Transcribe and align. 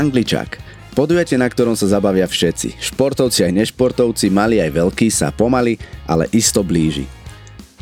Angličák. 0.00 0.56
Podujete, 0.96 1.36
na 1.36 1.44
ktorom 1.44 1.76
sa 1.76 1.84
zabavia 1.84 2.24
všetci. 2.24 2.80
Športovci 2.80 3.44
aj 3.44 3.52
nešportovci, 3.52 4.32
mali 4.32 4.56
aj 4.58 4.72
veľkí 4.72 5.12
sa 5.12 5.28
pomaly, 5.28 5.76
ale 6.08 6.26
isto 6.32 6.64
blíži. 6.64 7.19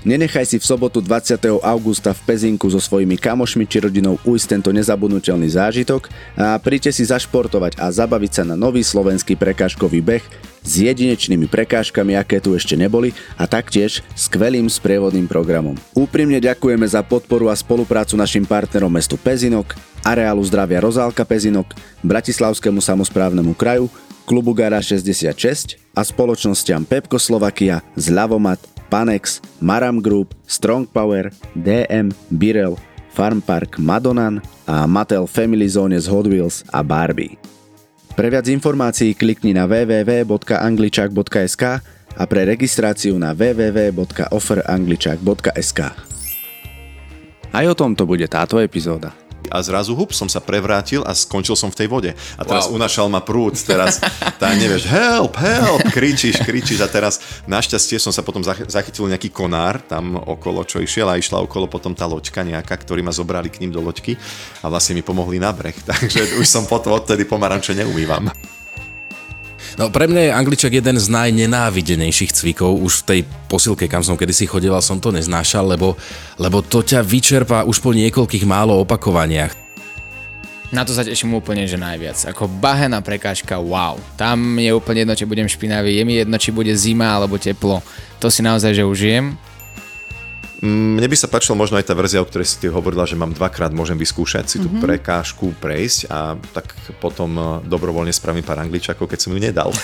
Nenechaj 0.06 0.46
si 0.46 0.56
v 0.62 0.64
sobotu 0.64 1.02
20. 1.02 1.58
augusta 1.58 2.14
v 2.14 2.20
Pezinku 2.22 2.70
so 2.70 2.78
svojimi 2.78 3.18
kamošmi 3.18 3.66
či 3.66 3.82
rodinou 3.82 4.14
ujsť 4.22 4.46
tento 4.46 4.70
nezabudnutelný 4.70 5.50
zážitok 5.50 6.06
a 6.38 6.54
príďte 6.62 6.94
si 6.94 7.02
zašportovať 7.02 7.82
a 7.82 7.90
zabaviť 7.90 8.30
sa 8.30 8.42
na 8.46 8.54
nový 8.54 8.86
slovenský 8.86 9.34
prekážkový 9.34 9.98
beh 9.98 10.22
s 10.62 10.72
jedinečnými 10.86 11.50
prekážkami, 11.50 12.14
aké 12.14 12.38
tu 12.38 12.54
ešte 12.54 12.78
neboli 12.78 13.10
a 13.34 13.50
taktiež 13.50 14.06
skvelým 14.14 14.70
sprievodným 14.70 15.26
programom. 15.26 15.74
Úprimne 15.98 16.38
ďakujeme 16.38 16.86
za 16.86 17.02
podporu 17.02 17.50
a 17.50 17.58
spoluprácu 17.58 18.14
našim 18.14 18.46
partnerom 18.46 18.94
mestu 18.94 19.18
Pezinok, 19.18 19.74
Areálu 20.06 20.46
zdravia 20.46 20.78
Rozálka 20.78 21.26
Pezinok, 21.26 21.74
Bratislavskému 22.06 22.78
samozprávnemu 22.78 23.50
kraju, 23.58 23.90
klubu 24.22 24.54
Gara 24.54 24.78
66 24.78 25.74
a 25.90 26.06
spoločnosťam 26.06 26.86
Pepko 26.86 27.18
Slovakia, 27.18 27.82
Zľavomat, 27.98 28.77
Panex, 28.90 29.40
Maram 29.60 30.00
Group, 30.00 30.34
Strong 30.48 30.86
Power, 30.90 31.30
DM, 31.54 32.10
Birel, 32.32 32.76
Farm 33.12 33.40
Park 33.40 33.78
Madonan 33.78 34.42
a 34.66 34.86
Mattel 34.86 35.26
Family 35.26 35.68
Zone 35.68 36.00
z 36.00 36.08
Hot 36.08 36.26
Wheels 36.26 36.64
a 36.72 36.82
Barbie. 36.82 37.38
Pre 38.16 38.30
viac 38.30 38.48
informácií 38.50 39.14
klikni 39.14 39.54
na 39.54 39.66
www.angličak.sk 39.70 41.64
a 42.18 42.26
pre 42.26 42.42
registráciu 42.42 43.14
na 43.14 43.30
www.offerangličak.sk. 43.30 45.80
Aj 47.48 47.64
o 47.64 47.72
tomto 47.78 48.04
bude 48.04 48.26
táto 48.26 48.58
epizóda 48.58 49.27
a 49.48 49.60
zrazu 49.64 49.96
hup, 49.96 50.12
som 50.12 50.28
sa 50.28 50.38
prevrátil 50.38 51.04
a 51.04 51.12
skončil 51.16 51.56
som 51.56 51.72
v 51.72 51.78
tej 51.84 51.88
vode. 51.88 52.10
A 52.36 52.42
teraz 52.44 52.68
wow. 52.68 52.76
unašal 52.78 53.08
ma 53.08 53.20
prúd, 53.24 53.56
teraz 53.64 54.00
tá 54.40 54.52
nevieš, 54.54 54.88
help, 54.88 55.34
help, 55.40 55.82
kričíš, 55.90 56.40
kričíš 56.44 56.84
a 56.84 56.88
teraz 56.88 57.20
našťastie 57.48 57.98
som 57.98 58.12
sa 58.14 58.24
potom 58.24 58.44
zachytil 58.44 59.08
nejaký 59.08 59.32
konár 59.32 59.80
tam 59.84 60.16
okolo, 60.16 60.64
čo 60.68 60.80
išiel 60.82 61.08
a 61.08 61.18
išla 61.18 61.42
okolo 61.44 61.66
potom 61.66 61.96
tá 61.96 62.04
loďka 62.04 62.44
nejaká, 62.44 62.74
ktorí 62.76 63.00
ma 63.00 63.12
zobrali 63.14 63.48
k 63.48 63.64
ním 63.64 63.72
do 63.72 63.80
loďky 63.80 64.16
a 64.62 64.68
vlastne 64.68 64.96
mi 64.98 65.02
pomohli 65.02 65.40
na 65.40 65.50
breh, 65.54 65.76
takže 65.90 66.36
už 66.36 66.46
som 66.46 66.68
potom 66.68 66.96
odtedy 66.96 67.24
pomaranče 67.24 67.72
neumývam. 67.72 68.28
No 69.78 69.94
pre 69.94 70.10
mňa 70.10 70.22
je 70.26 70.32
Angličak 70.34 70.74
jeden 70.74 70.98
z 70.98 71.06
najnenávidenejších 71.06 72.34
cvikov. 72.34 72.82
Už 72.82 73.06
v 73.06 73.06
tej 73.06 73.20
posilke, 73.46 73.86
kam 73.86 74.02
som 74.02 74.18
kedysi 74.18 74.50
chodeval, 74.50 74.82
som 74.82 74.98
to 74.98 75.14
neznášal, 75.14 75.70
lebo, 75.70 75.94
lebo 76.34 76.66
to 76.66 76.82
ťa 76.82 77.06
vyčerpá 77.06 77.62
už 77.62 77.78
po 77.78 77.94
niekoľkých 77.94 78.42
málo 78.42 78.74
opakovaniach. 78.82 79.54
Na 80.74 80.82
to 80.82 80.90
sa 80.90 81.06
teším 81.06 81.38
úplne, 81.38 81.62
že 81.64 81.78
najviac. 81.78 82.26
Ako 82.26 82.50
bahená 82.58 82.98
prekážka, 83.06 83.56
wow. 83.62 83.96
Tam 84.18 84.58
je 84.58 84.74
úplne 84.74 85.06
jedno, 85.06 85.14
či 85.14 85.30
budem 85.30 85.46
špinavý, 85.46 85.94
je 85.94 86.04
mi 86.04 86.20
jedno, 86.26 86.36
či 86.42 86.50
bude 86.50 86.74
zima 86.74 87.14
alebo 87.14 87.38
teplo. 87.38 87.78
To 88.18 88.28
si 88.28 88.42
naozaj, 88.42 88.74
že 88.74 88.82
užijem 88.82 89.38
mne 90.62 91.06
by 91.06 91.14
sa 91.14 91.30
páčila 91.30 91.54
možno 91.54 91.78
aj 91.78 91.86
tá 91.86 91.94
verzia, 91.94 92.18
o 92.18 92.26
ktorej 92.26 92.50
si 92.50 92.58
ty 92.58 92.66
hovorila, 92.66 93.06
že 93.06 93.14
mám 93.14 93.30
dvakrát, 93.30 93.70
môžem 93.70 93.94
vyskúšať 93.94 94.50
si 94.50 94.56
tú 94.58 94.66
mm-hmm. 94.66 94.82
prekážku 94.82 95.54
prejsť 95.62 96.10
a 96.10 96.34
tak 96.50 96.74
potom 96.98 97.30
eh, 97.38 97.44
dobrovoľne 97.70 98.10
spravím 98.10 98.42
pár 98.42 98.58
angličakov, 98.58 99.06
keď 99.06 99.18
som 99.22 99.30
ju 99.34 99.38
nedal. 99.38 99.70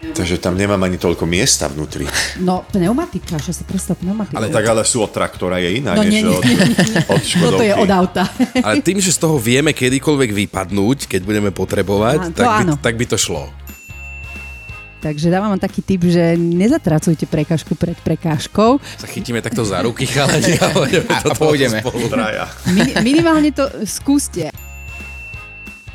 Takže 0.00 0.42
tam 0.42 0.58
nemám 0.58 0.80
ani 0.80 0.98
toľko 0.98 1.22
miesta 1.28 1.70
vnútri. 1.70 2.08
No, 2.42 2.66
pneumatika, 2.72 3.38
že 3.38 3.54
sa 3.54 3.62
predstav 3.62 3.94
pneumatika. 4.00 4.36
Ale 4.36 4.50
tak 4.50 4.64
ale 4.66 4.82
sú 4.82 5.04
od 5.04 5.12
traktora 5.12 5.62
je 5.62 5.80
iná, 5.80 5.94
no, 5.94 6.02
než 6.02 6.12
nie, 6.12 6.24
nie. 6.24 6.34
od, 6.34 6.44
od 7.14 7.22
Škodovky. 7.22 7.44
No 7.44 7.48
to 7.54 7.64
je 7.64 7.74
od 7.76 7.90
auta. 7.92 8.24
Ale 8.58 8.82
tým, 8.82 8.98
že 8.98 9.14
z 9.14 9.18
toho 9.20 9.36
vieme 9.38 9.70
kedykoľvek 9.70 10.30
vypadnúť, 10.34 11.06
keď 11.06 11.20
budeme 11.22 11.50
potrebovať, 11.54 12.18
Á, 12.20 12.34
tak, 12.34 12.48
by, 12.48 12.62
tak 12.82 12.94
by 12.98 13.04
to 13.06 13.16
šlo. 13.20 13.52
Takže 15.00 15.32
dávam 15.32 15.56
vám 15.56 15.62
taký 15.64 15.80
tip, 15.80 16.04
že 16.04 16.36
nezatracujte 16.36 17.24
prekážku 17.24 17.72
pred 17.72 17.96
prekážkou. 18.04 18.76
Sa 19.00 19.08
chytíme 19.08 19.40
takto 19.40 19.64
za 19.64 19.80
ruky, 19.80 20.04
chalani, 20.04 20.60
a, 20.60 20.68
a 21.24 21.32
pôjdeme. 21.32 21.80
Min, 22.68 22.92
minimálne 23.00 23.48
to 23.48 23.64
skúste 23.88 24.52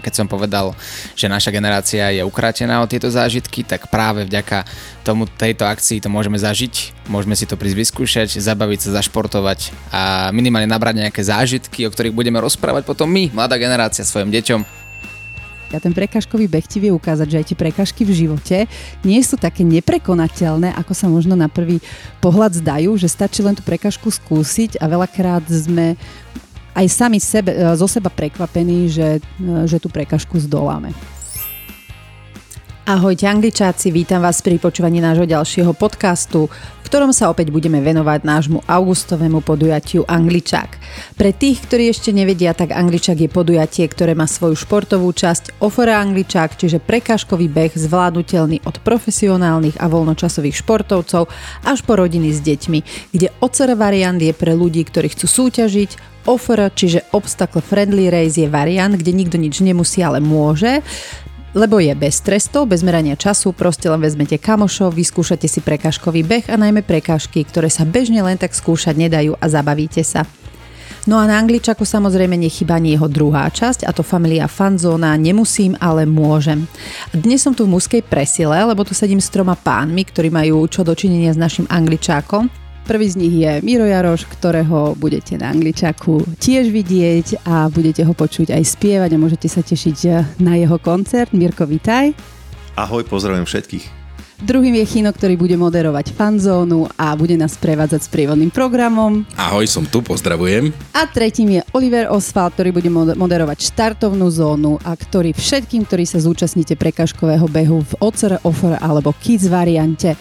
keď 0.05 0.13
som 0.13 0.29
povedal, 0.29 0.77
že 1.17 1.25
naša 1.25 1.49
generácia 1.49 2.13
je 2.13 2.21
ukrátená 2.21 2.77
o 2.77 2.85
tieto 2.85 3.09
zážitky, 3.09 3.65
tak 3.65 3.89
práve 3.89 4.21
vďaka 4.29 4.61
tomu 5.01 5.25
tejto 5.25 5.65
akcii 5.65 5.97
to 5.97 6.13
môžeme 6.13 6.37
zažiť, 6.37 6.93
môžeme 7.09 7.33
si 7.33 7.49
to 7.49 7.57
prísť 7.57 7.77
vyskúšať, 7.81 8.29
zabaviť 8.37 8.85
sa, 8.85 9.01
zašportovať 9.01 9.73
a 9.89 10.29
minimálne 10.29 10.69
nabrať 10.69 11.09
nejaké 11.09 11.25
zážitky, 11.25 11.89
o 11.89 11.93
ktorých 11.93 12.13
budeme 12.13 12.37
rozprávať 12.37 12.85
potom 12.85 13.09
my, 13.09 13.33
mladá 13.33 13.57
generácia, 13.57 14.05
svojim 14.05 14.29
deťom. 14.29 14.84
A 15.73 15.79
ten 15.81 15.93
prekažkový 15.95 16.45
beh 16.45 16.65
ti 16.67 16.77
vie 16.83 16.91
ukázať, 16.93 17.27
že 17.29 17.39
aj 17.41 17.45
tie 17.49 17.57
prekažky 17.57 18.01
v 18.05 18.13
živote 18.25 18.57
nie 19.01 19.21
sú 19.25 19.39
také 19.39 19.65
neprekonateľné, 19.65 20.75
ako 20.77 20.93
sa 20.93 21.07
možno 21.09 21.33
na 21.33 21.49
prvý 21.49 21.81
pohľad 22.21 22.59
zdajú, 22.61 22.93
že 22.99 23.09
stačí 23.09 23.41
len 23.41 23.57
tú 23.57 23.65
prekažku 23.65 24.11
skúsiť 24.11 24.77
a 24.77 24.85
veľakrát 24.85 25.45
sme 25.49 25.97
aj 26.75 26.85
sami 26.91 27.23
sebe, 27.23 27.55
zo 27.79 27.87
seba 27.87 28.11
prekvapení, 28.11 28.91
že, 28.91 29.23
že 29.63 29.79
tú 29.79 29.87
prekažku 29.87 30.35
zdoláme. 30.35 30.91
Ahojte 32.85 33.25
angličáci, 33.25 33.89
vítam 33.89 34.21
vás 34.21 34.45
pri 34.45 34.61
počúvaní 34.61 35.01
nášho 35.01 35.25
ďalšieho 35.25 35.73
podcastu, 35.73 36.53
v 36.53 36.85
ktorom 36.85 37.09
sa 37.17 37.33
opäť 37.33 37.49
budeme 37.49 37.81
venovať 37.81 38.21
nášmu 38.21 38.61
augustovému 38.61 39.41
podujatiu 39.41 40.05
Angličák. 40.05 40.69
Pre 41.17 41.33
tých, 41.33 41.65
ktorí 41.65 41.89
ešte 41.89 42.13
nevedia, 42.13 42.53
tak 42.53 42.77
Angličák 42.77 43.17
je 43.17 43.25
podujatie, 43.25 43.89
ktoré 43.89 44.13
má 44.13 44.29
svoju 44.29 44.53
športovú 44.53 45.09
časť 45.17 45.57
Ofora 45.65 45.97
Angličák, 45.97 46.61
čiže 46.61 46.77
prekážkový 46.77 47.49
beh 47.49 47.73
zvládnutelný 47.73 48.61
od 48.69 48.77
profesionálnych 48.85 49.81
a 49.81 49.89
voľnočasových 49.89 50.53
športovcov 50.53 51.25
až 51.65 51.81
po 51.89 51.97
rodiny 51.97 52.37
s 52.37 52.45
deťmi, 52.45 53.09
kde 53.09 53.33
OCR 53.41 53.73
variant 53.73 54.21
je 54.21 54.29
pre 54.29 54.53
ľudí, 54.53 54.85
ktorí 54.85 55.09
chcú 55.09 55.25
súťažiť, 55.25 56.13
Offer, 56.25 56.73
čiže 56.73 57.13
Obstacle 57.13 57.61
Friendly 57.61 58.09
Race 58.09 58.41
je 58.41 58.49
variant, 58.49 58.89
kde 58.89 59.13
nikto 59.13 59.37
nič 59.37 59.61
nemusí, 59.61 60.01
ale 60.01 60.17
môže 60.17 60.81
lebo 61.55 61.79
je 61.79 61.95
bez 61.95 62.19
trestov, 62.19 62.67
bez 62.67 62.83
merania 62.83 63.15
času, 63.15 63.55
proste 63.55 63.87
len 63.87 64.03
vezmete 64.03 64.35
kamošov, 64.35 64.91
vyskúšate 64.91 65.47
si 65.47 65.63
prekážkový 65.63 66.27
beh 66.27 66.51
a 66.51 66.59
najmä 66.59 66.83
prekážky, 66.83 67.47
ktoré 67.47 67.71
sa 67.71 67.87
bežne 67.87 68.19
len 68.19 68.35
tak 68.35 68.51
skúšať 68.51 68.99
nedajú 68.99 69.39
a 69.39 69.45
zabavíte 69.47 70.03
sa. 70.03 70.27
No 71.05 71.21
a 71.21 71.29
na 71.29 71.37
Angličaku 71.37 71.85
samozrejme 71.85 72.33
nechyba 72.33 72.81
ani 72.81 72.97
jeho 72.97 73.05
druhá 73.05 73.45
časť, 73.47 73.85
a 73.85 73.93
to 73.93 74.01
Familia 74.01 74.49
Fanzóna, 74.49 75.13
nemusím, 75.15 75.77
ale 75.77 76.03
môžem. 76.03 76.65
Dnes 77.13 77.45
som 77.45 77.53
tu 77.53 77.69
v 77.69 77.77
mužskej 77.77 78.01
presile, 78.03 78.57
lebo 78.65 78.81
tu 78.81 78.97
sedím 78.97 79.21
s 79.21 79.29
troma 79.29 79.53
pánmi, 79.53 80.01
ktorí 80.01 80.33
majú 80.33 80.65
čo 80.65 80.81
dočinenia 80.81 81.31
s 81.31 81.39
našim 81.39 81.69
Angličákom 81.69 82.64
Prvý 82.85 83.09
z 83.09 83.17
nich 83.17 83.33
je 83.33 83.65
Miro 83.65 83.81
Jaroš, 83.81 84.29
ktorého 84.29 84.93
budete 84.93 85.41
na 85.41 85.49
Angličaku 85.49 86.21
tiež 86.37 86.69
vidieť 86.69 87.41
a 87.49 87.65
budete 87.73 88.05
ho 88.05 88.13
počuť 88.13 88.53
aj 88.53 88.61
spievať 88.61 89.09
a 89.09 89.21
môžete 89.21 89.49
sa 89.49 89.65
tešiť 89.65 89.97
na 90.37 90.53
jeho 90.53 90.77
koncert. 90.77 91.33
Mirko, 91.33 91.65
vitaj. 91.65 92.13
Ahoj, 92.77 93.01
pozdravujem 93.09 93.49
všetkých. 93.49 94.04
Druhým 94.35 94.75
je 94.83 94.85
Chino, 94.85 95.15
ktorý 95.15 95.39
bude 95.39 95.55
moderovať 95.55 96.11
fanzónu 96.11 96.91
a 96.99 97.15
bude 97.15 97.39
nás 97.39 97.55
prevádzať 97.55 98.01
s 98.03 98.11
prievodným 98.11 98.51
programom. 98.51 99.23
Ahoj, 99.39 99.63
som 99.63 99.87
tu, 99.87 100.03
pozdravujem. 100.03 100.75
A 100.91 101.07
tretím 101.07 101.55
je 101.55 101.61
Oliver 101.71 102.11
Oswald, 102.11 102.51
ktorý 102.59 102.75
bude 102.75 102.91
moderovať 102.91 103.71
štartovnú 103.71 104.27
zónu 104.27 104.75
a 104.83 104.91
ktorý 104.91 105.31
všetkým, 105.31 105.87
ktorí 105.87 106.03
sa 106.03 106.19
zúčastníte 106.19 106.75
prekažkového 106.75 107.47
behu 107.47 107.79
v 107.87 107.93
OCR, 108.03 108.43
OFR 108.43 108.75
alebo 108.83 109.15
Kids 109.23 109.47
variante, 109.47 110.19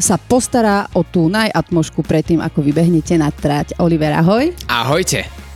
sa 0.00 0.16
postará 0.16 0.88
o 0.96 1.04
tú 1.04 1.28
najatmošku 1.28 2.00
predtým, 2.00 2.40
ako 2.40 2.64
vybehnete 2.64 3.20
na 3.20 3.28
trať. 3.28 3.76
Oliver, 3.76 4.16
ahoj. 4.16 4.56
Ahojte. 4.72 5.49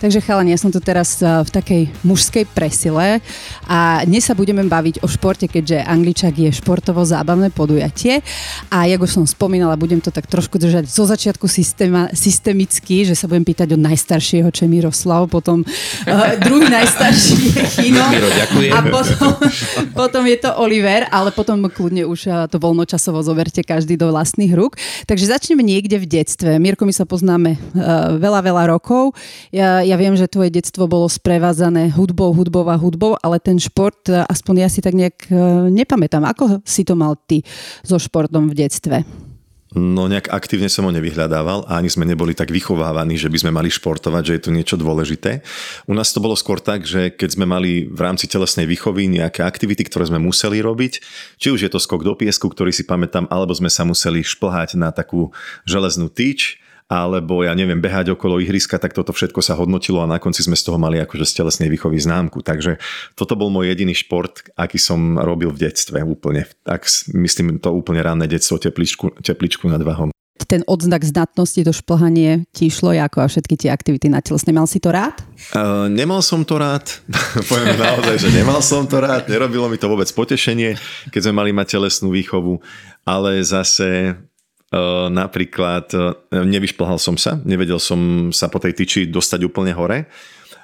Takže 0.00 0.24
chalani, 0.24 0.56
ja 0.56 0.60
som 0.60 0.72
tu 0.72 0.80
teraz 0.80 1.20
v 1.20 1.50
takej 1.52 1.92
mužskej 2.08 2.48
presile 2.56 3.20
a 3.68 4.00
dnes 4.08 4.24
sa 4.24 4.32
budeme 4.32 4.64
baviť 4.64 5.04
o 5.04 5.06
športe, 5.12 5.44
keďže 5.44 5.84
Angličak 5.84 6.40
je 6.40 6.48
športovo 6.48 7.04
zábavné 7.04 7.52
podujatie 7.52 8.24
a 8.72 8.88
jak 8.88 8.96
už 8.96 9.20
som 9.20 9.24
spomínala, 9.28 9.76
budem 9.76 10.00
to 10.00 10.08
tak 10.08 10.24
trošku 10.24 10.56
držať 10.56 10.88
zo 10.88 11.04
začiatku 11.04 11.44
systéma, 11.44 12.08
systemicky, 12.16 13.04
že 13.04 13.12
sa 13.12 13.28
budem 13.28 13.44
pýtať 13.44 13.76
od 13.76 13.80
najstaršieho, 13.84 14.48
čo 14.48 14.64
je 14.64 14.72
Miroslav, 14.72 15.28
potom 15.28 15.68
uh, 15.68 16.32
druhý 16.48 16.72
najstarší 16.72 17.60
je 17.60 17.64
Chino 17.76 18.00
a 18.72 18.80
potom, 18.80 19.36
potom 19.92 20.22
je 20.24 20.38
to 20.40 20.48
Oliver, 20.56 21.12
ale 21.12 21.28
potom 21.28 21.68
kľudne 21.68 22.08
už 22.08 22.48
to 22.48 22.56
voľnočasovo 22.56 23.20
zoberte 23.20 23.60
každý 23.60 24.00
do 24.00 24.08
vlastných 24.08 24.56
rúk. 24.56 24.80
Takže 25.04 25.28
začneme 25.28 25.60
niekde 25.60 26.00
v 26.00 26.08
detstve. 26.08 26.56
Mirko, 26.56 26.88
my 26.88 26.94
sa 26.96 27.04
poznáme 27.04 27.60
uh, 27.60 28.16
veľa, 28.16 28.40
veľa 28.48 28.64
rokov. 28.72 29.12
Ja, 29.52 29.89
ja 29.90 29.98
viem, 29.98 30.14
že 30.14 30.30
tvoje 30.30 30.54
detstvo 30.54 30.86
bolo 30.86 31.10
sprevádzané 31.10 31.90
hudbou, 31.90 32.30
hudbou 32.30 32.62
a 32.70 32.78
hudbou, 32.78 33.18
ale 33.18 33.42
ten 33.42 33.58
šport, 33.58 34.06
e, 34.06 34.22
aspoň 34.22 34.54
ja 34.62 34.68
si 34.70 34.78
tak 34.78 34.94
nejak 34.94 35.26
e, 35.26 35.34
nepamätám. 35.74 36.22
Ako 36.30 36.62
si 36.62 36.86
to 36.86 36.94
mal 36.94 37.18
ty 37.18 37.42
so 37.82 37.98
športom 37.98 38.46
v 38.46 38.54
detstve? 38.54 39.02
No 39.70 40.10
nejak 40.10 40.34
aktívne 40.34 40.66
som 40.66 40.82
ho 40.82 40.90
nevyhľadával 40.90 41.62
a 41.70 41.78
ani 41.78 41.86
sme 41.86 42.02
neboli 42.02 42.34
tak 42.34 42.50
vychovávaní, 42.50 43.14
že 43.14 43.30
by 43.30 43.38
sme 43.38 43.54
mali 43.54 43.70
športovať, 43.70 44.22
že 44.26 44.34
je 44.34 44.42
to 44.42 44.50
niečo 44.50 44.74
dôležité. 44.74 45.46
U 45.86 45.94
nás 45.94 46.10
to 46.10 46.18
bolo 46.18 46.34
skôr 46.34 46.58
tak, 46.58 46.82
že 46.82 47.14
keď 47.14 47.38
sme 47.38 47.46
mali 47.46 47.86
v 47.86 48.00
rámci 48.02 48.26
telesnej 48.26 48.66
výchovy 48.66 49.06
nejaké 49.06 49.46
aktivity, 49.46 49.86
ktoré 49.86 50.10
sme 50.10 50.18
museli 50.18 50.58
robiť, 50.58 50.92
či 51.38 51.54
už 51.54 51.62
je 51.62 51.70
to 51.70 51.78
skok 51.78 52.02
do 52.02 52.18
piesku, 52.18 52.50
ktorý 52.50 52.74
si 52.74 52.82
pamätám, 52.82 53.30
alebo 53.30 53.54
sme 53.54 53.70
sa 53.70 53.86
museli 53.86 54.26
šplhať 54.26 54.74
na 54.74 54.90
takú 54.90 55.30
železnú 55.62 56.10
tyč, 56.10 56.58
alebo 56.90 57.46
ja 57.46 57.54
neviem, 57.54 57.78
behať 57.78 58.18
okolo 58.18 58.42
ihriska, 58.42 58.82
tak 58.82 58.98
toto 58.98 59.14
všetko 59.14 59.38
sa 59.38 59.54
hodnotilo 59.54 60.02
a 60.02 60.10
na 60.10 60.18
konci 60.18 60.42
sme 60.42 60.58
z 60.58 60.66
toho 60.66 60.74
mali 60.74 60.98
akože 60.98 61.22
z 61.22 61.32
telesnej 61.38 61.70
výchovy 61.70 62.02
známku. 62.02 62.42
Takže 62.42 62.82
toto 63.14 63.38
bol 63.38 63.46
môj 63.46 63.70
jediný 63.70 63.94
šport, 63.94 64.42
aký 64.58 64.82
som 64.82 65.14
robil 65.14 65.54
v 65.54 65.70
detstve 65.70 66.02
úplne. 66.02 66.50
Tak 66.66 66.90
myslím 67.14 67.62
to 67.62 67.70
úplne 67.70 68.02
ranné 68.02 68.26
detstvo, 68.26 68.58
tepličku, 68.58 69.22
tepličku 69.22 69.70
nad 69.70 69.78
vahom. 69.86 70.10
Ten 70.50 70.66
odznak 70.66 71.06
zdatnosti, 71.06 71.62
to 71.62 71.70
šplhanie 71.70 72.42
ti 72.50 72.66
išlo 72.66 72.90
ako 72.90 73.22
a 73.22 73.30
všetky 73.30 73.54
tie 73.54 73.70
aktivity 73.70 74.10
na 74.10 74.18
telesne. 74.18 74.50
Mal 74.50 74.66
si 74.66 74.82
to 74.82 74.90
rád? 74.90 75.14
Uh, 75.54 75.86
nemal 75.86 76.26
som 76.26 76.42
to 76.42 76.58
rád. 76.58 76.90
Poviem 77.50 77.78
naozaj, 77.78 78.18
že 78.18 78.34
nemal 78.34 78.58
som 78.58 78.82
to 78.82 78.98
rád. 78.98 79.30
Nerobilo 79.30 79.70
mi 79.70 79.78
to 79.78 79.86
vôbec 79.86 80.10
potešenie, 80.10 80.74
keď 81.14 81.30
sme 81.30 81.38
mali 81.38 81.50
mať 81.54 81.78
telesnú 81.78 82.10
výchovu. 82.10 82.58
Ale 83.06 83.38
zase 83.46 84.18
napríklad 85.10 85.90
uh, 85.98 86.14
nevyšplhal 86.30 86.98
som 87.02 87.18
sa, 87.18 87.42
nevedel 87.42 87.82
som 87.82 88.30
sa 88.30 88.46
po 88.46 88.62
tej 88.62 88.78
tyči 88.78 89.10
dostať 89.10 89.42
úplne 89.50 89.74
hore, 89.74 90.06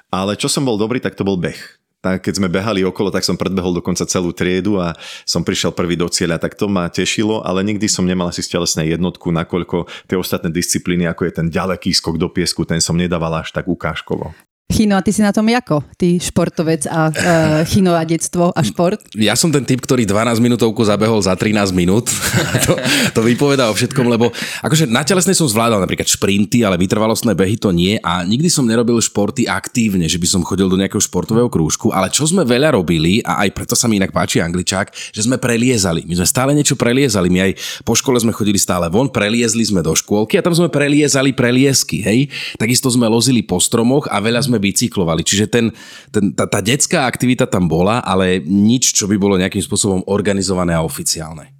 ale 0.07 0.39
čo 0.39 0.47
som 0.47 0.63
bol 0.63 0.79
dobrý, 0.79 1.03
tak 1.03 1.19
to 1.19 1.27
bol 1.27 1.35
beh. 1.35 1.59
Tak 1.97 2.23
keď 2.23 2.33
sme 2.39 2.47
behali 2.47 2.85
okolo, 2.85 3.09
tak 3.09 3.25
som 3.25 3.35
predbehol 3.35 3.73
dokonca 3.73 4.05
celú 4.05 4.29
triedu 4.31 4.77
a 4.77 4.93
som 5.25 5.41
prišiel 5.41 5.73
prvý 5.73 5.97
do 5.97 6.07
cieľa, 6.07 6.39
tak 6.39 6.55
to 6.55 6.69
ma 6.69 6.87
tešilo, 6.87 7.41
ale 7.41 7.65
nikdy 7.65 7.89
som 7.89 8.05
nemal 8.05 8.29
asi 8.29 8.45
stelesné 8.45 8.87
jednotku, 8.93 9.33
nakoľko 9.33 9.89
tie 10.05 10.15
ostatné 10.15 10.53
disciplíny, 10.53 11.09
ako 11.09 11.27
je 11.27 11.33
ten 11.43 11.47
ďaleký 11.49 11.91
skok 11.91 12.21
do 12.21 12.29
piesku, 12.29 12.63
ten 12.69 12.79
som 12.79 12.95
nedával 12.95 13.41
až 13.41 13.49
tak 13.51 13.65
ukážkovo. 13.65 14.31
Chino, 14.67 14.99
a 14.99 15.01
ty 15.01 15.15
si 15.15 15.23
na 15.23 15.31
tom 15.31 15.47
ako? 15.47 15.79
Ty 15.95 16.19
športovec 16.19 16.91
a 16.91 17.07
uh, 17.07 17.63
chino 17.63 17.95
a 17.95 18.03
detstvo 18.03 18.51
a 18.51 18.59
šport? 18.67 18.99
Ja 19.15 19.31
som 19.39 19.47
ten 19.47 19.63
typ, 19.63 19.79
ktorý 19.79 20.03
12 20.03 20.43
minútovku 20.43 20.83
zabehol 20.83 21.23
za 21.23 21.39
13 21.39 21.71
minút. 21.71 22.11
to, 22.67 22.75
to 23.15 23.23
vypovedá 23.23 23.71
o 23.71 23.73
všetkom, 23.73 24.11
lebo 24.11 24.27
akože 24.59 24.91
na 24.91 25.07
telesnej 25.07 25.39
som 25.39 25.47
zvládal 25.47 25.79
napríklad 25.79 26.11
šprinty, 26.11 26.67
ale 26.67 26.75
vytrvalostné 26.83 27.31
behy 27.31 27.55
to 27.55 27.71
nie 27.71 27.95
a 28.03 28.27
nikdy 28.27 28.51
som 28.51 28.67
nerobil 28.67 28.99
športy 28.99 29.47
aktívne, 29.47 30.03
že 30.03 30.19
by 30.19 30.27
som 30.27 30.43
chodil 30.43 30.67
do 30.67 30.75
nejakého 30.75 30.99
športového 30.99 31.47
krúžku, 31.47 31.95
ale 31.95 32.11
čo 32.11 32.27
sme 32.27 32.43
veľa 32.43 32.75
robili 32.75 33.23
a 33.23 33.47
aj 33.47 33.55
preto 33.55 33.71
sa 33.71 33.87
mi 33.87 34.03
inak 34.03 34.11
páči 34.11 34.43
angličák, 34.43 35.15
že 35.15 35.23
sme 35.23 35.39
preliezali. 35.39 36.03
My 36.03 36.19
sme 36.19 36.27
stále 36.27 36.51
niečo 36.51 36.75
preliezali. 36.75 37.31
My 37.31 37.39
aj 37.49 37.51
po 37.87 37.95
škole 37.95 38.19
sme 38.19 38.35
chodili 38.35 38.59
stále 38.59 38.91
von, 38.91 39.07
preliezli 39.07 39.63
sme 39.63 39.79
do 39.79 39.95
škôlky 39.95 40.35
a 40.35 40.43
tam 40.43 40.51
sme 40.51 40.67
preliezali 40.67 41.31
preliesky, 41.31 42.03
hej. 42.03 42.27
Takisto 42.59 42.91
sme 42.91 43.07
lozili 43.07 43.47
po 43.47 43.63
stromoch 43.63 44.11
a 44.11 44.19
veľa 44.19 44.43
sme 44.43 44.56
sme 44.57 44.65
bicyklovali. 44.65 45.21
Čiže 45.21 45.45
ten, 45.45 45.69
ten, 46.09 46.33
tá, 46.33 46.49
tá 46.49 46.59
detská 46.65 47.05
aktivita 47.05 47.45
tam 47.45 47.69
bola, 47.69 48.01
ale 48.01 48.41
nič, 48.41 48.97
čo 48.97 49.05
by 49.05 49.21
bolo 49.21 49.37
nejakým 49.37 49.61
spôsobom 49.61 50.01
organizované 50.09 50.73
a 50.73 50.81
oficiálne. 50.81 51.53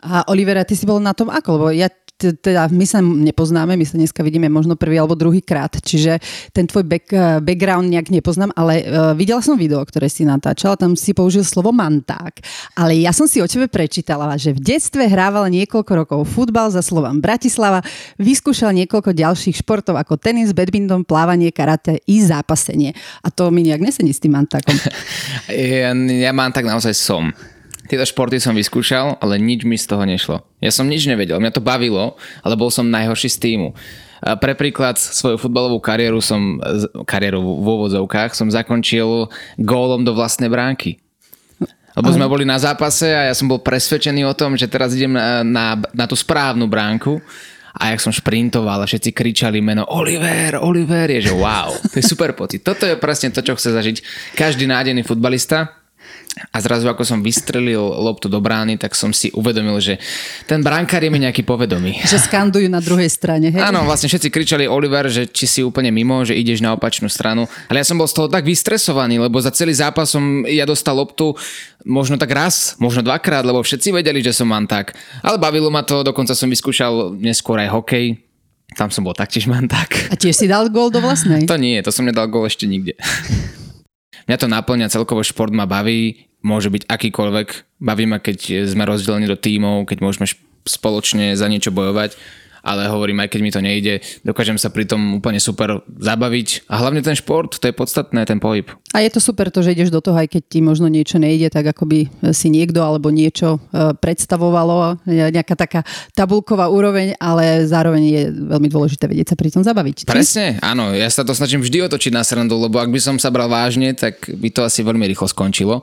A 0.00 0.24
Olivera, 0.32 0.64
ty 0.64 0.72
si 0.72 0.88
bol 0.88 0.96
na 0.96 1.12
tom 1.12 1.28
ako? 1.28 1.48
Lebo 1.60 1.68
ja 1.76 1.92
teda 2.20 2.68
my 2.68 2.86
sa 2.86 3.00
nepoznáme, 3.00 3.74
my 3.74 3.86
sa 3.88 3.96
dneska 3.96 4.20
vidíme 4.20 4.52
možno 4.52 4.76
prvý 4.76 5.00
alebo 5.00 5.16
druhý 5.16 5.40
krát, 5.40 5.72
čiže 5.80 6.20
ten 6.52 6.68
tvoj 6.68 6.84
back, 6.84 7.06
eh, 7.10 7.40
background 7.40 7.88
nejak 7.88 8.12
nepoznám, 8.12 8.52
ale 8.54 8.84
uh, 8.84 9.16
videla 9.16 9.40
som 9.40 9.56
video, 9.56 9.80
ktoré 9.80 10.06
si 10.12 10.28
natáčala, 10.28 10.76
tam 10.76 10.94
si 10.94 11.16
použil 11.16 11.42
slovo 11.42 11.72
manták, 11.72 12.42
ale 12.76 13.00
ja 13.00 13.10
som 13.10 13.24
si 13.24 13.40
o 13.40 13.48
tebe 13.48 13.66
prečítala, 13.66 14.36
že 14.36 14.52
v 14.52 14.60
detstve 14.60 15.08
hrával 15.08 15.48
niekoľko 15.48 15.92
rokov 15.96 16.20
futbal 16.28 16.68
za 16.68 16.84
slovom 16.84 17.18
Bratislava, 17.18 17.80
vyskúšal 18.20 18.76
niekoľko 18.84 19.16
ďalších 19.16 19.64
športov 19.64 19.96
ako 19.96 20.20
tenis, 20.20 20.52
badminton, 20.52 21.06
plávanie, 21.06 21.50
karate 21.50 22.02
i 22.06 22.20
zápasenie. 22.20 22.92
A 23.24 23.32
to 23.32 23.48
mi 23.48 23.64
nejak 23.64 23.80
nesedí 23.80 24.12
s 24.12 24.20
tým 24.20 24.36
mantákom. 24.36 24.76
ja, 25.48 25.92
ja 25.96 26.32
manták 26.34 26.66
naozaj 26.66 26.94
som. 26.94 27.32
Tieto 27.90 28.06
športy 28.06 28.38
som 28.38 28.54
vyskúšal, 28.54 29.18
ale 29.18 29.42
nič 29.42 29.66
mi 29.66 29.74
z 29.74 29.90
toho 29.90 30.06
nešlo. 30.06 30.46
Ja 30.62 30.70
som 30.70 30.86
nič 30.86 31.10
nevedel, 31.10 31.42
mňa 31.42 31.50
to 31.50 31.58
bavilo, 31.58 32.14
ale 32.46 32.54
bol 32.54 32.70
som 32.70 32.86
najhorší 32.86 33.26
z 33.26 33.38
týmu. 33.42 33.74
Pre 34.22 34.52
príklad 34.54 34.94
svoju 34.94 35.34
futbalovú 35.42 35.82
kariéru 35.82 36.22
som, 36.22 36.62
kariéru 37.02 37.42
v 37.42 37.66
úvodzovkách 37.66 38.38
som 38.38 38.46
zakončil 38.46 39.26
gólom 39.58 40.06
do 40.06 40.14
vlastnej 40.14 40.46
bránky. 40.46 41.02
Lebo 41.98 42.14
sme 42.14 42.30
boli 42.30 42.46
na 42.46 42.62
zápase 42.62 43.10
a 43.10 43.26
ja 43.26 43.34
som 43.34 43.50
bol 43.50 43.58
presvedčený 43.58 44.22
o 44.22 44.38
tom, 44.38 44.54
že 44.54 44.70
teraz 44.70 44.94
idem 44.94 45.10
na, 45.10 45.42
na, 45.42 45.74
na 45.90 46.06
tú 46.06 46.14
správnu 46.14 46.70
bránku 46.70 47.18
a 47.74 47.90
jak 47.90 48.06
som 48.06 48.14
šprintoval 48.14 48.78
a 48.78 48.86
všetci 48.86 49.10
kričali 49.10 49.58
meno 49.58 49.82
Oliver, 49.90 50.62
Oliver, 50.62 51.10
je 51.10 51.26
že 51.26 51.34
wow, 51.34 51.74
to 51.90 51.98
je 51.98 52.06
super 52.06 52.38
pocit. 52.38 52.62
Toto 52.62 52.86
je 52.86 52.94
presne 52.94 53.34
to, 53.34 53.42
čo 53.42 53.58
chce 53.58 53.74
zažiť 53.74 53.96
každý 54.38 54.70
nádený 54.70 55.02
futbalista 55.02 55.79
a 56.50 56.56
zrazu 56.62 56.86
ako 56.88 57.02
som 57.02 57.20
vystrelil 57.20 57.82
loptu 57.82 58.30
do 58.30 58.38
brány, 58.40 58.78
tak 58.80 58.96
som 58.96 59.10
si 59.10 59.28
uvedomil, 59.34 59.76
že 59.82 59.98
ten 60.46 60.62
brankár 60.64 61.02
je 61.02 61.10
mi 61.10 61.20
nejaký 61.20 61.42
povedomý. 61.42 62.00
Že 62.06 62.30
skandujú 62.30 62.66
na 62.70 62.80
druhej 62.80 63.10
strane, 63.10 63.50
hej? 63.52 63.60
Áno, 63.60 63.84
vlastne 63.84 64.08
všetci 64.08 64.32
kričali 64.32 64.64
Oliver, 64.64 65.10
že 65.10 65.28
či 65.28 65.44
si 65.44 65.60
úplne 65.60 65.90
mimo, 65.92 66.22
že 66.22 66.38
ideš 66.38 66.62
na 66.64 66.72
opačnú 66.72 67.10
stranu. 67.10 67.50
Ale 67.66 67.82
ja 67.82 67.86
som 67.86 67.98
bol 67.98 68.08
z 68.08 68.16
toho 68.16 68.28
tak 68.30 68.46
vystresovaný, 68.46 69.20
lebo 69.20 69.36
za 69.42 69.52
celý 69.52 69.74
zápas 69.76 70.10
som 70.10 70.46
ja 70.46 70.64
dostal 70.64 70.96
loptu 70.96 71.34
možno 71.84 72.16
tak 72.16 72.30
raz, 72.32 72.78
možno 72.80 73.04
dvakrát, 73.04 73.44
lebo 73.44 73.60
všetci 73.60 73.90
vedeli, 73.92 74.24
že 74.24 74.32
som 74.32 74.48
mám 74.48 74.64
tak. 74.70 74.96
Ale 75.20 75.36
bavilo 75.36 75.68
ma 75.68 75.84
to, 75.84 76.06
dokonca 76.06 76.32
som 76.32 76.48
vyskúšal 76.48 77.20
neskôr 77.20 77.60
aj 77.60 77.68
hokej, 77.74 78.06
tam 78.78 78.88
som 78.94 79.02
bol 79.02 79.18
taktiež 79.18 79.50
mám 79.50 79.66
tak. 79.66 80.08
A 80.08 80.14
tiež 80.14 80.34
si 80.34 80.46
dal 80.46 80.70
gól 80.70 80.94
do 80.94 81.02
vlastnej? 81.02 81.42
To 81.50 81.58
nie, 81.58 81.82
to 81.82 81.90
som 81.90 82.06
nedal 82.06 82.30
gól 82.30 82.46
ešte 82.46 82.70
nikde. 82.70 82.94
Mňa 84.28 84.36
to 84.36 84.46
naplňa, 84.48 84.92
celkovo 84.92 85.24
šport 85.24 85.54
ma 85.54 85.64
baví, 85.64 86.28
môže 86.44 86.72
byť 86.72 86.88
akýkoľvek. 86.88 87.48
Baví 87.80 88.04
ma, 88.08 88.18
keď 88.20 88.68
sme 88.68 88.88
rozdelení 88.88 89.28
do 89.28 89.36
tímov, 89.36 89.88
keď 89.88 89.98
môžeme 90.04 90.26
spoločne 90.64 91.32
za 91.36 91.48
niečo 91.48 91.72
bojovať 91.72 92.16
ale 92.64 92.88
hovorím, 92.88 93.24
aj 93.24 93.28
keď 93.32 93.40
mi 93.40 93.50
to 93.52 93.60
nejde, 93.60 93.94
dokážem 94.24 94.56
sa 94.56 94.68
pri 94.72 94.84
tom 94.86 95.20
úplne 95.20 95.40
super 95.40 95.82
zabaviť 95.86 96.68
a 96.68 96.80
hlavne 96.80 97.00
ten 97.00 97.16
šport, 97.16 97.56
to 97.56 97.64
je 97.68 97.74
podstatné, 97.74 98.24
ten 98.28 98.38
pohyb. 98.40 98.68
A 98.90 99.06
je 99.06 99.10
to 99.14 99.20
super 99.22 99.48
to, 99.54 99.62
že 99.62 99.72
ideš 99.74 99.94
do 99.94 100.02
toho, 100.02 100.18
aj 100.18 100.34
keď 100.34 100.42
ti 100.50 100.58
možno 100.58 100.90
niečo 100.90 101.22
nejde, 101.22 101.46
tak 101.46 101.70
ako 101.70 101.86
by 101.86 102.00
si 102.34 102.50
niekto 102.50 102.82
alebo 102.82 103.14
niečo 103.14 103.62
e, 103.70 103.94
predstavovalo, 103.94 105.06
nejaká 105.06 105.54
taká 105.54 105.80
tabulková 106.10 106.66
úroveň, 106.66 107.14
ale 107.22 107.64
zároveň 107.70 108.02
je 108.02 108.22
veľmi 108.34 108.68
dôležité 108.68 109.06
vedieť 109.06 109.34
sa 109.34 109.36
pri 109.38 109.54
tom 109.54 109.62
zabaviť. 109.62 110.10
Presne, 110.10 110.58
áno, 110.58 110.90
ja 110.90 111.06
sa 111.06 111.22
to 111.22 111.30
snažím 111.30 111.62
vždy 111.62 111.86
otočiť 111.86 112.10
na 112.10 112.26
srandu, 112.26 112.58
lebo 112.58 112.82
ak 112.82 112.90
by 112.90 112.98
som 112.98 113.16
sa 113.16 113.30
bral 113.30 113.46
vážne, 113.46 113.94
tak 113.94 114.26
by 114.26 114.48
to 114.50 114.66
asi 114.66 114.82
veľmi 114.82 115.06
rýchlo 115.06 115.30
skončilo. 115.30 115.80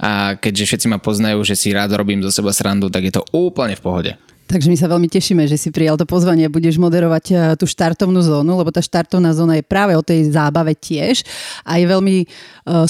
A 0.00 0.40
keďže 0.40 0.64
všetci 0.72 0.86
ma 0.88 0.96
poznajú, 0.96 1.44
že 1.44 1.54
si 1.54 1.76
rád 1.76 1.92
robím 1.92 2.24
zo 2.24 2.32
seba 2.32 2.56
srandu, 2.56 2.88
tak 2.88 3.04
je 3.04 3.12
to 3.14 3.22
úplne 3.36 3.76
v 3.76 3.84
pohode. 3.84 4.12
Takže 4.46 4.70
my 4.70 4.78
sa 4.78 4.86
veľmi 4.86 5.10
tešíme, 5.10 5.42
že 5.50 5.58
si 5.58 5.74
prijal 5.74 5.98
to 5.98 6.06
pozvanie. 6.06 6.46
A 6.46 6.52
budeš 6.52 6.78
moderovať 6.78 7.24
e, 7.30 7.34
tú 7.58 7.66
štartovnú 7.66 8.22
zónu, 8.22 8.54
lebo 8.54 8.70
tá 8.70 8.78
štartovná 8.78 9.34
zóna 9.34 9.58
je 9.58 9.66
práve 9.66 9.98
o 9.98 10.06
tej 10.06 10.30
zábave 10.30 10.78
tiež 10.78 11.26
a 11.66 11.82
je 11.82 11.86
veľmi 11.90 12.16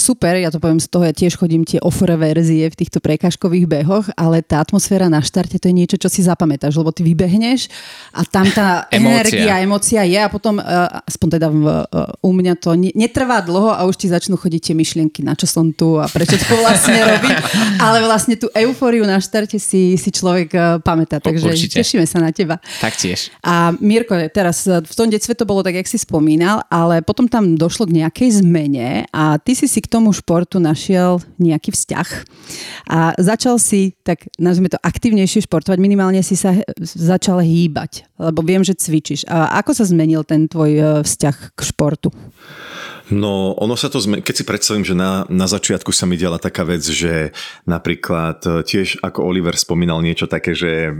super, 0.01 0.35
ja 0.41 0.49
to 0.49 0.57
poviem 0.57 0.81
z 0.81 0.89
toho, 0.89 1.05
ja 1.05 1.13
tiež 1.13 1.37
chodím 1.37 1.63
tie 1.63 1.77
offer 1.85 2.09
verzie 2.17 2.65
v 2.73 2.79
týchto 2.79 2.99
prekážkových 2.99 3.69
behoch, 3.69 4.09
ale 4.17 4.41
tá 4.41 4.65
atmosféra 4.65 5.13
na 5.13 5.21
štarte 5.21 5.61
to 5.61 5.69
je 5.69 5.75
niečo, 5.77 5.97
čo 6.01 6.09
si 6.09 6.25
zapamätáš, 6.25 6.73
lebo 6.81 6.91
ty 6.91 7.05
vybehneš 7.05 7.69
a 8.17 8.25
tam 8.25 8.49
tá 8.51 8.87
energia, 8.97 9.61
emocia 9.61 10.03
je 10.09 10.17
a 10.17 10.29
potom, 10.33 10.57
uh, 10.57 11.05
aspoň 11.05 11.29
teda 11.37 11.49
v, 11.53 11.65
uh, 11.69 12.27
u 12.27 12.31
mňa 12.33 12.55
to 12.57 12.73
ne, 12.73 12.91
netrvá 12.97 13.45
dlho 13.45 13.77
a 13.77 13.85
už 13.85 14.01
ti 14.01 14.09
začnú 14.09 14.41
chodiť 14.41 14.73
tie 14.73 14.75
myšlienky, 14.75 15.21
na 15.21 15.37
čo 15.37 15.45
som 15.45 15.69
tu 15.77 16.01
a 16.01 16.09
prečo 16.09 16.41
to 16.41 16.57
vlastne 16.57 16.97
robím, 17.13 17.37
ale 17.77 18.01
vlastne 18.01 18.41
tú 18.41 18.49
eufóriu 18.57 19.05
na 19.05 19.21
štarte 19.21 19.61
si, 19.61 20.01
si 20.01 20.09
človek 20.09 20.81
pamätá, 20.81 21.21
takže 21.21 21.53
Určite. 21.53 21.85
tešíme 21.85 22.09
sa 22.09 22.19
na 22.23 22.33
teba. 22.33 22.59
Taktiež. 22.81 23.29
A 23.45 23.77
Mirko, 23.77 24.17
teraz 24.33 24.65
v 24.65 24.95
tom 24.97 25.13
detstve 25.13 25.37
to 25.37 25.45
bolo 25.45 25.61
tak, 25.61 25.77
jak 25.77 25.89
si 25.91 26.01
spomínal, 26.01 26.65
ale 26.73 27.05
potom 27.05 27.29
tam 27.29 27.59
došlo 27.59 27.91
k 27.91 28.03
nejakej 28.03 28.41
zmene 28.41 29.05
a 29.13 29.37
ty 29.37 29.53
si 29.53 29.66
si 29.67 29.83
k 29.83 29.91
tomu 29.91 30.15
športu 30.15 30.59
našiel 30.59 31.21
nejaký 31.39 31.75
vzťah 31.75 32.09
a 32.91 33.13
začal 33.19 33.59
si, 33.59 33.95
tak 34.07 34.27
nazvime 34.39 34.73
to, 34.73 34.79
aktívnejšie 34.81 35.45
športovať, 35.47 35.79
minimálne 35.83 36.23
si 36.23 36.39
sa 36.39 36.55
začal 36.81 37.43
hýbať, 37.43 38.07
lebo 38.19 38.41
viem, 38.43 38.63
že 38.63 38.79
cvičíš. 38.79 39.27
A 39.27 39.59
ako 39.61 39.77
sa 39.77 39.85
zmenil 39.85 40.23
ten 40.23 40.47
tvoj 40.47 40.71
e, 40.73 40.83
vzťah 41.03 41.37
k 41.55 41.61
športu? 41.61 42.11
No, 43.07 43.55
ono 43.55 43.79
sa 43.79 43.87
to 43.87 44.03
zme... 44.03 44.19
Keď 44.19 44.35
si 44.35 44.45
predstavím, 44.45 44.83
že 44.83 44.99
na, 44.99 45.23
na 45.31 45.47
začiatku 45.47 45.95
sa 45.95 46.11
mi 46.11 46.19
diala 46.19 46.43
taká 46.43 46.67
vec, 46.67 46.83
že 46.83 47.31
napríklad 47.63 48.43
e, 48.43 48.51
tiež 48.67 48.99
ako 48.99 49.23
Oliver 49.31 49.55
spomínal 49.55 50.03
niečo 50.03 50.27
také, 50.27 50.59
že 50.59 50.91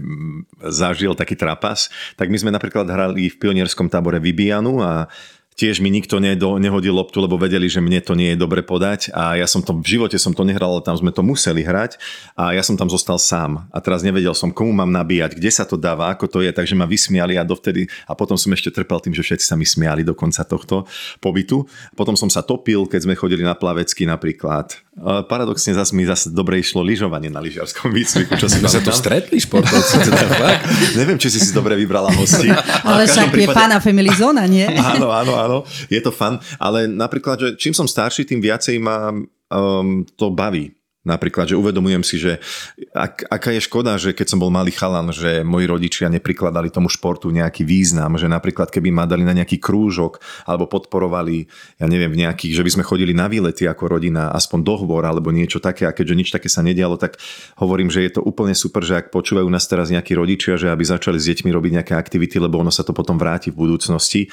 zažil 0.71 1.19
taký 1.19 1.35
trapas, 1.35 1.91
tak 2.15 2.31
my 2.31 2.39
sme 2.39 2.55
napríklad 2.55 2.87
hrali 2.87 3.27
v 3.27 3.39
pionierskom 3.43 3.91
tábore 3.91 4.23
Vibianu 4.23 4.79
a 4.87 5.11
tiež 5.57 5.81
mi 5.81 5.89
nikto 5.89 6.21
nehodil 6.21 6.93
loptu, 6.93 7.17
lebo 7.25 7.41
vedeli, 7.41 7.65
že 7.67 7.81
mne 7.81 8.05
to 8.05 8.13
nie 8.13 8.37
je 8.37 8.39
dobre 8.39 8.61
podať 8.61 9.09
a 9.17 9.41
ja 9.41 9.49
som 9.49 9.65
to, 9.65 9.73
v 9.73 9.97
živote 9.97 10.21
som 10.21 10.37
to 10.37 10.45
nehral, 10.45 10.77
ale 10.77 10.85
tam 10.85 11.01
sme 11.01 11.09
to 11.11 11.25
museli 11.25 11.65
hrať 11.65 11.97
a 12.37 12.53
ja 12.53 12.61
som 12.61 12.77
tam 12.77 12.93
zostal 12.93 13.17
sám 13.17 13.65
a 13.73 13.79
teraz 13.81 14.05
nevedel 14.05 14.37
som, 14.37 14.53
komu 14.53 14.77
mám 14.77 14.93
nabíjať, 14.93 15.41
kde 15.41 15.51
sa 15.51 15.65
to 15.65 15.81
dáva, 15.81 16.13
ako 16.13 16.29
to 16.29 16.39
je, 16.45 16.53
takže 16.53 16.77
ma 16.77 16.85
vysmiali 16.85 17.41
a 17.41 17.43
dovtedy 17.43 17.89
a 18.05 18.13
potom 18.13 18.37
som 18.37 18.53
ešte 18.53 18.69
trpel 18.69 19.01
tým, 19.01 19.17
že 19.17 19.25
všetci 19.25 19.49
sa 19.49 19.57
mi 19.57 19.65
smiali 19.65 20.05
do 20.05 20.13
konca 20.13 20.45
tohto 20.45 20.85
pobytu. 21.25 21.65
Potom 21.97 22.15
som 22.21 22.29
sa 22.29 22.45
topil, 22.45 22.85
keď 22.85 23.09
sme 23.09 23.17
chodili 23.17 23.41
na 23.41 23.57
plavecky 23.57 24.05
napríklad. 24.05 24.86
Paradoxne 25.05 25.77
zase 25.77 25.93
mi 25.93 26.09
zase 26.09 26.33
dobre 26.33 26.57
išlo 26.57 26.81
lyžovanie 26.81 27.29
na 27.29 27.45
lyžiarskom 27.45 27.93
výcviku. 27.93 28.33
Čo 28.41 28.49
si 28.49 28.65
sa 28.65 28.81
tu 28.81 28.89
stretli 28.97 29.37
športovci? 29.37 30.09
Teda, 30.09 30.57
Neviem, 30.99 31.21
či 31.21 31.29
si 31.29 31.37
si 31.37 31.53
dobre 31.53 31.77
vybrala 31.77 32.09
hosti. 32.17 32.49
Ale 32.89 33.05
však 33.05 33.29
prípade... 33.29 33.53
je 33.53 33.59
pána 33.61 33.77
Family 33.77 34.09
Zona, 34.17 34.49
nie? 34.49 34.65
Áno, 34.97 35.13
áno, 35.13 35.37
áno, 35.37 35.59
je 35.93 36.01
to 36.01 36.09
fan, 36.09 36.41
ale 36.57 36.89
napríklad, 36.89 37.37
že 37.37 37.49
čím 37.59 37.75
som 37.77 37.85
starší, 37.85 38.25
tým 38.25 38.41
viacej 38.41 38.81
ma 38.81 39.13
um, 39.13 40.07
to 40.17 40.33
baví. 40.33 40.73
Napríklad, 41.07 41.47
že 41.47 41.55
uvedomujem 41.55 42.03
si, 42.03 42.19
že 42.19 42.43
ak, 42.91 43.31
aká 43.31 43.55
je 43.55 43.63
škoda, 43.63 43.95
že 43.95 44.11
keď 44.11 44.27
som 44.35 44.43
bol 44.43 44.51
malý 44.51 44.75
chalan, 44.75 45.15
že 45.15 45.47
moji 45.47 45.71
rodičia 45.71 46.11
neprikladali 46.11 46.67
tomu 46.67 46.91
športu 46.91 47.31
nejaký 47.31 47.63
význam, 47.63 48.19
že 48.19 48.27
napríklad 48.27 48.75
keby 48.75 48.91
ma 48.91 49.07
dali 49.07 49.23
na 49.23 49.31
nejaký 49.31 49.63
krúžok 49.63 50.19
alebo 50.51 50.67
podporovali, 50.67 51.47
ja 51.79 51.87
neviem, 51.87 52.11
v 52.11 52.27
nejakých, 52.27 52.59
že 52.59 52.65
by 52.67 52.71
sme 52.75 52.85
chodili 52.85 53.15
na 53.15 53.31
výlety 53.31 53.71
ako 53.71 53.97
rodina, 53.97 54.35
aspoň 54.35 54.67
dohovor 54.67 55.07
alebo 55.07 55.31
niečo 55.31 55.63
také 55.63 55.87
a 55.87 55.95
keďže 55.95 56.19
nič 56.19 56.29
také 56.35 56.51
sa 56.51 56.67
nedialo, 56.67 56.99
tak 56.99 57.23
hovorím, 57.63 57.87
že 57.87 58.03
je 58.03 58.19
to 58.19 58.27
úplne 58.27 58.59
super, 58.59 58.83
že 58.83 58.99
ak 58.99 59.15
počúvajú 59.15 59.47
nás 59.47 59.63
teraz 59.71 59.95
nejakí 59.95 60.11
rodičia, 60.19 60.59
že 60.59 60.75
aby 60.75 60.83
začali 60.83 61.23
s 61.23 61.31
deťmi 61.31 61.55
robiť 61.55 61.73
nejaké 61.79 61.95
aktivity, 61.95 62.43
lebo 62.43 62.59
ono 62.59 62.75
sa 62.75 62.83
to 62.83 62.91
potom 62.91 63.15
vráti 63.15 63.55
v 63.55 63.63
budúcnosti 63.63 64.27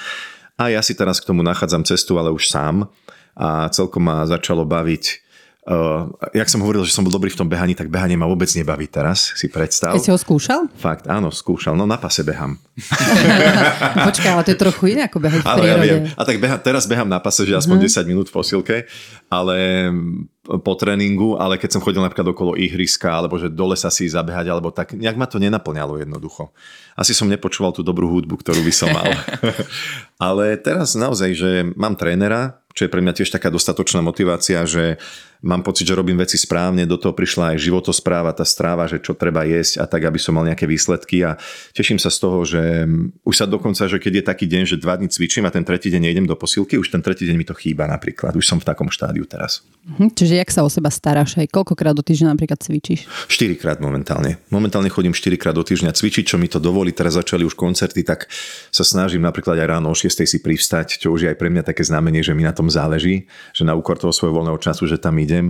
a 0.57 0.69
ja 0.69 0.81
si 0.85 0.93
teraz 0.93 1.17
k 1.17 1.29
tomu 1.29 1.41
nachádzam 1.41 1.81
cestu, 1.81 2.21
ale 2.21 2.29
už 2.29 2.45
sám. 2.49 2.89
A 3.33 3.65
celkom 3.73 4.05
ma 4.05 4.29
začalo 4.29 4.61
baviť 4.61 5.25
Uh, 5.63 6.11
jak 6.35 6.51
som 6.51 6.59
hovoril, 6.59 6.83
že 6.83 6.91
som 6.91 7.07
bol 7.07 7.13
dobrý 7.15 7.31
v 7.31 7.39
tom 7.39 7.47
behaní, 7.47 7.71
tak 7.71 7.87
behanie 7.87 8.19
ma 8.19 8.27
vôbec 8.27 8.51
nebaví 8.51 8.83
teraz, 8.91 9.31
si 9.31 9.47
predstav. 9.47 9.95
Keď 9.95 10.03
si 10.03 10.11
ho 10.11 10.19
skúšal? 10.19 10.67
Fakt, 10.75 11.07
áno, 11.07 11.31
skúšal. 11.31 11.79
No 11.79 11.87
na 11.87 11.95
pase 11.95 12.19
behám. 12.19 12.59
Počkaj, 14.11 14.31
ale 14.35 14.43
to 14.43 14.51
je 14.51 14.59
trochu 14.59 14.83
iné 14.91 15.07
ako 15.07 15.23
behať 15.23 15.39
v 15.39 15.47
prírode. 15.55 15.87
Ja 15.87 16.03
viem. 16.03 16.03
A 16.19 16.23
tak 16.27 16.43
beha, 16.43 16.59
teraz 16.59 16.83
behám 16.83 17.07
na 17.07 17.23
pase, 17.23 17.47
že 17.47 17.55
aspoň 17.55 17.79
uh-huh. 17.79 17.95
Mhm. 17.95 18.03
10 18.03 18.11
minút 18.11 18.27
v 18.27 18.35
posilke, 18.35 18.75
ale 19.31 19.57
po 20.43 20.75
tréningu, 20.75 21.39
ale 21.39 21.55
keď 21.55 21.79
som 21.79 21.81
chodil 21.81 22.03
napríklad 22.03 22.35
okolo 22.35 22.59
ihriska, 22.59 23.07
alebo 23.07 23.39
že 23.39 23.47
dole 23.47 23.79
sa 23.79 23.87
si 23.87 24.11
zabehať, 24.11 24.51
alebo 24.51 24.67
tak, 24.67 24.91
nejak 24.91 25.15
ma 25.15 25.31
to 25.31 25.39
nenaplňalo 25.39 26.03
jednoducho. 26.03 26.51
Asi 26.99 27.15
som 27.15 27.31
nepočúval 27.31 27.71
tú 27.71 27.87
dobrú 27.87 28.11
hudbu, 28.11 28.35
ktorú 28.43 28.59
by 28.67 28.73
som 28.75 28.91
mal. 28.91 29.07
ale 30.27 30.59
teraz 30.59 30.99
naozaj, 30.99 31.29
že 31.31 31.49
mám 31.79 31.95
trénera, 31.95 32.59
čo 32.75 32.83
je 32.83 32.91
pre 32.91 32.99
mňa 32.99 33.15
tiež 33.15 33.31
taká 33.31 33.47
dostatočná 33.47 34.03
motivácia, 34.03 34.67
že 34.67 34.99
mám 35.43 35.61
pocit, 35.61 35.83
že 35.83 35.93
robím 35.93 36.15
veci 36.17 36.39
správne, 36.39 36.87
do 36.87 36.95
toho 36.95 37.11
prišla 37.11 37.53
aj 37.53 37.61
životospráva, 37.61 38.31
tá 38.31 38.47
stráva, 38.47 38.87
že 38.87 39.03
čo 39.03 39.11
treba 39.13 39.43
jesť 39.43 39.83
a 39.83 39.85
tak, 39.85 40.07
aby 40.07 40.15
som 40.15 40.33
mal 40.33 40.47
nejaké 40.47 40.63
výsledky 40.63 41.21
a 41.27 41.35
teším 41.75 41.99
sa 41.99 42.07
z 42.07 42.17
toho, 42.17 42.47
že 42.47 42.87
už 43.27 43.35
sa 43.35 43.45
dokonca, 43.45 43.85
že 43.85 43.99
keď 43.99 44.13
je 44.19 44.23
taký 44.23 44.45
deň, 44.47 44.63
že 44.63 44.79
dva 44.79 44.95
dní 44.95 45.11
cvičím 45.11 45.43
a 45.43 45.51
ten 45.51 45.67
tretí 45.67 45.91
deň 45.91 46.09
nejdem 46.09 46.25
do 46.25 46.39
posilky, 46.39 46.79
už 46.79 46.89
ten 46.89 47.03
tretí 47.03 47.27
deň 47.27 47.35
mi 47.35 47.45
to 47.45 47.53
chýba 47.53 47.85
napríklad, 47.85 48.33
už 48.39 48.47
som 48.47 48.57
v 48.57 48.65
takom 48.65 48.87
štádiu 48.87 49.27
teraz. 49.27 49.61
Mhm, 49.83 50.15
čiže 50.15 50.39
jak 50.39 50.47
sa 50.47 50.63
o 50.63 50.71
seba 50.71 50.87
staráš 50.87 51.35
aj 51.35 51.51
koľkokrát 51.51 51.91
do 51.91 51.99
týždňa 51.99 52.31
napríklad 52.31 52.63
cvičíš? 52.63 53.03
4 53.27 53.59
krát 53.59 53.83
momentálne. 53.83 54.39
Momentálne 54.47 54.87
chodím 54.87 55.11
4 55.11 55.35
krát 55.35 55.51
do 55.51 55.67
týždňa 55.67 55.91
cvičiť, 55.91 56.23
čo 56.23 56.39
mi 56.39 56.47
to 56.47 56.63
dovolí. 56.63 56.95
Teraz 56.95 57.19
začali 57.19 57.43
už 57.43 57.59
koncerty, 57.59 58.07
tak 58.07 58.31
sa 58.71 58.87
snažím 58.87 59.27
napríklad 59.27 59.59
aj 59.59 59.67
ráno 59.67 59.91
o 59.91 59.95
6 59.95 60.23
si 60.23 60.39
privstať, 60.39 61.03
čo 61.03 61.11
už 61.11 61.27
je 61.27 61.29
aj 61.35 61.37
pre 61.37 61.51
mňa 61.51 61.67
také 61.67 61.83
znamenie, 61.83 62.23
že 62.23 62.31
mi 62.31 62.47
na 62.47 62.55
tom 62.55 62.71
záleží, 62.71 63.27
že 63.51 63.67
na 63.67 63.75
úkor 63.75 63.99
toho 63.99 64.15
svojho 64.15 64.39
voľného 64.39 64.55
času, 64.55 64.87
že 64.87 64.95
tam 64.95 65.19
idem. 65.33 65.49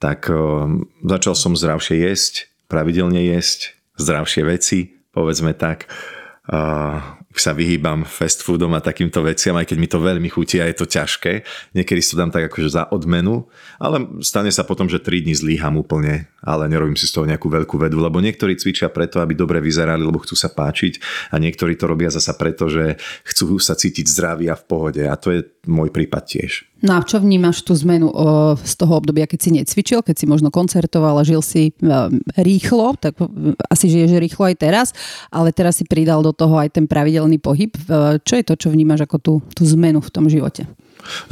Tak 0.00 0.32
uh, 0.32 0.64
začal 1.04 1.36
som 1.36 1.52
zdravšie 1.52 2.00
jesť, 2.00 2.48
pravidelne 2.72 3.20
jesť, 3.28 3.76
zdravšie 4.00 4.42
veci, 4.48 4.96
povedzme 5.12 5.52
tak. 5.52 5.90
Uh, 6.48 7.18
sa 7.38 7.54
vyhýbam 7.54 8.02
fast 8.02 8.42
foodom 8.42 8.74
a 8.74 8.82
takýmto 8.82 9.22
veciam, 9.22 9.54
aj 9.54 9.70
keď 9.70 9.78
mi 9.78 9.88
to 9.88 10.02
veľmi 10.02 10.28
chutí 10.28 10.58
a 10.58 10.66
je 10.66 10.76
to 10.76 10.86
ťažké. 10.90 11.46
Niekedy 11.72 12.00
si 12.02 12.12
to 12.12 12.20
dám 12.20 12.34
tak 12.34 12.50
akože 12.50 12.68
za 12.68 12.84
odmenu, 12.90 13.46
ale 13.78 14.20
stane 14.20 14.50
sa 14.50 14.66
potom, 14.66 14.90
že 14.90 14.98
3 14.98 15.24
dní 15.24 15.34
zlíham 15.38 15.78
úplne, 15.78 16.26
ale 16.42 16.66
nerobím 16.66 16.98
si 16.98 17.06
z 17.06 17.14
toho 17.14 17.28
nejakú 17.30 17.46
veľkú 17.46 17.78
vedu, 17.78 18.02
lebo 18.02 18.18
niektorí 18.18 18.58
cvičia 18.58 18.90
preto, 18.90 19.22
aby 19.22 19.38
dobre 19.38 19.62
vyzerali, 19.62 20.02
lebo 20.02 20.20
chcú 20.20 20.34
sa 20.34 20.50
páčiť 20.50 21.00
a 21.32 21.38
niektorí 21.38 21.78
to 21.78 21.86
robia 21.86 22.10
zasa 22.10 22.34
preto, 22.34 22.66
že 22.66 22.98
chcú 23.24 23.56
sa 23.62 23.78
cítiť 23.78 24.04
zdraví 24.04 24.50
a 24.50 24.58
v 24.58 24.64
pohode 24.66 25.02
a 25.06 25.14
to 25.14 25.32
je 25.32 25.40
môj 25.70 25.94
prípad 25.94 26.26
tiež. 26.26 26.67
No 26.78 26.94
a 26.94 27.02
čo 27.02 27.18
vnímaš 27.18 27.66
tú 27.66 27.74
zmenu 27.74 28.06
z 28.62 28.74
toho 28.78 29.02
obdobia, 29.02 29.26
keď 29.26 29.38
si 29.42 29.50
necvičil, 29.50 29.98
keď 30.06 30.14
si 30.14 30.26
možno 30.30 30.54
koncertoval 30.54 31.18
a 31.18 31.26
žil 31.26 31.42
si 31.42 31.74
um, 31.82 32.22
rýchlo, 32.38 32.94
tak 32.94 33.18
asi 33.66 33.90
žiješ 33.90 34.14
rýchlo 34.22 34.46
aj 34.46 34.56
teraz, 34.62 34.86
ale 35.34 35.50
teraz 35.50 35.82
si 35.82 35.84
pridal 35.84 36.22
do 36.22 36.30
toho 36.30 36.54
aj 36.54 36.78
ten 36.78 36.86
pravidelný 36.86 37.42
pohyb. 37.42 37.74
Čo 38.22 38.34
je 38.38 38.44
to, 38.46 38.54
čo 38.54 38.68
vnímaš 38.70 39.10
ako 39.10 39.16
tú, 39.18 39.34
tú 39.58 39.66
zmenu 39.66 39.98
v 39.98 40.10
tom 40.14 40.30
živote? 40.30 40.70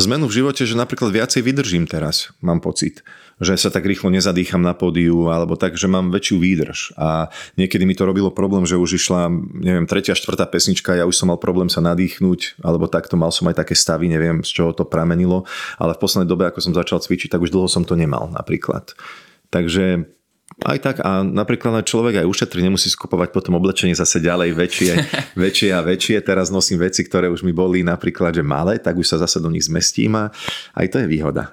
Zmenu 0.02 0.26
v 0.26 0.42
živote, 0.42 0.62
že 0.66 0.74
napríklad 0.74 1.14
viacej 1.14 1.42
vydržím 1.46 1.86
teraz, 1.86 2.34
mám 2.42 2.58
pocit 2.58 3.06
že 3.36 3.52
sa 3.60 3.68
tak 3.68 3.84
rýchlo 3.84 4.08
nezadýcham 4.08 4.64
na 4.64 4.72
pódiu, 4.72 5.28
alebo 5.28 5.60
tak, 5.60 5.76
že 5.76 5.84
mám 5.84 6.08
väčšiu 6.08 6.36
výdrž. 6.40 6.78
A 6.96 7.28
niekedy 7.60 7.84
mi 7.84 7.92
to 7.92 8.08
robilo 8.08 8.32
problém, 8.32 8.64
že 8.64 8.80
už 8.80 8.96
išla, 8.96 9.28
neviem, 9.60 9.84
tretia, 9.84 10.16
štvrtá 10.16 10.48
pesnička, 10.48 10.96
ja 10.96 11.04
už 11.04 11.20
som 11.20 11.28
mal 11.28 11.36
problém 11.36 11.68
sa 11.68 11.84
nadýchnuť, 11.84 12.64
alebo 12.64 12.88
takto 12.88 13.20
mal 13.20 13.28
som 13.28 13.44
aj 13.52 13.60
také 13.60 13.76
stavy, 13.76 14.08
neviem, 14.08 14.40
z 14.40 14.50
čoho 14.56 14.72
to 14.72 14.88
pramenilo, 14.88 15.44
ale 15.76 15.92
v 15.92 16.00
poslednej 16.00 16.28
dobe, 16.28 16.48
ako 16.48 16.64
som 16.64 16.72
začal 16.72 17.04
cvičiť, 17.04 17.28
tak 17.28 17.44
už 17.44 17.52
dlho 17.52 17.68
som 17.68 17.84
to 17.84 17.92
nemal 17.92 18.32
napríklad. 18.32 18.96
Takže 19.52 20.08
aj 20.64 20.78
tak 20.80 20.96
a 21.04 21.20
napríklad 21.20 21.84
aj 21.84 21.90
človek 21.90 22.24
aj 22.24 22.30
ušetrí, 22.32 22.64
nemusí 22.64 22.88
skupovať 22.88 23.36
potom 23.36 23.60
oblečenie 23.60 23.92
zase 23.92 24.24
ďalej 24.24 24.56
väčšie, 24.56 24.92
väčšie 25.44 25.70
a 25.76 25.84
väčšie. 25.84 26.16
Teraz 26.24 26.48
nosím 26.48 26.80
veci, 26.80 27.04
ktoré 27.04 27.28
už 27.28 27.44
mi 27.44 27.52
boli 27.52 27.84
napríklad, 27.84 28.32
že 28.32 28.40
malé, 28.40 28.80
tak 28.80 28.96
už 28.96 29.04
sa 29.04 29.20
zase 29.20 29.44
do 29.44 29.52
nich 29.52 29.68
zmestím 29.68 30.16
a 30.16 30.32
aj 30.72 30.86
to 30.88 30.96
je 31.04 31.06
výhoda. 31.10 31.52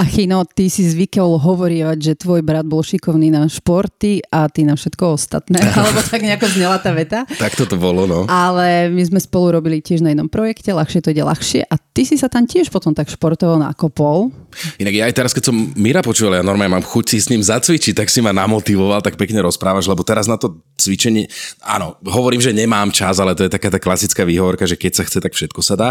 A 0.00 0.08
Chino, 0.08 0.48
ty 0.48 0.72
si 0.72 0.88
zvykol 0.88 1.36
hovorievať, 1.36 1.98
že 2.00 2.12
tvoj 2.16 2.40
brat 2.40 2.64
bol 2.64 2.80
šikovný 2.80 3.28
na 3.28 3.44
športy 3.44 4.24
a 4.32 4.48
ty 4.48 4.64
na 4.64 4.72
všetko 4.72 5.12
ostatné, 5.12 5.60
alebo 5.76 6.00
tak 6.00 6.24
nejako 6.24 6.48
znela 6.56 6.80
tá 6.80 6.88
veta. 6.96 7.28
tak 7.36 7.52
toto 7.52 7.76
bolo, 7.76 8.08
no. 8.08 8.24
Ale 8.24 8.88
my 8.88 9.02
sme 9.04 9.20
spolu 9.20 9.60
robili 9.60 9.84
tiež 9.84 10.00
na 10.00 10.16
jednom 10.16 10.32
projekte, 10.32 10.72
ľahšie 10.72 11.04
to 11.04 11.12
ide 11.12 11.20
ľahšie 11.20 11.68
a 11.68 11.76
ty 11.76 12.08
si 12.08 12.16
sa 12.16 12.32
tam 12.32 12.48
tiež 12.48 12.72
potom 12.72 12.96
tak 12.96 13.12
športovo 13.12 13.60
nakopol. 13.60 14.32
Inak 14.80 14.94
ja 14.96 15.04
aj 15.04 15.14
teraz, 15.20 15.36
keď 15.36 15.52
som 15.52 15.56
Mira 15.76 16.00
počúval, 16.00 16.40
ja 16.40 16.48
normálne 16.48 16.80
mám 16.80 16.86
chuť 16.88 17.04
si 17.12 17.16
s 17.20 17.28
ním 17.28 17.44
zacvičiť, 17.44 17.92
tak 17.92 18.08
si 18.08 18.24
ma 18.24 18.32
namotivoval, 18.32 19.04
tak 19.04 19.20
pekne 19.20 19.44
rozprávaš, 19.44 19.84
lebo 19.84 20.00
teraz 20.00 20.24
na 20.24 20.40
to 20.40 20.64
cvičenie, 20.80 21.28
áno, 21.60 22.00
hovorím, 22.08 22.40
že 22.40 22.56
nemám 22.56 22.88
čas, 22.88 23.20
ale 23.20 23.36
to 23.36 23.44
je 23.44 23.52
taká 23.52 23.68
tá 23.68 23.76
klasická 23.76 24.24
výhovorka, 24.24 24.64
že 24.64 24.80
keď 24.80 24.92
sa 24.96 25.04
chce, 25.04 25.20
tak 25.20 25.36
všetko 25.36 25.60
sa 25.60 25.76
dá. 25.76 25.88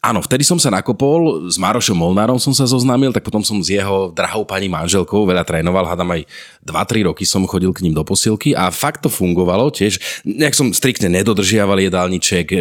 Áno, 0.00 0.24
vtedy 0.24 0.48
som 0.48 0.56
sa 0.56 0.72
nakopol, 0.72 1.52
s 1.52 1.60
Marošom 1.60 2.00
Molnárom 2.00 2.40
som 2.40 2.56
sa 2.56 2.64
zoznámil, 2.64 3.12
tak 3.12 3.20
potom 3.20 3.44
som 3.50 3.58
s 3.58 3.74
jeho 3.74 4.14
drahou 4.14 4.46
pani 4.46 4.70
manželkou 4.70 5.26
veľa 5.26 5.42
trénoval, 5.42 5.90
hádam 5.90 6.14
aj 6.14 6.22
2-3 6.62 7.10
roky 7.10 7.26
som 7.26 7.42
chodil 7.50 7.74
k 7.74 7.82
ním 7.82 7.98
do 7.98 8.06
posilky 8.06 8.54
a 8.54 8.70
fakt 8.70 9.02
to 9.02 9.10
fungovalo 9.10 9.74
tiež. 9.74 10.22
Nejak 10.22 10.54
som 10.54 10.70
striktne 10.70 11.10
nedodržiaval 11.10 11.82
jedálniček, 11.82 12.46
e, 12.54 12.58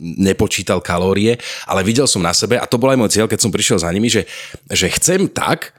nepočítal 0.00 0.80
kalórie, 0.80 1.36
ale 1.68 1.84
videl 1.84 2.08
som 2.08 2.24
na 2.24 2.32
sebe 2.32 2.56
a 2.56 2.64
to 2.64 2.80
bol 2.80 2.88
aj 2.88 2.96
môj 2.96 3.12
cieľ, 3.12 3.28
keď 3.28 3.40
som 3.44 3.52
prišiel 3.52 3.78
za 3.84 3.92
nimi, 3.92 4.08
že, 4.08 4.24
že 4.72 4.88
chcem 4.88 5.28
tak, 5.28 5.76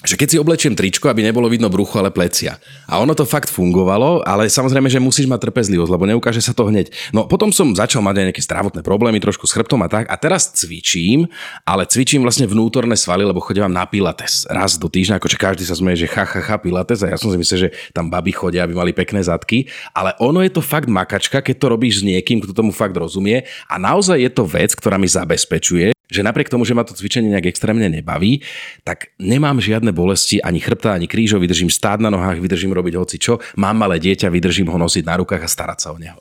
že 0.00 0.16
keď 0.16 0.28
si 0.32 0.36
oblečiem 0.40 0.72
tričko, 0.72 1.12
aby 1.12 1.20
nebolo 1.20 1.44
vidno 1.52 1.68
brucho, 1.68 2.00
ale 2.00 2.08
plecia. 2.08 2.56
A 2.88 2.96
ono 3.04 3.12
to 3.12 3.28
fakt 3.28 3.52
fungovalo, 3.52 4.24
ale 4.24 4.48
samozrejme, 4.48 4.88
že 4.88 4.96
musíš 4.96 5.28
mať 5.28 5.48
trpezlivosť, 5.48 5.92
lebo 5.92 6.08
neukáže 6.08 6.40
sa 6.40 6.56
to 6.56 6.64
hneď. 6.72 6.88
No 7.12 7.28
potom 7.28 7.52
som 7.52 7.76
začal 7.76 8.00
mať 8.00 8.16
aj 8.16 8.26
nejaké 8.32 8.42
zdravotné 8.44 8.80
problémy, 8.80 9.20
trošku 9.20 9.44
s 9.44 9.52
chrbtom 9.52 9.84
a 9.84 9.88
tak. 9.92 10.08
A 10.08 10.16
teraz 10.16 10.48
cvičím, 10.56 11.28
ale 11.68 11.84
cvičím 11.84 12.24
vlastne 12.24 12.48
vnútorné 12.48 12.96
svaly, 12.96 13.28
lebo 13.28 13.44
chodím 13.44 13.68
na 13.68 13.84
pilates 13.84 14.48
raz 14.48 14.80
do 14.80 14.88
týždňa, 14.88 15.20
akože 15.20 15.36
každý 15.36 15.68
sa 15.68 15.76
zmeje, 15.76 16.08
že 16.08 16.12
ha, 16.16 16.24
ha, 16.24 16.40
ha, 16.40 16.56
pilates 16.56 17.04
a 17.04 17.12
ja 17.12 17.20
som 17.20 17.28
si 17.28 17.36
myslel, 17.36 17.68
že 17.68 17.72
tam 17.92 18.08
baby 18.08 18.32
chodia, 18.32 18.64
aby 18.64 18.72
mali 18.72 18.96
pekné 18.96 19.20
zadky, 19.20 19.68
ale 19.92 20.16
ono 20.16 20.40
je 20.40 20.48
to 20.48 20.64
fakt 20.64 20.88
makačka, 20.88 21.44
keď 21.44 21.56
to 21.60 21.66
robíš 21.68 22.00
s 22.00 22.06
niekým, 22.08 22.40
kto 22.40 22.56
tomu 22.56 22.72
fakt 22.72 22.96
rozumie 22.96 23.44
a 23.68 23.76
naozaj 23.76 24.16
je 24.16 24.30
to 24.32 24.48
vec, 24.48 24.72
ktorá 24.72 24.96
mi 24.96 25.06
zabezpečuje, 25.06 25.92
že 26.10 26.26
napriek 26.26 26.50
tomu, 26.50 26.66
že 26.66 26.74
ma 26.74 26.82
to 26.82 26.92
cvičenie 26.92 27.30
nejak 27.30 27.50
extrémne 27.54 27.86
nebaví, 27.86 28.42
tak 28.82 29.14
nemám 29.22 29.62
žiadne 29.62 29.94
bolesti 29.94 30.42
ani 30.42 30.58
chrbta, 30.58 30.92
ani 30.94 31.06
krížov, 31.06 31.40
vydržím 31.40 31.70
stáť 31.70 32.02
na 32.02 32.10
nohách, 32.10 32.42
vydržím 32.42 32.74
robiť 32.74 32.94
hoci 32.98 33.16
čo, 33.22 33.38
mám 33.54 33.78
malé 33.78 34.02
dieťa, 34.02 34.28
vydržím 34.28 34.68
ho 34.68 34.76
nosiť 34.76 35.06
na 35.06 35.14
rukách 35.22 35.46
a 35.46 35.48
starať 35.48 35.78
sa 35.78 35.88
o 35.94 35.98
neho. 35.98 36.18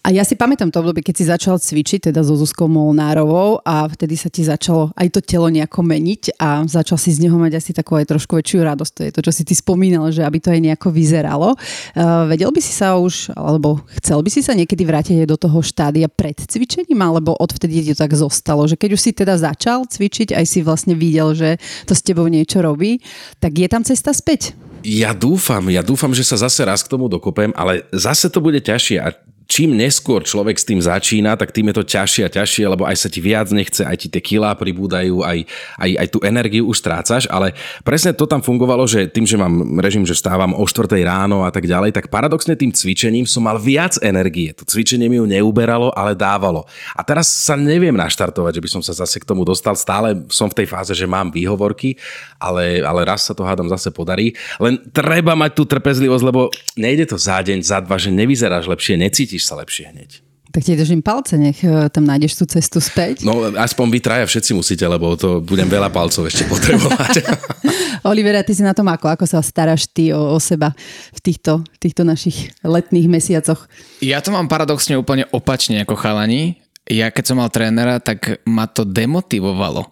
A 0.00 0.16
ja 0.16 0.24
si 0.24 0.32
pamätám 0.32 0.72
to 0.72 0.80
obdobie, 0.80 1.04
keď 1.04 1.14
si 1.20 1.24
začal 1.28 1.60
cvičiť, 1.60 2.08
teda 2.08 2.24
so 2.24 2.32
Zuzkou 2.32 2.64
Molnárovou 2.72 3.60
a 3.60 3.84
vtedy 3.84 4.16
sa 4.16 4.32
ti 4.32 4.40
začalo 4.40 4.96
aj 4.96 5.12
to 5.12 5.20
telo 5.20 5.52
nejako 5.52 5.84
meniť 5.84 6.40
a 6.40 6.64
začal 6.64 6.96
si 6.96 7.12
z 7.12 7.28
neho 7.28 7.36
mať 7.36 7.60
asi 7.60 7.76
takú 7.76 8.00
aj 8.00 8.08
trošku 8.08 8.32
väčšiu 8.40 8.64
radosť. 8.64 8.92
To 8.96 9.02
je 9.04 9.12
to, 9.12 9.20
čo 9.28 9.32
si 9.36 9.42
ty 9.44 9.52
spomínal, 9.52 10.08
že 10.08 10.24
aby 10.24 10.40
to 10.40 10.56
aj 10.56 10.60
nejako 10.64 10.88
vyzeralo. 10.88 11.52
Uh, 11.92 12.24
vedel 12.32 12.48
by 12.48 12.64
si 12.64 12.72
sa 12.72 12.96
už, 12.96 13.36
alebo 13.36 13.84
chcel 14.00 14.24
by 14.24 14.32
si 14.32 14.40
sa 14.40 14.56
niekedy 14.56 14.88
vrátiť 14.88 15.20
aj 15.20 15.28
do 15.28 15.36
toho 15.36 15.60
štádia 15.60 16.08
pred 16.08 16.40
cvičením, 16.48 16.96
alebo 17.04 17.36
odvtedy 17.36 17.84
ti 17.84 17.92
to 17.92 18.00
tak 18.00 18.16
zostalo, 18.16 18.64
že 18.64 18.80
keď 18.80 18.96
už 18.96 19.04
si 19.04 19.12
teda 19.12 19.36
začal 19.36 19.84
cvičiť, 19.84 20.32
aj 20.32 20.44
si 20.48 20.64
vlastne 20.64 20.96
videl, 20.96 21.36
že 21.36 21.60
to 21.84 21.92
s 21.92 22.00
tebou 22.00 22.24
niečo 22.24 22.64
robí, 22.64 23.04
tak 23.36 23.52
je 23.52 23.68
tam 23.68 23.84
cesta 23.84 24.16
späť? 24.16 24.56
Ja 24.80 25.12
dúfam, 25.12 25.68
ja 25.68 25.84
dúfam, 25.84 26.16
že 26.16 26.24
sa 26.24 26.40
zase 26.40 26.64
raz 26.64 26.80
k 26.80 26.88
tomu 26.88 27.04
dokopem, 27.04 27.52
ale 27.52 27.84
zase 27.92 28.32
to 28.32 28.40
bude 28.40 28.64
ťažšie 28.64 28.96
a 28.96 29.12
čím 29.50 29.74
neskôr 29.74 30.22
človek 30.22 30.54
s 30.54 30.62
tým 30.62 30.78
začína, 30.78 31.34
tak 31.34 31.50
tým 31.50 31.74
je 31.74 31.82
to 31.82 31.84
ťažšie 31.84 32.22
a 32.22 32.30
ťažšie, 32.30 32.64
lebo 32.70 32.86
aj 32.86 32.96
sa 33.02 33.08
ti 33.10 33.18
viac 33.18 33.50
nechce, 33.50 33.82
aj 33.82 33.96
ti 33.98 34.06
tie 34.06 34.22
kilá 34.22 34.54
pribúdajú, 34.54 35.26
aj, 35.26 35.42
aj, 35.74 35.90
aj 35.98 36.06
tú 36.14 36.22
energiu 36.22 36.70
už 36.70 36.78
strácaš, 36.78 37.26
ale 37.26 37.58
presne 37.82 38.14
to 38.14 38.30
tam 38.30 38.38
fungovalo, 38.38 38.86
že 38.86 39.10
tým, 39.10 39.26
že 39.26 39.34
mám 39.34 39.82
režim, 39.82 40.06
že 40.06 40.14
vstávam 40.14 40.54
o 40.54 40.62
4 40.62 40.86
ráno 41.02 41.42
a 41.42 41.50
tak 41.50 41.66
ďalej, 41.66 41.90
tak 41.90 42.14
paradoxne 42.14 42.54
tým 42.54 42.70
cvičením 42.70 43.26
som 43.26 43.42
mal 43.42 43.58
viac 43.58 43.98
energie. 44.06 44.54
To 44.54 44.62
cvičenie 44.62 45.10
mi 45.10 45.18
ju 45.18 45.26
neuberalo, 45.26 45.90
ale 45.98 46.14
dávalo. 46.14 46.70
A 46.94 47.02
teraz 47.02 47.26
sa 47.26 47.58
neviem 47.58 47.98
naštartovať, 47.98 48.62
že 48.62 48.62
by 48.62 48.70
som 48.70 48.82
sa 48.86 48.94
zase 48.94 49.18
k 49.18 49.26
tomu 49.26 49.42
dostal. 49.42 49.74
Stále 49.74 50.30
som 50.30 50.46
v 50.46 50.62
tej 50.62 50.66
fáze, 50.70 50.94
že 50.94 51.10
mám 51.10 51.34
výhovorky, 51.34 51.98
ale, 52.38 52.86
ale 52.86 53.02
raz 53.02 53.26
sa 53.26 53.34
to 53.34 53.42
hádam 53.42 53.66
zase 53.66 53.90
podarí. 53.90 54.38
Len 54.62 54.78
treba 54.94 55.34
mať 55.34 55.58
tú 55.58 55.66
trpezlivosť, 55.66 56.22
lebo 56.22 56.54
nejde 56.78 57.10
to 57.10 57.18
za 57.18 57.42
deň, 57.42 57.58
za 57.66 57.82
dva, 57.82 57.98
že 57.98 58.14
nevyzeráš 58.14 58.70
lepšie, 58.70 58.94
necítiš 58.94 59.39
cítiš 59.40 59.48
sa 59.48 59.56
lepšie 59.56 59.88
hneď. 59.96 60.10
Tak 60.50 60.66
ti 60.66 60.74
držím 60.74 61.00
palce, 61.00 61.38
nech 61.38 61.62
e, 61.62 61.88
tam 61.94 62.04
nájdeš 62.04 62.42
tú 62.42 62.44
cestu 62.44 62.82
späť. 62.82 63.22
No 63.22 63.54
aspoň 63.54 63.86
vy 63.86 63.98
traja 64.02 64.26
všetci 64.26 64.50
musíte, 64.52 64.82
lebo 64.82 65.14
to 65.14 65.38
budem 65.40 65.70
veľa 65.70 65.88
palcov 65.94 66.26
ešte 66.26 66.44
potrebovať. 66.50 67.22
Olivera, 68.10 68.42
ty 68.42 68.50
si 68.52 68.66
na 68.66 68.74
tom 68.74 68.90
ako? 68.90 69.14
Ako 69.14 69.24
sa 69.30 69.38
staráš 69.40 69.86
ty 69.86 70.10
o, 70.10 70.34
o 70.34 70.38
seba 70.42 70.74
v 71.14 71.20
týchto, 71.22 71.62
v 71.62 71.78
týchto 71.78 72.02
našich 72.02 72.50
letných 72.66 73.06
mesiacoch? 73.06 73.70
Ja 74.02 74.18
to 74.18 74.34
mám 74.34 74.50
paradoxne 74.50 74.98
úplne 74.98 75.30
opačne 75.30 75.86
ako 75.86 75.94
chalani. 75.94 76.58
Ja 76.90 77.14
keď 77.14 77.30
som 77.30 77.38
mal 77.38 77.48
trénera, 77.54 78.02
tak 78.02 78.42
ma 78.42 78.66
to 78.66 78.82
demotivovalo. 78.82 79.86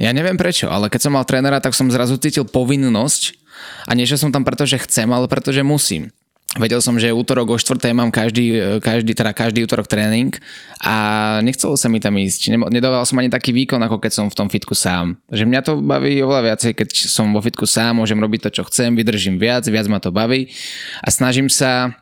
Ja 0.00 0.16
neviem 0.16 0.40
prečo, 0.40 0.72
ale 0.72 0.88
keď 0.88 1.04
som 1.04 1.12
mal 1.12 1.28
trénera, 1.28 1.60
tak 1.60 1.76
som 1.76 1.92
zrazu 1.92 2.16
cítil 2.16 2.48
povinnosť 2.48 3.36
a 3.84 3.92
nie, 3.92 4.08
že 4.08 4.16
som 4.16 4.32
tam 4.32 4.40
preto, 4.40 4.64
že 4.64 4.80
chcem, 4.80 5.04
ale 5.12 5.28
preto, 5.28 5.52
že 5.52 5.60
musím. 5.60 6.08
Vedel 6.56 6.80
som, 6.80 6.96
že 6.96 7.12
útorok 7.12 7.52
o 7.52 7.56
4. 7.60 7.76
mám 7.92 8.08
každý, 8.08 8.80
každý, 8.80 9.12
teda 9.12 9.36
každý 9.36 9.68
útorok 9.68 9.84
tréning 9.84 10.32
a 10.80 10.96
nechcelo 11.44 11.76
sa 11.76 11.92
mi 11.92 12.00
tam 12.00 12.16
ísť. 12.16 12.56
Nedával 12.72 13.04
som 13.04 13.20
ani 13.20 13.28
taký 13.28 13.52
výkon, 13.52 13.76
ako 13.84 14.00
keď 14.00 14.12
som 14.16 14.26
v 14.32 14.38
tom 14.38 14.48
fitku 14.48 14.72
sám. 14.72 15.20
Že 15.28 15.44
mňa 15.44 15.60
to 15.60 15.76
baví 15.84 16.16
oveľa 16.24 16.56
viacej, 16.56 16.72
keď 16.72 16.88
som 17.04 17.36
vo 17.36 17.44
fitku 17.44 17.68
sám, 17.68 18.00
môžem 18.00 18.16
robiť 18.16 18.48
to, 18.48 18.50
čo 18.58 18.62
chcem, 18.64 18.96
vydržím 18.96 19.36
viac, 19.36 19.68
viac 19.68 19.92
ma 19.92 20.00
to 20.00 20.08
baví 20.08 20.48
a 21.04 21.12
snažím 21.12 21.52
sa 21.52 21.92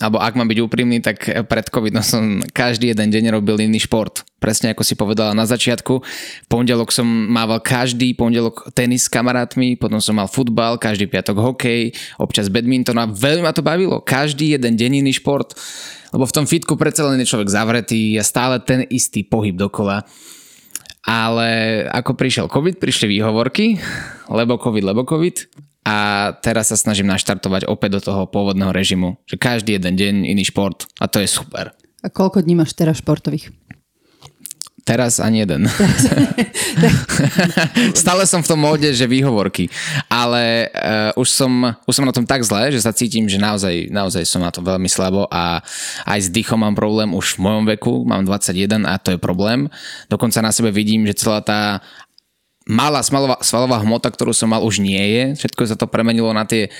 alebo 0.00 0.22
ak 0.22 0.38
mám 0.38 0.48
byť 0.48 0.58
úprimný, 0.64 1.02
tak 1.02 1.26
pred 1.50 1.66
covidom 1.68 2.00
som 2.00 2.40
každý 2.54 2.94
jeden 2.94 3.10
deň 3.10 3.34
robil 3.34 3.58
iný 3.58 3.82
šport. 3.82 4.22
Presne 4.38 4.72
ako 4.72 4.82
si 4.86 4.94
povedala 4.94 5.34
na 5.36 5.44
začiatku. 5.44 6.00
Pondelok 6.48 6.94
som 6.94 7.04
mával 7.04 7.60
každý 7.60 8.14
pondelok 8.14 8.70
tenis 8.72 9.08
s 9.08 9.12
kamarátmi, 9.12 9.76
potom 9.76 9.98
som 9.98 10.16
mal 10.16 10.30
futbal, 10.30 10.78
každý 10.78 11.10
piatok 11.10 11.36
hokej, 11.36 11.92
občas 12.20 12.48
badminton 12.48 12.96
a 13.00 13.10
veľmi 13.10 13.42
ma 13.44 13.52
to 13.52 13.64
bavilo. 13.64 14.00
Každý 14.00 14.56
jeden 14.56 14.78
deň 14.78 15.04
iný 15.04 15.12
šport. 15.16 15.52
Lebo 16.14 16.24
v 16.24 16.34
tom 16.36 16.46
fitku 16.46 16.78
predsa 16.78 17.04
len 17.10 17.18
je 17.18 17.28
človek 17.28 17.50
zavretý 17.50 18.14
a 18.16 18.22
stále 18.22 18.62
ten 18.62 18.86
istý 18.88 19.26
pohyb 19.26 19.58
dokola. 19.58 20.06
Ale 21.04 21.84
ako 21.92 22.16
prišiel 22.16 22.46
COVID, 22.48 22.80
prišli 22.80 23.20
výhovorky, 23.20 23.76
lebo 24.32 24.56
COVID, 24.56 24.84
lebo 24.88 25.04
COVID 25.04 25.36
a 25.84 26.32
teraz 26.40 26.72
sa 26.72 26.80
snažím 26.80 27.12
naštartovať 27.12 27.68
opäť 27.68 27.96
do 27.96 28.00
toho 28.00 28.22
pôvodného 28.24 28.72
režimu, 28.72 29.20
že 29.28 29.36
každý 29.36 29.76
jeden 29.76 30.00
deň 30.00 30.14
iný 30.24 30.48
šport 30.48 30.88
a 30.96 31.06
to 31.06 31.20
je 31.20 31.28
super. 31.28 31.76
A 32.00 32.08
koľko 32.08 32.44
dní 32.44 32.56
máš 32.56 32.72
teraz 32.72 33.00
športových? 33.00 33.52
Teraz 34.84 35.16
ani 35.16 35.48
jeden. 35.48 35.64
Stále 37.96 38.28
som 38.28 38.44
v 38.44 38.50
tom 38.52 38.60
móde, 38.60 38.92
že 38.92 39.08
výhovorky. 39.08 39.72
Ale 40.12 40.68
uh, 40.68 41.16
už, 41.16 41.24
som, 41.24 41.72
už 41.88 41.94
som 41.96 42.04
na 42.04 42.12
tom 42.12 42.28
tak 42.28 42.44
zle, 42.44 42.68
že 42.68 42.84
sa 42.84 42.92
cítim, 42.92 43.24
že 43.24 43.40
naozaj, 43.40 43.88
naozaj 43.88 44.28
som 44.28 44.44
na 44.44 44.52
to 44.52 44.60
veľmi 44.60 44.84
slabo 44.84 45.24
a 45.32 45.64
aj 46.04 46.20
s 46.20 46.28
dýchom 46.28 46.60
mám 46.60 46.76
problém 46.76 47.16
už 47.16 47.40
v 47.40 47.48
mojom 47.48 47.64
veku, 47.64 48.04
mám 48.04 48.28
21 48.28 48.84
a 48.84 49.00
to 49.00 49.16
je 49.16 49.18
problém. 49.18 49.72
Dokonca 50.12 50.44
na 50.44 50.52
sebe 50.52 50.68
vidím, 50.68 51.08
že 51.08 51.16
celá 51.16 51.40
tá 51.40 51.80
malá 52.64 53.04
svalová, 53.04 53.40
svalová 53.44 53.80
hmota, 53.84 54.08
ktorú 54.08 54.32
som 54.32 54.52
mal, 54.52 54.64
už 54.64 54.80
nie 54.80 55.00
je. 55.00 55.24
Všetko 55.44 55.62
sa 55.68 55.76
to 55.76 55.88
premenilo 55.88 56.32
na 56.32 56.48
tie 56.48 56.72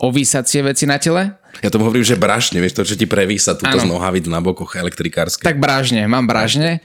ovísacie 0.00 0.60
veci 0.64 0.84
na 0.84 1.00
tele. 1.00 1.36
Ja 1.62 1.70
tomu 1.70 1.86
hovorím, 1.86 2.04
že 2.04 2.18
brašne, 2.18 2.58
vieš, 2.58 2.76
to, 2.76 2.82
čo 2.82 2.98
ti 2.98 3.06
prevísa 3.06 3.54
túto 3.54 3.78
z 3.78 3.86
nohavic 3.86 4.26
na 4.26 4.42
bokoch 4.42 4.74
elektrikárske. 4.74 5.46
Tak 5.46 5.62
bražne, 5.62 6.04
mám 6.10 6.26
bražne 6.26 6.82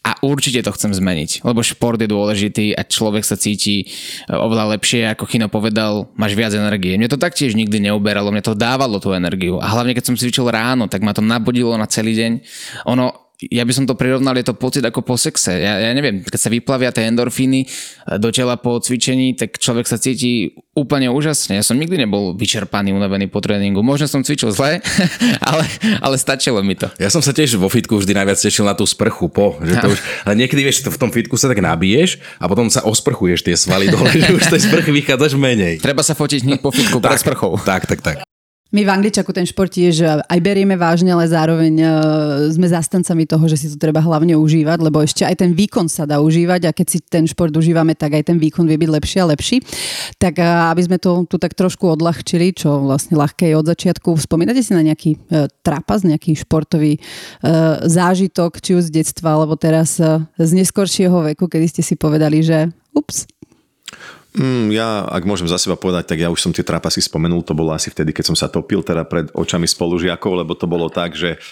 a 0.00 0.16
určite 0.24 0.64
to 0.64 0.72
chcem 0.72 0.96
zmeniť, 0.96 1.44
lebo 1.44 1.60
šport 1.60 2.00
je 2.00 2.08
dôležitý 2.08 2.72
a 2.72 2.88
človek 2.88 3.20
sa 3.20 3.36
cíti 3.36 3.84
e, 3.84 3.86
oveľa 4.32 4.76
lepšie, 4.76 5.04
ako 5.12 5.28
Chino 5.28 5.52
povedal, 5.52 6.08
máš 6.16 6.32
viac 6.32 6.56
energie. 6.56 6.96
Mne 6.96 7.12
to 7.12 7.20
taktiež 7.20 7.52
nikdy 7.52 7.84
neuberalo, 7.84 8.32
mne 8.32 8.40
to 8.40 8.56
dávalo 8.56 8.96
tú 8.96 9.12
energiu 9.12 9.60
a 9.60 9.68
hlavne 9.68 9.92
keď 9.92 10.08
som 10.08 10.16
cvičil 10.16 10.48
ráno, 10.48 10.88
tak 10.88 11.04
ma 11.04 11.12
to 11.12 11.20
nabudilo 11.20 11.76
na 11.76 11.84
celý 11.84 12.16
deň. 12.16 12.32
Ono, 12.88 13.29
ja 13.48 13.64
by 13.64 13.72
som 13.72 13.84
to 13.88 13.96
prirovnal, 13.96 14.36
je 14.36 14.44
to 14.44 14.52
pocit 14.52 14.84
ako 14.84 15.00
po 15.00 15.16
sexe. 15.16 15.56
Ja, 15.56 15.80
ja 15.80 15.90
neviem, 15.96 16.20
keď 16.20 16.40
sa 16.40 16.52
vyplavia 16.52 16.92
tie 16.92 17.08
endorfíny 17.08 17.64
eh, 17.64 18.20
do 18.20 18.28
tela 18.28 18.60
po 18.60 18.76
cvičení, 18.76 19.32
tak 19.32 19.56
človek 19.56 19.88
sa 19.88 19.96
cíti 19.96 20.52
úplne 20.76 21.08
úžasne. 21.08 21.56
Ja 21.56 21.64
som 21.64 21.80
nikdy 21.80 22.04
nebol 22.04 22.36
vyčerpaný, 22.36 22.92
unavený 22.92 23.32
po 23.32 23.40
tréningu. 23.40 23.80
Možno 23.80 24.08
som 24.08 24.20
cvičil 24.20 24.52
zle, 24.52 24.84
ale, 25.50 25.64
ale 26.04 26.16
stačilo 26.20 26.60
mi 26.60 26.76
to. 26.76 26.92
Ja 27.00 27.08
som 27.08 27.24
sa 27.24 27.32
tiež 27.32 27.56
vo 27.56 27.72
fitku 27.72 27.96
vždy 27.96 28.12
najviac 28.12 28.36
tešil 28.36 28.68
na 28.68 28.76
tú 28.76 28.84
sprchu 28.84 29.32
po. 29.32 29.56
Že 29.60 29.74
to 29.80 29.88
už, 29.96 29.98
ale 30.28 30.34
niekedy 30.36 30.60
vieš, 30.60 30.84
v 30.84 30.98
tom 31.00 31.08
fitku 31.08 31.40
sa 31.40 31.48
tak 31.48 31.64
nabiješ 31.64 32.20
a 32.36 32.44
potom 32.44 32.68
sa 32.68 32.84
osprchuješ 32.84 33.40
tie 33.44 33.56
svaly 33.56 33.88
dole, 33.88 34.12
že 34.20 34.36
už 34.36 34.42
z 34.46 34.52
tej 34.52 34.62
sprchy 34.68 34.90
vychádzaš 34.92 35.40
menej. 35.40 35.80
Treba 35.80 36.04
sa 36.04 36.12
fotiť 36.12 36.44
hneď 36.44 36.58
po 36.60 36.72
fitku 36.72 37.00
pred 37.00 37.16
sprchou. 37.16 37.56
Tak, 37.60 37.88
tak, 37.88 38.00
tak. 38.04 38.29
My 38.70 38.86
v 38.86 38.92
Angličaku 38.94 39.34
ten 39.34 39.42
šport 39.42 39.74
je, 39.74 39.90
že 39.90 40.06
aj 40.06 40.38
berieme 40.38 40.78
vážne, 40.78 41.10
ale 41.10 41.26
zároveň 41.26 41.74
uh, 41.82 41.90
sme 42.54 42.70
zastancami 42.70 43.26
toho, 43.26 43.42
že 43.50 43.58
si 43.58 43.66
to 43.66 43.74
treba 43.74 43.98
hlavne 43.98 44.38
užívať, 44.38 44.78
lebo 44.78 45.02
ešte 45.02 45.26
aj 45.26 45.42
ten 45.42 45.50
výkon 45.50 45.90
sa 45.90 46.06
dá 46.06 46.22
užívať 46.22 46.70
a 46.70 46.74
keď 46.74 46.86
si 46.86 46.98
ten 47.02 47.26
šport 47.26 47.50
užívame, 47.50 47.98
tak 47.98 48.14
aj 48.14 48.30
ten 48.30 48.38
výkon 48.38 48.70
vie 48.70 48.78
byť 48.78 48.90
lepší 48.94 49.16
a 49.18 49.26
lepší. 49.26 49.56
Tak 50.22 50.38
uh, 50.38 50.70
aby 50.70 50.86
sme 50.86 51.02
to 51.02 51.26
tu 51.26 51.34
tak 51.42 51.58
trošku 51.58 51.82
odľahčili, 51.98 52.54
čo 52.54 52.78
vlastne 52.86 53.18
ľahké 53.18 53.50
je 53.50 53.58
od 53.58 53.66
začiatku, 53.66 54.14
spomínate 54.22 54.62
si 54.62 54.70
na 54.70 54.86
nejaký 54.86 55.18
trapas, 55.66 56.06
nejaký 56.06 56.38
športový 56.38 57.02
zážitok, 57.82 58.62
či 58.62 58.78
už 58.78 58.88
z 58.88 59.02
detstva, 59.02 59.34
alebo 59.34 59.58
teraz 59.58 59.98
z 60.38 60.50
neskoršieho 60.54 61.34
veku, 61.34 61.50
kedy 61.50 61.66
ste 61.66 61.82
si 61.82 61.98
povedali, 61.98 62.40
že 62.40 62.70
ups, 62.94 63.26
Mm, 64.30 64.70
ja, 64.70 65.02
ak 65.10 65.26
môžem 65.26 65.50
za 65.50 65.58
seba 65.58 65.74
povedať, 65.74 66.14
tak 66.14 66.22
ja 66.22 66.30
už 66.30 66.38
som 66.38 66.54
tie 66.54 66.62
trapasy 66.62 67.02
spomenul, 67.02 67.42
to 67.42 67.50
bolo 67.50 67.74
asi 67.74 67.90
vtedy, 67.90 68.14
keď 68.14 68.30
som 68.30 68.36
sa 68.38 68.46
topil 68.46 68.78
teda 68.86 69.02
pred 69.02 69.26
očami 69.34 69.66
spolužiakov, 69.66 70.46
lebo 70.46 70.54
to 70.54 70.70
bolo 70.70 70.86
tak, 70.86 71.18
že 71.18 71.42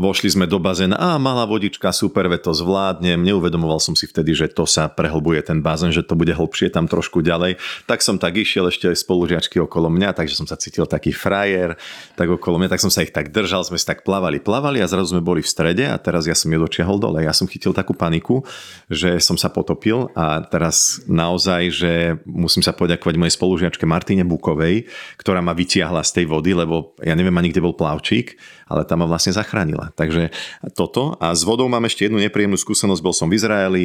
Vošli 0.00 0.32
sme 0.32 0.48
do 0.48 0.56
bazéna, 0.56 0.96
a 0.96 1.20
malá 1.20 1.44
vodička, 1.44 1.92
super, 1.92 2.24
ve 2.24 2.40
to 2.40 2.56
zvládnem. 2.56 3.20
Neuvedomoval 3.28 3.76
som 3.76 3.92
si 3.92 4.08
vtedy, 4.08 4.32
že 4.32 4.48
to 4.48 4.64
sa 4.64 4.88
prehlbuje 4.88 5.44
ten 5.44 5.60
bazén, 5.60 5.92
že 5.92 6.00
to 6.00 6.16
bude 6.16 6.32
hlbšie 6.32 6.72
tam 6.72 6.88
trošku 6.88 7.20
ďalej. 7.20 7.60
Tak 7.84 8.00
som 8.00 8.16
tak 8.16 8.40
išiel 8.40 8.72
ešte 8.72 8.88
aj 8.88 9.04
spolužiačky 9.04 9.60
okolo 9.60 9.92
mňa, 9.92 10.16
takže 10.16 10.32
som 10.32 10.48
sa 10.48 10.56
cítil 10.56 10.88
taký 10.88 11.12
frajer, 11.12 11.76
tak 12.16 12.24
okolo 12.24 12.56
mňa, 12.56 12.72
tak 12.72 12.80
som 12.80 12.88
sa 12.88 13.04
ich 13.04 13.12
tak 13.12 13.36
držal, 13.36 13.68
sme 13.68 13.76
si 13.76 13.84
tak 13.84 14.00
plavali, 14.00 14.40
plavali 14.40 14.80
a 14.80 14.88
zrazu 14.88 15.12
sme 15.12 15.20
boli 15.20 15.44
v 15.44 15.52
strede 15.52 15.84
a 15.84 16.00
teraz 16.00 16.24
ja 16.24 16.32
som 16.32 16.48
ju 16.48 16.56
dočiahol 16.56 16.96
dole. 16.96 17.20
Ja 17.20 17.36
som 17.36 17.44
chytil 17.44 17.76
takú 17.76 17.92
paniku, 17.92 18.48
že 18.88 19.20
som 19.20 19.36
sa 19.36 19.52
potopil 19.52 20.08
a 20.16 20.40
teraz 20.40 21.04
naozaj, 21.04 21.62
že 21.68 21.92
musím 22.24 22.64
sa 22.64 22.72
poďakovať 22.72 23.20
mojej 23.20 23.36
spolužiačke 23.36 23.84
Martine 23.84 24.24
Bukovej, 24.24 24.88
ktorá 25.20 25.44
ma 25.44 25.52
vytiahla 25.52 26.00
z 26.00 26.16
tej 26.16 26.32
vody, 26.32 26.56
lebo 26.56 26.96
ja 27.04 27.12
neviem 27.12 27.36
ani 27.36 27.52
kde 27.52 27.60
bol 27.60 27.76
plavčík 27.76 28.40
ale 28.72 28.88
tam 28.88 29.04
ma 29.04 29.06
vlastne 29.10 29.36
zachránila. 29.36 29.81
Takže 29.90 30.30
toto. 30.78 31.18
A 31.18 31.34
s 31.34 31.42
vodou 31.42 31.66
mám 31.66 31.82
ešte 31.88 32.06
jednu 32.06 32.22
nepríjemnú 32.22 32.54
skúsenosť. 32.54 33.02
Bol 33.02 33.14
som 33.16 33.26
v 33.26 33.36
Izraeli, 33.40 33.84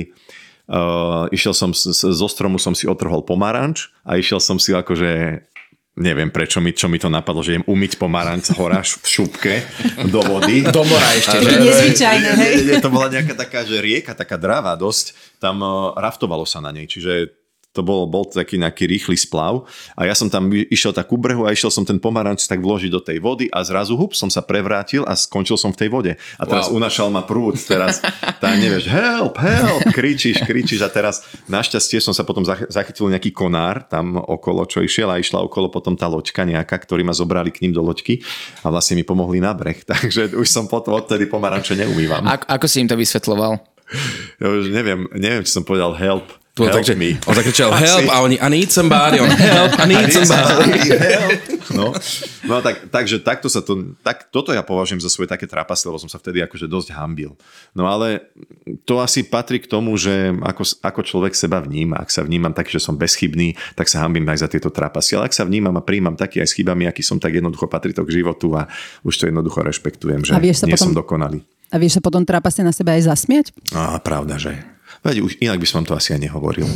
uh, 0.70 1.26
išiel 1.34 1.58
som 1.58 1.74
zo 1.74 2.28
stromu, 2.30 2.62
som 2.62 2.78
si 2.78 2.86
otrhol 2.86 3.26
pomaranč 3.26 3.90
a 4.06 4.22
išiel 4.22 4.38
som 4.38 4.62
si 4.62 4.76
akože 4.76 5.42
neviem 5.98 6.30
prečo 6.30 6.62
mi, 6.62 6.78
čo 6.78 6.86
mi 6.86 7.02
to 7.02 7.10
napadlo, 7.10 7.42
že 7.42 7.58
idem 7.58 7.66
umyť 7.66 7.98
pomaranč 7.98 8.54
hora 8.54 8.86
v 8.86 9.02
šupke 9.02 9.54
do 10.14 10.22
vody. 10.22 10.62
Do 10.76 10.86
mora 10.86 11.10
ešte. 11.18 11.42
To 11.42 11.50
je 11.50 11.58
nezvyčajné, 11.58 12.30
hej? 12.38 12.54
To 12.86 12.94
bola 12.94 13.10
nejaká 13.10 13.34
taká, 13.34 13.66
že 13.66 13.82
rieka, 13.82 14.14
taká 14.14 14.38
dravá 14.38 14.78
dosť. 14.78 15.18
Tam 15.42 15.58
uh, 15.58 15.98
raftovalo 15.98 16.46
sa 16.46 16.62
na 16.62 16.70
nej, 16.70 16.86
čiže 16.86 17.34
to 17.78 17.86
bol, 17.86 18.10
bol 18.10 18.26
taký 18.26 18.58
nejaký 18.58 18.90
rýchly 18.90 19.13
splav 19.13 19.70
a 19.94 20.10
ja 20.10 20.18
som 20.18 20.34
tam 20.34 20.50
išiel 20.50 20.98
tak 20.98 21.13
ku 21.13 21.22
brehu 21.22 21.46
a 21.46 21.54
išiel 21.54 21.70
som 21.70 21.86
ten 21.86 22.02
pomaranč 22.02 22.50
tak 22.50 22.58
vložiť 22.66 22.90
do 22.90 22.98
tej 22.98 23.22
vody 23.22 23.46
a 23.54 23.62
zrazu 23.62 23.94
hup 23.94 24.18
som 24.18 24.34
sa 24.34 24.42
prevrátil 24.42 25.06
a 25.06 25.13
skončil 25.13 25.62
som 25.62 25.70
v 25.70 25.86
tej 25.86 25.90
vode. 25.94 26.13
A 26.42 26.44
teraz 26.50 26.74
wow. 26.74 26.82
unašal 26.82 27.13
ma 27.13 27.22
prúd, 27.22 27.62
teraz 27.62 28.02
tá 28.42 28.58
nevieš, 28.58 28.90
help, 28.90 29.38
help, 29.38 29.86
kričíš, 29.94 30.42
kričíš 30.42 30.82
a 30.82 30.90
teraz 30.90 31.22
našťastie 31.46 32.02
som 32.02 32.18
sa 32.18 32.26
potom 32.26 32.42
zachytil 32.48 33.13
nejaký 33.13 33.30
konár 33.30 33.86
tam 33.86 34.18
okolo, 34.18 34.66
čo 34.66 34.82
išiel 34.82 35.13
a 35.13 35.22
išla 35.22 35.46
okolo 35.46 35.70
potom 35.70 35.94
tá 35.94 36.10
loďka 36.10 36.42
nejaká, 36.42 36.74
ktorí 36.82 37.06
ma 37.06 37.13
zobrali 37.13 37.54
k 37.54 37.68
ním 37.68 37.78
do 37.78 37.86
loďky 37.86 38.26
a 38.66 38.74
vlastne 38.74 38.98
mi 38.98 39.06
pomohli 39.06 39.38
na 39.38 39.54
breh. 39.54 39.86
Takže 39.92 40.34
už 40.34 40.48
som 40.50 40.66
potom 40.66 40.98
odtedy 40.98 41.30
pomaranče 41.30 41.78
neumývam. 41.78 42.26
A, 42.26 42.42
ako 42.58 42.66
si 42.66 42.82
im 42.82 42.90
to 42.90 42.98
vysvetloval? 42.98 43.62
Ja 44.42 44.48
už 44.52 44.68
neviem, 44.68 45.08
neviem, 45.16 45.44
či 45.48 45.52
som 45.56 45.63
povedal 45.63 45.96
help 45.96 46.28
to, 46.58 46.65
help 46.65 46.82
takže, 46.82 46.98
me. 46.98 47.13
On 47.30 47.38
zakričal 47.38 47.70
help 47.78 48.10
a 48.10 48.26
oni 48.26 48.41
I 48.41 48.50
need 48.50 48.74
somebody, 48.74 49.22
on 49.22 49.30
help, 49.30 49.78
I 49.78 49.86
need 49.86 50.10
somebody. 50.10 50.89
help. 50.89 51.38
No, 51.70 51.93
no 52.48 52.56
tak, 52.63 52.89
takže 52.89 53.22
takto 53.22 53.52
sa 53.52 53.62
to, 53.62 53.93
tak, 54.02 54.32
toto 54.34 54.56
ja 54.56 54.65
považujem 54.65 55.04
za 55.04 55.12
svoje 55.12 55.30
také 55.30 55.46
trapasy, 55.46 55.86
lebo 55.86 56.02
som 56.02 56.10
sa 56.10 56.17
vtedy 56.17 56.41
akože 56.41 56.65
dosť 56.65 56.96
hambil. 56.98 57.38
No 57.78 57.86
ale 57.86 58.34
to 58.88 58.98
asi 59.04 59.22
patrí 59.28 59.62
k 59.62 59.70
tomu, 59.70 60.00
že 60.00 60.34
ako, 60.41 60.63
ako 60.82 61.02
človek 61.06 61.38
seba 61.38 61.62
vníma. 61.62 62.02
Ak 62.02 62.10
sa 62.10 62.26
vnímam 62.26 62.56
tak, 62.56 62.72
že 62.72 62.82
som 62.82 62.98
bezchybný, 62.98 63.54
tak 63.78 63.91
sa 63.91 64.02
hambím 64.02 64.26
aj 64.32 64.41
za 64.41 64.50
tieto 64.50 64.72
trapasy. 64.72 65.20
Ale 65.20 65.30
ak 65.30 65.36
sa 65.36 65.43
vnímam 65.46 65.76
a 65.76 65.84
príjmam 65.84 66.15
taký 66.15 66.41
aj 66.41 66.50
s 66.50 66.56
chybami, 66.58 66.88
aký 66.88 67.04
som, 67.04 67.20
tak 67.20 67.36
jednoducho 67.36 67.67
patrí 67.70 67.91
to 67.91 68.08
k 68.08 68.24
životu 68.24 68.56
a 68.56 68.65
už 69.04 69.13
to 69.13 69.30
jednoducho 69.30 69.62
rešpektujem, 69.62 70.24
že 70.24 70.34
nie 70.39 70.56
potom, 70.56 70.89
som 70.89 70.93
dokonalý. 70.96 71.43
A 71.67 71.76
vieš 71.76 72.00
sa 72.00 72.02
potom 72.02 72.24
trapasne 72.24 72.63
na 72.63 72.72
seba 72.72 72.96
aj 72.96 73.12
zasmiať? 73.12 73.52
Á, 73.76 74.00
pravda, 74.00 74.39
že 74.39 74.77
Veď 75.06 75.22
už 75.22 75.32
inak 75.40 75.62
by 75.62 75.68
som 75.68 75.86
to 75.86 75.94
asi 75.94 76.14
aj 76.14 76.22
nehovoril. 76.22 76.68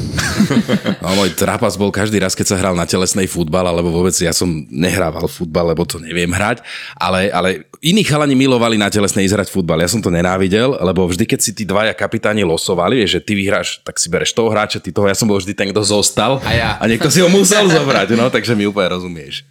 No, 1.02 1.18
môj 1.18 1.34
trápas 1.34 1.74
bol 1.80 1.90
každý 1.90 2.22
raz, 2.22 2.38
keď 2.38 2.54
sa 2.54 2.60
hral 2.62 2.78
na 2.78 2.86
telesnej 2.86 3.26
futbal, 3.26 3.66
alebo 3.66 3.90
vôbec 3.90 4.14
ja 4.22 4.30
som 4.30 4.48
nehrával 4.70 5.26
futbal, 5.26 5.74
lebo 5.74 5.82
to 5.82 5.98
neviem 5.98 6.30
hrať, 6.30 6.62
ale, 6.94 7.34
ale 7.34 7.66
iní 7.82 8.06
chalani 8.06 8.38
milovali 8.38 8.78
na 8.78 8.92
telesnej 8.94 9.26
ísť 9.26 9.36
hrať 9.42 9.50
futbal. 9.50 9.82
Ja 9.82 9.90
som 9.90 9.98
to 9.98 10.14
nenávidel, 10.14 10.78
lebo 10.78 11.10
vždy, 11.10 11.26
keď 11.26 11.40
si 11.42 11.52
tí 11.58 11.64
dvaja 11.66 11.98
kapitáni 11.98 12.46
losovali, 12.46 13.02
vieš, 13.02 13.18
že 13.18 13.22
ty 13.26 13.34
vyhráš, 13.34 13.82
tak 13.82 13.98
si 13.98 14.14
bereš 14.14 14.38
toho 14.38 14.54
hráča, 14.54 14.78
ty 14.78 14.94
toho, 14.94 15.10
ja 15.10 15.18
som 15.18 15.26
bol 15.26 15.42
vždy 15.42 15.58
ten, 15.58 15.74
kto 15.74 15.82
zostal 15.82 16.38
a, 16.46 16.52
ja. 16.54 16.70
a 16.78 16.84
niekto 16.86 17.10
si 17.10 17.18
ho 17.26 17.30
musel 17.32 17.66
zobrať, 17.66 18.14
no, 18.14 18.30
takže 18.30 18.54
mi 18.54 18.70
úplne 18.70 18.94
rozumieš. 18.94 19.42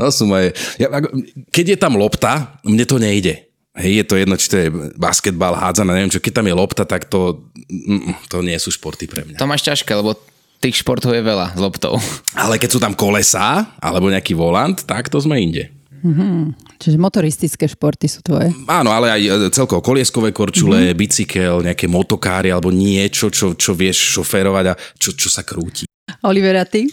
No 0.00 0.08
sú 0.08 0.24
moje... 0.24 0.56
Ja, 0.80 0.88
keď 1.52 1.76
je 1.76 1.78
tam 1.78 2.00
lopta, 2.00 2.56
mne 2.64 2.84
to 2.88 2.96
nejde. 2.96 3.49
Hej, 3.78 4.02
je 4.02 4.04
to 4.04 4.14
jedno, 4.18 4.34
či 4.34 4.46
to 4.50 4.56
je 4.58 4.68
basketbal, 4.98 5.54
hádzaná, 5.54 5.94
neviem 5.94 6.10
čo, 6.10 6.18
keď 6.18 6.42
tam 6.42 6.46
je 6.50 6.54
lopta, 6.58 6.82
tak 6.82 7.06
to, 7.06 7.46
mm, 7.70 8.26
to 8.26 8.42
nie 8.42 8.58
sú 8.58 8.74
športy 8.74 9.06
pre 9.06 9.22
mňa. 9.22 9.38
To 9.38 9.46
máš 9.46 9.62
ťažké, 9.62 9.94
lebo 9.94 10.18
tých 10.58 10.82
športov 10.82 11.14
je 11.14 11.22
veľa 11.22 11.54
s 11.54 11.60
loptou. 11.62 11.94
Ale 12.34 12.58
keď 12.58 12.70
sú 12.74 12.78
tam 12.82 12.98
kolesá, 12.98 13.70
alebo 13.78 14.10
nejaký 14.10 14.34
volant, 14.34 14.74
tak 14.74 15.06
to 15.06 15.22
sme 15.22 15.38
inde. 15.38 15.70
Mm-hmm. 16.00 16.80
Čiže 16.80 16.96
motoristické 16.96 17.68
športy 17.68 18.08
sú 18.08 18.24
tvoje. 18.24 18.50
Áno, 18.64 18.88
ale 18.90 19.12
aj 19.12 19.20
e, 19.20 19.30
celkovo 19.52 19.84
kolieskové 19.84 20.32
korčule, 20.32 20.90
mm-hmm. 20.90 20.98
bicykel, 20.98 21.56
nejaké 21.60 21.86
motokáry 21.86 22.48
alebo 22.48 22.72
niečo, 22.72 23.28
čo, 23.28 23.52
čo 23.52 23.76
vieš 23.76 24.18
šoférovať 24.18 24.64
a 24.72 24.74
čo, 24.96 25.12
čo 25.12 25.28
sa 25.28 25.44
krúti. 25.44 25.84
Olivera, 26.24 26.64
ty? 26.64 26.88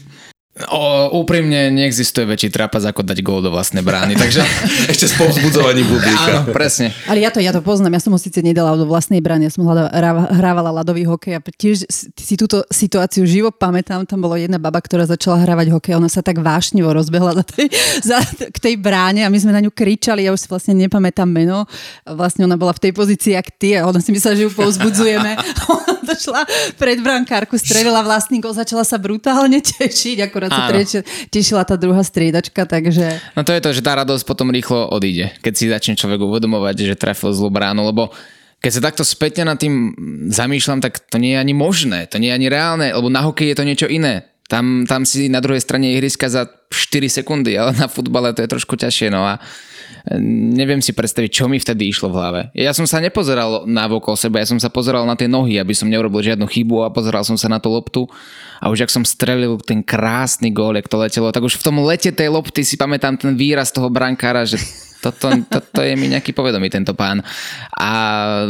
O, 0.65 1.13
úprimne 1.21 1.69
neexistuje 1.69 2.25
väčší 2.25 2.49
trapas 2.49 2.81
ako 2.81 3.05
dať 3.05 3.21
gól 3.21 3.45
do 3.45 3.53
vlastnej 3.53 3.85
brány, 3.85 4.17
takže... 4.17 4.41
Ešte 4.93 5.05
s 5.05 5.13
povzbudzovaním 5.13 5.85
publika. 5.85 6.41
Áno, 6.41 6.49
presne. 6.49 6.89
Ale 7.05 7.21
ja 7.21 7.29
to, 7.29 7.37
ja 7.37 7.53
to 7.53 7.61
poznám, 7.61 7.93
ja 7.93 8.01
som 8.01 8.09
ho 8.09 8.17
síce 8.17 8.41
nedala 8.41 8.73
do 8.73 8.89
vlastnej 8.89 9.21
brány, 9.21 9.45
ja 9.45 9.53
som 9.53 9.69
hľada, 9.69 9.93
hrávala 10.33 10.73
ľadový 10.81 11.05
hokej 11.05 11.37
a 11.37 11.39
tiež 11.45 11.85
si 12.17 12.33
túto 12.33 12.65
situáciu 12.73 13.29
živo 13.29 13.53
pamätám, 13.53 14.09
tam 14.09 14.25
bola 14.25 14.41
jedna 14.41 14.57
baba, 14.57 14.81
ktorá 14.81 15.05
začala 15.05 15.45
hrávať 15.45 15.77
hokej, 15.77 15.93
ona 15.93 16.09
sa 16.09 16.25
tak 16.25 16.41
vášnivo 16.41 16.89
rozbehla 16.89 17.37
za 17.37 17.45
tej, 17.45 17.69
za, 18.09 18.17
k 18.49 18.57
tej 18.57 18.81
bráne 18.81 19.23
a 19.25 19.29
my 19.29 19.37
sme 19.37 19.53
na 19.53 19.61
ňu 19.61 19.69
kričali, 19.69 20.25
ja 20.25 20.33
už 20.33 20.41
si 20.41 20.47
vlastne 20.49 20.73
nepamätám 20.73 21.29
meno, 21.29 21.69
vlastne 22.01 22.49
ona 22.49 22.57
bola 22.57 22.73
v 22.73 22.89
tej 22.89 22.91
pozícii, 22.97 23.37
jak 23.37 23.53
ty 23.61 23.77
a 23.77 23.85
ona 23.85 24.01
si 24.01 24.09
myslela, 24.09 24.33
že 24.33 24.49
ju 24.49 24.51
povzbudzujeme. 24.57 25.37
ona 25.69 25.93
došla 26.01 26.41
pred 26.81 26.97
brankárku, 26.97 27.61
strelila 27.61 28.01
vlastný 28.01 28.41
gol, 28.41 28.57
začala 28.57 28.81
sa 28.81 28.97
brutálne 28.97 29.61
tešiť, 29.61 30.25
akorát 30.25 30.46
akurát 30.53 30.87
sa 30.87 31.01
tešila 31.29 31.63
tá 31.67 31.75
druhá 31.75 32.01
striedačka, 32.01 32.63
takže... 32.67 33.19
No 33.35 33.43
to 33.43 33.51
je 33.51 33.61
to, 33.61 33.69
že 33.75 33.85
tá 33.85 33.97
radosť 33.97 34.23
potom 34.23 34.53
rýchlo 34.53 34.87
odíde, 34.89 35.35
keď 35.43 35.53
si 35.53 35.65
začne 35.67 35.93
človek 35.99 36.21
uvedomovať, 36.21 36.93
že 36.93 36.95
trafil 36.99 37.33
zlú 37.33 37.51
bránu, 37.51 37.83
lebo 37.87 38.09
keď 38.57 38.71
sa 38.73 38.81
takto 38.89 39.03
spätne 39.05 39.45
nad 39.45 39.61
tým 39.61 39.93
zamýšľam, 40.33 40.81
tak 40.81 40.97
to 41.07 41.21
nie 41.21 41.37
je 41.37 41.41
ani 41.41 41.53
možné, 41.53 42.09
to 42.09 42.17
nie 42.17 42.33
je 42.33 42.37
ani 42.37 42.47
reálne, 42.49 42.89
lebo 42.89 43.07
na 43.07 43.21
hokej 43.21 43.53
je 43.53 43.57
to 43.57 43.67
niečo 43.67 43.87
iné. 43.87 44.25
Tam, 44.47 44.87
tam 44.87 45.03
si 45.03 45.27
na 45.27 45.43
druhej 45.43 45.61
strane 45.61 45.91
ihriska 45.93 46.31
za 46.31 46.47
4 46.71 47.21
sekundy, 47.21 47.53
ale 47.59 47.75
na 47.75 47.91
futbale 47.91 48.31
to 48.31 48.41
je 48.41 48.49
trošku 48.49 48.79
ťažšie. 48.79 49.11
No 49.11 49.27
a 49.27 49.37
neviem 50.57 50.79
si 50.79 50.95
predstaviť, 50.95 51.29
čo 51.31 51.45
mi 51.51 51.59
vtedy 51.59 51.91
išlo 51.91 52.11
v 52.11 52.15
hlave. 52.15 52.41
Ja 52.55 52.71
som 52.71 52.87
sa 52.87 53.03
nepozeral 53.03 53.67
na 53.67 53.87
okolo 53.91 54.15
seba, 54.15 54.39
ja 54.39 54.47
som 54.47 54.59
sa 54.59 54.71
pozeral 54.71 55.03
na 55.03 55.19
tie 55.19 55.27
nohy, 55.27 55.59
aby 55.59 55.75
som 55.75 55.91
neurobil 55.91 56.23
žiadnu 56.23 56.47
chybu 56.47 56.87
a 56.87 56.93
pozeral 56.93 57.27
som 57.27 57.35
sa 57.35 57.51
na 57.51 57.59
tú 57.59 57.71
loptu 57.71 58.07
a 58.63 58.71
už 58.71 58.87
ak 58.87 58.91
som 58.93 59.03
strelil 59.03 59.59
ten 59.61 59.83
krásny 59.83 60.49
gól, 60.49 60.75
jak 60.79 60.87
to 60.87 60.97
letelo, 60.97 61.29
tak 61.31 61.43
už 61.43 61.59
v 61.59 61.65
tom 61.65 61.83
lete 61.83 62.09
tej 62.09 62.31
lopty 62.31 62.63
si 62.63 62.79
pamätám 62.79 63.19
ten 63.19 63.35
výraz 63.35 63.69
toho 63.69 63.91
brankára, 63.91 64.47
že 64.47 64.57
toto, 64.97 65.29
toto 65.45 65.79
je 65.85 65.93
mi 65.93 66.09
nejaký 66.09 66.33
povedomý 66.33 66.73
tento 66.73 66.97
pán. 66.97 67.21
A 67.77 67.89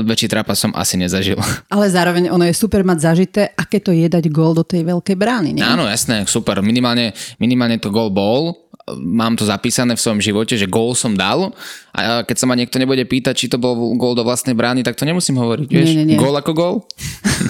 väčší 0.02 0.32
trápa 0.32 0.56
som 0.56 0.72
asi 0.74 0.96
nezažil. 0.96 1.36
Ale 1.68 1.92
zároveň 1.92 2.32
ono 2.32 2.48
je 2.48 2.56
super 2.56 2.88
mať 2.88 2.98
zažité, 3.04 3.42
aké 3.54 3.84
to 3.84 3.92
je 3.92 4.08
dať 4.08 4.32
gól 4.32 4.56
do 4.56 4.64
tej 4.64 4.88
veľkej 4.88 5.16
brány. 5.20 5.60
Nie? 5.60 5.68
Áno, 5.68 5.86
jasné, 5.86 6.24
super. 6.26 6.64
Minimálne, 6.64 7.12
minimálne 7.38 7.78
to 7.78 7.92
gól 7.92 8.10
bol 8.10 8.68
mám 8.96 9.36
to 9.36 9.44
zapísané 9.44 9.96
v 9.96 10.04
svojom 10.04 10.22
živote, 10.24 10.56
že 10.56 10.70
gól 10.70 10.96
som 10.96 11.12
dal 11.12 11.52
a 11.92 12.24
keď 12.24 12.36
sa 12.40 12.46
ma 12.48 12.56
niekto 12.56 12.80
nebude 12.80 13.04
pýtať, 13.04 13.34
či 13.36 13.48
to 13.52 13.60
bol 13.60 13.76
gól 14.00 14.16
do 14.16 14.24
vlastnej 14.24 14.56
brány, 14.56 14.86
tak 14.86 14.96
to 14.96 15.04
nemusím 15.04 15.36
hovoriť. 15.36 15.68
Vieš? 15.68 15.88
Nie, 15.92 15.96
nie, 16.06 16.16
nie. 16.16 16.18
Gól 16.22 16.38
ako 16.38 16.52
gól. 16.56 16.76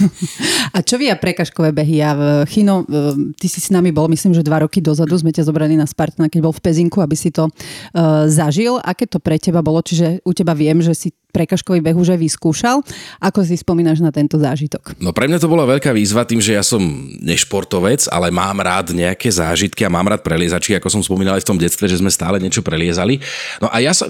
a 0.76 0.82
čo 0.82 0.98
vy 0.98 1.14
a 1.14 1.20
prekažkové 1.20 1.76
behy? 1.76 2.02
Ja 2.02 2.18
Chino, 2.50 2.88
ty 3.38 3.46
si 3.46 3.60
s 3.62 3.70
nami 3.70 3.94
bol, 3.94 4.10
myslím, 4.10 4.34
že 4.34 4.42
dva 4.42 4.66
roky 4.66 4.82
dozadu 4.82 5.14
sme 5.20 5.30
ťa 5.30 5.46
zobrali 5.46 5.78
na 5.78 5.86
Spartana, 5.86 6.32
keď 6.32 6.42
bol 6.42 6.54
v 6.56 6.64
Pezinku, 6.64 7.04
aby 7.04 7.14
si 7.14 7.30
to 7.30 7.52
uh, 7.52 8.26
zažil. 8.26 8.82
Aké 8.82 9.06
to 9.06 9.22
pre 9.22 9.38
teba 9.38 9.62
bolo? 9.62 9.84
Čiže 9.84 10.26
u 10.26 10.32
teba 10.34 10.58
viem, 10.58 10.82
že 10.82 10.96
si 10.98 11.10
prekažkový 11.38 11.86
beh 11.86 11.94
už 11.94 12.18
aj 12.18 12.20
vyskúšal. 12.20 12.82
Ako 13.22 13.46
si 13.46 13.54
spomínaš 13.54 14.02
na 14.02 14.10
tento 14.10 14.42
zážitok? 14.42 14.98
No 14.98 15.14
pre 15.14 15.30
mňa 15.30 15.38
to 15.38 15.52
bola 15.52 15.70
veľká 15.70 15.94
výzva 15.94 16.26
tým, 16.26 16.42
že 16.42 16.58
ja 16.58 16.66
som 16.66 16.82
nešportovec, 17.22 18.10
ale 18.10 18.34
mám 18.34 18.58
rád 18.58 18.98
nejaké 18.98 19.30
zážitky 19.30 19.86
a 19.86 19.94
mám 19.94 20.10
rád 20.10 20.26
preliezačky, 20.26 20.74
ako 20.74 20.90
som 20.90 21.06
spomínal 21.06 21.38
aj 21.38 21.46
v 21.46 21.50
tom 21.54 21.62
detstve, 21.62 21.86
že 21.86 22.02
sme 22.02 22.10
stále 22.10 22.42
niečo 22.42 22.66
preliezali. 22.66 23.22
No 23.62 23.70
a 23.70 23.78
ja 23.78 23.94
som, 23.94 24.10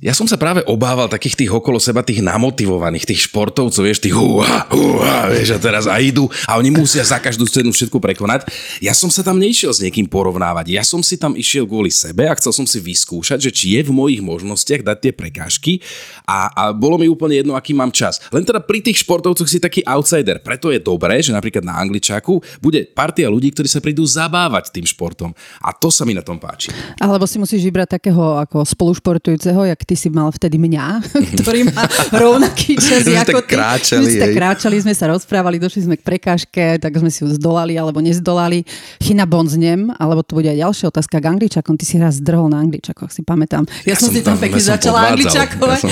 ja 0.00 0.16
som 0.16 0.24
sa 0.24 0.40
práve 0.40 0.64
obával 0.64 1.12
takých 1.12 1.44
tých 1.44 1.52
okolo 1.52 1.76
seba, 1.76 2.00
tých 2.00 2.24
namotivovaných, 2.24 3.04
tých 3.04 3.28
športovcov, 3.28 3.84
vieš, 3.84 4.00
tých 4.00 4.16
húha, 4.16 4.64
húha, 4.72 5.28
vieš, 5.28 5.52
a 5.52 5.58
teraz 5.60 5.84
a 5.84 6.00
idú 6.00 6.24
a 6.48 6.56
oni 6.56 6.72
musia 6.72 7.04
za 7.04 7.20
každú 7.20 7.44
cenu 7.44 7.68
všetko 7.68 8.00
prekonať. 8.00 8.48
Ja 8.80 8.96
som 8.96 9.12
sa 9.12 9.20
tam 9.20 9.36
nešiel 9.36 9.76
s 9.76 9.84
niekým 9.84 10.08
porovnávať. 10.08 10.72
Ja 10.72 10.80
som 10.88 11.04
si 11.04 11.20
tam 11.20 11.36
išiel 11.36 11.68
kvôli 11.68 11.92
sebe 11.92 12.24
a 12.24 12.32
chcel 12.32 12.48
som 12.48 12.64
si 12.64 12.80
vyskúšať, 12.80 13.44
že 13.44 13.50
či 13.52 13.76
je 13.76 13.84
v 13.84 13.92
mojich 13.92 14.24
možnostiach 14.24 14.80
dať 14.88 14.96
tie 15.04 15.12
prekážky 15.12 15.84
a, 16.24 16.48
a 16.48 16.62
bolo 16.72 16.96
mi 16.96 17.04
úplne 17.04 17.36
jedno, 17.36 17.52
aký 17.52 17.76
mám 17.76 17.92
čas. 17.92 18.24
Len 18.32 18.40
teda 18.40 18.64
pri 18.64 18.80
tých 18.80 19.04
športovcoch 19.04 19.52
si 19.52 19.60
taký 19.60 19.84
outsider. 19.84 20.40
Preto 20.40 20.72
je 20.72 20.80
dobré, 20.80 21.20
že 21.20 21.36
napríklad 21.36 21.60
na 21.60 21.76
Angličáku 21.76 22.40
bude 22.64 22.88
partia 22.88 23.28
ľudí, 23.28 23.52
ktorí 23.52 23.68
sa 23.68 23.84
prídu 23.84 24.08
zabávať 24.08 24.72
tým 24.72 24.88
športom. 24.88 25.36
A 25.60 25.76
to 25.76 25.92
sa 25.92 26.08
mi 26.08 26.16
na 26.16 26.24
tom 26.24 26.40
páči. 26.40 26.72
Alebo 26.96 27.28
si 27.28 27.36
musíš 27.36 27.60
vybrať 27.68 28.00
takého 28.00 28.40
ako 28.40 28.64
spolušportujúceho, 28.64 29.68
jak 29.68 29.89
ty 29.90 29.98
si 29.98 30.06
mal 30.06 30.30
vtedy 30.30 30.54
mňa, 30.54 31.02
ktorý 31.42 31.66
má 31.74 31.82
rovnaký 32.22 32.78
čas 32.78 33.02
ako 33.02 33.42
ty. 33.42 33.58
Kráčali, 33.58 34.06
sme 34.06 34.26
kráčali, 34.30 34.76
sme 34.78 34.94
sa 34.94 35.10
rozprávali, 35.10 35.58
došli 35.58 35.90
sme 35.90 35.98
k 35.98 36.06
prekážke, 36.06 36.78
tak 36.78 36.94
sme 36.94 37.10
si 37.10 37.26
ju 37.26 37.28
zdolali 37.34 37.74
alebo 37.74 37.98
nezdolali. 37.98 38.62
Chyna 39.02 39.26
bonznem, 39.26 39.90
alebo 39.98 40.22
to 40.22 40.38
bude 40.38 40.46
aj 40.46 40.62
ďalšia 40.62 40.86
otázka 40.94 41.18
k 41.18 41.26
angličakom. 41.26 41.74
Ty 41.74 41.84
si 41.84 41.98
raz 41.98 42.22
zdrhol 42.22 42.46
na 42.46 42.62
angličakoch, 42.62 43.10
si 43.10 43.26
pamätám. 43.26 43.66
Ja, 43.82 43.92
ja 43.92 43.96
som, 43.98 44.14
si 44.14 44.22
tam 44.22 44.38
pekne 44.38 44.62
ja 44.62 44.78
začala 44.78 45.10
angličakovať. 45.10 45.80
Ja 45.82 45.82
som... 45.82 45.90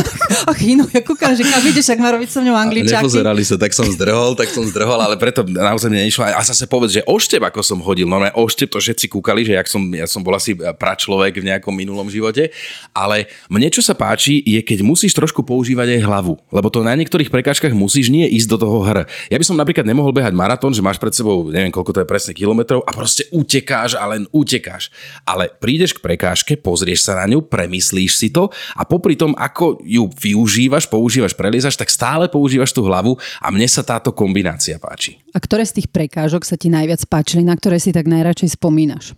A 0.48 0.54
chynu, 0.54 0.86
ja 0.94 1.02
kúkam, 1.02 1.34
že 1.34 1.42
kam 1.42 1.58
ideš, 1.66 1.90
ak 1.90 1.98
má 1.98 2.14
robiť 2.14 2.30
so 2.30 2.38
mnou 2.38 2.54
angličaky. 2.54 3.02
Nepozerali 3.02 3.42
sa, 3.42 3.58
tak 3.58 3.74
som 3.74 3.86
zdrhol, 3.90 4.38
tak 4.38 4.46
som 4.54 4.62
zdrhol, 4.62 5.02
ale 5.02 5.18
preto 5.18 5.42
naozaj 5.42 5.90
mne 5.90 6.06
nešlo. 6.06 6.22
A 6.22 6.38
zase 6.46 6.70
povedz, 6.70 7.02
že 7.02 7.02
oštep, 7.02 7.42
ako 7.42 7.66
som 7.66 7.82
hodil, 7.82 8.06
no 8.06 8.22
oštep 8.22 8.70
to 8.70 8.78
všetci 8.78 9.10
kúkali, 9.10 9.42
že 9.42 9.58
jak 9.58 9.66
som, 9.66 9.82
ja 9.90 10.06
som 10.06 10.22
bol 10.22 10.38
asi 10.38 10.54
pračlovek 10.54 11.42
v 11.42 11.50
nejakom 11.50 11.74
minulom 11.74 12.06
živote, 12.06 12.54
ale 12.94 13.26
Mne 13.48 13.72
čo 13.72 13.80
sa 13.80 13.96
páči, 13.96 14.42
je 14.44 14.60
keď 14.60 14.84
musíš 14.84 15.16
trošku 15.16 15.46
používať 15.46 15.96
aj 15.96 16.00
hlavu, 16.04 16.34
lebo 16.52 16.68
to 16.68 16.84
na 16.84 16.92
niektorých 16.98 17.32
prekážkach 17.32 17.72
musíš 17.72 18.12
nie 18.12 18.26
ísť 18.36 18.48
do 18.52 18.56
toho 18.60 18.84
hr. 18.84 19.06
Ja 19.32 19.38
by 19.40 19.44
som 19.46 19.56
napríklad 19.56 19.86
nemohol 19.86 20.12
behať 20.12 20.36
maratón, 20.36 20.74
že 20.76 20.84
máš 20.84 21.00
pred 21.00 21.14
sebou 21.14 21.48
neviem 21.48 21.72
koľko 21.72 21.94
to 21.96 22.00
je 22.02 22.08
presne 22.08 22.32
kilometrov 22.34 22.82
a 22.84 22.90
proste 22.90 23.24
utekáš 23.30 23.94
a 23.94 24.04
len 24.10 24.26
utekáš. 24.34 24.90
Ale 25.24 25.48
prídeš 25.48 25.96
k 25.96 26.02
prekážke, 26.02 26.58
pozrieš 26.58 27.06
sa 27.06 27.16
na 27.16 27.30
ňu, 27.30 27.46
premyslíš 27.46 28.12
si 28.18 28.28
to 28.34 28.50
a 28.74 28.82
popri 28.82 29.14
tom, 29.14 29.32
ako 29.38 29.80
ju 29.86 30.10
využívaš, 30.10 30.90
používaš, 30.90 31.38
preliezaš, 31.38 31.78
tak 31.78 31.88
stále 31.88 32.26
používaš 32.26 32.74
tú 32.74 32.82
hlavu 32.84 33.16
a 33.38 33.48
mne 33.54 33.70
sa 33.70 33.86
táto 33.86 34.10
kombinácia 34.10 34.76
páči. 34.82 35.22
A 35.30 35.38
ktoré 35.38 35.62
z 35.62 35.82
tých 35.82 35.88
prekážok 35.94 36.42
sa 36.42 36.58
ti 36.58 36.66
najviac 36.72 37.06
páčili, 37.06 37.46
na 37.46 37.54
ktoré 37.54 37.78
si 37.78 37.94
tak 37.94 38.10
najradšej 38.10 38.58
spomínaš? 38.58 39.14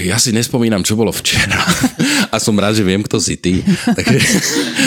Ja 0.00 0.16
si 0.16 0.32
nespomínam, 0.32 0.80
čo 0.80 0.96
bolo 0.96 1.12
včera 1.12 1.60
a 2.32 2.40
som 2.40 2.56
rád, 2.56 2.80
že 2.80 2.84
viem, 2.88 3.04
kto 3.04 3.20
si 3.20 3.36
ty. 3.36 3.60
Takže... 3.84 4.16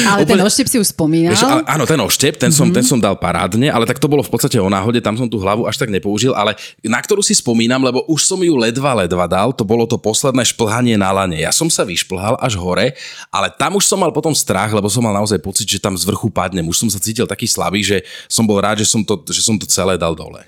ale 0.09 0.25
úplne... 0.25 0.41
ten 0.41 0.41
oštep 0.41 0.67
si 0.73 0.77
už 0.81 0.89
spomínal. 0.89 1.37
Vieš, 1.37 1.45
áno, 1.69 1.85
ten 1.85 2.01
oštep, 2.01 2.33
ten, 2.41 2.49
som, 2.49 2.65
mm-hmm. 2.65 2.81
ten 2.81 2.85
som 2.85 2.97
dal 2.97 3.13
parádne, 3.13 3.69
ale 3.69 3.85
tak 3.85 4.01
to 4.01 4.09
bolo 4.09 4.25
v 4.25 4.33
podstate 4.33 4.57
o 4.57 4.65
náhode, 4.73 4.97
tam 4.97 5.13
som 5.13 5.29
tú 5.29 5.37
hlavu 5.37 5.69
až 5.69 5.77
tak 5.77 5.93
nepoužil, 5.93 6.33
ale 6.33 6.57
na 6.81 6.97
ktorú 6.97 7.21
si 7.21 7.37
spomínam, 7.37 7.77
lebo 7.85 8.01
už 8.09 8.25
som 8.25 8.41
ju 8.41 8.57
ledva, 8.57 8.97
ledva 9.05 9.29
dal, 9.29 9.53
to 9.53 9.61
bolo 9.61 9.85
to 9.85 10.01
posledné 10.01 10.41
šplhanie 10.49 10.97
na 10.97 11.13
lane. 11.13 11.37
Ja 11.37 11.53
som 11.53 11.69
sa 11.69 11.85
vyšplhal 11.85 12.41
až 12.41 12.57
hore, 12.57 12.97
ale 13.29 13.53
tam 13.53 13.77
už 13.77 13.85
som 13.85 14.01
mal 14.01 14.09
potom 14.09 14.33
strach, 14.33 14.73
lebo 14.73 14.89
som 14.89 15.05
mal 15.05 15.13
naozaj 15.13 15.37
pocit, 15.45 15.69
že 15.69 15.77
tam 15.77 15.93
z 15.93 16.09
vrchu 16.09 16.33
padnem. 16.33 16.65
Už 16.65 16.81
som 16.81 16.89
sa 16.89 16.97
cítil 16.97 17.29
taký 17.29 17.45
slabý, 17.45 17.85
že 17.85 18.01
som 18.25 18.49
bol 18.49 18.57
rád, 18.57 18.81
že 18.81 18.89
som 18.89 19.05
to, 19.05 19.13
že 19.29 19.45
som 19.45 19.61
to 19.61 19.69
celé 19.69 19.93
dal 19.93 20.17
dole. 20.17 20.41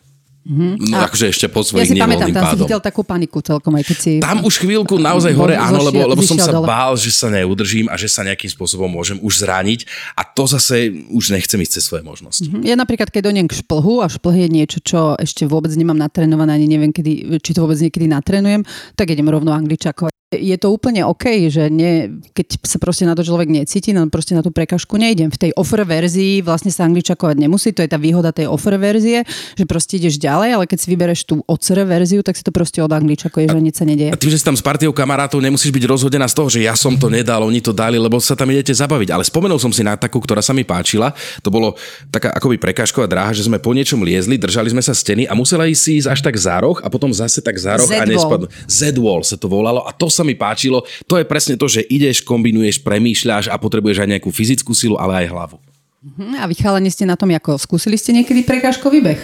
Mm-hmm. 0.44 0.92
No 0.92 0.96
akože 1.08 1.32
ešte 1.32 1.48
po 1.48 1.64
svojich 1.64 1.96
ja 1.96 1.96
si 1.96 2.04
pamätám, 2.04 2.28
tam 2.36 2.52
si 2.52 2.58
videl 2.68 2.84
takú 2.84 3.08
paniku 3.08 3.40
celkom, 3.40 3.80
aj 3.80 3.84
keď 3.88 3.98
si... 3.98 4.12
Tam 4.20 4.44
už 4.44 4.60
chvíľku 4.60 5.00
naozaj 5.00 5.32
hore, 5.40 5.56
áno, 5.56 5.80
lebo, 5.80 6.04
lebo 6.04 6.20
som 6.20 6.36
sa 6.36 6.52
dole. 6.52 6.68
bál, 6.68 7.00
že 7.00 7.16
sa 7.16 7.32
neudržím 7.32 7.88
a 7.88 7.96
že 7.96 8.12
sa 8.12 8.28
nejakým 8.28 8.52
spôsobom 8.52 8.92
môžem 8.92 9.24
už 9.24 9.40
zraniť 9.40 9.88
a 10.20 10.28
to 10.28 10.44
zase 10.44 10.92
už 11.16 11.32
nechcem 11.32 11.64
ísť 11.64 11.80
cez 11.80 11.84
svoje 11.88 12.04
možnosti. 12.04 12.44
Mm-hmm. 12.44 12.68
Ja 12.68 12.76
napríklad, 12.76 13.08
keď 13.08 13.32
dojem 13.32 13.48
k 13.48 13.56
šplhu 13.64 14.04
a 14.04 14.12
šplh 14.12 14.36
je 14.44 14.48
niečo, 14.52 14.78
čo 14.84 15.00
ešte 15.16 15.48
vôbec 15.48 15.72
nemám 15.80 15.96
natrénované, 15.96 16.60
ani 16.60 16.68
neviem, 16.68 16.92
kedy, 16.92 17.40
či 17.40 17.52
to 17.56 17.64
vôbec 17.64 17.80
niekedy 17.80 18.12
natrénujem, 18.12 18.68
tak 19.00 19.16
idem 19.16 19.32
rovno 19.32 19.56
angličakovať 19.56 20.13
je 20.38 20.58
to 20.58 20.74
úplne 20.74 21.06
OK, 21.06 21.50
že 21.50 21.70
nie, 21.70 22.22
keď 22.34 22.62
sa 22.66 22.78
proste 22.82 23.06
na 23.06 23.14
to 23.14 23.22
človek 23.22 23.50
necíti, 23.50 23.94
no 23.94 24.06
proste 24.10 24.34
na 24.34 24.42
tú 24.42 24.50
prekažku 24.50 24.98
nejdem. 24.98 25.30
V 25.30 25.50
tej 25.50 25.52
offer 25.54 25.82
verzii 25.86 26.42
vlastne 26.42 26.74
sa 26.74 26.86
angličakovať 26.86 27.36
nemusí, 27.38 27.72
to 27.72 27.86
je 27.86 27.90
tá 27.90 27.98
výhoda 28.02 28.34
tej 28.34 28.50
offer 28.50 28.76
verzie, 28.82 29.24
že 29.58 29.64
proste 29.70 30.02
ideš 30.02 30.18
ďalej, 30.18 30.50
ale 30.60 30.66
keď 30.66 30.78
si 30.82 30.88
vybereš 30.92 31.20
tú 31.30 31.46
OCR 31.46 31.86
verziu, 31.86 32.26
tak 32.26 32.34
si 32.34 32.44
to 32.44 32.50
proste 32.50 32.82
od 32.82 32.90
angličakuje, 32.90 33.46
že 33.50 33.60
nič 33.62 33.76
sa 33.78 33.86
nedieje. 33.86 34.12
A 34.12 34.18
tým, 34.18 34.34
že 34.34 34.42
si 34.42 34.46
tam 34.46 34.58
s 34.58 34.64
partiou 34.66 34.92
kamarátov 34.92 35.40
nemusíš 35.40 35.70
byť 35.70 35.84
rozhodená 35.86 36.26
z 36.26 36.36
toho, 36.36 36.48
že 36.50 36.66
ja 36.66 36.74
som 36.74 36.98
to 36.98 37.08
nedal, 37.08 37.46
oni 37.46 37.62
to 37.62 37.76
dali, 37.76 38.02
lebo 38.02 38.18
sa 38.18 38.34
tam 38.34 38.50
idete 38.50 38.74
zabaviť. 38.74 39.14
Ale 39.14 39.24
spomenul 39.24 39.62
som 39.62 39.70
si 39.70 39.86
na 39.86 39.94
takú, 39.94 40.18
ktorá 40.18 40.42
sa 40.42 40.56
mi 40.56 40.66
páčila. 40.66 41.14
To 41.46 41.54
bolo 41.54 41.76
taká 42.10 42.34
akoby 42.34 42.58
prekážková 42.58 43.06
dráha, 43.06 43.36
že 43.36 43.46
sme 43.46 43.62
po 43.62 43.76
niečom 43.76 44.02
liezli, 44.02 44.40
držali 44.40 44.74
sme 44.74 44.82
sa 44.82 44.96
steny 44.96 45.30
a 45.30 45.38
musela 45.38 45.70
ísť 45.70 46.10
až 46.10 46.20
tak 46.24 46.36
za 46.40 46.58
roh 46.64 46.80
a 46.80 46.88
potom 46.88 47.12
zase 47.12 47.44
tak 47.44 47.60
za 47.60 47.78
roh 47.78 47.88
a 47.92 48.04
nespadnú. 48.08 48.48
Z-wall 48.66 49.22
sa 49.22 49.36
to 49.36 49.52
volalo 49.52 49.84
a 49.84 49.92
to 49.92 50.08
sa 50.08 50.23
mi 50.26 50.36
páčilo. 50.36 50.88
To 51.08 51.20
je 51.20 51.28
presne 51.28 51.56
to, 51.60 51.70
že 51.70 51.84
ideš, 51.86 52.24
kombinuješ, 52.26 52.82
premýšľaš 52.82 53.52
a 53.52 53.56
potrebuješ 53.60 54.04
aj 54.04 54.10
nejakú 54.18 54.32
fyzickú 54.32 54.72
silu, 54.76 54.96
ale 54.98 55.24
aj 55.24 55.28
hlavu. 55.30 55.58
Uh-huh. 56.04 56.36
A 56.40 56.48
vy 56.50 56.56
chalani 56.60 56.92
ste 56.92 57.08
na 57.08 57.16
tom 57.16 57.32
ako? 57.32 57.56
Skúsili 57.56 57.96
ste 57.96 58.12
niekedy 58.12 58.44
prekážkový 58.44 59.00
beh? 59.00 59.20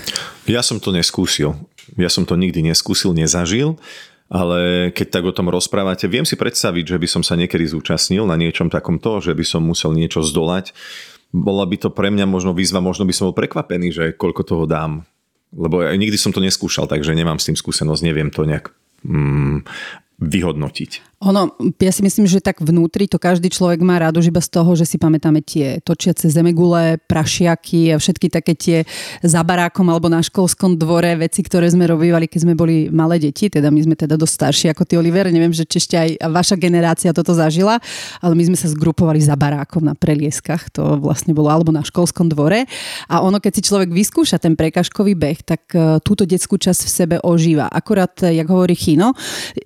Ja 0.48 0.64
som 0.64 0.80
to 0.80 0.96
neskúsil. 0.96 1.58
Ja 1.98 2.08
som 2.08 2.24
to 2.24 2.38
nikdy 2.38 2.64
neskúsil, 2.64 3.12
nezažil 3.12 3.76
ale 4.30 4.94
keď 4.94 5.08
tak 5.10 5.24
o 5.26 5.34
tom 5.34 5.50
rozprávate, 5.50 6.06
viem 6.06 6.24
si 6.24 6.38
predstaviť, 6.38 6.96
že 6.96 6.98
by 7.02 7.08
som 7.10 7.22
sa 7.26 7.34
niekedy 7.34 7.66
zúčastnil 7.66 8.30
na 8.30 8.38
niečom 8.38 8.70
takomto, 8.70 9.18
že 9.26 9.34
by 9.34 9.42
som 9.42 9.66
musel 9.66 9.98
niečo 9.98 10.22
zdolať. 10.22 10.72
Bola 11.34 11.66
by 11.66 11.82
to 11.82 11.90
pre 11.90 12.14
mňa 12.14 12.30
možno 12.30 12.54
výzva, 12.54 12.78
možno 12.78 13.10
by 13.10 13.14
som 13.14 13.30
bol 13.30 13.36
prekvapený, 13.38 13.90
že 13.90 14.06
koľko 14.14 14.46
toho 14.46 14.64
dám. 14.70 15.10
Lebo 15.50 15.82
ja 15.82 15.90
nikdy 15.98 16.14
som 16.14 16.30
to 16.30 16.46
neskúšal, 16.46 16.86
takže 16.86 17.18
nemám 17.18 17.42
s 17.42 17.50
tým 17.50 17.58
skúsenosť, 17.58 18.06
neviem 18.06 18.30
to 18.30 18.46
nejak 18.46 18.70
mm, 19.02 19.66
vyhodnotiť. 20.20 21.19
Ono, 21.20 21.52
ja 21.84 21.92
si 21.92 22.00
myslím, 22.00 22.32
že 22.32 22.40
tak 22.40 22.64
vnútri 22.64 23.04
to 23.04 23.20
každý 23.20 23.52
človek 23.52 23.84
má 23.84 24.00
rád 24.00 24.24
už 24.24 24.32
iba 24.32 24.40
z 24.40 24.56
toho, 24.56 24.72
že 24.72 24.88
si 24.88 24.96
pamätáme 24.96 25.44
tie 25.44 25.84
točiace 25.84 26.32
zemegule, 26.32 26.96
prašiaky 27.12 27.92
a 27.92 28.00
všetky 28.00 28.32
také 28.32 28.56
tie 28.56 28.78
za 29.20 29.44
barákom 29.44 29.84
alebo 29.92 30.08
na 30.08 30.24
školskom 30.24 30.80
dvore 30.80 31.20
veci, 31.20 31.44
ktoré 31.44 31.68
sme 31.68 31.92
robívali, 31.92 32.24
keď 32.24 32.40
sme 32.48 32.56
boli 32.56 32.88
malé 32.88 33.20
deti, 33.20 33.52
teda 33.52 33.68
my 33.68 33.84
sme 33.84 34.00
teda 34.00 34.16
dosť 34.16 34.32
starší 34.32 34.66
ako 34.72 34.88
ty, 34.88 34.96
Oliver, 34.96 35.28
neviem, 35.28 35.52
že 35.52 35.68
či 35.68 35.84
ešte 35.84 35.96
aj 36.00 36.10
vaša 36.24 36.56
generácia 36.56 37.12
toto 37.12 37.36
zažila, 37.36 37.84
ale 38.24 38.34
my 38.40 38.56
sme 38.56 38.56
sa 38.56 38.72
zgrupovali 38.72 39.20
za 39.20 39.36
barákom 39.36 39.84
na 39.84 40.00
prelieskach, 40.00 40.72
to 40.72 41.04
vlastne 41.04 41.36
bolo 41.36 41.52
alebo 41.52 41.76
na 41.76 41.84
školskom 41.84 42.32
dvore. 42.32 42.64
A 43.12 43.20
ono, 43.20 43.44
keď 43.44 43.60
si 43.60 43.68
človek 43.68 43.92
vyskúša 43.92 44.40
ten 44.40 44.56
prekažkový 44.56 45.20
beh, 45.20 45.44
tak 45.44 45.68
e, 45.76 46.00
túto 46.00 46.24
detskú 46.24 46.56
časť 46.56 46.82
v 46.88 46.92
sebe 46.96 47.16
ožíva. 47.20 47.68
Akurát, 47.68 48.16
jak 48.24 48.48
hovorí 48.48 48.72
Chino, 48.72 49.12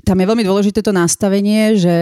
tam 0.01 0.17
je 0.17 0.25
veľmi 0.25 0.41
dôležité 0.41 0.81
to 0.81 0.89
nastavenie 0.89 1.42
nastavenie, 1.43 1.75
že 1.75 1.95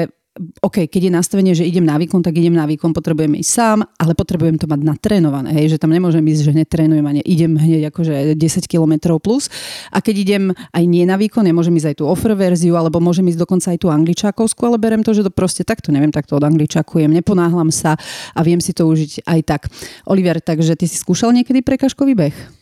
OK, 0.64 0.88
keď 0.88 1.12
je 1.12 1.12
nastavenie, 1.12 1.52
že 1.52 1.68
idem 1.68 1.84
na 1.84 2.00
výkon, 2.00 2.24
tak 2.24 2.40
idem 2.40 2.56
na 2.56 2.64
výkon, 2.64 2.96
potrebujem 2.96 3.36
ísť 3.36 3.52
sám, 3.52 3.84
ale 4.00 4.16
potrebujem 4.16 4.56
to 4.56 4.64
mať 4.64 4.80
natrénované, 4.80 5.52
hej, 5.52 5.76
že 5.76 5.78
tam 5.78 5.92
nemôžem 5.92 6.24
ísť, 6.24 6.42
že 6.48 6.54
netrénujem 6.56 7.04
a 7.04 7.12
ne, 7.20 7.22
idem 7.28 7.52
hneď 7.52 7.92
akože 7.92 8.40
10 8.40 8.72
km 8.72 9.20
plus. 9.20 9.52
A 9.92 10.00
keď 10.00 10.16
idem 10.16 10.44
aj 10.72 10.84
nie 10.88 11.04
na 11.04 11.20
výkon, 11.20 11.44
ja 11.44 11.52
môžem 11.52 11.76
ísť 11.76 11.88
aj 11.92 11.96
tú 12.00 12.08
offer 12.08 12.32
verziu, 12.32 12.80
alebo 12.80 13.04
môžem 13.04 13.28
ísť 13.28 13.44
dokonca 13.44 13.76
aj 13.76 13.80
tú 13.84 13.92
angličákovskú, 13.92 14.72
ale 14.72 14.80
berem 14.80 15.04
to, 15.04 15.12
že 15.12 15.28
to 15.28 15.36
proste 15.36 15.68
takto 15.68 15.92
neviem, 15.92 16.16
takto 16.16 16.40
od 16.40 16.48
angličakujem, 16.48 17.12
neponáhlam 17.12 17.68
sa 17.68 18.00
a 18.32 18.40
viem 18.40 18.64
si 18.64 18.72
to 18.72 18.88
užiť 18.88 19.28
aj 19.28 19.40
tak. 19.44 19.62
Oliver, 20.08 20.40
takže 20.40 20.80
ty 20.80 20.88
si 20.88 20.96
skúšal 20.96 21.36
niekedy 21.36 21.60
prekažkový 21.60 22.16
beh? 22.16 22.61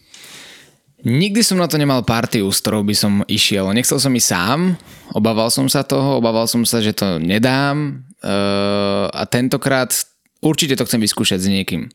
Nikdy 1.00 1.40
som 1.48 1.56
na 1.56 1.72
to 1.72 1.80
nemal 1.80 2.04
partiu, 2.04 2.52
s 2.52 2.60
ktorou 2.60 2.84
by 2.84 2.92
som 2.92 3.14
išiel. 3.32 3.72
Nechcel 3.72 4.04
som 4.04 4.12
ísť 4.12 4.30
sám, 4.36 4.60
obával 5.16 5.48
som 5.48 5.72
sa 5.72 5.88
toho, 5.88 6.20
obával 6.20 6.44
som 6.44 6.68
sa, 6.68 6.84
že 6.84 6.92
to 6.92 7.24
nedám 7.24 8.04
uh, 8.20 9.08
a 9.08 9.24
tentokrát 9.24 9.96
určite 10.44 10.76
to 10.76 10.84
chcem 10.84 11.00
vyskúšať 11.00 11.40
s 11.40 11.48
niekým. 11.48 11.88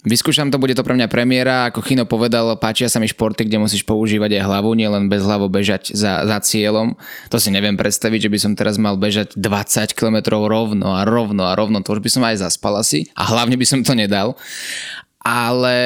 Vyskúšam 0.00 0.48
to, 0.48 0.56
bude 0.56 0.72
to 0.72 0.80
pre 0.80 0.96
mňa 0.96 1.12
premiéra, 1.12 1.68
ako 1.68 1.84
Chino 1.84 2.08
povedal, 2.08 2.56
páčia 2.56 2.88
sa 2.88 2.96
mi 2.96 3.04
športy, 3.04 3.44
kde 3.44 3.60
musíš 3.60 3.84
používať 3.84 4.40
aj 4.40 4.48
hlavu, 4.48 4.72
nielen 4.72 5.12
bez 5.12 5.20
hlavo 5.20 5.52
bežať 5.52 5.92
za, 5.92 6.24
za 6.24 6.40
cieľom. 6.40 6.96
To 7.28 7.36
si 7.36 7.52
neviem 7.52 7.76
predstaviť, 7.76 8.26
že 8.26 8.32
by 8.32 8.38
som 8.40 8.52
teraz 8.56 8.80
mal 8.80 8.96
bežať 8.96 9.36
20 9.36 9.92
km 9.92 10.40
rovno 10.40 10.96
a 10.96 11.04
rovno 11.04 11.44
a 11.44 11.52
rovno, 11.52 11.84
to 11.84 11.92
už 11.92 12.00
by 12.00 12.10
som 12.10 12.24
aj 12.24 12.40
zaspal 12.40 12.80
asi 12.80 13.12
a 13.12 13.28
hlavne 13.28 13.60
by 13.60 13.66
som 13.68 13.84
to 13.84 13.92
nedal. 13.92 14.40
Ale 15.20 15.76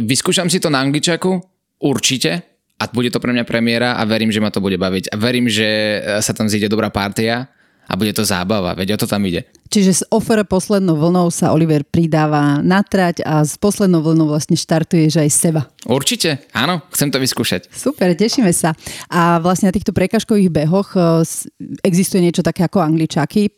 vyskúšam 0.00 0.48
si 0.48 0.64
to 0.64 0.72
na 0.72 0.80
angličaku, 0.80 1.44
Určite. 1.78 2.42
A 2.78 2.86
bude 2.94 3.10
to 3.10 3.18
pre 3.18 3.34
mňa 3.34 3.42
premiéra 3.42 3.98
a 3.98 4.06
verím, 4.06 4.30
že 4.30 4.38
ma 4.38 4.54
to 4.54 4.62
bude 4.62 4.78
baviť. 4.78 5.10
A 5.10 5.18
verím, 5.18 5.50
že 5.50 5.66
sa 6.22 6.30
tam 6.30 6.46
zíde 6.46 6.70
dobrá 6.70 6.94
partia 6.94 7.50
a 7.90 7.92
bude 7.98 8.14
to 8.14 8.22
zábava, 8.22 8.70
veď 8.78 8.94
o 8.94 9.00
to 9.02 9.10
tam 9.10 9.26
ide. 9.26 9.50
Čiže 9.68 9.92
z 9.92 10.02
ofere 10.08 10.48
poslednou 10.48 10.96
vlnou 10.96 11.28
sa 11.28 11.52
Oliver 11.52 11.84
pridáva 11.84 12.64
na 12.64 12.80
trať 12.80 13.20
a 13.24 13.44
s 13.44 13.60
poslednou 13.60 14.00
vlnou 14.00 14.32
vlastne 14.32 14.56
štartuješ 14.56 15.20
aj 15.20 15.30
seba. 15.30 15.62
Určite, 15.84 16.48
áno, 16.56 16.84
chcem 16.92 17.12
to 17.12 17.20
vyskúšať. 17.20 17.68
Super, 17.68 18.16
tešíme 18.16 18.48
sa. 18.52 18.72
A 19.12 19.36
vlastne 19.38 19.68
na 19.68 19.76
týchto 19.76 19.92
prekažkových 19.92 20.48
behoch 20.48 20.96
e, 20.96 21.24
existuje 21.84 22.24
niečo 22.24 22.40
také 22.40 22.64
ako 22.64 22.80
angličaky, 22.80 23.52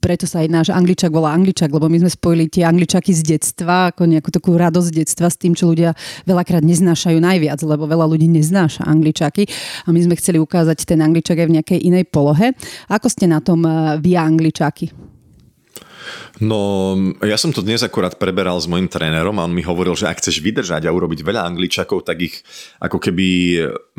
preto 0.00 0.24
sa 0.24 0.40
aj 0.40 0.48
náš 0.48 0.68
angličak 0.72 1.12
volá 1.12 1.36
angličak, 1.36 1.68
lebo 1.68 1.92
my 1.92 2.00
sme 2.00 2.10
spojili 2.10 2.48
tie 2.48 2.64
angličaky 2.64 3.12
z 3.12 3.36
detstva, 3.36 3.92
ako 3.92 4.08
nejakú 4.08 4.32
takú 4.32 4.56
radosť 4.56 4.90
detstva 4.92 5.28
s 5.28 5.36
tým, 5.36 5.52
čo 5.52 5.68
ľudia 5.68 5.92
veľakrát 6.24 6.64
neznášajú 6.64 7.20
najviac, 7.20 7.60
lebo 7.64 7.84
veľa 7.84 8.08
ľudí 8.08 8.26
neznáša 8.32 8.88
angličaky 8.88 9.44
a 9.84 9.88
my 9.92 10.00
sme 10.00 10.14
chceli 10.16 10.40
ukázať 10.40 10.88
ten 10.88 11.00
angličak 11.04 11.36
aj 11.36 11.46
v 11.48 11.54
nejakej 11.60 11.80
inej 11.84 12.08
polohe. 12.08 12.56
Ako 12.88 13.12
ste 13.12 13.28
na 13.28 13.44
tom 13.44 13.64
e, 13.68 14.00
vy 14.00 14.16
angličaky? 14.16 15.09
No, 16.40 16.96
ja 17.20 17.36
som 17.36 17.52
to 17.52 17.60
dnes 17.60 17.84
akurát 17.84 18.16
preberal 18.16 18.56
s 18.56 18.64
mojim 18.64 18.88
trénerom 18.88 19.36
a 19.36 19.44
on 19.44 19.52
mi 19.52 19.60
hovoril, 19.60 19.92
že 19.92 20.08
ak 20.08 20.24
chceš 20.24 20.40
vydržať 20.40 20.88
a 20.88 20.94
urobiť 20.94 21.20
veľa 21.20 21.44
angličakov, 21.52 22.08
tak 22.08 22.16
ich 22.24 22.36
ako 22.80 22.96
keby 22.96 23.28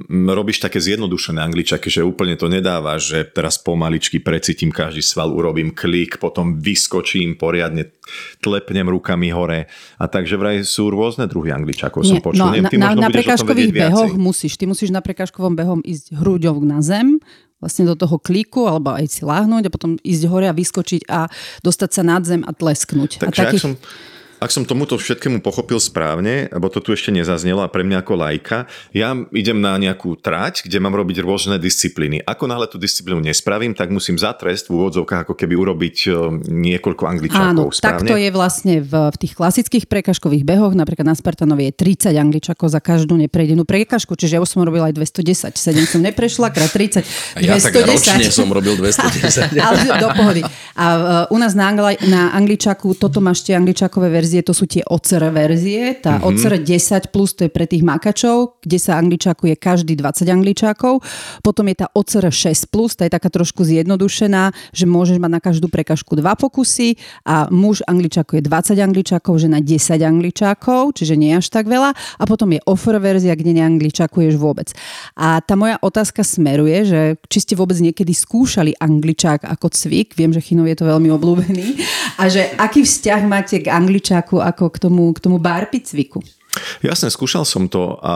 robíš 0.09 0.63
také 0.65 0.81
zjednodušené 0.81 1.37
angličaky, 1.37 1.93
že 1.93 2.01
úplne 2.01 2.33
to 2.33 2.49
nedáva, 2.49 2.97
že 2.97 3.27
teraz 3.29 3.61
pomaličky 3.61 4.17
precítim 4.17 4.73
každý 4.73 5.05
sval, 5.05 5.29
urobím 5.29 5.75
klik, 5.75 6.17
potom 6.17 6.57
vyskočím 6.57 7.37
poriadne, 7.37 7.93
tlepnem 8.41 8.89
rukami 8.89 9.29
hore 9.29 9.69
a 10.01 10.05
takže 10.09 10.35
vraj 10.35 10.65
sú 10.65 10.89
rôzne 10.89 11.29
druhy 11.29 11.53
angličakov. 11.53 12.03
Nie, 12.03 12.17
som 12.17 12.25
počul. 12.25 12.41
No, 12.41 12.51
Neviem, 12.51 12.73
ty 12.73 12.77
na, 12.81 12.97
na, 12.97 13.07
na 13.07 13.09
prekážkových 13.13 13.71
behoch 13.71 14.13
musíš, 14.17 14.57
ty 14.57 14.65
musíš 14.65 14.89
na 14.89 14.99
prekážkovom 14.99 15.53
behom 15.53 15.79
ísť 15.85 16.17
hrúďov 16.17 16.59
na 16.65 16.81
zem, 16.81 17.21
vlastne 17.61 17.85
do 17.85 17.95
toho 17.95 18.17
kliku 18.17 18.65
alebo 18.65 18.97
aj 18.97 19.05
si 19.07 19.21
láhnuť 19.21 19.69
a 19.69 19.73
potom 19.73 19.95
ísť 20.01 20.23
hore 20.27 20.49
a 20.49 20.57
vyskočiť 20.57 21.07
a 21.07 21.29
dostať 21.61 21.89
sa 21.93 22.01
nad 22.01 22.25
zem 22.25 22.41
a 22.41 22.51
tlesknúť. 22.51 23.21
Takže 23.21 23.41
a 23.41 23.45
takých... 23.47 23.61
ak 23.61 23.65
som 23.69 23.73
ak 24.41 24.49
som 24.49 24.65
tomuto 24.65 24.97
všetkému 24.97 25.45
pochopil 25.45 25.77
správne, 25.77 26.49
lebo 26.49 26.65
to 26.73 26.81
tu 26.81 26.97
ešte 26.97 27.13
nezaznelo 27.13 27.61
a 27.61 27.69
pre 27.69 27.85
mňa 27.85 28.01
ako 28.01 28.13
lajka, 28.17 28.65
ja 28.89 29.13
idem 29.37 29.61
na 29.61 29.77
nejakú 29.77 30.17
trať, 30.17 30.65
kde 30.65 30.81
mám 30.81 30.97
robiť 30.97 31.21
rôzne 31.21 31.61
disciplíny. 31.61 32.25
Ako 32.25 32.49
náhle 32.49 32.65
tú 32.65 32.81
disciplínu 32.81 33.21
nespravím, 33.21 33.77
tak 33.77 33.93
musím 33.93 34.17
za 34.17 34.33
trest 34.33 34.73
v 34.73 34.81
úvodzovkách 34.81 35.29
ako 35.29 35.37
keby 35.37 35.53
urobiť 35.53 35.97
e, 36.09 36.09
niekoľko 36.49 37.03
angličákov. 37.05 37.53
Áno, 37.53 37.69
správne? 37.69 38.09
tak 38.09 38.09
to 38.09 38.17
je 38.17 38.29
vlastne 38.33 38.75
v, 38.81 38.93
v 39.13 39.17
tých 39.21 39.33
klasických 39.37 39.85
prekažkových 39.85 40.41
behoch, 40.41 40.73
napríklad 40.73 41.05
na 41.05 41.13
Spartanovi 41.13 41.69
je 41.69 41.73
30 41.77 42.17
angličakov 42.17 42.73
za 42.73 42.81
každú 42.81 43.21
neprejdenú 43.21 43.61
prekažku, 43.61 44.17
čiže 44.17 44.37
ja 44.37 44.41
už 44.41 44.57
som 44.57 44.65
robila 44.65 44.89
aj 44.89 44.97
210, 44.97 45.53
7 45.53 45.85
som 45.85 46.01
neprešla, 46.01 46.49
krát 46.49 46.73
30, 46.73 47.05
210. 47.37 47.45
Ja 47.45 47.61
tak 47.61 47.77
ročne 47.77 48.25
som 48.33 48.49
robil 48.49 48.73
210. 48.73 49.53
Ale 49.69 49.77
do 50.01 50.09
pohody. 50.17 50.41
A 50.73 50.85
uh, 51.29 51.35
u 51.35 51.37
nás 51.37 51.51
na, 51.53 51.67
angli- 51.67 51.99
na 52.07 52.31
angličaku, 52.31 52.95
toto 52.95 53.19
máš 53.19 53.43
tie 53.43 53.59
angličakové 53.59 54.07
verzie, 54.07 54.30
to 54.39 54.55
sú 54.55 54.63
tie 54.71 54.79
OCR 54.87 55.27
verzie, 55.35 55.99
tá 55.99 56.15
mm-hmm. 56.15 56.31
OCR 56.31 56.55
10 56.63 57.11
plus 57.11 57.35
to 57.35 57.43
je 57.43 57.51
pre 57.51 57.67
tých 57.67 57.83
makačov, 57.83 58.63
kde 58.63 58.79
sa 58.79 58.95
angličakuje 58.95 59.59
každý 59.59 59.99
20 59.99 60.31
angličákov. 60.31 61.03
Potom 61.43 61.67
je 61.67 61.75
tá 61.83 61.91
OCR 61.91 62.31
6 62.31 62.71
plus, 62.71 62.95
tá 62.95 63.03
je 63.03 63.11
taká 63.11 63.27
trošku 63.27 63.67
zjednodušená, 63.67 64.55
že 64.71 64.87
môžeš 64.87 65.19
mať 65.19 65.31
na 65.35 65.41
každú 65.43 65.67
prekažku 65.67 66.15
dva 66.15 66.39
pokusy 66.39 66.95
a 67.27 67.51
muž 67.51 67.83
angličakuje 67.83 68.47
20 68.47 68.79
angličákov, 68.79 69.33
žena 69.41 69.59
10 69.59 69.99
angličákov, 69.99 70.95
čiže 70.95 71.19
nie 71.19 71.35
až 71.35 71.51
tak 71.51 71.67
veľa. 71.67 71.91
A 71.91 72.23
potom 72.29 72.53
je 72.53 72.63
offer 72.69 72.95
verzia, 73.01 73.33
kde 73.33 73.57
neangličakuješ 73.57 74.37
vôbec. 74.37 74.69
A 75.17 75.41
tá 75.41 75.57
moja 75.57 75.81
otázka 75.81 76.21
smeruje, 76.21 76.77
že 76.85 77.01
či 77.25 77.41
ste 77.41 77.53
vôbec 77.57 77.81
niekedy 77.81 78.13
skúšali 78.13 78.77
angličák 78.77 79.49
ako 79.49 79.73
cvik, 79.73 80.13
viem, 80.13 80.29
že 80.29 80.45
Chinov 80.45 80.69
je 80.69 80.77
to 80.77 80.85
veľmi 80.85 81.09
obľúbený, 81.09 81.81
a 82.21 82.29
že 82.29 82.53
aký 82.61 82.85
vzťah 82.85 83.21
máte 83.25 83.57
k 83.65 83.73
angličáku 83.73 84.20
ako 84.21 84.69
k 84.69 84.77
tomu, 84.77 85.09
k 85.15 85.19
tomu 85.19 85.41
barpi 85.41 85.81
cviku? 85.81 86.21
Jasne, 86.83 87.07
skúšal 87.07 87.47
som 87.47 87.71
to 87.71 87.95
a 88.03 88.13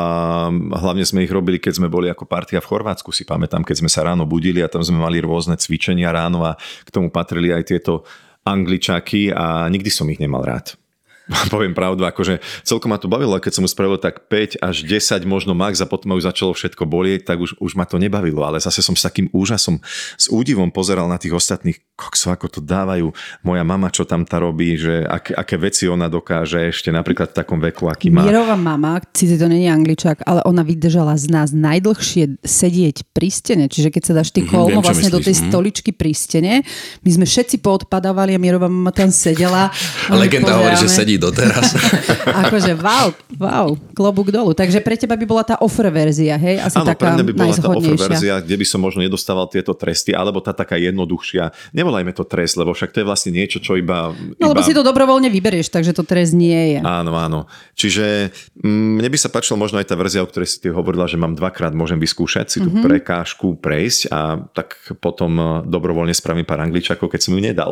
hlavne 0.52 1.08
sme 1.08 1.24
ich 1.24 1.32
robili, 1.32 1.56
keď 1.56 1.80
sme 1.80 1.88
boli 1.88 2.12
ako 2.12 2.28
partia 2.28 2.60
v 2.60 2.68
Chorvátsku, 2.68 3.16
si 3.16 3.24
pamätám, 3.24 3.64
keď 3.64 3.80
sme 3.80 3.90
sa 3.90 4.04
ráno 4.04 4.28
budili 4.28 4.60
a 4.60 4.68
tam 4.68 4.84
sme 4.84 5.00
mali 5.00 5.24
rôzne 5.24 5.56
cvičenia 5.56 6.12
ráno 6.12 6.44
a 6.44 6.60
k 6.60 6.90
tomu 6.92 7.08
patrili 7.08 7.56
aj 7.56 7.64
tieto 7.64 8.04
angličaky 8.44 9.32
a 9.32 9.72
nikdy 9.72 9.88
som 9.88 10.12
ich 10.12 10.20
nemal 10.20 10.44
rád. 10.44 10.76
poviem 11.54 11.74
pravdu, 11.74 12.06
akože 12.06 12.42
celkom 12.62 12.94
ma 12.94 13.02
to 13.02 13.10
bavilo, 13.10 13.34
keď 13.42 13.58
som 13.58 13.64
mu 13.66 13.70
spravil 13.70 13.98
tak 13.98 14.30
5 14.30 14.62
až 14.62 14.76
10 14.86 15.26
možno 15.26 15.58
max 15.58 15.82
a 15.82 15.90
potom 15.90 16.14
ma 16.14 16.16
už 16.18 16.30
začalo 16.30 16.54
všetko 16.54 16.86
bolieť, 16.86 17.26
tak 17.34 17.42
už, 17.42 17.58
už 17.58 17.72
ma 17.74 17.90
to 17.90 17.98
nebavilo, 17.98 18.46
ale 18.46 18.62
zase 18.62 18.86
som 18.86 18.94
s 18.94 19.02
takým 19.02 19.30
úžasom, 19.34 19.82
s 20.16 20.30
údivom 20.30 20.70
pozeral 20.70 21.10
na 21.10 21.18
tých 21.18 21.34
ostatných, 21.34 21.82
kokso, 21.96 22.30
ako 22.30 22.60
to 22.60 22.60
dávajú, 22.62 23.10
moja 23.42 23.64
mama, 23.64 23.90
čo 23.90 24.04
tam 24.04 24.28
tá 24.28 24.38
robí, 24.38 24.76
že 24.76 25.08
ak, 25.08 25.32
aké 25.32 25.56
veci 25.56 25.88
ona 25.88 26.12
dokáže 26.12 26.70
ešte 26.70 26.92
napríklad 26.92 27.32
v 27.32 27.36
takom 27.40 27.60
veku, 27.64 27.88
aký 27.88 28.12
má. 28.12 28.28
Mierová 28.28 28.60
mama, 28.60 29.00
síce 29.16 29.40
to 29.40 29.48
není 29.48 29.72
angličák, 29.72 30.28
ale 30.28 30.44
ona 30.44 30.62
vydržala 30.62 31.16
z 31.16 31.32
nás 31.32 31.50
najdlhšie 31.56 32.44
sedieť 32.44 33.16
pri 33.16 33.30
stene, 33.32 33.66
čiže 33.72 33.90
keď 33.90 34.04
sa 34.04 34.14
dáš 34.20 34.30
ty 34.36 34.44
mhm, 34.44 34.50
kolmo 34.52 34.80
mm, 34.80 34.86
vlastne 34.86 35.10
myslíš. 35.10 35.16
do 35.16 35.26
tej 35.26 35.36
mhm. 35.40 35.44
stoličky 35.50 35.92
pri 35.96 36.12
stene, 36.12 36.54
my 37.02 37.10
sme 37.10 37.26
všetci 37.26 37.64
poodpadávali 37.64 38.36
a 38.36 38.40
Mierová 38.40 38.68
mama 38.68 38.92
tam 38.92 39.10
sedela. 39.10 39.72
Legenda 40.12 40.60
hovorí, 40.60 40.76
že 40.76 40.92
sedí 40.92 41.15
doteraz. 41.18 41.76
akože 42.46 42.76
wow, 42.80 43.08
wow, 43.40 43.68
klobúk 43.96 44.30
dolu. 44.30 44.54
Takže 44.54 44.82
pre 44.82 44.96
teba 45.00 45.16
by 45.16 45.26
bola 45.26 45.44
tá 45.44 45.56
offer 45.62 45.88
verzia, 45.90 46.36
hej? 46.38 46.62
Asi 46.62 46.78
Áno, 46.78 46.88
taká 46.92 47.02
pre 47.02 47.10
mňa 47.20 47.26
by 47.26 47.34
bola 47.34 47.54
tá 47.56 47.70
offer 47.72 47.96
verzia, 47.96 48.42
kde 48.42 48.56
by 48.58 48.66
som 48.66 48.80
možno 48.82 49.02
nedostával 49.06 49.48
tieto 49.48 49.74
tresty, 49.78 50.12
alebo 50.12 50.42
tá 50.42 50.52
taká 50.52 50.76
jednoduchšia. 50.80 51.52
Nevolajme 51.76 52.12
to 52.12 52.24
trest, 52.28 52.60
lebo 52.60 52.74
však 52.74 52.92
to 52.92 53.02
je 53.02 53.06
vlastne 53.06 53.32
niečo, 53.34 53.62
čo 53.62 53.78
iba... 53.80 54.12
No 54.40 54.52
lebo 54.52 54.62
si 54.62 54.76
to 54.76 54.84
dobrovoľne 54.84 55.32
vyberieš, 55.32 55.72
takže 55.72 55.96
to 55.96 56.04
trest 56.04 56.36
nie 56.36 56.78
je. 56.78 56.80
Áno, 56.84 57.16
áno. 57.16 57.48
Čiže 57.76 58.32
mm, 58.62 59.02
mne 59.02 59.10
by 59.10 59.18
sa 59.20 59.30
páčila 59.32 59.60
možno 59.60 59.80
aj 59.80 59.88
tá 59.92 59.96
verzia, 59.98 60.24
o 60.24 60.30
ktorej 60.30 60.50
si 60.50 60.58
ty 60.64 60.72
hovorila, 60.72 61.10
že 61.10 61.20
mám 61.20 61.36
dvakrát 61.36 61.76
môžem 61.76 62.00
vyskúšať 62.00 62.46
si 62.48 62.58
tú 62.64 62.70
mm-hmm. 62.72 62.86
prekážku 62.86 63.58
prejsť 63.60 64.02
a 64.12 64.20
tak 64.54 64.78
potom 65.00 65.32
e, 65.36 65.44
dobrovoľne 65.68 66.14
spravím 66.16 66.48
pár 66.48 66.64
angličakov, 66.64 67.12
keď 67.12 67.22
som 67.22 67.36
ju 67.36 67.42
nedal. 67.42 67.72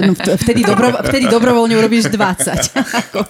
No, 0.00 0.16
vtedy, 0.16 0.64
dobro, 0.70 0.94
vtedy 1.02 1.28
dobrovoľne 1.28 1.74
urobíš 1.76 2.08
20 2.12 2.81
ako, 2.82 3.20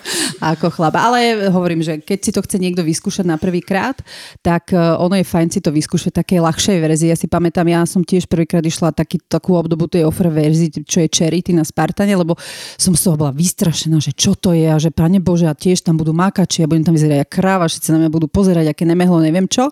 ako 0.41 0.67
chlap. 0.73 0.95
Ale 0.97 1.53
hovorím, 1.53 1.85
že 1.85 2.01
keď 2.01 2.19
si 2.19 2.31
to 2.33 2.41
chce 2.41 2.57
niekto 2.57 2.81
vyskúšať 2.81 3.29
na 3.29 3.37
prvýkrát, 3.37 4.01
tak 4.41 4.73
e, 4.73 4.79
ono 4.79 5.21
je 5.21 5.27
fajn 5.27 5.49
si 5.53 5.61
to 5.61 5.69
vyskúšať 5.69 6.25
také 6.25 6.41
ľahšej 6.41 6.79
verzii. 6.81 7.13
Ja 7.13 7.19
si 7.19 7.29
pamätám, 7.29 7.69
ja 7.69 7.85
som 7.85 8.01
tiež 8.01 8.27
prvýkrát 8.27 8.65
išla 8.65 8.97
taký, 8.97 9.21
takú 9.29 9.55
obdobu 9.55 9.87
tej 9.87 10.09
offer 10.09 10.33
verzii, 10.33 10.83
čo 10.89 11.05
je 11.05 11.09
Charity 11.13 11.53
na 11.53 11.63
Spartane, 11.67 12.17
lebo 12.17 12.39
som 12.81 12.97
z 12.97 13.03
toho 13.05 13.21
bola 13.21 13.33
vystrašená, 13.35 14.01
že 14.01 14.17
čo 14.17 14.33
to 14.33 14.57
je 14.57 14.67
a 14.67 14.81
že 14.81 14.89
pane 14.89 15.21
Bože, 15.21 15.45
a 15.45 15.55
tiež 15.55 15.85
tam 15.85 16.01
budú 16.01 16.17
makači 16.17 16.65
a 16.65 16.71
budem 16.71 16.87
tam 16.87 16.95
vyzerať 16.97 17.29
ako 17.29 17.33
kráva, 17.33 17.65
všetci 17.67 17.89
na 17.93 17.99
mňa 18.07 18.11
budú 18.15 18.27
pozerať, 18.31 18.71
aké 18.71 18.87
nemehlo, 18.87 19.19
neviem 19.19 19.51
čo. 19.51 19.69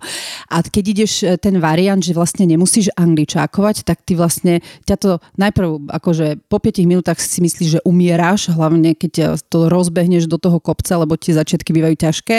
A 0.51 0.57
keď 0.61 0.85
ideš 0.90 1.12
e, 1.23 1.38
ten 1.38 1.57
variant, 1.62 2.03
že 2.03 2.12
vlastne 2.12 2.45
nemusíš 2.45 2.90
angličákovať, 2.99 3.87
tak 3.87 4.03
ty 4.03 4.19
vlastne 4.19 4.59
ťa 4.85 4.97
to 4.99 5.11
najprv 5.38 5.87
akože 5.88 6.51
po 6.51 6.59
5 6.59 6.90
minútach 6.90 7.23
si 7.23 7.38
myslíš, 7.40 7.69
že 7.79 7.81
umieráš, 7.87 8.51
hlavne 8.51 8.99
keď 8.99 9.38
to 9.47 9.69
rozbehneš 9.70 10.26
do 10.26 10.37
toho 10.37 10.59
kopca, 10.59 10.98
lebo 10.98 11.14
tie 11.14 11.38
začiatky 11.38 11.70
bývajú 11.70 11.96
ťažké 11.96 12.37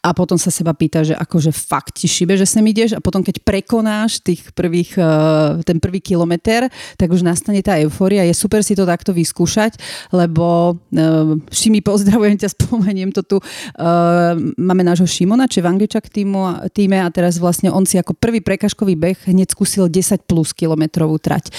a 0.00 0.08
potom 0.16 0.40
sa 0.40 0.48
seba 0.48 0.72
pýta, 0.72 1.04
že 1.04 1.12
akože 1.12 1.52
fakt 1.52 2.00
ti 2.00 2.08
šibe, 2.08 2.34
že 2.40 2.48
sem 2.48 2.64
ideš 2.64 2.96
a 2.96 3.04
potom 3.04 3.20
keď 3.20 3.44
prekonáš 3.44 4.24
tých 4.24 4.50
prvých, 4.56 4.96
eh, 4.96 5.60
ten 5.62 5.78
prvý 5.78 6.00
kilometr, 6.00 6.72
tak 6.96 7.12
už 7.12 7.20
nastane 7.20 7.60
tá 7.60 7.76
eufória. 7.76 8.24
Je 8.24 8.32
super 8.32 8.64
si 8.64 8.72
to 8.72 8.88
takto 8.88 9.12
vyskúšať, 9.12 9.76
lebo 10.14 10.78
uh, 10.78 11.36
Šimi, 11.50 11.82
pozdravujem 11.82 12.38
ťa, 12.40 12.48
spomeniem 12.56 13.10
to 13.10 13.22
tu. 13.26 13.36
Uh, 13.76 14.38
máme 14.56 14.86
nášho 14.86 15.06
Šimona, 15.06 15.50
či 15.50 15.60
v 15.60 15.70
Angličak 15.70 16.08
týmu, 16.08 16.70
týme 16.70 17.02
a 17.02 17.08
teraz 17.10 17.36
vlastne 17.36 17.68
on 17.68 17.84
si 17.84 17.98
ako 17.98 18.16
prvý 18.16 18.40
prekažkový 18.40 18.94
beh 18.94 19.18
hneď 19.28 19.52
skúsil 19.52 19.90
10 19.90 20.24
plus 20.24 20.54
kilometrovú 20.54 21.18
trať 21.18 21.50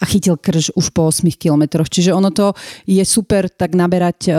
a 0.00 0.04
chytil 0.04 0.36
krž 0.36 0.74
už 0.74 0.90
po 0.92 1.08
8 1.08 1.24
kilometroch. 1.36 1.88
Čiže 1.88 2.12
ono 2.12 2.34
to 2.34 2.52
je 2.84 3.02
super 3.06 3.48
tak 3.48 3.76
naberať 3.76 4.32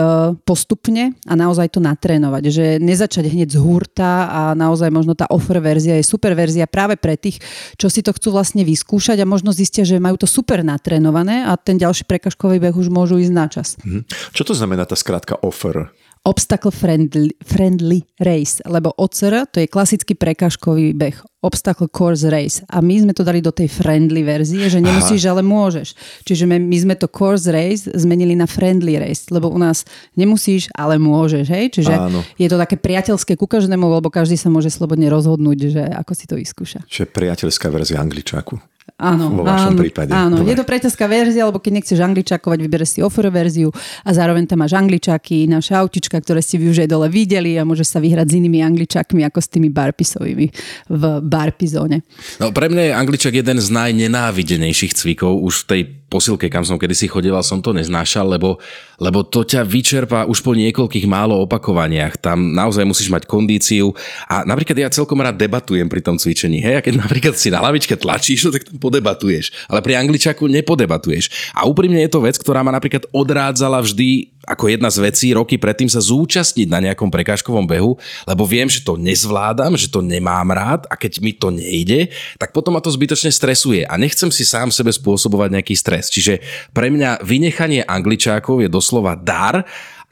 postupne 0.46 1.14
a 1.28 1.34
naozaj 1.36 1.76
to 1.76 1.80
natrénovať. 1.80 2.42
Že 2.48 2.66
nezačať 2.80 3.28
hneď 3.28 3.54
z 3.54 3.58
hurta 3.58 4.28
a 4.28 4.40
naozaj 4.52 4.88
možno 4.88 5.12
tá 5.12 5.26
offer 5.28 5.58
verzia 5.58 5.98
je 5.98 6.04
super 6.06 6.32
verzia 6.32 6.70
práve 6.70 6.96
pre 6.96 7.18
tých, 7.18 7.40
čo 7.76 7.92
si 7.92 8.00
to 8.00 8.14
chcú 8.14 8.34
vlastne 8.34 8.62
vyskúšať 8.62 9.20
a 9.22 9.26
možno 9.28 9.50
zistia, 9.54 9.86
že 9.86 10.02
majú 10.02 10.20
to 10.20 10.28
super 10.28 10.60
natrénované 10.62 11.44
a 11.46 11.56
ten 11.58 11.76
ďalší 11.76 12.08
prekažkový 12.08 12.62
beh 12.62 12.76
už 12.76 12.88
môžu 12.88 13.18
ísť 13.18 13.34
na 13.34 13.46
čas. 13.48 13.76
Mhm. 13.82 14.08
Čo 14.32 14.42
to 14.48 14.54
znamená 14.56 14.88
tá 14.88 14.94
skratka 14.94 15.38
offer? 15.40 15.92
obstacle 16.22 16.70
friendly, 16.70 17.34
friendly 17.42 18.06
race, 18.22 18.62
lebo 18.66 18.94
OCR 18.94 19.46
to 19.50 19.58
je 19.58 19.66
klasický 19.66 20.14
prekážkový 20.14 20.94
beh, 20.94 21.18
obstacle 21.42 21.90
course 21.90 22.22
race 22.30 22.62
a 22.70 22.78
my 22.78 23.02
sme 23.02 23.12
to 23.12 23.26
dali 23.26 23.42
do 23.42 23.50
tej 23.50 23.66
friendly 23.66 24.22
verzie, 24.22 24.70
že 24.70 24.78
nemusíš, 24.78 25.26
Aha. 25.26 25.36
ale 25.36 25.42
môžeš. 25.42 25.98
Čiže 26.22 26.46
my, 26.46 26.62
my 26.62 26.78
sme 26.78 26.94
to 26.94 27.10
course 27.10 27.50
race 27.50 27.90
zmenili 27.90 28.38
na 28.38 28.46
friendly 28.46 28.94
race, 28.96 29.26
lebo 29.34 29.50
u 29.50 29.58
nás 29.58 29.82
nemusíš, 30.14 30.70
ale 30.78 31.02
môžeš, 31.02 31.46
hej? 31.50 31.74
Čiže 31.74 31.94
Áno. 31.98 32.22
je 32.38 32.46
to 32.46 32.56
také 32.56 32.78
priateľské 32.78 33.34
ku 33.34 33.50
každému, 33.50 33.82
lebo 33.90 34.06
každý 34.06 34.38
sa 34.38 34.46
môže 34.48 34.70
slobodne 34.70 35.10
rozhodnúť, 35.10 35.58
že 35.68 35.82
ako 35.82 36.12
si 36.14 36.24
to 36.30 36.38
vyskúša. 36.38 36.86
Čiže 36.86 37.10
priateľská 37.10 37.66
verzia 37.74 37.98
angličáku. 37.98 38.62
Áno, 39.02 39.34
vo 39.34 39.42
vašom 39.42 39.74
áno, 39.74 39.82
prípade. 39.82 40.10
Áno, 40.14 40.36
Dobre. 40.42 40.54
je 40.54 40.56
to 40.62 40.64
priateľská 40.66 41.06
verzia, 41.10 41.42
lebo 41.46 41.58
keď 41.58 41.82
nechceš 41.82 41.98
angličakovať, 41.98 42.58
vybereš 42.62 42.90
si 42.94 43.00
offer 43.02 43.26
verziu 43.34 43.74
a 44.06 44.10
zároveň 44.14 44.46
tam 44.46 44.62
máš 44.62 44.78
angličaky, 44.78 45.50
naše 45.50 45.74
autička, 45.74 46.22
ktoré 46.22 46.38
ste 46.38 46.58
vy 46.58 46.70
už 46.70 46.86
aj 46.86 46.88
dole 46.90 47.10
videli 47.10 47.58
a 47.58 47.66
môžeš 47.66 47.88
sa 47.88 47.98
vyhrať 47.98 48.30
s 48.30 48.34
inými 48.38 48.62
angličakmi 48.62 49.26
ako 49.26 49.38
s 49.42 49.48
tými 49.50 49.74
barpisovými 49.74 50.46
v 50.86 51.02
barpizóne. 51.32 52.04
No 52.36 52.52
pre 52.52 52.68
mňa 52.68 52.82
je 52.84 52.92
angličak 52.92 53.32
jeden 53.32 53.56
z 53.56 53.68
najnenávidenejších 53.72 54.92
cvikov 54.92 55.40
už 55.40 55.64
v 55.64 55.68
tej 55.72 55.82
posilke, 56.12 56.52
kam 56.52 56.60
som 56.60 56.76
kedysi 56.76 57.08
chodil, 57.08 57.32
som 57.40 57.64
to 57.64 57.72
neznášal, 57.72 58.28
lebo, 58.28 58.60
lebo 59.00 59.24
to 59.24 59.48
ťa 59.48 59.64
vyčerpá 59.64 60.28
už 60.28 60.44
po 60.44 60.52
niekoľkých 60.52 61.08
málo 61.08 61.40
opakovaniach. 61.48 62.20
Tam 62.20 62.52
naozaj 62.52 62.84
musíš 62.84 63.08
mať 63.08 63.24
kondíciu 63.24 63.96
a 64.28 64.44
napríklad 64.44 64.76
ja 64.76 64.88
celkom 64.92 65.24
rád 65.24 65.40
debatujem 65.40 65.88
pri 65.88 66.04
tom 66.04 66.20
cvičení. 66.20 66.60
Hej, 66.60 66.74
a 66.76 66.84
keď 66.84 66.94
napríklad 67.00 67.34
si 67.40 67.48
na 67.48 67.64
lavičke 67.64 67.96
tlačíš, 67.96 68.44
no 68.44 68.50
tak 68.52 68.68
tam 68.68 68.76
podebatuješ. 68.76 69.72
Ale 69.72 69.80
pri 69.80 69.96
angličaku 69.96 70.44
nepodebatuješ. 70.52 71.56
A 71.56 71.64
úprimne 71.64 72.04
je 72.04 72.12
to 72.12 72.20
vec, 72.20 72.36
ktorá 72.36 72.60
ma 72.60 72.76
napríklad 72.76 73.08
odrádzala 73.16 73.80
vždy 73.80 74.32
ako 74.42 74.74
jedna 74.74 74.90
z 74.90 74.98
vecí 75.06 75.28
roky 75.30 75.54
predtým 75.54 75.86
sa 75.86 76.02
zúčastniť 76.02 76.66
na 76.66 76.82
nejakom 76.82 77.06
prekážkovom 77.14 77.62
behu, 77.62 77.94
lebo 78.26 78.42
viem, 78.42 78.66
že 78.66 78.82
to 78.82 78.98
nezvládam, 78.98 79.78
že 79.78 79.86
to 79.86 80.02
nemám 80.02 80.50
rád 80.50 80.82
a 80.90 80.98
keď 80.98 81.22
mi 81.22 81.30
to 81.30 81.54
nejde, 81.54 82.10
tak 82.42 82.50
potom 82.50 82.74
ma 82.74 82.82
to 82.82 82.90
zbytočne 82.90 83.30
stresuje 83.30 83.86
a 83.86 83.94
nechcem 83.94 84.34
si 84.34 84.42
sám 84.42 84.74
sebe 84.74 84.90
spôsobovať 84.90 85.48
nejaký 85.54 85.74
stres. 85.78 86.01
Čiže 86.08 86.34
pre 86.72 86.88
mňa 86.88 87.22
vynechanie 87.22 87.84
angličákov 87.84 88.64
je 88.64 88.68
doslova 88.72 89.14
dar 89.14 89.62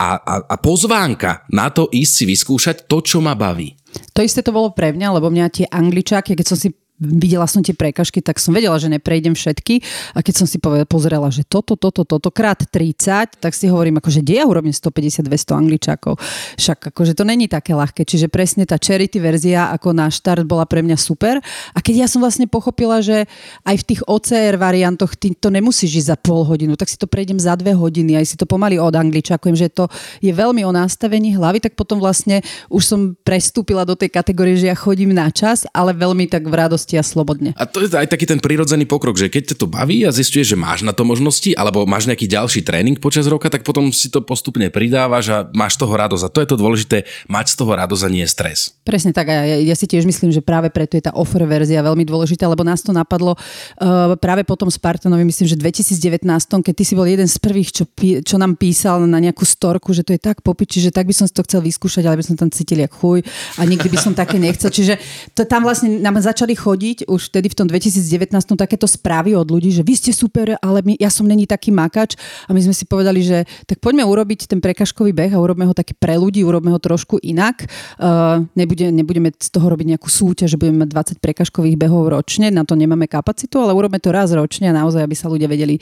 a, 0.01 0.11
a, 0.17 0.35
a 0.45 0.55
pozvánka 0.61 1.49
na 1.51 1.73
to 1.73 1.89
ísť 1.91 2.13
si 2.13 2.25
vyskúšať 2.29 2.77
to, 2.87 2.99
čo 3.01 3.19
ma 3.25 3.35
baví. 3.35 3.75
To 4.15 4.23
isté 4.23 4.45
to 4.45 4.55
bolo 4.55 4.71
pre 4.71 4.95
mňa, 4.95 5.19
lebo 5.19 5.33
mňa 5.33 5.47
tie 5.51 5.67
angličáky, 5.67 6.39
keď 6.39 6.47
som 6.47 6.59
si 6.59 6.71
videla 7.01 7.49
som 7.49 7.65
tie 7.65 7.73
prekažky, 7.73 8.21
tak 8.21 8.37
som 8.37 8.53
vedela, 8.53 8.77
že 8.77 8.93
neprejdem 8.93 9.33
všetky. 9.33 9.81
A 10.13 10.21
keď 10.21 10.45
som 10.45 10.47
si 10.47 10.61
pozrela, 10.61 11.33
že 11.33 11.49
toto, 11.49 11.75
toto, 11.75 12.05
toto 12.05 12.29
krát 12.29 12.61
30, 12.69 13.41
tak 13.41 13.57
si 13.57 13.67
hovorím, 13.73 13.99
akože 13.99 14.21
kde 14.21 14.35
ja 14.39 14.45
urobím 14.45 14.77
150-200 14.77 15.27
angličákov. 15.57 16.21
Však 16.61 16.93
akože 16.93 17.17
to 17.17 17.25
není 17.25 17.49
také 17.49 17.73
ľahké. 17.73 18.05
Čiže 18.05 18.29
presne 18.29 18.69
tá 18.69 18.77
charity 18.77 19.17
verzia 19.17 19.73
ako 19.73 19.97
na 19.97 20.13
štart 20.13 20.45
bola 20.45 20.69
pre 20.69 20.85
mňa 20.85 21.01
super. 21.01 21.41
A 21.73 21.79
keď 21.81 22.05
ja 22.05 22.09
som 22.09 22.21
vlastne 22.21 22.45
pochopila, 22.45 23.01
že 23.01 23.25
aj 23.65 23.77
v 23.81 23.87
tých 23.89 24.01
OCR 24.05 24.61
variantoch 24.61 25.17
ty 25.17 25.33
to 25.33 25.49
nemusíš 25.49 26.05
ísť 26.05 26.09
za 26.13 26.17
pol 26.21 26.45
hodinu, 26.45 26.77
tak 26.77 26.93
si 26.93 27.01
to 27.01 27.09
prejdem 27.09 27.41
za 27.41 27.57
dve 27.57 27.73
hodiny, 27.73 28.21
aj 28.21 28.27
si 28.29 28.37
to 28.37 28.45
pomaly 28.45 28.77
od 28.77 28.93
angličakujem, 28.93 29.57
že 29.57 29.73
to 29.73 29.89
je 30.21 30.31
veľmi 30.31 30.61
o 30.69 30.73
nastavení 30.75 31.33
hlavy, 31.35 31.65
tak 31.65 31.73
potom 31.79 31.97
vlastne 31.97 32.45
už 32.69 32.83
som 32.85 33.01
prestúpila 33.25 33.89
do 33.89 33.97
tej 33.97 34.13
kategórie, 34.13 34.59
že 34.59 34.69
ja 34.69 34.77
chodím 34.77 35.17
na 35.17 35.33
čas, 35.33 35.65
ale 35.73 35.97
veľmi 35.97 36.29
tak 36.29 36.45
v 36.45 36.55
radosti 36.55 36.90
a 36.97 37.05
slobodne. 37.05 37.55
A 37.55 37.67
to 37.67 37.85
je 37.85 37.91
aj 37.91 38.09
taký 38.09 38.27
ten 38.27 38.41
prirodzený 38.41 38.87
pokrok, 38.87 39.19
že 39.19 39.29
keď 39.29 39.55
ťa 39.55 39.57
to 39.61 39.67
baví 39.67 40.03
a 40.07 40.15
zistuješ, 40.15 40.55
že 40.55 40.59
máš 40.59 40.87
na 40.87 40.95
to 40.95 41.07
možnosti, 41.07 41.53
alebo 41.55 41.85
máš 41.85 42.07
nejaký 42.09 42.27
ďalší 42.27 42.65
tréning 42.65 42.97
počas 42.99 43.27
roka, 43.27 43.51
tak 43.51 43.67
potom 43.67 43.91
si 43.91 44.09
to 44.09 44.25
postupne 44.25 44.67
pridávaš 44.71 45.25
a 45.31 45.39
máš 45.53 45.77
toho 45.77 45.93
radosť. 45.93 46.25
A 46.27 46.33
to 46.33 46.41
je 46.43 46.49
to 46.49 46.57
dôležité, 46.57 47.05
mať 47.29 47.53
z 47.53 47.55
toho 47.61 47.73
radosť 47.77 48.03
a 48.07 48.11
nie 48.11 48.27
stres. 48.27 48.75
Presne 48.87 49.11
tak. 49.11 49.31
A 49.31 49.45
ja, 49.45 49.57
ja 49.61 49.77
si 49.77 49.87
tiež 49.87 50.07
myslím, 50.07 50.31
že 50.31 50.41
práve 50.41 50.73
preto 50.73 50.97
je 50.97 51.05
tá 51.05 51.13
offer 51.15 51.43
verzia 51.45 51.83
veľmi 51.85 52.07
dôležitá, 52.07 52.47
lebo 52.47 52.65
nás 52.65 52.81
to 52.81 52.95
napadlo 52.95 53.37
uh, 53.37 54.15
práve 54.17 54.47
potom 54.47 54.71
Spartanovi, 54.71 55.23
myslím, 55.27 55.47
že 55.51 55.57
2019, 55.59 56.25
keď 56.65 56.75
ty 56.75 56.85
si 56.87 56.95
bol 56.95 57.07
jeden 57.07 57.27
z 57.27 57.37
prvých, 57.39 57.71
čo, 57.71 57.85
pí, 57.87 58.23
čo 58.23 58.39
nám 58.39 58.57
písal 58.57 59.05
na 59.05 59.19
nejakú 59.19 59.43
storku, 59.45 59.91
že 59.93 60.07
to 60.07 60.15
je 60.15 60.21
tak 60.21 60.41
popiči, 60.41 60.81
že 60.83 60.91
tak 60.95 61.07
by 61.07 61.15
som 61.15 61.27
si 61.27 61.35
to 61.35 61.45
chcel 61.45 61.61
vyskúšať, 61.61 62.07
ale 62.07 62.19
by 62.21 62.25
som 62.25 62.37
tam 62.37 62.49
cítil 62.49 62.83
jak 62.83 62.93
chuj 62.93 63.23
a 63.59 63.63
nikdy 63.67 63.89
by 63.89 63.99
som 63.99 64.13
také 64.13 64.39
nechcel. 64.41 64.71
Čiže 64.73 64.97
to, 65.35 65.45
tam 65.45 65.67
vlastne 65.67 66.01
nám 66.01 66.19
začali 66.21 66.53
chodiť 66.55 66.80
už 67.07 67.29
vtedy 67.29 67.53
v 67.53 67.57
tom 67.57 67.67
2019 67.69 68.33
takéto 68.57 68.89
správy 68.89 69.37
od 69.37 69.47
ľudí, 69.47 69.69
že 69.71 69.85
vy 69.85 69.95
ste 69.97 70.13
super, 70.17 70.57
ale 70.65 70.81
my, 70.81 70.97
ja 70.97 71.13
som 71.13 71.29
není 71.29 71.45
taký 71.45 71.69
makač 71.69 72.17
a 72.49 72.57
my 72.57 72.61
sme 72.61 72.75
si 72.75 72.89
povedali, 72.89 73.21
že 73.21 73.45
tak 73.69 73.79
poďme 73.85 74.09
urobiť 74.09 74.49
ten 74.49 74.59
prekažkový 74.65 75.13
beh 75.13 75.33
a 75.37 75.43
urobme 75.43 75.69
ho 75.69 75.75
taký 75.77 75.93
pre 75.93 76.17
ľudí, 76.17 76.41
urobme 76.41 76.73
ho 76.73 76.81
trošku 76.81 77.21
inak. 77.21 77.69
Uh, 78.01 78.49
nebude, 78.57 78.89
nebudeme 78.89 79.31
z 79.37 79.49
toho 79.53 79.69
robiť 79.69 79.97
nejakú 79.97 80.09
súťaž, 80.09 80.57
že 80.57 80.61
budeme 80.61 80.89
mať 80.89 81.21
20 81.21 81.25
prekažkových 81.25 81.77
behov 81.77 82.09
ročne, 82.09 82.49
na 82.49 82.65
to 82.65 82.75
nemáme 82.75 83.05
kapacitu, 83.05 83.61
ale 83.61 83.77
urobme 83.77 84.01
to 84.01 84.09
raz 84.11 84.33
ročne 84.33 84.73
a 84.73 84.77
naozaj, 84.77 85.05
aby 85.05 85.17
sa 85.17 85.29
ľudia 85.29 85.47
vedeli 85.47 85.77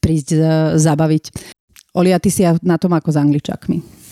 prísť 0.00 0.28
uh, 0.34 0.42
zabaviť. 0.80 1.56
Olia, 1.98 2.20
ty 2.22 2.30
si 2.30 2.46
na 2.62 2.76
tom 2.76 2.94
ako 2.94 3.10
s 3.10 3.16
angličakmi. 3.18 4.07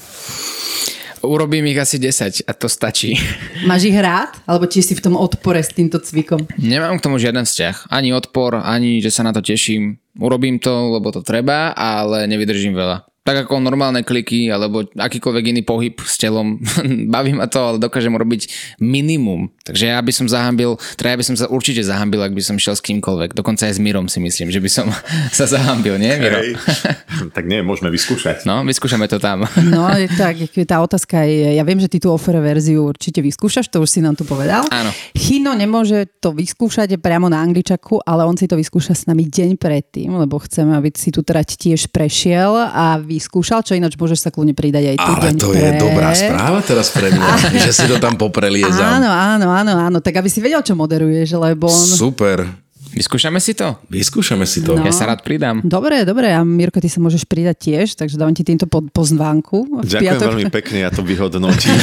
Urobím 1.25 1.67
ich 1.73 1.81
asi 1.81 1.97
10 1.99 2.45
a 2.45 2.53
to 2.53 2.69
stačí. 2.69 3.17
Máš 3.71 3.89
ich 3.89 3.97
rád? 3.97 4.37
Alebo 4.45 4.69
či 4.69 4.85
si 4.85 4.93
v 4.93 5.05
tom 5.05 5.17
odpore 5.17 5.65
s 5.65 5.73
týmto 5.73 5.97
cvikom? 5.97 6.45
Nemám 6.61 7.01
k 7.01 7.05
tomu 7.05 7.17
žiaden 7.17 7.49
vzťah. 7.49 7.89
Ani 7.89 8.13
odpor, 8.13 8.61
ani 8.61 9.01
že 9.01 9.09
sa 9.09 9.25
na 9.25 9.33
to 9.33 9.41
teším. 9.41 9.97
Urobím 10.17 10.61
to, 10.61 10.97
lebo 10.97 11.13
to 11.13 11.21
treba, 11.25 11.73
ale 11.77 12.29
nevydržím 12.29 12.77
veľa 12.77 13.16
tak 13.27 13.43
ako 13.43 13.59
normálne 13.59 14.07
kliky 14.07 14.47
alebo 14.55 14.87
akýkoľvek 14.87 15.45
iný 15.51 15.63
pohyb 15.67 15.99
s 15.99 16.15
telom. 16.15 16.63
Baví 17.13 17.35
ma 17.35 17.51
to, 17.51 17.59
ale 17.59 17.77
dokážem 17.83 18.15
robiť 18.15 18.47
minimum. 18.79 19.51
Takže 19.67 19.91
ja 19.91 19.99
by 19.99 20.13
som 20.15 20.31
zahambil, 20.31 20.79
teda 20.95 21.13
ja 21.13 21.19
by 21.19 21.27
som 21.27 21.35
sa 21.35 21.51
určite 21.51 21.83
zahambil, 21.83 22.23
ak 22.23 22.39
by 22.39 22.43
som 22.47 22.55
šiel 22.55 22.79
s 22.79 22.83
kýmkoľvek. 22.87 23.35
Dokonca 23.35 23.67
aj 23.67 23.75
s 23.75 23.81
Mirom 23.83 24.07
si 24.07 24.23
myslím, 24.23 24.55
že 24.55 24.63
by 24.63 24.71
som 24.71 24.87
sa 25.43 25.51
zahambil, 25.51 25.99
nie 25.99 26.15
Miro? 26.15 26.39
Hej. 26.39 26.55
tak 27.37 27.51
nie, 27.51 27.67
môžeme 27.67 27.91
vyskúšať. 27.91 28.47
No, 28.47 28.63
vyskúšame 28.63 29.11
to 29.11 29.19
tam. 29.19 29.43
no, 29.67 29.91
tak, 30.15 30.39
tá 30.63 30.79
otázka 30.79 31.27
je, 31.27 31.59
ja 31.59 31.67
viem, 31.67 31.83
že 31.83 31.91
ty 31.91 31.99
tú 31.99 32.15
offer 32.15 32.39
verziu 32.39 32.87
určite 32.87 33.19
vyskúšaš, 33.19 33.67
to 33.75 33.83
už 33.83 33.91
si 33.91 33.99
nám 33.99 34.15
tu 34.15 34.23
povedal. 34.23 34.63
Áno. 34.71 34.95
Chino 35.19 35.51
nemôže 35.59 36.07
to 36.23 36.31
vyskúšať 36.31 36.95
priamo 37.03 37.27
na 37.27 37.43
angličaku, 37.43 38.07
ale 38.07 38.23
on 38.23 38.39
si 38.39 38.47
to 38.47 38.55
vyskúša 38.55 38.95
s 38.95 39.11
nami 39.11 39.27
deň 39.27 39.59
predtým, 39.59 40.15
lebo 40.15 40.39
chceme, 40.39 40.79
aby 40.79 40.95
si 40.95 41.11
tu 41.11 41.27
trať 41.27 41.59
tiež 41.59 41.91
prešiel 41.91 42.55
a 42.55 43.03
vy 43.03 43.16
vyskúšal, 43.17 43.65
čo 43.65 43.73
ináč 43.73 43.97
môžeš 43.97 44.29
sa 44.29 44.31
kľudne 44.31 44.53
pridať 44.53 44.93
aj 44.93 44.97
tu. 45.01 45.13
Ale 45.17 45.31
to 45.41 45.49
pre... 45.51 45.59
je 45.59 45.71
dobrá 45.81 46.11
správa 46.13 46.61
teraz 46.61 46.93
pre 46.93 47.09
mňa, 47.09 47.29
že 47.67 47.73
si 47.73 47.85
to 47.89 47.97
tam 47.97 48.21
popreliezam. 48.21 49.01
Áno, 49.01 49.09
áno, 49.09 49.47
áno, 49.49 49.73
áno, 49.73 49.99
tak 50.05 50.21
aby 50.21 50.29
si 50.29 50.45
vedel, 50.45 50.61
čo 50.61 50.77
moderuješ, 50.77 51.41
lebo 51.41 51.67
on... 51.73 51.89
Super. 51.97 52.67
Vyskúšame 52.97 53.37
si 53.45 53.53
to? 53.53 53.77
Vyskúšame 53.93 54.49
si 54.49 54.65
to. 54.65 54.73
No. 54.73 54.81
Ja 54.81 54.89
sa 54.89 55.05
rád 55.05 55.21
pridám. 55.21 55.61
Dobre, 55.61 56.09
dobre. 56.09 56.33
A 56.33 56.41
Mirko, 56.41 56.81
ty 56.81 56.89
sa 56.89 56.97
môžeš 56.97 57.29
pridať 57.29 57.69
tiež, 57.69 57.93
takže 57.93 58.17
dávam 58.17 58.33
ti 58.33 58.41
týmto 58.41 58.65
po, 58.65 58.81
pozvánku. 58.81 59.85
Ďakujem 59.85 60.01
piatok. 60.01 60.29
veľmi 60.33 60.49
pekne, 60.49 60.79
ja 60.89 60.91
to 60.95 61.05
vyhodnotím. 61.05 61.77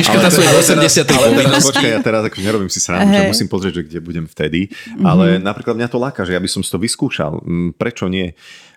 Vyškrta 0.00 0.32
svoje 0.32 0.48
80. 0.80 1.12
povinnosti. 1.12 1.76
Počkaj, 1.76 1.90
ja 1.92 2.00
teraz 2.00 2.22
ako 2.24 2.40
nerobím 2.40 2.72
si 2.72 2.80
srandu, 2.80 3.12
hey. 3.12 3.28
že 3.28 3.36
musím 3.36 3.48
pozrieť, 3.52 3.72
že 3.76 3.82
kde 3.84 3.98
budem 4.00 4.24
vtedy. 4.24 4.72
Mm-hmm. 4.72 5.04
Ale 5.04 5.24
napríklad 5.44 5.76
mňa 5.76 5.88
to 5.92 5.98
láka, 6.00 6.24
že 6.24 6.32
ja 6.32 6.40
by 6.40 6.48
som 6.48 6.64
si 6.64 6.72
to 6.72 6.80
vyskúšal. 6.80 7.44
Mm, 7.44 7.76
prečo 7.76 8.08
nie? 8.08 8.32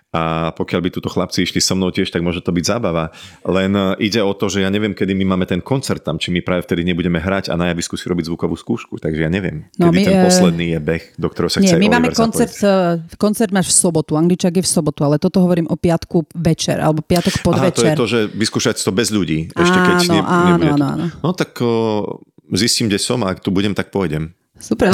A 0.08 0.56
pokiaľ 0.56 0.80
by 0.80 0.88
túto 0.88 1.12
chlapci 1.12 1.44
išli 1.44 1.60
so 1.60 1.76
mnou 1.76 1.92
tiež, 1.92 2.08
tak 2.08 2.24
môže 2.24 2.40
to 2.40 2.48
byť 2.48 2.64
zábava. 2.64 3.12
Len 3.44 3.68
e, 3.76 4.08
ide 4.08 4.24
o 4.24 4.32
to, 4.32 4.48
že 4.48 4.64
ja 4.64 4.72
neviem, 4.72 4.96
kedy 4.96 5.12
my 5.12 5.36
máme 5.36 5.44
ten 5.44 5.60
koncert 5.60 6.00
tam, 6.00 6.16
či 6.16 6.32
my 6.32 6.40
práve 6.40 6.64
vtedy 6.64 6.80
nebudeme 6.80 7.20
hrať 7.20 7.52
a 7.52 7.60
na 7.60 7.68
javisku 7.68 7.92
si 8.00 8.08
robiť 8.08 8.32
zvukovú 8.32 8.56
skúšku, 8.56 8.96
takže 8.96 9.28
ja 9.28 9.28
neviem, 9.28 9.68
no, 9.76 9.92
kedy 9.92 9.98
my, 10.00 10.04
ten 10.08 10.16
e, 10.16 10.24
posledný 10.24 10.66
je 10.72 10.78
beh, 10.80 11.04
do 11.20 11.28
ktorého 11.28 11.50
sa 11.52 11.60
nie, 11.60 11.68
chce 11.68 11.76
my 11.76 11.92
Oliver 11.92 11.96
máme 12.00 12.08
koncert, 12.16 12.54
zapojiť. 12.56 13.12
E, 13.12 13.16
koncert 13.20 13.50
máš 13.52 13.68
v 13.68 13.74
sobotu, 13.76 14.16
Angličak 14.16 14.56
je 14.56 14.64
v 14.64 14.70
sobotu, 14.72 15.00
ale 15.04 15.20
toto 15.20 15.44
hovorím 15.44 15.68
o 15.68 15.76
piatku 15.76 16.24
večer, 16.40 16.80
alebo 16.80 17.04
piatok 17.04 17.44
podvečer. 17.44 17.92
Aha, 17.92 18.00
to 18.00 18.00
je 18.00 18.00
to, 18.00 18.06
že 18.08 18.20
vyskúšať 18.32 18.80
to 18.80 18.92
bez 18.96 19.12
ľudí, 19.12 19.52
ešte 19.52 19.76
keď 19.76 19.96
áno, 20.00 20.08
ne, 20.08 20.20
áno, 20.24 20.46
nebude 20.48 20.72
áno, 20.72 20.84
áno. 20.88 21.04
No 21.20 21.36
tak 21.36 21.52
o, 21.60 22.24
zistím, 22.56 22.88
kde 22.88 22.96
som 22.96 23.20
a 23.28 23.36
ak 23.36 23.44
tu 23.44 23.52
budem, 23.52 23.76
tak 23.76 23.92
pôjdem. 23.92 24.32
Super. 24.58 24.90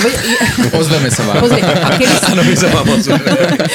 Pozveme 0.74 1.08
sa 1.08 1.24
vám. 1.24 1.40
Pozri, 1.40 1.62
a 1.64 1.96
kedy. 1.96 2.14
Áno, 2.36 2.44
my 2.44 2.52
sa 2.52 2.68
vám 2.68 2.84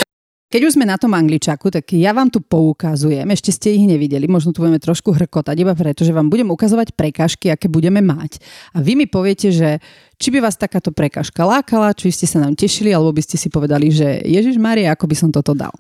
keď 0.50 0.62
už 0.66 0.76
sme 0.82 0.89
na 0.89 0.97
tom 0.97 1.14
angličaku, 1.14 1.70
tak 1.70 1.93
ja 1.93 2.10
vám 2.10 2.34
tu 2.34 2.41
poukazujem, 2.41 3.30
ešte 3.30 3.54
ste 3.54 3.78
ich 3.78 3.86
nevideli, 3.86 4.26
možno 4.26 4.50
tu 4.50 4.66
budeme 4.66 4.82
trošku 4.82 5.14
hrkotať, 5.14 5.56
iba 5.62 5.78
preto, 5.78 6.02
že 6.02 6.10
vám 6.10 6.34
budem 6.34 6.50
ukazovať 6.50 6.97
prekážky, 6.97 7.54
aké 7.54 7.70
budeme 7.70 8.02
mať. 8.02 8.41
A 8.74 8.82
vy 8.82 8.97
mi 8.97 9.06
poviete, 9.06 9.54
že 9.54 9.78
či 10.20 10.36
by 10.36 10.43
vás 10.43 10.59
takáto 10.59 10.91
prekažka 10.91 11.47
lákala, 11.47 11.95
či 11.95 12.11
ste 12.11 12.28
sa 12.28 12.43
nám 12.43 12.51
tešili, 12.51 12.91
alebo 12.91 13.15
by 13.15 13.24
ste 13.24 13.39
si 13.39 13.47
povedali, 13.47 13.88
že 13.88 14.20
Ježiš 14.28 14.59
Maria, 14.59 14.91
ako 14.91 15.07
by 15.07 15.15
som 15.15 15.30
toto 15.32 15.55
dal. 15.55 15.72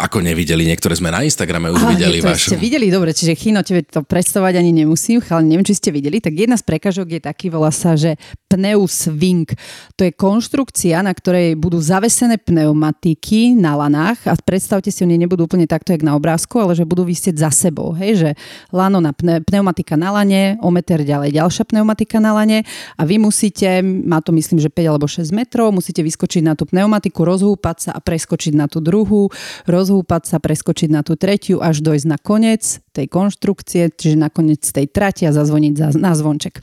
Ako 0.00 0.24
nevideli, 0.24 0.64
niektoré 0.64 0.96
sme 0.96 1.12
na 1.12 1.20
Instagrame 1.20 1.68
už 1.68 1.84
Ale 1.84 2.00
videli 2.00 2.24
vašu. 2.24 2.56
ste 2.56 2.58
videli, 2.58 2.88
dobre, 2.88 3.12
čiže 3.12 3.36
Chino, 3.36 3.60
tebe 3.60 3.84
to 3.84 4.00
predstavovať 4.00 4.56
ani 4.56 4.72
nemusím, 4.72 5.20
ale 5.28 5.44
neviem, 5.44 5.68
či 5.68 5.76
ste 5.76 5.92
videli, 5.92 6.24
tak 6.24 6.32
jedna 6.32 6.56
z 6.56 6.64
prekažok 6.64 7.20
je 7.20 7.20
taký, 7.20 7.52
volá 7.52 7.68
sa, 7.68 7.92
že 7.92 8.16
pneuswing. 8.48 9.52
To 10.00 10.08
je 10.08 10.12
konštrukcia, 10.16 11.04
na 11.04 11.12
ktorej 11.12 11.60
budú 11.60 11.76
zavesené 11.76 12.40
pneumatiky 12.40 13.52
na 13.52 13.76
lanách 13.76 14.24
a 14.24 14.32
predstavte 14.40 14.88
si, 14.88 15.04
oni 15.04 15.20
nebudú 15.20 15.44
úplne 15.44 15.68
takto, 15.68 15.92
jak 15.92 16.00
na 16.00 16.16
obrázku, 16.16 16.56
ale 16.56 16.72
že 16.72 16.88
budú 16.88 17.04
vysieť 17.04 17.36
za 17.36 17.52
sebou. 17.52 17.92
Hej, 17.92 18.12
že 18.24 18.30
lano 18.72 19.04
na 19.04 19.12
pne, 19.12 19.44
pneumatika 19.44 20.00
na 20.00 20.16
lane, 20.16 20.56
o 20.64 20.72
meter 20.72 21.04
ďalej 21.04 21.36
ďalšia 21.36 21.68
pneumatika 21.68 22.24
na 22.24 22.32
lane 22.32 22.64
a 22.96 23.02
vy 23.04 23.20
musíte 23.20 23.81
má 23.82 24.22
to 24.24 24.30
myslím, 24.32 24.62
že 24.62 24.70
5 24.70 24.90
alebo 24.96 25.10
6 25.10 25.28
metrov, 25.34 25.74
musíte 25.74 26.00
vyskočiť 26.00 26.42
na 26.46 26.54
tú 26.54 26.64
pneumatiku, 26.64 27.26
rozhúpať 27.26 27.76
sa 27.78 27.90
a 27.92 28.00
preskočiť 28.00 28.54
na 28.56 28.70
tú 28.70 28.80
druhú, 28.80 29.28
rozhúpať 29.68 30.22
sa, 30.30 30.36
preskočiť 30.40 30.88
na 30.88 31.02
tú 31.04 31.18
tretiu, 31.18 31.60
až 31.60 31.84
dojsť 31.84 32.06
na 32.08 32.18
koniec 32.18 32.80
tej 32.96 33.06
konštrukcie, 33.10 33.92
čiže 33.92 34.16
na 34.16 34.32
koniec 34.32 34.62
tej 34.62 34.88
trati 34.88 35.28
a 35.28 35.34
zazvoniť 35.36 35.98
na 35.98 36.12
zvonček. 36.14 36.62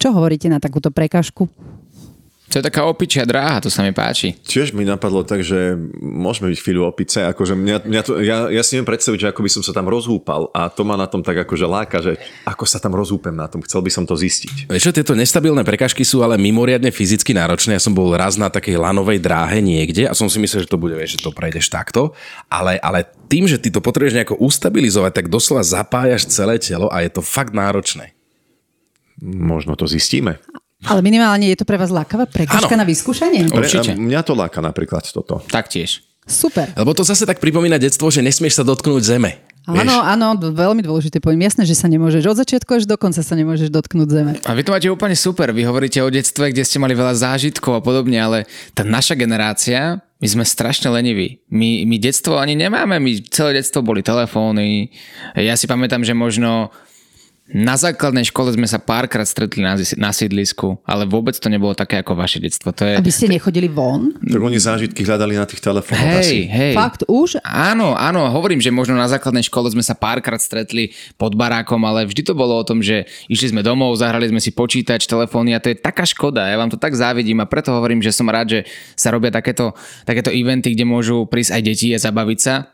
Čo 0.00 0.14
hovoríte 0.14 0.48
na 0.48 0.58
takúto 0.62 0.88
prekažku? 0.94 1.50
To 2.52 2.60
je 2.60 2.68
taká 2.70 2.84
opičia 2.84 3.24
dráha, 3.24 3.58
to 3.58 3.72
sa 3.72 3.80
mi 3.80 3.90
páči. 3.90 4.36
Tiež 4.44 4.76
mi 4.76 4.84
napadlo 4.84 5.24
tak, 5.24 5.40
že 5.40 5.74
môžeme 5.98 6.52
byť 6.52 6.58
chvíľu 6.60 6.84
opice, 6.84 7.24
akože 7.24 7.56
mňa, 7.56 7.76
mňa 7.88 8.00
to, 8.04 8.12
ja, 8.20 8.52
ja 8.52 8.62
si 8.62 8.76
neviem 8.76 8.94
predstaviť, 8.94 9.18
že 9.26 9.30
ako 9.32 9.40
by 9.42 9.50
som 9.50 9.62
sa 9.64 9.72
tam 9.72 9.88
rozhúpal 9.88 10.52
a 10.52 10.68
to 10.68 10.84
ma 10.84 10.94
na 10.94 11.08
tom 11.08 11.24
tak 11.24 11.40
akože 11.40 11.66
láka, 11.66 12.04
že 12.04 12.20
ako 12.44 12.68
sa 12.68 12.76
tam 12.76 12.92
rozhúpem 12.92 13.32
na 13.32 13.48
tom, 13.48 13.64
chcel 13.64 13.80
by 13.80 13.90
som 13.90 14.04
to 14.04 14.12
zistiť. 14.12 14.68
Vieš 14.68 14.86
čo, 14.86 14.92
tieto 14.92 15.16
nestabilné 15.16 15.64
prekažky 15.64 16.04
sú 16.04 16.20
ale 16.20 16.36
mimoriadne 16.36 16.92
fyzicky 16.92 17.32
náročné. 17.32 17.80
Ja 17.80 17.82
som 17.82 17.96
bol 17.96 18.12
raz 18.12 18.36
na 18.36 18.52
takej 18.52 18.76
lanovej 18.76 19.24
dráhe 19.24 19.64
niekde 19.64 20.04
a 20.04 20.12
som 20.12 20.28
si 20.28 20.36
myslel, 20.36 20.68
že 20.68 20.70
to 20.70 20.78
bude, 20.78 20.94
vieš, 20.94 21.18
že 21.18 21.24
to 21.24 21.32
prejdeš 21.32 21.72
takto, 21.72 22.12
ale, 22.52 22.76
ale 22.84 23.08
tým, 23.26 23.48
že 23.48 23.56
ty 23.56 23.72
to 23.72 23.80
potrebuješ 23.80 24.14
nejako 24.14 24.36
ustabilizovať, 24.38 25.10
tak 25.10 25.32
doslova 25.32 25.64
zapájaš 25.64 26.28
celé 26.28 26.60
telo 26.60 26.92
a 26.92 27.00
je 27.00 27.10
to 27.10 27.24
fakt 27.24 27.56
náročné. 27.56 28.12
Možno 29.24 29.74
to 29.74 29.88
zistíme. 29.88 30.38
Ale 30.84 31.00
minimálne 31.00 31.48
je 31.48 31.58
to 31.60 31.64
pre 31.64 31.80
vás 31.80 31.88
lákavá 31.88 32.28
prekažka 32.28 32.76
na 32.76 32.84
vyskúšanie? 32.84 33.48
Určite. 33.48 33.96
Mňa 33.96 34.20
to 34.24 34.36
láka 34.36 34.60
napríklad 34.60 35.04
toto. 35.08 35.40
Taktiež. 35.48 36.04
Super. 36.24 36.72
Lebo 36.72 36.96
to 36.96 37.04
zase 37.04 37.28
tak 37.28 37.40
pripomína 37.40 37.76
detstvo, 37.76 38.08
že 38.08 38.24
nesmieš 38.24 38.60
sa 38.60 38.64
dotknúť 38.64 39.02
zeme. 39.04 39.44
Áno, 39.64 40.04
áno, 40.04 40.36
veľmi 40.36 40.84
dôležité 40.84 41.24
pojem. 41.24 41.40
Jasné, 41.40 41.64
že 41.64 41.72
sa 41.72 41.88
nemôžeš. 41.88 42.20
Od 42.28 42.36
začiatku 42.36 42.68
až 42.68 42.84
do 42.84 43.00
konca 43.00 43.24
sa 43.24 43.32
nemôžeš 43.32 43.72
dotknúť 43.72 44.08
zeme. 44.12 44.32
A 44.44 44.52
vy 44.52 44.60
to 44.60 44.76
máte 44.76 44.92
úplne 44.92 45.16
super. 45.16 45.48
Vy 45.56 45.64
hovoríte 45.64 46.04
o 46.04 46.12
detstve, 46.12 46.52
kde 46.52 46.68
ste 46.68 46.76
mali 46.76 46.92
veľa 46.92 47.16
zážitkov 47.16 47.80
a 47.80 47.80
podobne, 47.80 48.20
ale 48.20 48.38
tá 48.76 48.84
naša 48.84 49.16
generácia, 49.16 50.04
my 50.20 50.28
sme 50.28 50.44
strašne 50.44 50.92
leniví. 50.92 51.40
My, 51.48 51.88
my 51.88 51.96
detstvo 51.96 52.36
ani 52.36 52.60
nemáme. 52.60 53.00
My 53.00 53.24
celé 53.32 53.56
detstvo 53.56 53.80
boli 53.80 54.04
telefóny. 54.04 54.92
Ja 55.32 55.56
si 55.56 55.64
pamätám, 55.64 56.04
že 56.04 56.12
možno 56.12 56.68
Na 57.44 57.76
základnej 57.76 58.24
škole 58.24 58.56
sme 58.56 58.64
sa 58.64 58.80
párkrát 58.80 59.28
stretli 59.28 59.60
na, 59.60 59.76
na 60.00 60.10
sídlisku, 60.16 60.80
ale 60.80 61.04
vôbec 61.04 61.36
to 61.36 61.52
nebolo 61.52 61.76
také 61.76 62.00
ako 62.00 62.16
vaše 62.16 62.40
detstvo. 62.40 62.72
To 62.72 62.88
je... 62.88 62.96
Aby 62.96 63.12
ste 63.12 63.28
nechodili 63.28 63.68
von? 63.68 64.16
Tak 64.16 64.40
oni 64.40 64.56
zážitky 64.56 65.04
hľadali 65.04 65.36
na 65.36 65.44
tých 65.44 65.60
telefónoch 65.60 66.24
Hej, 66.24 66.24
asi. 66.24 66.38
hej. 66.48 66.72
Fakt 66.72 67.04
už? 67.04 67.36
Áno, 67.44 67.92
áno, 68.00 68.32
hovorím, 68.32 68.64
že 68.64 68.72
možno 68.72 68.96
na 68.96 69.12
základnej 69.12 69.44
škole 69.44 69.68
sme 69.68 69.84
sa 69.84 69.92
párkrát 69.92 70.40
stretli 70.40 70.96
pod 71.20 71.36
barákom, 71.36 71.84
ale 71.84 72.08
vždy 72.08 72.24
to 72.24 72.32
bolo 72.32 72.56
o 72.56 72.64
tom, 72.64 72.80
že 72.80 73.04
išli 73.28 73.52
sme 73.52 73.60
domov, 73.60 73.92
zahrali 74.00 74.32
sme 74.32 74.40
si 74.40 74.48
počítač, 74.48 75.04
telefóny 75.04 75.52
a 75.52 75.60
to 75.60 75.68
je 75.68 75.76
taká 75.76 76.08
škoda. 76.08 76.48
Ja 76.48 76.56
vám 76.56 76.72
to 76.72 76.80
tak 76.80 76.96
závidím 76.96 77.44
a 77.44 77.46
preto 77.46 77.76
hovorím, 77.76 78.00
že 78.00 78.16
som 78.16 78.24
rád, 78.24 78.56
že 78.56 78.60
sa 78.96 79.12
robia 79.12 79.28
takéto, 79.28 79.76
takéto 80.08 80.32
eventy, 80.32 80.72
kde 80.72 80.88
môžu 80.88 81.28
prísť 81.28 81.60
aj 81.60 81.62
deti 81.62 81.92
a 81.92 82.00
zabaviť 82.00 82.40
sa 82.40 82.73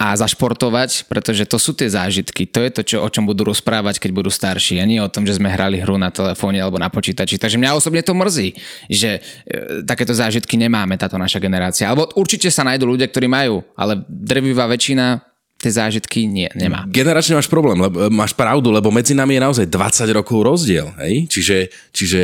a 0.00 0.16
zašportovať, 0.18 1.06
pretože 1.06 1.46
to 1.46 1.54
sú 1.54 1.76
tie 1.76 1.86
zážitky. 1.86 2.48
To 2.50 2.58
je 2.64 2.70
to, 2.74 2.82
čo, 2.82 2.96
o 3.04 3.08
čom 3.12 3.28
budú 3.28 3.46
rozprávať, 3.46 4.02
keď 4.02 4.10
budú 4.10 4.30
starší. 4.32 4.82
A 4.82 4.88
nie 4.88 4.98
o 4.98 5.12
tom, 5.12 5.28
že 5.28 5.38
sme 5.38 5.52
hrali 5.52 5.78
hru 5.78 5.94
na 5.94 6.10
telefóne 6.10 6.58
alebo 6.58 6.80
na 6.80 6.90
počítači. 6.90 7.38
Takže 7.38 7.60
mňa 7.60 7.78
osobne 7.78 8.02
to 8.02 8.16
mrzí, 8.16 8.56
že 8.90 9.20
e, 9.46 9.86
takéto 9.86 10.10
zážitky 10.10 10.58
nemáme, 10.58 10.98
táto 10.98 11.20
naša 11.20 11.38
generácia. 11.38 11.86
Alebo 11.86 12.10
určite 12.18 12.50
sa 12.50 12.66
nájdú 12.66 12.96
ľudia, 12.96 13.06
ktorí 13.06 13.30
majú, 13.30 13.62
ale 13.78 14.02
drvivá 14.08 14.66
väčšina 14.66 15.29
tie 15.60 15.68
zážitky 15.68 16.24
nie, 16.24 16.48
nemá. 16.56 16.88
Generačne 16.88 17.36
máš 17.36 17.44
problém, 17.44 17.76
lebo, 17.76 18.08
máš 18.08 18.32
pravdu, 18.32 18.72
lebo 18.72 18.88
medzi 18.88 19.12
nami 19.12 19.36
je 19.36 19.40
naozaj 19.44 19.66
20 19.68 20.16
rokov 20.16 20.40
rozdiel, 20.40 20.88
hej? 21.04 21.28
Čiže, 21.28 21.56
čiže 21.92 22.20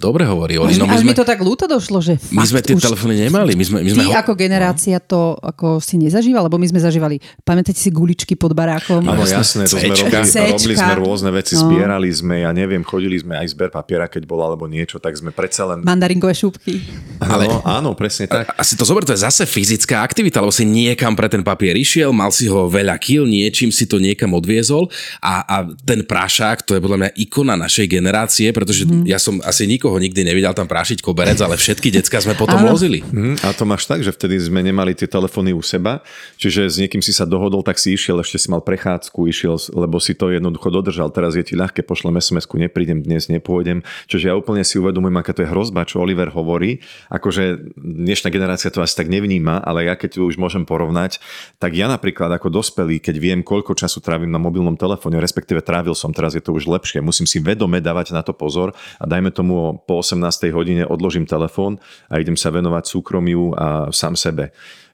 dobre 0.00 0.24
hovorí 0.24 0.56
Oli. 0.56 0.80
No, 0.80 0.88
my, 0.88 0.96
sme, 0.96 1.12
mi 1.12 1.14
to 1.14 1.28
tak 1.28 1.44
ľúto 1.44 1.68
došlo, 1.68 2.00
že 2.00 2.16
My 2.32 2.48
sme 2.48 2.64
tie 2.64 2.72
už... 2.72 2.80
telefóny 2.80 3.28
nemali. 3.28 3.52
My 3.52 3.64
sme, 3.68 3.78
my 3.84 3.90
sme 3.92 4.02
Ty 4.02 4.08
ho... 4.08 4.12
ako 4.24 4.32
generácia 4.32 4.96
to 5.04 5.36
ako 5.36 5.84
si 5.84 6.00
nezažíval, 6.00 6.48
lebo 6.48 6.56
my 6.56 6.64
sme 6.64 6.80
zažívali, 6.80 7.20
pamätáte 7.44 7.76
si 7.76 7.92
guličky 7.92 8.40
pod 8.40 8.56
barákom? 8.56 9.04
Áno, 9.04 9.20
jasné, 9.28 9.68
to 9.68 9.76
sme 9.76 9.92
robili, 9.92 10.32
robili 10.56 10.74
sme 10.74 10.94
rôzne 10.96 11.30
veci, 11.30 11.52
No. 11.52 11.68
zbierali 11.68 12.08
sme, 12.08 12.48
ja 12.48 12.50
neviem, 12.56 12.80
chodili 12.80 13.20
sme 13.20 13.36
aj 13.36 13.52
zber 13.52 13.68
papiera, 13.68 14.08
keď 14.08 14.24
bol 14.24 14.40
alebo 14.40 14.64
niečo, 14.64 14.96
tak 14.96 15.12
sme 15.12 15.28
predsa 15.30 15.68
len... 15.68 15.84
Mandaringové 15.84 16.32
šupky. 16.32 16.80
Ale... 17.20 17.44
No, 17.44 17.60
áno, 17.62 17.92
presne 17.92 18.24
tak. 18.24 18.56
Asi 18.56 18.74
to 18.74 18.88
zober, 18.88 19.04
to 19.04 19.12
je 19.12 19.20
zase 19.20 19.44
fyzická 19.44 20.00
aktivita, 20.00 20.40
lebo 20.40 20.50
si 20.50 20.64
niekam 20.64 21.12
pre 21.12 21.28
ten 21.28 21.44
papier 21.44 21.76
išiel, 21.76 22.10
mal 22.10 22.32
si 22.32 22.48
ho 22.48 22.61
veľa 22.66 22.98
kil, 22.98 23.24
niečím 23.24 23.70
si 23.70 23.86
to 23.86 23.96
niekam 23.96 24.34
odviezol 24.34 24.90
a, 25.18 25.42
a 25.42 25.56
ten 25.82 26.02
prášák, 26.02 26.62
to 26.62 26.76
je 26.76 26.82
podľa 26.82 26.98
mňa 26.98 27.10
ikona 27.18 27.54
našej 27.56 27.86
generácie, 27.88 28.50
pretože 28.50 28.84
Mhm. 28.84 29.02
mm. 29.02 29.04
ja 29.06 29.18
som 29.18 29.38
asi 29.42 29.64
nikoho 29.64 29.96
nikdy 29.96 30.22
nevidel 30.22 30.52
tam 30.52 30.66
prášiť 30.66 31.00
koberec, 31.00 31.38
ale 31.38 31.56
všetky 31.56 31.88
decka 31.88 32.18
sme 32.18 32.34
potom 32.34 32.60
Áno. 32.60 32.74
lozili. 32.74 33.00
Hm, 33.00 33.40
a 33.40 33.54
to 33.54 33.64
máš 33.64 33.86
tak, 33.86 34.02
že 34.02 34.10
vtedy 34.10 34.36
sme 34.38 34.60
nemali 34.60 34.92
tie 34.92 35.06
telefóny 35.06 35.54
u 35.54 35.62
seba, 35.62 36.02
čiže 36.36 36.68
s 36.68 36.76
niekým 36.76 37.00
si 37.00 37.14
sa 37.14 37.24
dohodol, 37.24 37.62
tak 37.62 37.78
si 37.78 37.94
išiel, 37.94 38.20
ešte 38.20 38.36
si 38.36 38.48
mal 38.50 38.60
prechádzku, 38.60 39.24
išiel, 39.26 39.56
lebo 39.72 39.96
si 40.02 40.12
to 40.12 40.28
jednoducho 40.28 40.68
dodržal. 40.68 41.08
Teraz 41.08 41.38
je 41.38 41.44
ti 41.46 41.54
ľahké, 41.54 41.80
pošlem 41.82 42.18
SMS-ku, 42.18 42.58
neprídem 42.58 43.00
dnes, 43.00 43.30
nepôjdem. 43.30 43.80
Čiže 44.06 44.30
ja 44.30 44.34
úplne 44.34 44.66
si 44.66 44.76
uvedomujem, 44.76 45.16
aká 45.16 45.32
to 45.32 45.42
je 45.46 45.48
hrozba, 45.48 45.86
čo 45.86 46.02
Oliver 46.02 46.28
hovorí. 46.28 46.82
Akože 47.08 47.72
dnešná 47.76 48.28
generácia 48.28 48.68
to 48.68 48.82
asi 48.82 48.92
tak 48.92 49.08
nevníma, 49.08 49.62
ale 49.62 49.86
ja 49.88 49.94
keď 49.96 50.18
to 50.18 50.26
už 50.26 50.36
môžem 50.36 50.66
porovnať, 50.66 51.22
tak 51.56 51.72
ja 51.72 51.86
napríklad 51.86 52.28
ako 52.32 52.48
dospelý, 52.52 53.00
keď 53.00 53.16
viem, 53.16 53.40
koľko 53.40 53.72
času 53.72 54.04
trávim 54.04 54.28
na 54.28 54.36
mobilnom 54.36 54.76
telefóne, 54.76 55.16
respektíve 55.16 55.64
trávil 55.64 55.96
som, 55.96 56.12
teraz 56.12 56.36
je 56.36 56.44
to 56.44 56.52
už 56.52 56.68
lepšie, 56.68 57.00
musím 57.00 57.24
si 57.24 57.40
vedome 57.40 57.80
dávať 57.80 58.12
na 58.12 58.20
to 58.20 58.36
pozor 58.36 58.76
a 59.00 59.04
dajme 59.08 59.32
tomu 59.32 59.80
po 59.88 60.04
18. 60.04 60.52
hodine 60.52 60.84
odložím 60.84 61.24
telefón 61.24 61.80
a 62.12 62.20
idem 62.20 62.36
sa 62.36 62.52
venovať 62.52 62.84
súkromiu 62.84 63.56
a 63.56 63.88
sám 63.88 64.14
sebe. 64.14 64.52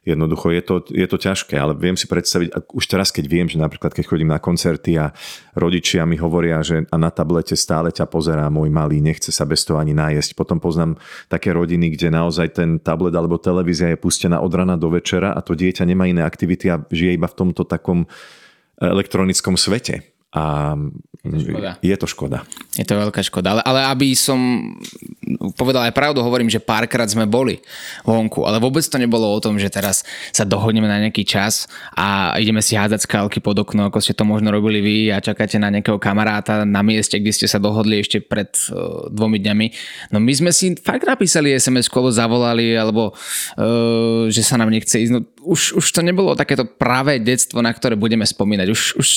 Jednoducho 0.09 0.49
je 0.49 0.63
to, 0.65 0.75
je 0.89 1.05
to 1.05 1.17
ťažké, 1.21 1.53
ale 1.53 1.77
viem 1.77 1.93
si 1.93 2.09
predstaviť, 2.09 2.73
už 2.73 2.85
teraz 2.89 3.13
keď 3.13 3.25
viem, 3.29 3.45
že 3.45 3.61
napríklad 3.61 3.93
keď 3.93 4.05
chodím 4.09 4.33
na 4.33 4.41
koncerty 4.41 4.97
a 4.97 5.13
rodičia 5.53 6.09
mi 6.09 6.17
hovoria, 6.17 6.65
že 6.65 6.89
a 6.89 6.95
na 6.97 7.13
tablete 7.13 7.53
stále 7.53 7.93
ťa 7.93 8.09
pozerá 8.09 8.49
môj 8.49 8.73
malý, 8.73 8.99
nechce 8.99 9.29
sa 9.29 9.45
bez 9.45 9.61
toho 9.61 9.77
ani 9.77 9.93
nájsť. 9.93 10.33
Potom 10.33 10.57
poznám 10.57 10.97
také 11.29 11.53
rodiny, 11.53 11.93
kde 11.93 12.09
naozaj 12.09 12.57
ten 12.57 12.81
tablet 12.81 13.13
alebo 13.13 13.37
televízia 13.37 13.93
je 13.93 14.01
pustená 14.01 14.41
od 14.41 14.49
rana 14.49 14.75
do 14.75 14.89
večera 14.89 15.31
a 15.31 15.39
to 15.45 15.53
dieťa 15.53 15.85
nemá 15.85 16.09
iné 16.09 16.25
aktivity 16.25 16.73
a 16.73 16.81
žije 16.89 17.15
iba 17.15 17.29
v 17.29 17.37
tomto 17.37 17.63
takom 17.63 18.09
elektronickom 18.79 19.59
svete. 19.59 20.01
A 20.29 20.77
škoda. 21.19 21.71
je 21.83 21.95
to 21.99 22.07
škoda. 22.07 22.39
Je 22.79 22.85
to 22.87 22.95
veľká 22.95 23.19
škoda. 23.19 23.59
Ale, 23.59 23.61
ale 23.67 23.79
aby 23.91 24.15
som 24.15 24.39
povedal 25.59 25.83
aj 25.83 25.93
pravdu, 25.93 26.23
hovorím, 26.23 26.47
že 26.47 26.63
párkrát 26.63 27.05
sme 27.11 27.27
boli 27.27 27.59
vonku, 28.07 28.47
ale 28.47 28.57
vôbec 28.63 28.81
to 28.87 28.95
nebolo 28.95 29.27
o 29.27 29.39
tom, 29.43 29.59
že 29.59 29.67
teraz 29.67 30.07
sa 30.31 30.47
dohodneme 30.47 30.87
na 30.87 31.03
nejaký 31.03 31.27
čas 31.27 31.67
a 31.91 32.39
ideme 32.39 32.63
si 32.63 32.79
hádzať 32.79 33.03
skalky 33.03 33.43
pod 33.43 33.59
okno, 33.59 33.91
ako 33.91 33.99
ste 33.99 34.15
to 34.15 34.23
možno 34.23 34.47
robili 34.47 34.79
vy 34.79 34.97
a 35.11 35.19
čakáte 35.19 35.59
na 35.59 35.67
nejakého 35.67 35.99
kamaráta 35.99 36.63
na 36.63 36.79
mieste, 36.79 37.19
kde 37.19 37.35
ste 37.35 37.47
sa 37.51 37.59
dohodli 37.59 37.99
ešte 37.99 38.23
pred 38.23 38.49
uh, 38.71 39.11
dvomi 39.11 39.43
dňami. 39.43 39.67
No 40.15 40.23
my 40.23 40.31
sme 40.31 40.51
si 40.55 40.71
fakt 40.79 41.03
napísali 41.03 41.51
SMS, 41.51 41.91
alebo 41.91 42.15
zavolali, 42.15 42.79
alebo 42.79 43.11
uh, 43.11 44.31
že 44.31 44.39
sa 44.39 44.55
nám 44.55 44.71
nechce 44.71 44.95
ísť. 44.95 45.11
No, 45.11 45.19
už, 45.43 45.75
už 45.75 45.85
to 45.91 45.99
nebolo 45.99 46.31
takéto 46.31 46.63
pravé 46.63 47.19
detstvo, 47.19 47.59
na 47.59 47.75
ktoré 47.75 47.99
budeme 47.99 48.23
spomínať. 48.23 48.67
Už, 48.71 48.81
už 48.95 49.07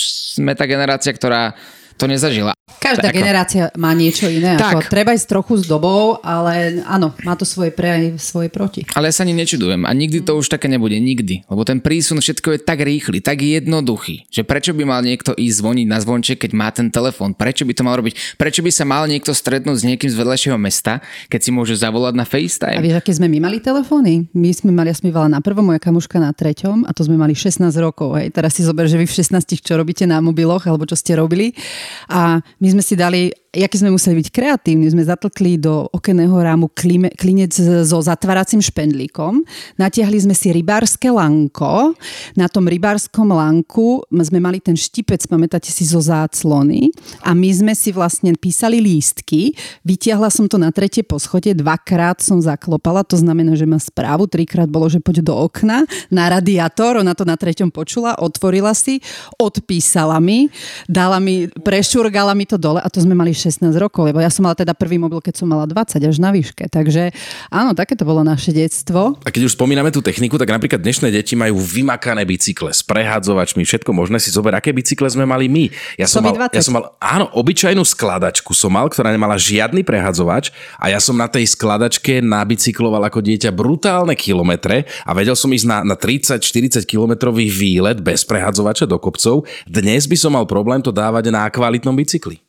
sme 0.43 0.59
tá 0.59 0.67
generácia, 0.67 1.15
ktorá 1.15 1.55
to 2.03 2.11
nezažila. 2.11 2.51
Každá 2.83 3.15
Ako- 3.15 3.19
generácia 3.23 3.71
má 3.79 3.95
niečo 3.95 4.27
iné. 4.27 4.59
Tak. 4.59 4.75
Ako, 4.75 4.81
treba 4.91 5.15
ísť 5.15 5.31
trochu 5.31 5.63
s 5.63 5.71
dobou, 5.71 6.19
ale 6.19 6.83
áno, 6.83 7.15
má 7.23 7.39
to 7.39 7.47
svoje 7.47 7.71
pre 7.71 7.87
aj 7.87 8.03
svoje 8.19 8.51
proti. 8.51 8.83
Ale 8.99 9.07
ja 9.07 9.15
sa 9.15 9.23
ani 9.23 9.39
nečudujem 9.39 9.87
a 9.87 9.91
nikdy 9.95 10.27
to 10.27 10.35
už 10.35 10.51
také 10.51 10.67
nebude, 10.67 10.99
nikdy. 10.99 11.47
Lebo 11.47 11.63
ten 11.63 11.79
prísun 11.79 12.19
všetko 12.19 12.59
je 12.59 12.59
tak 12.59 12.83
rýchly, 12.83 13.23
tak 13.23 13.39
jednoduchý, 13.39 14.27
že 14.27 14.43
prečo 14.43 14.75
by 14.75 14.83
mal 14.83 15.01
niekto 15.07 15.31
ísť 15.39 15.57
zvoniť 15.63 15.87
na 15.87 15.99
zvonček, 16.03 16.43
keď 16.43 16.51
má 16.59 16.69
ten 16.75 16.91
telefón? 16.91 17.39
Prečo 17.39 17.63
by 17.63 17.73
to 17.77 17.87
mal 17.87 17.95
robiť? 17.95 18.35
Prečo 18.35 18.67
by 18.67 18.71
sa 18.75 18.83
mal 18.83 19.07
niekto 19.07 19.31
stretnúť 19.31 19.79
s 19.79 19.85
niekým 19.87 20.11
z 20.11 20.19
vedľajšieho 20.19 20.59
mesta, 20.59 20.99
keď 21.31 21.41
si 21.41 21.51
môže 21.55 21.79
zavolať 21.79 22.19
na 22.19 22.27
A 22.27 22.31
FaceTime? 22.31 22.83
vieš, 22.83 22.99
aké 22.99 23.13
sme 23.15 23.31
my 23.31 23.39
mali 23.47 23.63
telefóny? 23.63 24.27
My 24.35 24.51
sme 24.51 24.75
mali, 24.75 24.91
ja 24.91 24.99
som 24.99 25.07
na 25.13 25.39
prvom, 25.39 25.71
moja 25.71 25.79
kamuška 25.79 26.19
na 26.19 26.35
treťom 26.35 26.89
a 26.89 26.91
to 26.91 27.07
sme 27.07 27.15
mali 27.15 27.37
16 27.39 27.63
rokov. 27.79 28.19
Hej. 28.19 28.35
Teraz 28.35 28.59
si 28.59 28.67
zober, 28.67 28.91
že 28.91 28.99
vy 28.99 29.07
v 29.07 29.15
16 29.15 29.39
čo 29.63 29.79
robíte 29.79 30.03
na 30.09 30.19
mobiloch 30.19 30.67
alebo 30.67 30.83
čo 30.89 30.99
ste 30.99 31.15
robili. 31.15 31.55
A 32.09 32.40
my 32.40 32.68
sme 32.68 32.82
si 32.82 32.95
dali 32.95 33.41
jaký 33.53 33.85
sme 33.85 33.93
museli 33.93 34.25
byť 34.25 34.29
kreatívni, 34.33 34.89
sme 34.89 35.05
zatlkli 35.05 35.61
do 35.61 35.85
okenného 35.93 36.33
rámu 36.33 36.73
klime, 36.73 37.13
klinec 37.13 37.53
so 37.85 38.01
zatváracím 38.01 38.65
špendlíkom, 38.65 39.45
natiahli 39.77 40.25
sme 40.25 40.33
si 40.33 40.57
rybárske 40.57 41.13
lanko, 41.13 41.93
na 42.33 42.49
tom 42.49 42.65
rybárskom 42.65 43.29
lanku 43.29 44.01
sme 44.09 44.41
mali 44.41 44.57
ten 44.57 44.73
štipec, 44.73 45.21
pamätáte 45.29 45.69
si, 45.69 45.85
zo 45.85 46.01
záclony. 46.01 46.89
A 47.27 47.37
my 47.37 47.51
sme 47.53 47.73
si 47.77 47.93
vlastne 47.93 48.33
písali 48.39 48.81
lístky, 48.81 49.53
vytiahla 49.85 50.33
som 50.33 50.49
to 50.49 50.57
na 50.57 50.73
tretie 50.73 51.05
poschodie, 51.05 51.53
dvakrát 51.53 52.25
som 52.25 52.41
zaklopala, 52.41 53.05
to 53.05 53.21
znamená, 53.21 53.53
že 53.53 53.69
má 53.69 53.77
správu, 53.77 54.25
trikrát 54.33 54.71
bolo, 54.71 54.89
že 54.89 55.03
poď 55.03 55.29
do 55.29 55.35
okna, 55.37 55.85
na 56.09 56.33
radiátor, 56.33 57.05
ona 57.05 57.13
to 57.13 57.29
na 57.29 57.37
treťom 57.37 57.69
počula, 57.69 58.17
otvorila 58.17 58.73
si, 58.73 59.05
odpísala 59.37 60.17
mi, 60.25 60.49
dala 60.89 61.21
mi, 61.21 61.53
prešurgala 61.53 62.33
mi 62.33 62.49
to 62.49 62.57
dole 62.57 62.81
a 62.81 62.89
to 62.89 63.03
sme 63.03 63.13
mali 63.13 63.41
16 63.43 63.74
rokov, 63.82 64.07
lebo 64.07 64.22
ja 64.22 64.30
som 64.30 64.47
mala 64.47 64.55
teda 64.55 64.76
prvý 64.78 65.03
mobil, 65.03 65.18
keď 65.18 65.43
som 65.43 65.51
mala 65.51 65.66
20 65.66 65.99
až 65.99 66.16
na 66.22 66.30
výške. 66.30 66.70
Takže 66.70 67.11
áno, 67.51 67.74
také 67.74 67.99
to 67.99 68.07
bolo 68.07 68.22
naše 68.22 68.55
detstvo. 68.55 69.18
A 69.26 69.28
keď 69.34 69.51
už 69.51 69.59
spomíname 69.59 69.90
tú 69.90 69.99
techniku, 69.99 70.38
tak 70.38 70.55
napríklad 70.55 70.78
dnešné 70.78 71.11
deti 71.11 71.34
majú 71.34 71.59
vymakané 71.59 72.22
bicykle 72.22 72.70
s 72.70 72.86
prehádzovačmi, 72.86 73.66
všetko 73.66 73.90
možné 73.90 74.22
si 74.22 74.30
zober, 74.30 74.55
aké 74.55 74.70
bicykle 74.70 75.11
sme 75.11 75.26
mali 75.26 75.51
my. 75.51 75.64
Ja 75.99 76.07
som, 76.07 76.22
mal, 76.22 76.36
120. 76.53 76.59
ja 76.59 76.62
som 76.62 76.74
mal, 76.76 76.84
áno, 77.01 77.26
obyčajnú 77.32 77.82
skladačku 77.82 78.53
som 78.53 78.74
mal, 78.74 78.86
ktorá 78.93 79.09
nemala 79.09 79.40
žiadny 79.40 79.82
prehádzovač 79.82 80.53
a 80.76 80.93
ja 80.93 81.01
som 81.01 81.16
na 81.16 81.26
tej 81.26 81.49
skladačke 81.49 82.20
nabicykloval 82.20 83.09
ako 83.09 83.24
dieťa 83.24 83.51
brutálne 83.55 84.12
kilometre 84.18 84.84
a 85.07 85.11
vedel 85.16 85.38
som 85.38 85.49
ísť 85.49 85.66
na, 85.66 85.78
na 85.82 85.97
30-40 85.97 86.84
kilometrový 86.84 87.49
výlet 87.49 88.03
bez 88.03 88.26
prehádzovača 88.28 88.84
do 88.84 88.99
kopcov. 89.01 89.49
Dnes 89.64 90.05
by 90.11 90.16
som 90.18 90.34
mal 90.34 90.45
problém 90.45 90.82
to 90.82 90.90
dávať 90.90 91.30
na 91.30 91.49
kvalitnom 91.49 91.95
bicykli. 91.95 92.41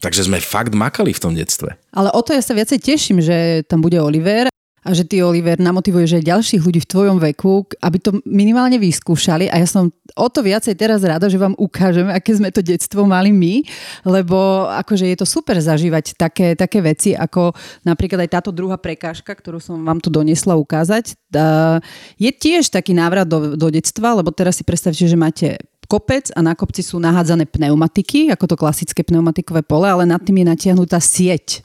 Takže 0.00 0.28
sme 0.28 0.44
fakt 0.44 0.76
makali 0.76 1.16
v 1.16 1.22
tom 1.22 1.32
detstve. 1.32 1.72
Ale 1.96 2.12
o 2.12 2.20
to 2.20 2.36
ja 2.36 2.44
sa 2.44 2.52
viacej 2.52 2.78
teším, 2.84 3.18
že 3.24 3.64
tam 3.64 3.80
bude 3.80 3.96
Oliver 3.96 4.52
a 4.86 4.94
že 4.94 5.02
ty, 5.02 5.18
Oliver, 5.18 5.58
namotivuješ 5.58 6.22
aj 6.22 6.30
ďalších 6.30 6.62
ľudí 6.62 6.80
v 6.86 6.90
tvojom 6.94 7.18
veku, 7.18 7.66
aby 7.82 7.98
to 7.98 8.22
minimálne 8.22 8.78
vyskúšali 8.78 9.50
a 9.50 9.58
ja 9.58 9.66
som 9.66 9.90
o 10.14 10.28
to 10.30 10.46
viacej 10.46 10.78
teraz 10.78 11.02
rada, 11.02 11.26
že 11.26 11.42
vám 11.42 11.58
ukážem, 11.58 12.06
aké 12.06 12.38
sme 12.38 12.54
to 12.54 12.62
detstvo 12.62 13.02
mali 13.02 13.34
my, 13.34 13.66
lebo 14.06 14.70
akože 14.70 15.10
je 15.10 15.18
to 15.18 15.26
super 15.26 15.58
zažívať 15.58 16.14
také, 16.14 16.54
také 16.54 16.78
veci, 16.78 17.18
ako 17.18 17.50
napríklad 17.82 18.22
aj 18.22 18.30
táto 18.38 18.50
druhá 18.54 18.78
prekážka, 18.78 19.34
ktorú 19.34 19.58
som 19.58 19.82
vám 19.82 19.98
tu 19.98 20.06
donesla 20.06 20.54
ukázať, 20.54 21.18
je 22.16 22.30
tiež 22.30 22.70
taký 22.70 22.94
návrat 22.94 23.26
do, 23.26 23.58
do 23.58 23.68
detstva, 23.74 24.14
lebo 24.14 24.30
teraz 24.30 24.62
si 24.62 24.64
predstavte, 24.64 25.02
že 25.02 25.18
máte 25.18 25.58
kopec 25.86 26.30
a 26.34 26.42
na 26.42 26.58
kopci 26.58 26.82
sú 26.82 26.98
nahádzané 26.98 27.46
pneumatiky, 27.48 28.30
ako 28.34 28.44
to 28.50 28.56
klasické 28.58 29.06
pneumatikové 29.06 29.62
pole, 29.62 29.86
ale 29.86 30.04
nad 30.04 30.20
tým 30.22 30.42
je 30.42 30.46
natiahnutá 30.46 30.98
sieť 30.98 31.64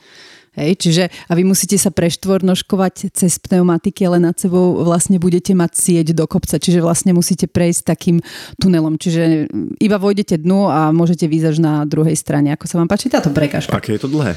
Hej, 0.52 0.84
čiže 0.84 1.04
a 1.08 1.32
vy 1.32 1.48
musíte 1.48 1.80
sa 1.80 1.96
preštvornoškovať 1.96 3.16
cez 3.16 3.40
pneumatiky, 3.40 4.04
ale 4.04 4.20
nad 4.20 4.36
sebou 4.36 4.84
vlastne 4.84 5.16
budete 5.16 5.56
mať 5.56 5.72
sieť 5.72 6.08
do 6.12 6.28
kopca, 6.28 6.60
čiže 6.60 6.84
vlastne 6.84 7.16
musíte 7.16 7.48
prejsť 7.48 7.88
takým 7.88 8.20
tunelom. 8.60 9.00
Čiže 9.00 9.48
iba 9.80 9.96
vojdete 9.96 10.44
dnu 10.44 10.68
a 10.68 10.92
môžete 10.92 11.32
výzaž 11.32 11.64
na 11.64 11.88
druhej 11.88 12.20
strane. 12.20 12.52
Ako 12.52 12.68
sa 12.68 12.84
vám 12.84 12.92
páči 12.92 13.08
táto 13.08 13.32
prekažka? 13.32 13.72
Aké 13.72 13.96
je 13.96 14.04
to 14.04 14.12
dlhé? 14.12 14.36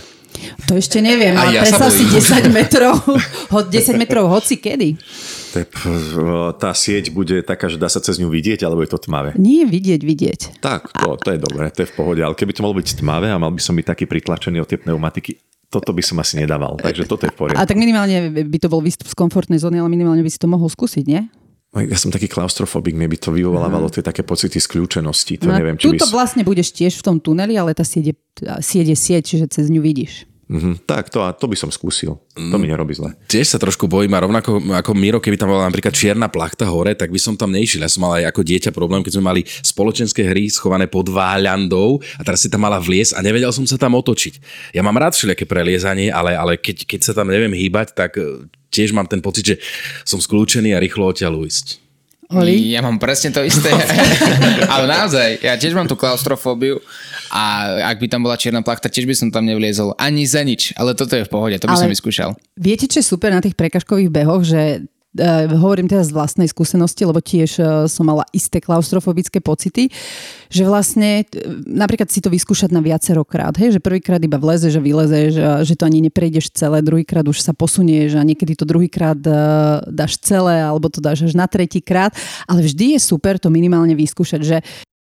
To 0.70 0.78
ešte 0.78 1.02
neviem, 1.02 1.34
ale 1.34 1.58
ja 1.58 1.66
predstav 1.66 1.90
si 1.90 2.06
10 2.06 2.46
metrov, 2.54 2.94
10 3.50 3.98
metrov 3.98 4.30
hoci 4.30 4.62
kedy. 4.62 4.94
Tá 6.58 6.74
sieť 6.74 7.14
bude 7.14 7.46
taká, 7.46 7.70
že 7.70 7.78
dá 7.78 7.86
sa 7.86 8.02
cez 8.02 8.18
ňu 8.18 8.26
vidieť, 8.26 8.66
alebo 8.66 8.82
je 8.82 8.90
to 8.90 8.98
tmavé? 8.98 9.38
Nie 9.38 9.62
vidieť, 9.62 10.00
vidieť. 10.02 10.40
Tak, 10.58 10.90
to, 10.90 11.14
to 11.14 11.28
je 11.30 11.38
dobré, 11.38 11.70
to 11.70 11.86
je 11.86 11.88
v 11.88 11.94
pohode, 11.94 12.18
ale 12.18 12.34
keby 12.34 12.50
to 12.50 12.66
malo 12.66 12.74
byť 12.74 12.98
tmavé 12.98 13.30
a 13.30 13.38
mal 13.38 13.54
by 13.54 13.62
som 13.62 13.78
byť 13.78 13.86
taký 13.86 14.04
pritlačený 14.10 14.58
od 14.58 14.66
tie 14.66 14.82
pneumatiky, 14.82 15.38
toto 15.70 15.90
by 15.90 16.02
som 16.02 16.18
asi 16.22 16.38
nedával, 16.38 16.78
takže 16.78 17.06
toto 17.06 17.26
je 17.26 17.34
v 17.34 17.38
poriadku. 17.38 17.62
A 17.62 17.66
tak 17.66 17.78
minimálne 17.78 18.30
by 18.30 18.58
to 18.58 18.70
bol 18.70 18.78
výstup 18.78 19.10
z 19.10 19.14
komfortnej 19.18 19.58
zóny, 19.58 19.82
ale 19.82 19.90
minimálne 19.90 20.22
by 20.22 20.30
si 20.30 20.38
to 20.38 20.46
mohol 20.46 20.70
skúsiť, 20.70 21.04
nie? 21.06 21.22
Ja 21.74 21.98
som 21.98 22.14
taký 22.14 22.30
klaustrofobik, 22.30 22.94
mne 22.94 23.10
by 23.10 23.18
to 23.18 23.34
vyvolávalo 23.34 23.90
tie 23.90 23.98
také 23.98 24.22
pocity 24.22 24.62
skľúčenosti. 24.62 25.42
To 25.42 25.50
no, 25.50 25.58
neviem, 25.58 25.74
či 25.74 25.90
tuto 25.90 26.06
by... 26.06 26.22
vlastne 26.22 26.46
budeš 26.46 26.70
tiež 26.70 27.02
v 27.02 27.02
tom 27.02 27.16
tuneli, 27.18 27.58
ale 27.58 27.74
tá 27.74 27.82
sieť 27.82 28.14
je 28.62 28.94
sieť, 28.94 29.22
čiže 29.26 29.50
cez 29.50 29.66
ňu 29.74 29.82
vidíš. 29.82 30.30
Mm-hmm, 30.44 30.84
tak, 30.84 31.08
to, 31.08 31.24
a 31.24 31.32
to 31.32 31.48
by 31.48 31.56
som 31.56 31.72
skúsil. 31.72 32.20
To 32.36 32.56
mi 32.60 32.68
nerobí 32.68 32.92
zle. 32.92 33.16
Tiež 33.32 33.56
sa 33.56 33.58
trošku 33.58 33.88
bojím 33.88 34.12
a 34.12 34.24
rovnako 34.24 34.60
ako 34.76 34.92
Miro, 34.92 35.16
keby 35.16 35.40
tam 35.40 35.48
bola 35.48 35.64
napríklad 35.64 35.96
čierna 35.96 36.28
plachta 36.28 36.68
hore, 36.68 36.92
tak 36.92 37.08
by 37.08 37.16
som 37.16 37.32
tam 37.32 37.48
nešiel. 37.48 37.80
Ja 37.80 37.88
som 37.88 38.04
mal 38.04 38.20
aj 38.20 38.28
ako 38.28 38.40
dieťa 38.44 38.70
problém, 38.76 39.00
keď 39.00 39.16
sme 39.16 39.24
mali 39.24 39.40
spoločenské 39.46 40.20
hry 40.28 40.52
schované 40.52 40.84
pod 40.84 41.08
váľandou 41.08 42.02
a 42.20 42.22
teraz 42.26 42.44
si 42.44 42.52
tam 42.52 42.68
mala 42.68 42.76
vlies 42.76 43.16
a 43.16 43.24
nevedel 43.24 43.48
som 43.56 43.64
sa 43.64 43.80
tam 43.80 43.96
otočiť. 43.96 44.40
Ja 44.76 44.84
mám 44.84 45.00
rád 45.00 45.16
všelijaké 45.16 45.48
preliezanie, 45.48 46.12
ale, 46.12 46.36
ale 46.36 46.60
keď, 46.60 46.84
keď 46.84 47.00
sa 47.00 47.12
tam 47.16 47.32
neviem 47.32 47.56
hýbať, 47.56 47.96
tak 47.96 48.20
e, 48.20 48.44
tiež 48.68 48.92
mám 48.92 49.08
ten 49.08 49.24
pocit, 49.24 49.54
že 49.54 49.56
som 50.04 50.20
skľúčený 50.20 50.76
a 50.76 50.82
rýchlo 50.82 51.08
odtiaľ 51.08 51.40
ujsť. 51.40 51.83
Oli? 52.32 52.72
Ja 52.72 52.80
mám 52.80 52.96
presne 52.96 53.34
to 53.34 53.44
isté. 53.44 53.68
ale 54.74 54.84
naozaj, 54.88 55.44
ja 55.44 55.58
tiež 55.60 55.76
mám 55.76 55.84
tú 55.84 55.98
klaustrofóbiu 55.98 56.80
a 57.28 57.74
ak 57.92 58.00
by 58.00 58.06
tam 58.08 58.24
bola 58.24 58.40
čierna 58.40 58.64
plachta, 58.64 58.88
tiež 58.88 59.04
by 59.04 59.14
som 59.16 59.28
tam 59.28 59.44
nevliezol 59.44 59.92
ani 60.00 60.24
za 60.24 60.40
nič, 60.40 60.72
ale 60.78 60.96
toto 60.96 61.18
je 61.18 61.26
v 61.26 61.30
pohode, 61.30 61.56
to 61.60 61.68
by 61.68 61.76
ale 61.76 61.82
som 61.84 61.90
vyskúšal. 61.92 62.30
Viete, 62.56 62.88
čo 62.88 63.02
je 63.02 63.06
super 63.06 63.34
na 63.34 63.44
tých 63.44 63.58
prekažkových 63.58 64.08
behoch, 64.08 64.46
že 64.46 64.86
Uh, 65.14 65.46
hovorím 65.46 65.86
teraz 65.86 66.10
z 66.10 66.16
vlastnej 66.18 66.50
skúsenosti, 66.50 67.06
lebo 67.06 67.22
tiež 67.22 67.50
uh, 67.62 67.66
som 67.86 68.02
mala 68.02 68.26
isté 68.34 68.58
klaustrofobické 68.58 69.38
pocity, 69.38 69.86
že 70.50 70.66
vlastne 70.66 71.22
uh, 71.22 71.62
napríklad 71.70 72.10
si 72.10 72.18
to 72.18 72.34
vyskúšať 72.34 72.74
na 72.74 72.82
viacero 72.82 73.22
krát, 73.22 73.54
hej, 73.54 73.78
že 73.78 73.80
prvýkrát 73.80 74.18
iba 74.18 74.42
vlezeš 74.42 74.74
a 74.74 74.82
vylezeš, 74.82 75.62
že 75.62 75.74
to 75.78 75.86
ani 75.86 76.10
neprejdeš 76.10 76.50
celé, 76.50 76.82
druhýkrát 76.82 77.22
už 77.30 77.38
sa 77.46 77.54
posunieš 77.54 78.18
a 78.18 78.26
niekedy 78.26 78.58
to 78.58 78.66
druhýkrát 78.66 79.14
dáš 79.86 80.18
celé 80.18 80.66
alebo 80.66 80.90
to 80.90 80.98
dáš 80.98 81.30
až 81.30 81.38
na 81.38 81.46
tretíkrát, 81.46 82.10
ale 82.50 82.66
vždy 82.66 82.98
je 82.98 83.00
super 83.00 83.38
to 83.38 83.54
minimálne 83.54 83.94
vyskúšať, 83.94 84.40
že 84.42 84.58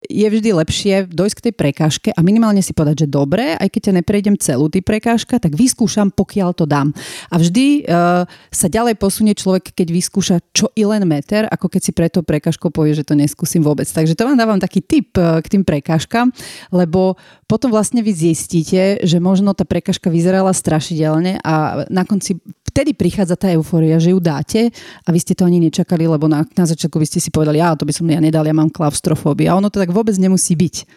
je 0.09 0.27
vždy 0.29 0.51
lepšie 0.55 0.95
dojsť 1.09 1.37
k 1.39 1.45
tej 1.51 1.55
prekážke 1.55 2.09
a 2.13 2.21
minimálne 2.21 2.61
si 2.61 2.77
povedať, 2.77 3.07
že 3.07 3.13
dobre, 3.13 3.57
aj 3.57 3.69
keď 3.71 3.81
ťa 3.91 3.95
neprejdem 4.01 4.37
celú 4.39 4.69
ty 4.69 4.85
prekážka, 4.85 5.41
tak 5.41 5.57
vyskúšam, 5.57 6.13
pokiaľ 6.13 6.51
to 6.57 6.65
dám. 6.69 6.93
A 7.33 7.41
vždy 7.41 7.85
uh, 7.85 8.29
sa 8.53 8.67
ďalej 8.69 9.01
posunie 9.01 9.33
človek, 9.33 9.73
keď 9.73 9.89
vyskúša 9.91 10.37
čo 10.53 10.71
i 10.77 10.85
len 10.85 11.05
meter, 11.09 11.49
ako 11.49 11.67
keď 11.73 11.81
si 11.81 11.93
preto 11.93 12.21
prekážkou 12.21 12.69
povie, 12.69 12.97
že 12.97 13.07
to 13.07 13.17
neskúsim 13.17 13.65
vôbec. 13.65 13.89
Takže 13.89 14.17
to 14.17 14.27
vám 14.29 14.39
dávam 14.39 14.61
taký 14.61 14.85
tip 14.85 15.17
uh, 15.17 15.41
k 15.41 15.47
tým 15.49 15.63
prekážkam, 15.63 16.31
lebo 16.71 17.17
potom 17.49 17.71
vlastne 17.71 18.03
vy 18.03 18.13
zistíte, 18.13 19.05
že 19.05 19.19
možno 19.23 19.53
tá 19.53 19.63
prekážka 19.69 20.09
vyzerala 20.09 20.51
strašidelne 20.51 21.39
a 21.45 21.87
na 21.93 22.03
konci 22.03 22.41
vtedy 22.75 22.91
prichádza 22.91 23.39
tá 23.39 23.47
euforia, 23.55 24.03
že 24.03 24.11
ju 24.11 24.19
dáte 24.19 24.75
a 25.07 25.09
vy 25.15 25.19
ste 25.23 25.39
to 25.39 25.47
ani 25.47 25.63
nečakali, 25.63 26.11
lebo 26.11 26.27
na, 26.27 26.43
na 26.59 26.67
začiatku 26.67 26.99
by 26.99 27.07
ste 27.07 27.23
si 27.23 27.31
povedali, 27.31 27.63
ja 27.63 27.79
to 27.79 27.87
by 27.87 27.95
som 27.95 28.11
ja 28.11 28.19
nedal, 28.19 28.43
ja 28.43 28.51
mám 28.51 28.75
klaustrofóbiu. 28.75 29.55
A 29.55 29.63
ono 29.63 29.71
to 29.71 29.79
tak 29.79 29.94
vôbec 29.95 30.19
nemusí 30.19 30.59
byť. 30.59 30.91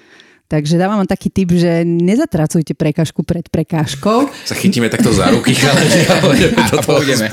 Takže 0.48 0.80
dávam 0.80 1.04
vám 1.04 1.12
taký 1.12 1.28
tip, 1.28 1.52
že 1.52 1.84
nezatracujte 1.84 2.72
prekážku 2.72 3.20
pred 3.28 3.43
prekážkou. 3.52 4.32
Sa 4.48 4.56
chytíme 4.56 4.88
takto 4.88 5.12
za 5.12 5.28
ruky, 5.28 5.52
ale, 5.60 6.56
a 6.56 6.80
pôjdeme. 6.88 7.28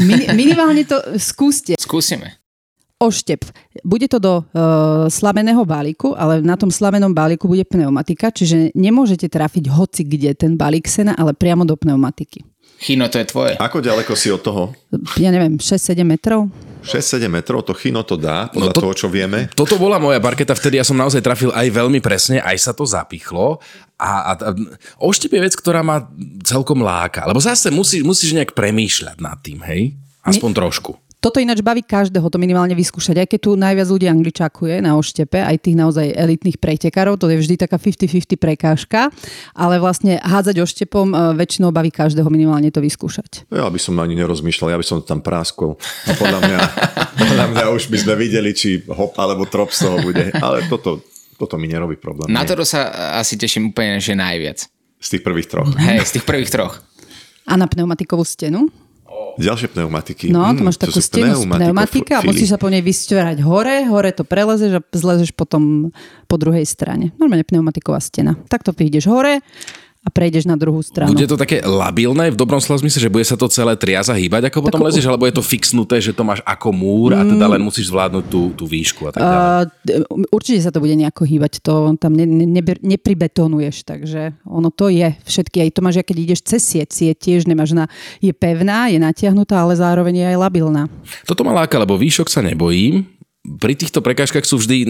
Min, 0.00 0.32
minimálne 0.32 0.88
to 0.88 0.96
skúste. 1.20 1.76
Skúsime. 1.76 2.40
Oštep. 3.02 3.44
Bude 3.84 4.08
to 4.08 4.16
do 4.16 4.34
uh, 4.40 5.10
slameného 5.12 5.60
balíku, 5.66 6.16
ale 6.16 6.40
na 6.40 6.56
tom 6.56 6.72
slamenom 6.72 7.12
balíku 7.12 7.50
bude 7.50 7.66
pneumatika, 7.68 8.32
čiže 8.32 8.72
nemôžete 8.78 9.28
trafiť 9.28 9.68
hoci 9.68 10.06
kde 10.06 10.32
ten 10.32 10.56
balík 10.56 10.88
sena, 10.88 11.12
ale 11.18 11.36
priamo 11.36 11.68
do 11.68 11.76
pneumatiky. 11.76 12.46
Chino, 12.82 13.06
to 13.06 13.22
je 13.22 13.26
tvoje. 13.30 13.54
Ako 13.62 13.78
ďaleko 13.78 14.18
si 14.18 14.26
od 14.34 14.42
toho? 14.42 14.74
Ja 15.14 15.30
neviem, 15.30 15.54
6-7 15.54 16.02
metrov. 16.02 16.50
6-7 16.82 17.30
metrov, 17.30 17.62
to 17.62 17.78
chino 17.78 18.02
to 18.02 18.18
dá, 18.18 18.50
podľa 18.50 18.70
no 18.70 18.74
to, 18.74 18.82
toho, 18.82 18.94
čo 18.98 19.06
vieme. 19.06 19.46
Toto 19.54 19.78
bola 19.78 20.02
moja 20.02 20.18
parketa, 20.18 20.58
vtedy 20.58 20.82
ja 20.82 20.84
som 20.84 20.98
naozaj 20.98 21.22
trafil 21.22 21.54
aj 21.54 21.70
veľmi 21.70 22.02
presne, 22.02 22.42
aj 22.42 22.58
sa 22.58 22.72
to 22.74 22.82
zapichlo. 22.82 23.62
A, 24.02 24.10
a, 24.10 24.32
a 24.34 24.50
oštep 24.98 25.30
je 25.30 25.44
vec, 25.46 25.54
ktorá 25.54 25.86
ma 25.86 26.10
celkom 26.42 26.82
láka. 26.82 27.22
Lebo 27.22 27.38
zase 27.38 27.70
musíš, 27.70 28.02
musíš 28.02 28.34
nejak 28.34 28.50
premýšľať 28.50 29.16
nad 29.22 29.38
tým, 29.38 29.62
hej? 29.62 29.94
Aspoň 30.26 30.50
My... 30.50 30.56
trošku. 30.66 30.92
Toto 31.22 31.38
ináč 31.38 31.62
baví 31.62 31.86
každého 31.86 32.26
to 32.26 32.34
minimálne 32.34 32.74
vyskúšať, 32.74 33.22
aj 33.22 33.28
keď 33.30 33.40
tu 33.46 33.50
najviac 33.54 33.86
ľudí 33.86 34.10
angličakuje 34.10 34.82
na 34.82 34.98
oštepe, 34.98 35.38
aj 35.38 35.54
tých 35.62 35.78
naozaj 35.78 36.10
elitných 36.18 36.58
pretekárov, 36.58 37.14
to 37.14 37.30
je 37.30 37.38
vždy 37.38 37.62
taká 37.62 37.78
50-50 37.78 38.34
prekážka, 38.34 39.06
ale 39.54 39.78
vlastne 39.78 40.18
hádzať 40.18 40.58
oštepom 40.58 41.14
e, 41.14 41.38
väčšinou 41.38 41.70
baví 41.70 41.94
každého 41.94 42.26
minimálne 42.26 42.74
to 42.74 42.82
vyskúšať. 42.82 43.46
Ja 43.54 43.70
by 43.70 43.78
som 43.78 44.02
ani 44.02 44.18
nerozmýšľal, 44.18 44.74
ja 44.74 44.78
by 44.82 44.82
som 44.82 44.98
tam 45.06 45.22
práskol. 45.22 45.78
A 46.10 46.18
podľa 46.18 46.42
mňa, 46.42 46.58
podľa 47.22 47.46
mňa 47.54 47.64
už 47.70 47.86
by 47.86 47.98
sme 48.02 48.14
videli, 48.18 48.50
či 48.50 48.82
hop 48.90 49.14
alebo 49.14 49.46
trop 49.46 49.70
z 49.70 49.86
toho 49.86 50.02
bude. 50.02 50.34
Ale 50.42 50.66
toto, 50.66 51.06
toto 51.38 51.54
mi 51.54 51.70
nerobí 51.70 52.02
problém. 52.02 52.34
Na 52.34 52.42
to 52.42 52.58
sa 52.66 53.14
asi 53.22 53.38
teším 53.38 53.70
úplne, 53.70 54.02
že 54.02 54.18
najviac. 54.18 54.66
Z 54.98 55.08
tých 55.14 55.22
prvých 55.22 55.46
troch. 55.46 55.70
Hej, 55.78 56.02
z 56.02 56.18
tých 56.18 56.26
prvých 56.26 56.50
troch. 56.50 56.82
A 57.46 57.54
na 57.54 57.70
pneumatikovú 57.70 58.26
stenu? 58.26 58.66
Ďalšie 59.40 59.72
pneumatiky. 59.72 60.28
No, 60.28 60.52
to 60.52 60.60
máš 60.60 60.76
mm, 60.76 60.84
takú 60.84 61.00
stenu 61.00 61.32
z 61.32 61.48
pneumatika 61.48 62.20
a 62.20 62.26
musíš 62.26 62.52
sa 62.52 62.58
po 62.60 62.68
nej 62.68 62.84
vystierať 62.84 63.40
hore, 63.40 63.88
hore 63.88 64.12
to 64.12 64.28
prelezeš 64.28 64.76
a 64.76 64.80
zlezeš 64.92 65.32
potom 65.32 65.92
po 66.28 66.36
druhej 66.36 66.68
strane. 66.68 67.16
Normálne 67.16 67.46
pneumatiková 67.48 68.00
stena. 68.04 68.36
Takto 68.52 68.76
ideš 68.76 69.08
hore, 69.08 69.40
a 70.02 70.10
prejdeš 70.10 70.50
na 70.50 70.58
druhú 70.58 70.82
stranu. 70.82 71.14
Bude 71.14 71.30
to 71.30 71.38
také 71.38 71.62
labilné 71.62 72.34
v 72.34 72.36
dobrom 72.36 72.58
slova 72.58 72.82
zmysle, 72.82 73.06
že 73.06 73.12
bude 73.12 73.22
sa 73.22 73.38
to 73.38 73.46
celé 73.46 73.78
triaza 73.78 74.10
hýbať, 74.18 74.50
ako 74.50 74.66
potom 74.66 74.82
Tako... 74.82 74.86
lezieš, 74.90 75.06
alebo 75.06 75.30
je 75.30 75.34
to 75.38 75.44
fixnuté, 75.46 76.02
že 76.02 76.10
to 76.10 76.26
máš 76.26 76.42
ako 76.42 76.74
múr 76.74 77.14
a 77.14 77.22
teda 77.22 77.46
mm. 77.46 77.52
len 77.54 77.62
musíš 77.62 77.86
zvládnuť 77.86 78.24
tú, 78.26 78.50
tú 78.58 78.64
výšku 78.66 79.06
a 79.06 79.10
tak 79.14 79.22
ďalej. 79.22 79.46
Uh, 80.10 80.26
určite 80.34 80.58
sa 80.58 80.74
to 80.74 80.82
bude 80.82 80.98
nejako 80.98 81.22
hýbať, 81.22 81.62
to 81.62 81.94
tam 82.02 82.18
ne, 82.18 82.26
ne, 82.26 82.50
ne, 82.50 82.62
nepribetonuješ, 82.82 83.86
takže 83.86 84.34
ono 84.42 84.74
to 84.74 84.90
je 84.90 85.14
všetky, 85.22 85.62
aj 85.62 85.70
to 85.70 85.80
máš, 85.86 86.02
keď 86.02 86.16
ideš 86.18 86.42
cez 86.42 86.66
sieť, 86.66 86.90
sieť 86.90 87.16
tiež 87.22 87.46
nemáš 87.46 87.70
na, 87.70 87.86
je 88.18 88.34
pevná, 88.34 88.90
je 88.90 88.98
natiahnutá, 88.98 89.62
ale 89.62 89.78
zároveň 89.78 90.14
je 90.18 90.26
aj 90.34 90.36
labilná. 90.42 90.82
Toto 91.22 91.46
ma 91.46 91.54
láka, 91.54 91.78
lebo 91.78 91.94
výšok 91.94 92.26
sa 92.26 92.42
nebojím, 92.42 93.06
pri 93.42 93.74
týchto 93.74 93.98
prekážkach 93.98 94.46
sú 94.46 94.62
vždy 94.62 94.86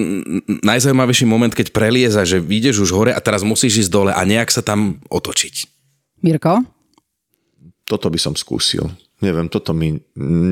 najzaujímavejší 0.61 1.25
moment, 1.25 1.53
keď 1.57 1.73
prelieza, 1.73 2.21
že 2.29 2.37
vyjdeš 2.37 2.85
už 2.85 2.91
hore 2.93 3.13
a 3.17 3.21
teraz 3.25 3.41
musíš 3.41 3.89
ísť 3.89 3.91
dole 3.93 4.13
a 4.13 4.21
nejak 4.29 4.53
sa 4.53 4.61
tam 4.61 5.01
otočiť. 5.09 5.65
Mirko? 6.21 6.61
Toto 7.89 8.13
by 8.13 8.19
som 8.21 8.37
skúsil. 8.37 8.93
Neviem, 9.25 9.49
toto 9.49 9.73
mi 9.73 9.97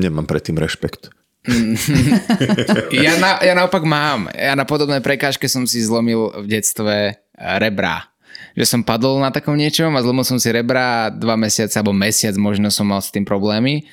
nemám 0.01 0.25
predtým 0.25 0.57
rešpekt. 0.57 1.13
ja, 3.05 3.17
na, 3.17 3.41
ja 3.41 3.53
naopak 3.53 3.81
mám. 3.85 4.29
Ja 4.33 4.53
na 4.53 4.65
podobnej 4.65 5.01
prekážke 5.01 5.49
som 5.49 5.65
si 5.65 5.81
zlomil 5.81 6.33
v 6.41 6.45
detstve 6.45 7.21
rebra. 7.37 8.09
Že 8.57 8.65
som 8.65 8.81
padol 8.81 9.21
na 9.21 9.29
takom 9.29 9.57
niečom 9.57 9.93
a 9.93 10.03
zlomil 10.03 10.25
som 10.25 10.41
si 10.41 10.49
rebra 10.49 11.09
dva 11.13 11.37
mesiace 11.37 11.77
alebo 11.77 11.95
mesiac 11.95 12.33
možno 12.37 12.69
som 12.73 12.89
mal 12.89 13.01
s 13.01 13.13
tým 13.13 13.25
problémy. 13.25 13.85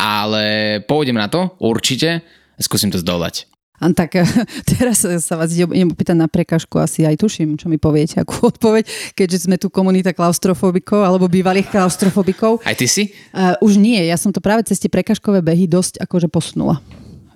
Ale 0.00 0.78
pôjdem 0.88 1.16
na 1.16 1.28
to, 1.28 1.56
určite. 1.60 2.24
Skúsim 2.60 2.92
to 2.92 3.00
zdolať. 3.00 3.49
Tak 3.80 4.12
teraz 4.76 5.00
sa 5.00 5.34
vás 5.40 5.56
idem 5.56 5.88
opýtať 5.88 6.12
na 6.12 6.28
prekažku, 6.28 6.76
asi 6.76 7.08
aj 7.08 7.16
tuším, 7.16 7.56
čo 7.56 7.72
mi 7.72 7.80
poviete, 7.80 8.20
akú 8.20 8.44
odpoveď, 8.52 8.84
keďže 9.16 9.48
sme 9.48 9.56
tu 9.56 9.72
komunita 9.72 10.12
klaustrofobikov 10.12 11.00
alebo 11.00 11.32
bývalých 11.32 11.72
klaustrofobikov. 11.72 12.60
Aj 12.68 12.76
ty 12.76 12.84
si? 12.84 13.08
Uh, 13.32 13.56
už 13.64 13.80
nie, 13.80 14.04
ja 14.04 14.20
som 14.20 14.36
to 14.36 14.44
práve 14.44 14.68
cez 14.68 14.76
tie 14.76 14.92
prekažkové 14.92 15.40
behy 15.40 15.64
dosť 15.64 16.04
akože 16.04 16.28
posunula. 16.28 16.84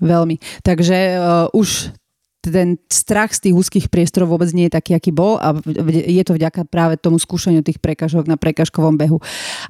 Veľmi. 0.04 0.36
Takže 0.60 1.16
uh, 1.16 1.48
už 1.56 1.96
ten 2.44 2.76
strach 2.92 3.32
z 3.32 3.48
tých 3.48 3.54
úzkých 3.56 3.86
priestorov 3.88 4.36
vôbec 4.36 4.52
nie 4.52 4.68
je 4.68 4.76
taký, 4.76 4.92
aký 4.92 5.08
bol 5.16 5.40
a 5.40 5.56
je 5.88 6.20
to 6.20 6.36
vďaka 6.36 6.68
práve 6.68 7.00
tomu 7.00 7.16
skúšaniu 7.16 7.64
tých 7.64 7.80
prekažok 7.80 8.28
na 8.28 8.36
prekažkovom 8.36 9.00
behu. 9.00 9.16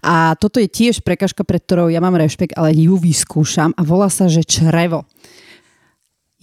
A 0.03 0.35
toto 0.35 0.59
je 0.59 0.67
tiež 0.67 1.07
prekažka, 1.07 1.47
pred 1.47 1.63
ktorou 1.63 1.87
ja 1.87 2.03
mám 2.03 2.19
rešpekt, 2.19 2.59
ale 2.59 2.75
ju 2.75 2.99
vyskúšam 2.99 3.71
a 3.79 3.87
volá 3.87 4.11
sa, 4.11 4.27
že 4.27 4.43
črevo 4.43 5.07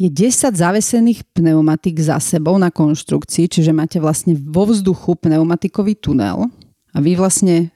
je 0.02 0.10
10 0.10 0.58
zavesených 0.58 1.22
pneumatik 1.30 2.02
za 2.02 2.18
sebou 2.18 2.58
na 2.58 2.74
konštrukcii, 2.74 3.46
čiže 3.46 3.70
máte 3.70 4.02
vlastne 4.02 4.34
vo 4.34 4.66
vzduchu 4.66 5.14
pneumatikový 5.14 5.94
tunel 5.94 6.50
a 6.90 6.98
vy 6.98 7.14
vlastne 7.14 7.70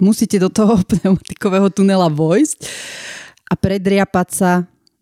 musíte 0.00 0.40
do 0.40 0.48
toho 0.48 0.80
pneumatikového 0.96 1.68
tunela 1.68 2.08
vojsť 2.08 2.58
a 3.52 3.54
predriapať 3.60 4.28
sa 4.32 4.50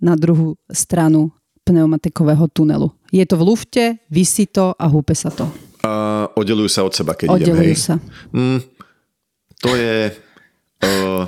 na 0.03 0.19
druhú 0.19 0.59
stranu 0.67 1.31
pneumatikového 1.63 2.51
tunelu. 2.51 2.91
Je 3.15 3.23
to 3.25 3.39
v 3.39 3.47
lufte, 3.47 3.85
vysí 4.11 4.51
to 4.51 4.75
a 4.75 4.85
húpe 4.91 5.15
sa 5.15 5.31
to. 5.31 5.47
A 5.87 6.27
oddelujú 6.35 6.69
sa 6.69 6.83
od 6.83 6.93
seba, 6.93 7.15
keď 7.15 7.39
Oddelujú 7.39 7.71
idem, 7.71 7.73
hej? 7.73 7.79
sa. 7.79 7.95
Mm, 8.35 8.61
to 9.63 9.71
je... 9.79 9.95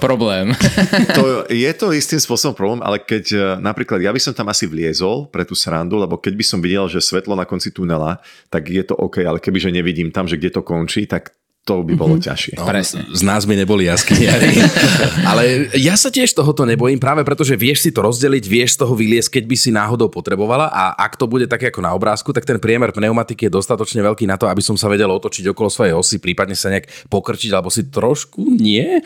Problém. 0.07 0.55
to, 1.19 1.51
je 1.51 1.71
to 1.75 1.91
istým 1.91 2.23
spôsobom 2.23 2.55
problém, 2.55 2.81
ale 2.87 3.03
keď 3.03 3.25
uh, 3.35 3.43
napríklad 3.59 3.99
ja 3.99 4.15
by 4.15 4.23
som 4.23 4.31
tam 4.31 4.47
asi 4.47 4.71
vliezol 4.71 5.27
pre 5.27 5.43
tú 5.43 5.59
srandu, 5.59 5.99
lebo 5.99 6.15
keď 6.15 6.39
by 6.39 6.45
som 6.47 6.63
videl, 6.63 6.87
že 6.87 7.03
svetlo 7.03 7.35
na 7.35 7.43
konci 7.43 7.75
tunela, 7.75 8.23
tak 8.47 8.71
je 8.71 8.87
to 8.87 8.95
OK, 8.95 9.27
ale 9.27 9.43
kebyže 9.43 9.75
nevidím 9.75 10.15
tam, 10.15 10.31
že 10.31 10.39
kde 10.39 10.55
to 10.55 10.63
končí, 10.63 11.11
tak 11.11 11.35
to 11.67 11.83
by 11.83 11.99
bolo 11.99 12.15
mm-hmm. 12.15 12.31
ťažšie. 12.31 12.55
No, 12.55 12.65
Presne. 12.71 13.03
Z 13.11 13.27
nás 13.27 13.43
by 13.43 13.59
neboli 13.59 13.91
jaskyniari. 13.91 14.55
Ale 15.31 15.67
ja 15.75 15.99
sa 15.99 16.15
tiež 16.15 16.31
tohoto 16.31 16.63
nebojím, 16.63 17.03
práve 17.03 17.27
preto, 17.27 17.43
že 17.43 17.59
vieš 17.59 17.83
si 17.83 17.91
to 17.91 18.07
rozdeliť, 18.07 18.45
vieš 18.47 18.79
z 18.79 18.87
toho 18.87 18.95
vyliesť, 18.95 19.43
keď 19.43 19.45
by 19.51 19.57
si 19.59 19.71
náhodou 19.75 20.07
potrebovala 20.07 20.71
a 20.71 20.95
ak 20.95 21.19
to 21.19 21.27
bude 21.27 21.51
tak 21.51 21.67
ako 21.67 21.83
na 21.83 21.91
obrázku, 21.91 22.31
tak 22.31 22.47
ten 22.47 22.63
priemer 22.63 22.95
pneumatiky 22.95 23.51
je 23.51 23.59
dostatočne 23.59 23.99
veľký 23.99 24.31
na 24.31 24.39
to, 24.39 24.47
aby 24.47 24.63
som 24.63 24.79
sa 24.79 24.87
vedel 24.87 25.11
otočiť 25.11 25.51
okolo 25.51 25.67
svojej 25.67 25.99
osy, 25.99 26.23
prípadne 26.23 26.55
sa 26.55 26.71
nejak 26.71 27.11
pokrčiť, 27.11 27.51
alebo 27.51 27.67
si 27.75 27.91
trošku 27.91 28.47
nie. 28.47 28.87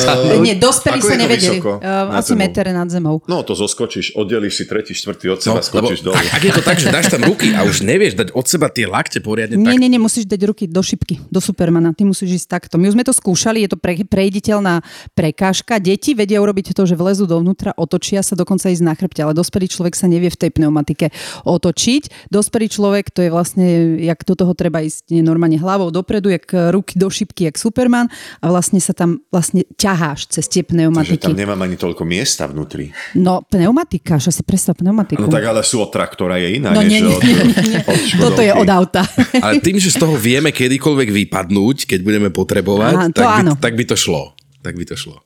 Uh, 0.00 0.40
nie, 0.46 0.56
dospelí 0.56 1.02
sa 1.02 1.14
nevedeli. 1.14 1.60
vysoko 1.60 1.78
Uh, 1.80 2.08
nad 2.08 2.24
asi 2.24 2.32
meter 2.34 2.66
nad 2.72 2.88
zemou. 2.88 3.20
No 3.28 3.42
to 3.44 3.52
zoskočíš, 3.52 4.16
oddelíš 4.16 4.62
si 4.62 4.64
tretí, 4.64 4.96
štvrtý 4.96 5.26
od 5.32 5.40
seba, 5.40 5.60
no, 5.60 5.64
skočíš 5.64 6.00
dolu. 6.02 6.16
ak, 6.16 6.40
ak 6.40 6.42
je 6.42 6.52
to 6.56 6.62
tak, 6.64 6.76
že 6.80 6.88
dáš 6.88 7.06
tam 7.12 7.22
ruky 7.26 7.52
a 7.52 7.66
už 7.66 7.84
nevieš 7.84 8.16
dať 8.16 8.28
od 8.32 8.46
seba 8.46 8.72
tie 8.72 8.88
lakte 8.88 9.20
poriadne, 9.20 9.60
Nie, 9.60 9.76
tak 9.76 9.80
nie, 9.80 9.88
nie, 9.92 10.00
musíš 10.00 10.24
dať 10.26 10.40
ruky 10.46 10.64
do 10.66 10.80
šipky, 10.80 11.20
do 11.28 11.40
Supermana. 11.50 11.90
Ty 11.90 12.06
musíš 12.06 12.44
ísť 12.44 12.48
takto. 12.48 12.78
My 12.78 12.86
už 12.86 12.94
sme 12.94 13.02
to 13.02 13.10
skúšali, 13.10 13.66
je 13.66 13.74
to 13.74 13.78
pre, 13.78 14.06
prejditeľná 14.06 14.86
prekážka. 15.18 15.82
Deti 15.82 16.14
vedia 16.14 16.38
urobiť 16.38 16.70
to, 16.70 16.86
že 16.86 16.94
vlezú 16.94 17.26
dovnútra, 17.26 17.74
otočia 17.74 18.22
sa, 18.22 18.38
dokonca 18.38 18.70
ísť 18.70 18.84
na 18.86 18.94
chrbte, 18.94 19.20
ale 19.26 19.34
dospelý 19.34 19.66
človek 19.66 19.98
sa 19.98 20.06
nevie 20.06 20.30
v 20.30 20.38
tej 20.38 20.50
pneumatike 20.54 21.10
otočiť. 21.42 22.30
Dospelý 22.30 22.66
človek, 22.70 23.10
to 23.10 23.26
je 23.26 23.30
vlastne, 23.34 23.98
jak 23.98 24.22
do 24.22 24.38
toho 24.38 24.54
treba 24.54 24.78
ísť 24.80 25.10
nie, 25.10 25.26
normálne 25.26 25.58
hlavou 25.58 25.90
dopredu, 25.90 26.30
jak 26.30 26.46
ruky 26.70 26.94
do 26.94 27.10
šipky, 27.10 27.50
jak 27.50 27.58
Superman 27.58 28.06
a 28.38 28.46
vlastne 28.46 28.78
sa 28.78 28.94
tam 28.94 29.18
vlastne 29.34 29.66
ťaháš 29.74 30.30
cez 30.30 30.46
tie 30.46 30.62
Takže 30.62 30.70
pneumatiky. 30.70 31.26
tam 31.26 31.34
nemám 31.34 31.60
ani 31.66 31.74
toľko 31.74 32.06
miesta 32.06 32.46
vnútri. 32.46 32.94
No, 33.18 33.42
pneumatika, 33.42 34.22
čo 34.22 34.30
si 34.30 34.46
predstav 34.46 34.78
pneumatiku. 34.78 35.26
No 35.26 35.32
tak 35.32 35.42
ale 35.42 35.66
sú 35.66 35.82
od 35.82 35.90
traktora 35.90 36.38
je 36.38 36.62
iná, 36.62 36.70
No 36.70 36.84
nie, 36.86 37.00
než 37.00 37.10
nie, 37.10 37.18
nie, 37.26 37.44
nie. 37.74 37.80
od 37.82 37.98
Toto 38.20 38.40
je 38.44 38.52
od 38.54 38.68
auta. 38.68 39.02
Ale 39.40 39.58
tým, 39.58 39.80
že 39.80 39.90
z 39.90 39.98
toho 39.98 40.14
vieme 40.14 40.52
kedykoľvek 40.52 41.08
vypadnúť, 41.40 41.88
keď 41.88 42.00
budeme 42.04 42.28
potrebovať, 42.28 43.16
to 43.16 43.24
tak, 43.24 43.44
by, 43.48 43.56
tak 43.56 43.72
by 43.80 43.84
to 43.88 43.96
šlo. 43.96 44.36
Tak 44.60 44.76
by 44.76 44.84
to 44.84 44.96
šlo. 44.96 45.16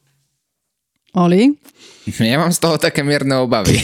Oli? 1.19 1.51
Ja 2.21 2.37
mám 2.37 2.53
z 2.53 2.61
toho 2.61 2.77
také 2.77 3.01
mierne 3.01 3.41
obavy. 3.41 3.81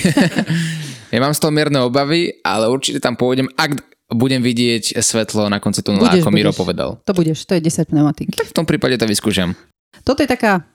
ja 1.14 1.18
mám 1.24 1.32
z 1.32 1.40
toho 1.40 1.48
mierne 1.48 1.80
obavy, 1.80 2.36
ale 2.44 2.68
určite 2.68 3.00
tam 3.00 3.16
pôjdem, 3.16 3.48
ak 3.56 3.80
budem 4.12 4.44
vidieť 4.44 5.00
svetlo 5.00 5.48
na 5.48 5.56
konci 5.56 5.80
tunela, 5.80 6.12
ako 6.12 6.28
Miro 6.28 6.52
povedal. 6.52 7.00
To 7.08 7.16
budeš, 7.16 7.48
to 7.48 7.56
je 7.56 7.64
10 7.64 7.88
pneumatik. 7.88 8.36
Tak 8.36 8.52
v 8.52 8.56
tom 8.60 8.68
prípade 8.68 9.00
to 9.00 9.08
vyskúšam. 9.08 9.56
Toto 10.04 10.20
je 10.20 10.28
taká 10.28 10.68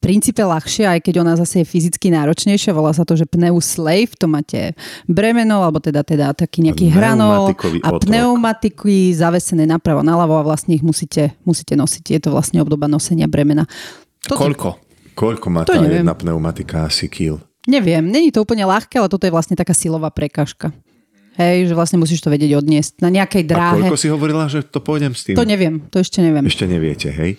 princípe 0.00 0.40
ľahšia, 0.40 0.96
aj 0.96 1.00
keď 1.04 1.14
ona 1.20 1.36
zase 1.36 1.60
je 1.60 1.68
fyzicky 1.68 2.08
náročnejšia. 2.08 2.72
Volá 2.72 2.90
sa 2.90 3.04
to, 3.04 3.14
že 3.14 3.28
pneuslave, 3.28 4.16
to 4.16 4.26
máte 4.26 4.72
bremeno, 5.04 5.60
alebo 5.60 5.78
teda, 5.78 6.00
teda 6.00 6.32
taký 6.32 6.64
nejaký 6.64 6.88
hranol 6.88 7.52
a 7.84 7.88
pneumatiky 8.00 9.12
zavesené 9.12 9.68
napravo, 9.68 10.00
naľavo 10.00 10.40
a 10.40 10.44
vlastne 10.44 10.72
ich 10.74 10.82
musíte, 10.82 11.36
musíte 11.44 11.76
nosiť. 11.76 12.04
Je 12.16 12.20
to 12.24 12.32
vlastne 12.32 12.58
obdoba 12.58 12.88
nosenia 12.88 13.28
bremena. 13.28 13.68
Toto, 14.24 14.40
Koľko? 14.40 14.68
Koľko 15.12 15.46
má 15.52 15.68
To 15.68 15.76
tá 15.76 15.80
neviem. 15.84 16.00
jedna 16.00 16.16
pneumatika 16.16 16.88
asi 16.88 17.12
kil? 17.12 17.44
Neviem, 17.68 18.08
není 18.08 18.32
to 18.32 18.40
úplne 18.40 18.64
ľahké, 18.64 18.96
ale 18.96 19.12
toto 19.12 19.28
je 19.28 19.32
vlastne 19.32 19.52
taká 19.52 19.76
silová 19.76 20.08
prekažka. 20.08 20.72
Hej, 21.36 21.68
že 21.68 21.74
vlastne 21.76 22.00
musíš 22.00 22.20
to 22.20 22.28
vedieť 22.28 22.56
odniesť 22.56 23.00
na 23.00 23.08
nejakej 23.08 23.44
A 23.44 23.48
dráhe. 23.48 23.76
koľko 23.84 23.96
si 23.96 24.08
hovorila, 24.08 24.48
že 24.48 24.64
to 24.64 24.80
pôjdem 24.80 25.12
s 25.12 25.28
tým? 25.28 25.36
To 25.36 25.44
neviem, 25.44 25.84
to 25.88 26.00
ešte 26.00 26.20
neviem. 26.20 26.44
Ešte 26.44 26.64
neviete, 26.64 27.08
hej? 27.12 27.36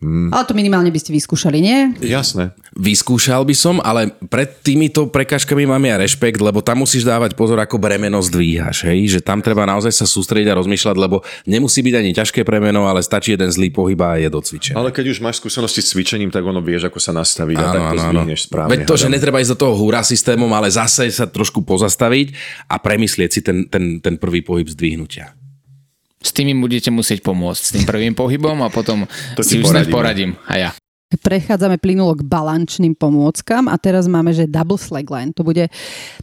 Ale 0.00 0.48
to 0.48 0.56
minimálne 0.56 0.88
by 0.88 0.96
ste 0.96 1.12
vyskúšali, 1.12 1.60
nie? 1.60 1.92
Jasné. 2.00 2.56
Vyskúšal 2.72 3.44
by 3.44 3.52
som, 3.52 3.76
ale 3.84 4.08
pred 4.32 4.48
týmito 4.64 5.04
prekážkami 5.12 5.68
mám 5.68 5.84
ja 5.84 6.00
rešpekt, 6.00 6.40
lebo 6.40 6.64
tam 6.64 6.88
musíš 6.88 7.04
dávať 7.04 7.36
pozor, 7.36 7.60
ako 7.60 7.76
bremeno 7.76 8.16
zdvíhaš, 8.24 8.88
hej? 8.88 9.12
že 9.12 9.20
tam 9.20 9.44
treba 9.44 9.68
naozaj 9.68 9.92
sa 9.92 10.08
sústrediť 10.08 10.48
a 10.48 10.56
rozmýšľať, 10.56 10.96
lebo 10.96 11.20
nemusí 11.44 11.84
byť 11.84 11.94
ani 12.00 12.10
ťažké 12.16 12.40
bremeno, 12.48 12.88
ale 12.88 13.04
stačí 13.04 13.36
jeden 13.36 13.52
zlý 13.52 13.68
pohyb 13.68 14.00
a 14.00 14.16
je 14.16 14.32
docvičený. 14.32 14.80
Ale 14.80 14.88
keď 14.88 15.12
už 15.12 15.20
máš 15.20 15.36
skúsenosti 15.36 15.84
s 15.84 15.92
cvičením, 15.92 16.32
tak 16.32 16.48
ono 16.48 16.64
vieš, 16.64 16.88
ako 16.88 16.96
sa 16.96 17.12
nastaviť 17.12 17.56
a 17.60 17.66
tak 17.68 17.82
to 17.92 17.96
zdvihneš 18.00 18.40
správne. 18.48 18.72
Veď 18.72 18.80
to, 18.88 18.96
že 18.96 19.04
hádam. 19.04 19.14
netreba 19.20 19.38
ísť 19.44 19.52
do 19.52 19.60
toho 19.68 19.74
húra 19.76 20.00
systémom, 20.00 20.48
ale 20.56 20.72
zase 20.72 21.12
sa 21.12 21.28
trošku 21.28 21.60
pozastaviť 21.60 22.32
a 22.72 22.80
premyslieť 22.80 23.30
si 23.36 23.40
ten, 23.44 23.68
ten, 23.68 24.00
ten 24.00 24.16
prvý 24.16 24.40
pohyb 24.40 24.64
zdvihnutia. 24.64 25.36
S 26.20 26.36
tým 26.36 26.52
im 26.52 26.60
budete 26.60 26.92
musieť 26.92 27.24
pomôcť, 27.24 27.62
s 27.64 27.72
tým 27.72 27.84
prvým 27.88 28.12
pohybom 28.12 28.60
a 28.60 28.68
potom 28.68 29.08
To 29.38 29.42
si 29.42 29.60
už 29.60 29.88
poradím. 29.88 30.36
A 30.44 30.54
ja. 30.56 30.70
Prechádzame 31.10 31.82
plynulo 31.82 32.14
k 32.14 32.22
balančným 32.22 32.94
pomôckam 32.94 33.66
a 33.66 33.74
teraz 33.82 34.06
máme, 34.06 34.30
že 34.30 34.46
double 34.46 34.78
slackline. 34.78 35.34
To 35.34 35.42
bude, 35.42 35.66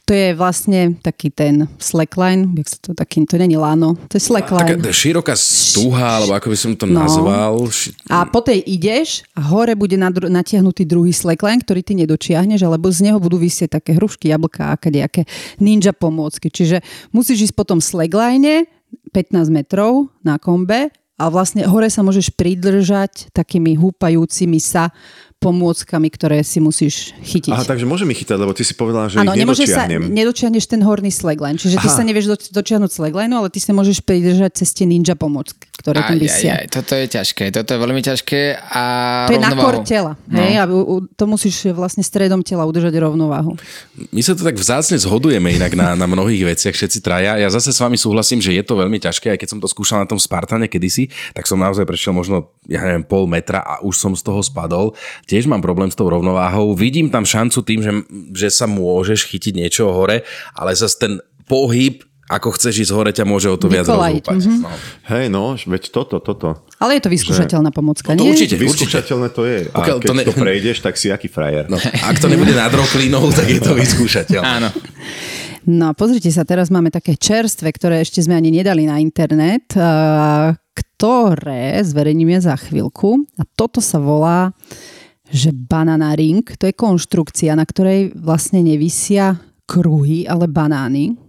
to 0.08 0.12
je 0.16 0.32
vlastne 0.32 0.96
taký 1.04 1.28
ten 1.28 1.68
slackline, 1.76 2.56
jak 2.56 2.72
sa 2.72 2.78
to 2.80 2.90
taký, 2.96 3.28
to 3.28 3.36
není 3.36 3.60
lano, 3.60 4.00
to 4.08 4.16
je 4.16 4.24
slackline. 4.24 4.80
Taká 4.80 4.96
široká 4.96 5.36
stúha, 5.36 6.24
alebo 6.24 6.40
ako 6.40 6.48
by 6.48 6.58
som 6.58 6.72
to 6.80 6.88
No. 6.88 7.04
nazval. 7.04 7.68
A 8.08 8.32
po 8.32 8.40
tej 8.40 8.64
ideš 8.64 9.28
a 9.36 9.44
hore 9.44 9.76
bude 9.76 10.00
nadru- 10.00 10.32
natiahnutý 10.32 10.88
druhý 10.88 11.12
slackline, 11.12 11.60
ktorý 11.68 11.84
ty 11.84 11.92
nedočiahneš, 12.00 12.64
alebo 12.64 12.88
z 12.88 13.12
neho 13.12 13.20
budú 13.20 13.36
vysieť 13.36 13.84
také 13.84 13.92
hrušky, 13.92 14.32
jablká 14.32 14.72
a 14.72 14.80
kadejaké 14.80 15.28
ninja 15.60 15.92
pomôcky. 15.92 16.48
Čiže 16.48 16.80
musíš 17.12 17.52
ísť 17.52 17.56
po 17.60 17.68
tom 17.68 17.84
slackline 17.84 18.72
15 19.12 19.50
metrov 19.50 20.12
na 20.22 20.38
kombe 20.38 20.92
a 21.18 21.24
vlastne 21.34 21.66
hore 21.66 21.90
sa 21.90 22.06
môžeš 22.06 22.38
pridržať 22.38 23.34
takými 23.34 23.74
húpajúcimi 23.74 24.62
sa 24.62 24.94
pomôckami, 25.38 26.10
ktoré 26.10 26.42
si 26.42 26.58
musíš 26.58 27.14
chytiť. 27.22 27.54
Aha, 27.54 27.62
takže 27.62 27.86
môžem 27.86 28.10
ich 28.10 28.26
chytať, 28.26 28.42
lebo 28.42 28.58
ty 28.58 28.66
si 28.66 28.74
povedala, 28.74 29.06
že 29.06 29.22
Áno, 29.22 29.38
ich 29.38 29.46
nemôže 29.46 29.70
sa, 29.70 29.86
nedočiahnem. 29.86 30.10
nedočiahneš 30.10 30.66
ten 30.66 30.82
horný 30.82 31.14
slackline. 31.14 31.62
Čiže 31.62 31.78
ty 31.78 31.88
Aha. 31.88 31.98
sa 31.98 32.02
nevieš 32.02 32.26
do, 32.26 32.36
dočiahnuť 32.36 32.90
slackline, 32.90 33.30
ale 33.30 33.54
ty 33.54 33.62
sa 33.62 33.70
môžeš 33.72 34.02
pridržať 34.02 34.66
cez 34.66 34.74
tie 34.74 34.90
ninja 34.90 35.14
pomôcky, 35.14 35.70
ktoré 35.78 36.02
tam 36.02 36.18
Aj, 36.18 36.18
aj, 36.18 36.26
vysia. 36.26 36.52
aj, 36.58 36.68
toto 36.74 36.98
je 36.98 37.06
ťažké, 37.06 37.44
toto 37.54 37.70
je 37.70 37.80
veľmi 37.80 38.02
ťažké 38.02 38.42
a 38.66 38.84
To 39.30 39.34
je 39.38 39.42
na 39.46 39.54
kor 39.54 39.78
tela. 39.86 40.18
No. 40.26 40.42
Hej? 40.42 40.54
A 40.58 40.64
to 41.14 41.24
musíš 41.30 41.70
vlastne 41.70 42.02
stredom 42.02 42.42
tela 42.42 42.66
udržať 42.66 42.98
rovnováhu. 42.98 43.54
My 44.10 44.26
sa 44.26 44.34
to 44.34 44.42
tak 44.42 44.58
vzácne 44.58 44.98
zhodujeme 44.98 45.54
inak 45.54 45.78
na, 45.78 45.94
na 45.94 46.10
mnohých 46.10 46.58
veciach, 46.58 46.74
všetci 46.74 47.00
traja. 47.06 47.38
Ja 47.38 47.54
zase 47.54 47.70
s 47.70 47.78
vami 47.78 47.96
súhlasím, 47.96 48.42
že 48.42 48.58
je 48.58 48.66
to 48.66 48.74
veľmi 48.74 48.98
ťažké, 48.98 49.38
aj 49.38 49.40
keď 49.40 49.50
som 49.54 49.60
to 49.62 49.70
skúšal 49.70 50.02
na 50.02 50.10
tom 50.10 50.18
Spartane 50.18 50.66
kedysi, 50.66 51.14
tak 51.38 51.46
som 51.46 51.62
naozaj 51.62 51.86
prešiel 51.86 52.10
možno, 52.12 52.50
ja 52.66 52.82
neviem, 52.82 53.06
pol 53.06 53.30
metra 53.30 53.62
a 53.62 53.86
už 53.86 53.94
som 53.94 54.18
z 54.18 54.26
toho 54.26 54.42
spadol. 54.42 54.98
Tiež 55.28 55.46
mám 55.46 55.60
problém 55.60 55.92
s 55.92 55.96
tou 55.96 56.08
rovnováhou. 56.08 56.72
Vidím 56.72 57.12
tam 57.12 57.22
šancu 57.22 57.60
tým, 57.62 57.80
že, 57.84 57.92
že 58.34 58.48
sa 58.48 58.64
môžeš 58.64 59.28
chytiť 59.28 59.54
niečo 59.54 59.92
hore, 59.92 60.24
ale 60.56 60.72
zase 60.72 60.96
ten 60.98 61.14
pohyb, 61.44 62.00
ako 62.28 62.56
chceš 62.56 62.88
ísť 62.88 62.92
hore, 62.92 63.12
ťa 63.12 63.24
môže 63.24 63.48
o 63.48 63.56
to 63.56 63.68
viac 63.68 63.88
rozhúpať. 63.88 64.40
mhm. 64.40 64.60
No. 64.64 64.72
Hej, 65.08 65.26
no, 65.28 65.44
veď 65.56 65.84
toto, 65.92 66.20
toto. 66.20 66.64
Ale 66.80 66.96
je 66.96 67.04
to 67.04 67.12
vyskúšateľná 67.12 67.72
pomocka, 67.72 68.12
No 68.12 68.20
to 68.20 68.24
nie? 68.24 68.36
určite. 68.36 68.56
Vyskúšateľné 68.56 69.28
to 69.32 69.44
je. 69.44 69.60
A 69.72 69.78
Pokiaľ 69.80 69.98
keď 69.98 70.08
to 70.08 70.16
ne- 70.16 70.28
to 70.28 70.34
prejdeš, 70.36 70.78
tak 70.80 70.96
si 70.96 71.08
aký 71.08 71.28
frajer. 71.28 71.68
No, 71.68 71.76
ak 71.80 72.20
to 72.20 72.28
nebude 72.28 72.52
nad 72.52 72.70
roklínou, 72.70 73.28
tak 73.38 73.48
je 73.48 73.60
to 73.60 73.76
vyskúšateľné. 73.76 74.48
Áno. 74.64 74.70
No 75.68 75.92
a 75.92 75.96
pozrite 75.96 76.32
sa, 76.32 76.48
teraz 76.48 76.72
máme 76.72 76.88
také 76.88 77.16
čerstve, 77.16 77.68
ktoré 77.70 78.00
ešte 78.00 78.24
sme 78.24 78.36
ani 78.36 78.56
nedali 78.56 78.88
na 78.88 79.00
internet, 79.00 79.68
ktoré 80.74 81.82
zverejníme 81.82 82.38
za 82.38 82.56
chvíľku. 82.56 83.26
A 83.36 83.44
toto 83.46 83.80
sa 83.80 83.98
volá, 83.98 84.54
že 85.32 85.52
banana 85.52 86.16
ring. 86.16 86.44
To 86.44 86.68
je 86.68 86.76
konštrukcia, 86.76 87.56
na 87.56 87.68
ktorej 87.68 88.16
vlastne 88.16 88.64
nevisia 88.64 89.36
kruhy, 89.68 90.24
ale 90.24 90.48
banány. 90.48 91.28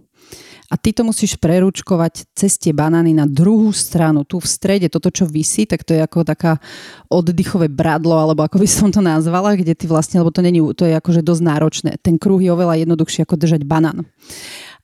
A 0.69 0.77
ty 0.77 0.93
to 0.93 1.01
musíš 1.01 1.33
prerúčkovať 1.41 2.29
cez 2.37 2.61
tie 2.61 2.69
banány 2.69 3.17
na 3.17 3.25
druhú 3.25 3.73
stranu. 3.73 4.21
Tu 4.21 4.37
v 4.37 4.45
strede, 4.45 4.85
toto, 4.85 5.09
čo 5.09 5.25
vysí, 5.25 5.65
tak 5.65 5.81
to 5.81 5.97
je 5.97 6.01
ako 6.05 6.21
taká 6.21 6.61
oddychové 7.09 7.73
bradlo, 7.73 8.13
alebo 8.13 8.45
ako 8.45 8.61
by 8.61 8.69
som 8.69 8.93
to 8.93 9.01
nazvala, 9.01 9.57
kde 9.57 9.73
ty 9.73 9.89
vlastne, 9.89 10.21
lebo 10.21 10.29
to, 10.29 10.45
není, 10.45 10.61
to 10.77 10.85
je 10.85 10.93
akože 10.93 11.25
dosť 11.25 11.41
náročné. 11.41 11.91
Ten 12.05 12.21
kruh 12.21 12.37
je 12.37 12.53
oveľa 12.53 12.85
jednoduchší 12.85 13.25
ako 13.25 13.41
držať 13.41 13.65
banán. 13.65 14.05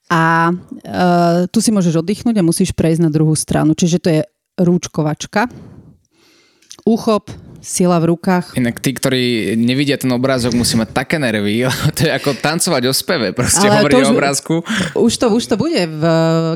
A 0.09 0.49
e, 0.49 0.53
tu 1.53 1.61
si 1.61 1.69
môžeš 1.69 2.01
oddychnúť 2.01 2.41
a 2.41 2.45
musíš 2.45 2.73
prejsť 2.73 3.05
na 3.05 3.13
druhú 3.13 3.37
stranu. 3.37 3.77
Čiže 3.77 3.97
to 4.01 4.09
je 4.09 4.21
rúčkovačka. 4.57 5.45
Úchop 6.85 7.29
sila 7.65 7.97
v 7.97 8.13
rukách. 8.13 8.53
Inak 8.53 8.77
tí, 8.77 8.93
ktorí 8.93 9.57
nevidia 9.57 9.97
ten 9.97 10.13
obrázok, 10.13 10.53
musí 10.53 10.77
mať 10.77 10.93
také 10.93 11.17
nervy, 11.17 11.65
to 11.97 12.05
je 12.05 12.11
ako 12.13 12.37
tancovať 12.37 12.83
o 12.85 12.93
speve, 12.93 13.33
proste 13.33 13.65
hovoriť 13.65 14.05
o 14.05 14.13
obrázku. 14.13 14.53
Už 14.93 15.13
to, 15.17 15.33
už 15.33 15.43
to 15.49 15.55
bude, 15.57 15.81
v, 15.81 16.03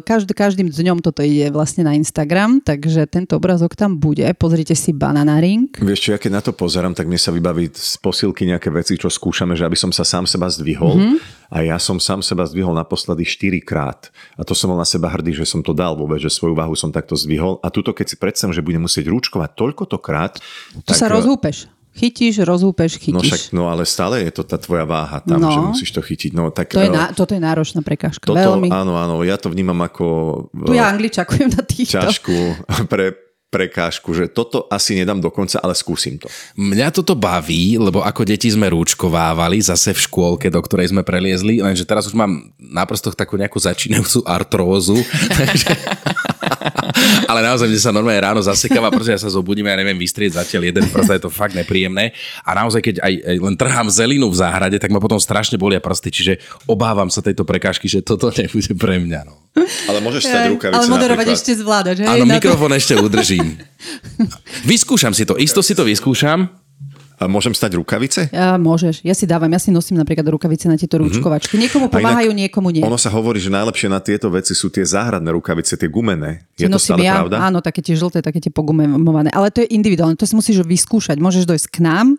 každý, 0.05 0.37
každým 0.37 0.69
dňom 0.69 1.01
toto 1.01 1.25
ide 1.25 1.49
vlastne 1.49 1.81
na 1.81 1.97
Instagram, 1.97 2.61
takže 2.61 3.09
tento 3.09 3.33
obrázok 3.41 3.73
tam 3.73 3.97
bude. 3.97 4.29
Pozrite 4.37 4.77
si 4.77 4.93
Banana 4.93 5.41
Ring. 5.41 5.73
Vieš 5.73 5.99
čo, 5.99 6.09
ja 6.13 6.21
keď 6.21 6.31
na 6.37 6.41
to 6.45 6.53
pozerám, 6.53 6.93
tak 6.93 7.09
mne 7.09 7.17
sa 7.17 7.33
vybaví 7.33 7.73
z 7.73 7.97
posilky 7.97 8.45
nejaké 8.45 8.69
veci, 8.69 8.93
čo 8.93 9.09
skúšame, 9.09 9.57
že 9.57 9.65
aby 9.65 9.75
som 9.75 9.89
sa 9.89 10.05
sám 10.05 10.29
seba 10.29 10.45
zdvihol. 10.45 10.95
Mm-hmm 10.95 11.38
a 11.49 11.65
ja 11.65 11.81
som 11.81 11.97
sám 11.97 12.21
seba 12.21 12.45
zdvihol 12.45 12.77
naposledy 12.77 13.25
4 13.25 13.57
krát. 13.65 14.13
A 14.37 14.45
to 14.45 14.53
som 14.53 14.69
bol 14.69 14.77
na 14.77 14.85
seba 14.85 15.09
hrdý, 15.09 15.33
že 15.33 15.49
som 15.49 15.65
to 15.65 15.73
dal 15.73 15.97
vôbec, 15.97 16.21
že 16.21 16.29
svoju 16.29 16.53
váhu 16.53 16.77
som 16.77 16.93
takto 16.93 17.17
zdvihol. 17.17 17.57
A 17.65 17.73
tuto, 17.73 17.89
keď 17.89 18.05
si 18.13 18.15
predstavím, 18.21 18.53
že 18.53 18.61
budem 18.61 18.85
musieť 18.85 19.09
rúčkovať 19.09 19.57
toľkoto 19.57 19.97
krát... 19.97 20.37
Tu 20.85 20.93
tak... 20.93 21.01
sa 21.01 21.09
rozhúpeš. 21.09 21.65
Chytíš, 21.89 22.45
rozhúpeš, 22.45 23.01
chytíš. 23.01 23.17
No 23.17 23.19
však, 23.19 23.41
no 23.51 23.63
ale 23.65 23.83
stále 23.83 24.21
je 24.23 24.31
to 24.31 24.45
tá 24.45 24.61
tvoja 24.61 24.85
váha 24.85 25.19
tam, 25.25 25.41
no. 25.41 25.49
že 25.49 25.59
musíš 25.73 25.89
to 25.91 26.05
chytiť. 26.05 26.31
No, 26.37 26.53
tak, 26.53 26.71
to 26.71 26.79
je 26.79 26.87
na, 26.87 27.11
toto 27.11 27.33
je 27.33 27.41
náročná 27.41 27.81
prekážka. 27.81 28.23
Toto, 28.23 28.37
Veľmi. 28.37 28.69
Áno, 28.69 28.93
áno, 28.95 29.25
ja 29.25 29.35
to 29.35 29.49
vnímam 29.49 29.75
ako... 29.83 30.05
Tu 30.53 30.77
ja 30.77 30.87
angličakujem 30.87 31.49
na 31.49 31.65
týchto. 31.65 31.97
Ťažkú 31.99 32.37
pre, 32.93 33.17
prekážku, 33.49 34.13
že 34.13 34.29
toto 34.29 34.69
asi 34.69 34.93
nedám 34.93 35.17
do 35.17 35.33
konca, 35.33 35.57
ale 35.59 35.73
skúsim 35.73 36.21
to. 36.21 36.29
Mňa 36.53 36.93
toto 36.93 37.17
baví, 37.17 37.81
lebo 37.81 38.05
ako 38.05 38.21
deti 38.23 38.45
sme 38.49 38.69
rúčkovávali 38.69 39.57
zase 39.59 39.91
v 39.97 39.99
škôlke, 40.05 40.47
do 40.53 40.61
ktorej 40.61 40.93
sme 40.93 41.01
preliezli, 41.01 41.59
lenže 41.59 41.83
teraz 41.83 42.05
už 42.05 42.13
mám 42.13 42.53
naprosto 42.61 43.09
takú 43.09 43.35
nejakú 43.35 43.57
začínajúcu 43.57 44.21
artrózu. 44.23 45.01
ale 47.31 47.39
naozaj 47.45 47.67
mi 47.67 47.79
sa 47.79 47.95
normálne 47.95 48.21
ráno 48.21 48.41
zasekáva, 48.43 48.91
pretože 48.91 49.13
ja 49.15 49.21
sa 49.21 49.29
zobudím 49.31 49.67
a 49.67 49.73
ja 49.73 49.81
neviem 49.81 49.97
vystrieť 49.97 50.39
zatiaľ 50.41 50.71
jeden 50.73 50.85
prst, 50.91 51.11
je 51.15 51.23
to 51.23 51.31
fakt 51.31 51.55
nepríjemné. 51.55 52.11
A 52.43 52.55
naozaj, 52.57 52.83
keď 52.83 52.95
aj, 53.01 53.13
aj 53.23 53.37
len 53.39 53.55
trhám 53.55 53.87
zelinu 53.87 54.27
v 54.27 54.37
záhrade, 54.39 54.77
tak 54.77 54.91
ma 54.91 54.99
potom 54.99 55.17
strašne 55.17 55.55
bolia 55.55 55.79
prsty, 55.79 56.09
čiže 56.11 56.33
obávam 56.67 57.07
sa 57.07 57.23
tejto 57.23 57.47
prekážky, 57.47 57.87
že 57.87 58.03
toto 58.03 58.29
nebude 58.35 58.73
pre 58.75 58.99
mňa. 58.99 59.21
No. 59.23 59.33
Ale 59.89 59.99
môžeš 60.03 60.29
stať 60.29 60.43
rukavice 60.53 60.77
Ale 60.77 60.87
moderovať 60.91 61.25
napríklad. 61.25 61.39
ešte 61.41 61.51
zvládať, 61.57 61.95
hej? 62.05 62.09
Áno, 62.09 62.25
mikrofón 62.29 62.71
ešte 62.75 62.93
udržím. 62.99 63.57
Vyskúšam 64.69 65.15
si 65.15 65.23
to, 65.25 65.39
isto 65.39 65.63
si 65.65 65.73
to 65.73 65.87
vyskúšam. 65.87 66.58
A 67.19 67.27
môžem 67.27 67.51
stať 67.51 67.75
rukavice? 67.75 68.31
Ja, 68.31 68.55
môžeš. 68.55 69.03
Ja 69.03 69.11
si 69.11 69.27
dávam, 69.27 69.51
ja 69.51 69.59
si 69.59 69.75
nosím 69.75 69.99
napríklad 69.99 70.23
rukavice 70.23 70.71
na 70.71 70.79
tieto 70.79 70.95
mhm. 70.95 71.03
rúčkovačky. 71.03 71.59
Niekomu 71.59 71.91
pomáhajú, 71.91 72.31
niekomu 72.31 72.71
nie. 72.71 72.79
Ono 72.79 72.95
sa 72.95 73.11
hovorí, 73.11 73.43
že 73.43 73.51
najlepšie 73.51 73.91
na 73.91 73.99
tieto 73.99 74.31
veci 74.31 74.55
sú 74.55 74.71
tie 74.71 74.87
záhradné 74.87 75.27
rukavice, 75.35 75.75
tie 75.75 75.91
gumené. 75.91 76.47
Je 76.55 76.71
to 76.71 76.79
stále 76.79 77.03
ja, 77.03 77.19
pravda? 77.19 77.43
Áno, 77.43 77.59
také 77.59 77.83
tie 77.83 77.99
žlté, 77.99 78.23
také 78.23 78.39
tie 78.39 78.47
pogumované. 78.47 79.27
Ale 79.35 79.51
to 79.51 79.59
je 79.59 79.67
individuálne, 79.75 80.15
to 80.15 80.23
si 80.23 80.31
musíš 80.31 80.63
vyskúšať. 80.63 81.19
Môžeš 81.19 81.43
dojsť 81.43 81.67
k 81.67 81.77
nám 81.83 82.15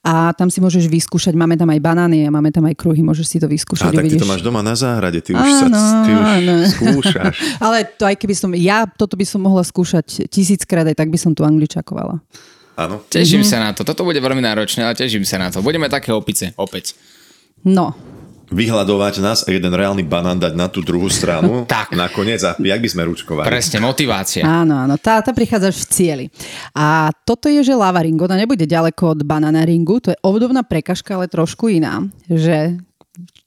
a 0.00 0.32
tam 0.32 0.48
si 0.48 0.64
môžeš 0.64 0.88
vyskúšať. 0.88 1.36
Máme 1.36 1.60
tam 1.60 1.68
aj 1.68 1.80
banány 1.84 2.24
a 2.24 2.30
máme 2.32 2.48
tam 2.48 2.64
aj 2.64 2.74
kruhy, 2.80 3.04
môžeš 3.04 3.26
si 3.28 3.36
to 3.36 3.46
vyskúšať. 3.46 3.92
A 3.92 4.00
tak 4.00 4.08
ty 4.08 4.16
to 4.16 4.24
máš 4.24 4.40
doma 4.40 4.64
na 4.64 4.72
záhrade, 4.72 5.20
ty 5.20 5.36
už, 5.36 5.44
áno, 5.44 5.76
sa, 5.76 6.04
ty 6.08 6.10
už 6.16 6.24
áno. 6.24 6.54
skúšaš. 6.72 7.36
Ale 7.64 7.84
to 7.84 8.08
aj 8.08 8.16
keby 8.16 8.32
som, 8.32 8.50
ja 8.56 8.88
toto 8.88 9.20
by 9.20 9.28
som 9.28 9.44
mohla 9.44 9.60
skúšať 9.60 10.26
tisíckrát, 10.32 10.88
aj 10.88 10.96
tak 10.96 11.12
by 11.12 11.18
som 11.20 11.36
tu 11.36 11.44
angličakovala. 11.44 12.24
Áno. 12.76 13.04
Teším 13.08 13.44
mm-hmm. 13.44 13.52
sa 13.52 13.58
na 13.60 13.70
to. 13.76 13.84
Toto 13.84 14.02
bude 14.02 14.16
veľmi 14.16 14.40
náročné, 14.40 14.84
ale 14.84 14.96
teším 14.96 15.28
sa 15.28 15.36
na 15.36 15.52
to. 15.52 15.60
Budeme 15.60 15.92
také 15.92 16.08
opice, 16.12 16.56
opäť. 16.56 16.96
No. 17.62 17.92
Vyhľadovať 18.52 19.14
nás 19.24 19.48
a 19.48 19.48
jeden 19.48 19.72
reálny 19.72 20.04
banán 20.04 20.36
dať 20.36 20.52
na 20.52 20.68
tú 20.68 20.84
druhú 20.84 21.08
stranu. 21.08 21.64
tak. 21.72 21.92
Nakoniec 21.92 22.40
a 22.44 22.56
jak 22.56 22.80
by 22.80 22.88
sme 22.88 23.02
ručkovali. 23.08 23.48
Presne, 23.48 23.80
motivácia. 23.80 24.44
Áno, 24.44 24.76
áno, 24.76 24.96
tá, 25.00 25.24
tá 25.24 25.32
prichádzaš 25.32 25.84
v 25.84 25.86
cieli. 25.88 26.26
A 26.76 27.08
toto 27.24 27.48
je, 27.48 27.64
že 27.64 27.72
lava 27.72 28.04
ring, 28.04 28.16
ona 28.16 28.36
nebude 28.36 28.64
ďaleko 28.64 29.16
od 29.16 29.20
banana 29.24 29.64
ringu, 29.64 30.00
to 30.00 30.12
je 30.12 30.18
obdobná 30.20 30.64
prekažka, 30.64 31.16
ale 31.16 31.32
trošku 31.32 31.72
iná. 31.72 32.04
Že 32.28 32.76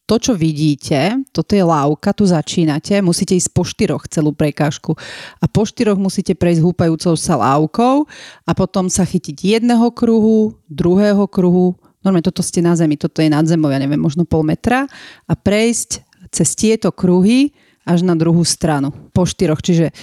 to, 0.06 0.22
čo 0.22 0.34
vidíte, 0.38 1.26
toto 1.34 1.58
je 1.58 1.66
lávka, 1.66 2.14
tu 2.14 2.30
začínate, 2.30 3.02
musíte 3.02 3.34
ísť 3.34 3.50
po 3.50 3.66
štyroch 3.66 4.06
celú 4.06 4.38
prekážku. 4.38 4.94
A 5.42 5.46
po 5.50 5.66
štyroch 5.66 5.98
musíte 5.98 6.38
prejsť 6.38 6.62
húpajúcou 6.62 7.18
sa 7.18 7.34
lávkou 7.42 8.06
a 8.46 8.52
potom 8.54 8.86
sa 8.86 9.02
chytiť 9.02 9.58
jedného 9.58 9.90
kruhu, 9.90 10.62
druhého 10.70 11.26
kruhu, 11.26 11.74
normálne 12.06 12.22
toto 12.22 12.46
ste 12.46 12.62
na 12.62 12.78
zemi, 12.78 13.02
toto 13.02 13.26
je 13.26 13.34
nad 13.34 13.50
zemou, 13.50 13.74
ja 13.74 13.82
neviem, 13.82 13.98
možno 13.98 14.30
pol 14.30 14.46
metra 14.46 14.86
a 15.26 15.34
prejsť 15.34 16.06
cez 16.30 16.54
tieto 16.54 16.94
kruhy 16.94 17.50
až 17.82 18.06
na 18.06 18.14
druhú 18.14 18.46
stranu, 18.46 18.94
po 19.10 19.26
štyroch. 19.26 19.62
Čiže 19.62 19.90
e, 19.90 19.94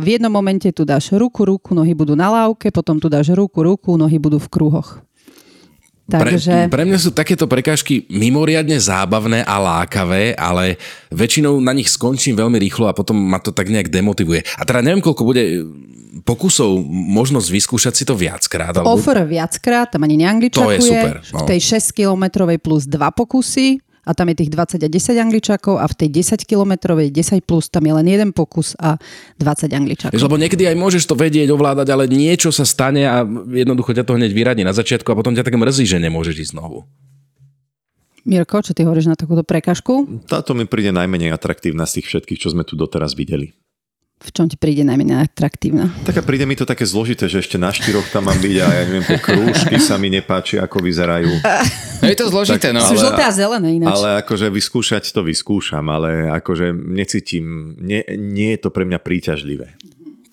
v 0.00 0.06
jednom 0.16 0.32
momente 0.32 0.68
tu 0.68 0.84
dáš 0.84 1.16
ruku, 1.16 1.48
ruku, 1.48 1.72
nohy 1.72 1.96
budú 1.96 2.12
na 2.12 2.28
lávke, 2.28 2.68
potom 2.68 3.00
tu 3.00 3.08
dáš 3.08 3.32
ruku, 3.32 3.64
ruku, 3.64 3.96
nohy 3.96 4.20
budú 4.20 4.36
v 4.36 4.52
kruhoch. 4.52 5.00
Takže... 6.04 6.68
Pre, 6.68 6.72
pre 6.72 6.84
mňa 6.84 6.98
sú 7.00 7.10
takéto 7.16 7.48
prekážky 7.48 8.04
mimoriadne 8.12 8.76
zábavné 8.76 9.40
a 9.40 9.56
lákavé, 9.56 10.36
ale 10.36 10.76
väčšinou 11.08 11.56
na 11.64 11.72
nich 11.72 11.88
skončím 11.88 12.36
veľmi 12.36 12.60
rýchlo 12.60 12.92
a 12.92 12.96
potom 12.96 13.16
ma 13.16 13.40
to 13.40 13.56
tak 13.56 13.72
nejak 13.72 13.88
demotivuje. 13.88 14.44
A 14.60 14.68
teda 14.68 14.84
neviem, 14.84 15.00
koľko 15.00 15.24
bude 15.24 15.64
pokusov 16.28 16.84
možnosť 16.92 17.48
vyskúšať 17.48 17.92
si 17.96 18.04
to 18.04 18.12
viackrát. 18.14 18.76
Alebo... 18.76 19.00
Offer 19.00 19.24
viackrát, 19.24 19.88
tam 19.88 20.04
ani 20.04 20.20
neangličakuje. 20.20 20.76
To 20.76 20.84
je 20.84 20.90
super. 20.92 21.14
No. 21.32 21.38
V 21.40 21.42
tej 21.48 21.60
6-kilometrovej 21.72 22.58
plus 22.60 22.84
2 22.84 23.00
pokusy 23.16 23.80
a 24.04 24.10
tam 24.12 24.30
je 24.30 24.44
tých 24.44 24.50
20 24.52 24.84
a 24.84 24.88
10 24.88 25.24
angličákov 25.24 25.80
a 25.80 25.84
v 25.88 25.94
tej 25.96 26.08
10 26.22 26.44
kilometrovej 26.44 27.08
10 27.10 27.42
plus 27.44 27.72
tam 27.72 27.84
je 27.88 27.92
len 27.96 28.06
jeden 28.06 28.30
pokus 28.30 28.76
a 28.76 29.00
20 29.40 29.72
angličákov. 29.72 30.16
Lebo 30.16 30.38
niekedy 30.38 30.68
aj 30.68 30.76
môžeš 30.76 31.04
to 31.08 31.16
vedieť, 31.16 31.48
ovládať, 31.50 31.88
ale 31.90 32.04
niečo 32.06 32.52
sa 32.52 32.68
stane 32.68 33.08
a 33.08 33.24
jednoducho 33.50 33.96
ťa 33.96 34.04
to 34.04 34.16
hneď 34.16 34.30
vyradí 34.30 34.62
na 34.62 34.76
začiatku 34.76 35.08
a 35.10 35.18
potom 35.18 35.32
ťa 35.32 35.44
tak 35.44 35.56
mrzí, 35.56 35.88
že 35.88 35.98
nemôžeš 35.98 36.48
ísť 36.48 36.52
znovu. 36.54 36.84
Mirko, 38.24 38.64
čo 38.64 38.72
ty 38.72 38.88
hovoríš 38.88 39.12
na 39.12 39.20
takúto 39.20 39.44
prekažku? 39.44 40.24
Táto 40.24 40.56
mi 40.56 40.64
príde 40.64 40.96
najmenej 40.96 41.28
atraktívna 41.28 41.84
z 41.84 42.00
tých 42.00 42.08
všetkých, 42.08 42.40
čo 42.40 42.48
sme 42.56 42.64
tu 42.64 42.72
doteraz 42.72 43.12
videli 43.12 43.52
v 44.24 44.30
čom 44.32 44.48
ti 44.48 44.56
príde 44.56 44.86
najmenej 44.86 45.20
atraktívna? 45.28 45.92
Tak 46.08 46.20
a 46.20 46.22
príde 46.24 46.48
mi 46.48 46.56
to 46.56 46.64
také 46.64 46.88
zložité, 46.88 47.28
že 47.28 47.44
ešte 47.44 47.60
na 47.60 47.68
štyroch 47.68 48.08
tam 48.08 48.30
mám 48.30 48.38
byť 48.40 48.56
a 48.56 48.66
ja 48.72 48.82
neviem, 48.88 49.04
tie 49.04 49.20
krúžky 49.20 49.76
sa 49.76 50.00
mi 50.00 50.08
nepáči, 50.08 50.56
ako 50.56 50.80
vyzerajú. 50.80 51.44
No 52.00 52.06
je 52.08 52.16
to 52.16 52.28
zložité, 52.32 52.72
tak, 52.72 52.76
no. 52.76 52.84
Sú 52.84 52.96
žlté 52.96 53.20
a 53.20 53.32
zelené 53.32 53.80
ináč. 53.80 53.92
Ale 53.92 54.08
akože 54.24 54.48
vyskúšať 54.48 55.12
to 55.12 55.20
vyskúšam, 55.24 55.84
ale 55.92 56.32
akože 56.40 56.72
necítim, 56.72 57.76
nie, 57.76 58.00
nie 58.16 58.56
je 58.56 58.64
to 58.64 58.68
pre 58.72 58.88
mňa 58.88 59.00
príťažlivé. 59.00 59.76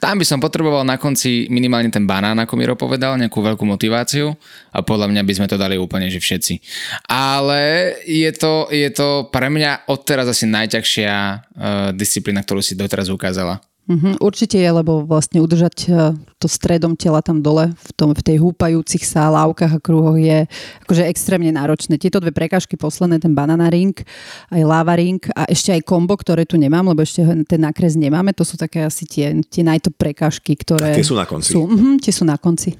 Tam 0.02 0.18
by 0.18 0.26
som 0.26 0.42
potreboval 0.42 0.82
na 0.82 0.98
konci 0.98 1.46
minimálne 1.54 1.94
ten 1.94 2.10
banán, 2.10 2.34
ako 2.42 2.58
Miro 2.58 2.74
povedal, 2.74 3.22
nejakú 3.22 3.38
veľkú 3.38 3.62
motiváciu 3.70 4.34
a 4.74 4.82
podľa 4.82 5.14
mňa 5.14 5.22
by 5.22 5.34
sme 5.38 5.46
to 5.46 5.62
dali 5.62 5.78
úplne, 5.78 6.10
že 6.10 6.18
všetci. 6.18 6.58
Ale 7.06 7.94
je 8.10 8.32
to, 8.34 8.66
je 8.74 8.90
to 8.90 9.30
pre 9.30 9.54
mňa 9.54 9.86
odteraz 9.86 10.26
asi 10.26 10.50
najťažšia 10.50 11.14
uh, 11.14 11.40
disciplína, 11.94 12.42
ktorú 12.42 12.66
si 12.66 12.74
doteraz 12.74 13.14
ukázala. 13.14 13.62
Mm-hmm, 13.92 14.24
určite 14.24 14.56
je, 14.56 14.70
lebo 14.72 15.04
vlastne 15.04 15.44
udržať 15.44 15.76
e, 15.92 16.16
to 16.40 16.48
stredom 16.48 16.96
tela 16.96 17.20
tam 17.20 17.44
dole 17.44 17.76
v, 17.76 17.90
tom, 18.00 18.16
v 18.16 18.24
tej 18.24 18.40
húpajúcich 18.40 19.04
sa 19.04 19.28
lávkach 19.28 19.76
a 19.76 19.84
kruhoch 19.84 20.16
je 20.16 20.48
akože 20.88 21.04
extrémne 21.12 21.52
náročné. 21.52 22.00
Tieto 22.00 22.24
dve 22.24 22.32
prekážky 22.32 22.80
posledné, 22.80 23.20
ten 23.20 23.36
banana 23.36 23.68
ring, 23.68 23.92
aj 24.48 24.62
lava 24.64 24.96
ring 24.96 25.20
a 25.36 25.44
ešte 25.52 25.76
aj 25.76 25.84
kombo, 25.84 26.16
ktoré 26.16 26.48
tu 26.48 26.56
nemám, 26.56 26.88
lebo 26.88 27.04
ešte 27.04 27.20
ten 27.44 27.60
nakres 27.60 28.00
nemáme, 28.00 28.32
to 28.32 28.48
sú 28.48 28.56
také 28.56 28.88
asi 28.88 29.04
tie, 29.04 29.36
tie 29.52 29.64
najtop 29.68 30.00
prekážky, 30.00 30.56
ktoré... 30.56 30.96
A 30.96 30.98
tie 30.98 31.04
sú 31.04 31.20
na 31.20 31.28
konci. 31.28 31.52
Sú, 31.52 31.68
mm, 31.68 32.00
tie 32.00 32.14
sú 32.16 32.24
na 32.24 32.40
konci. 32.40 32.80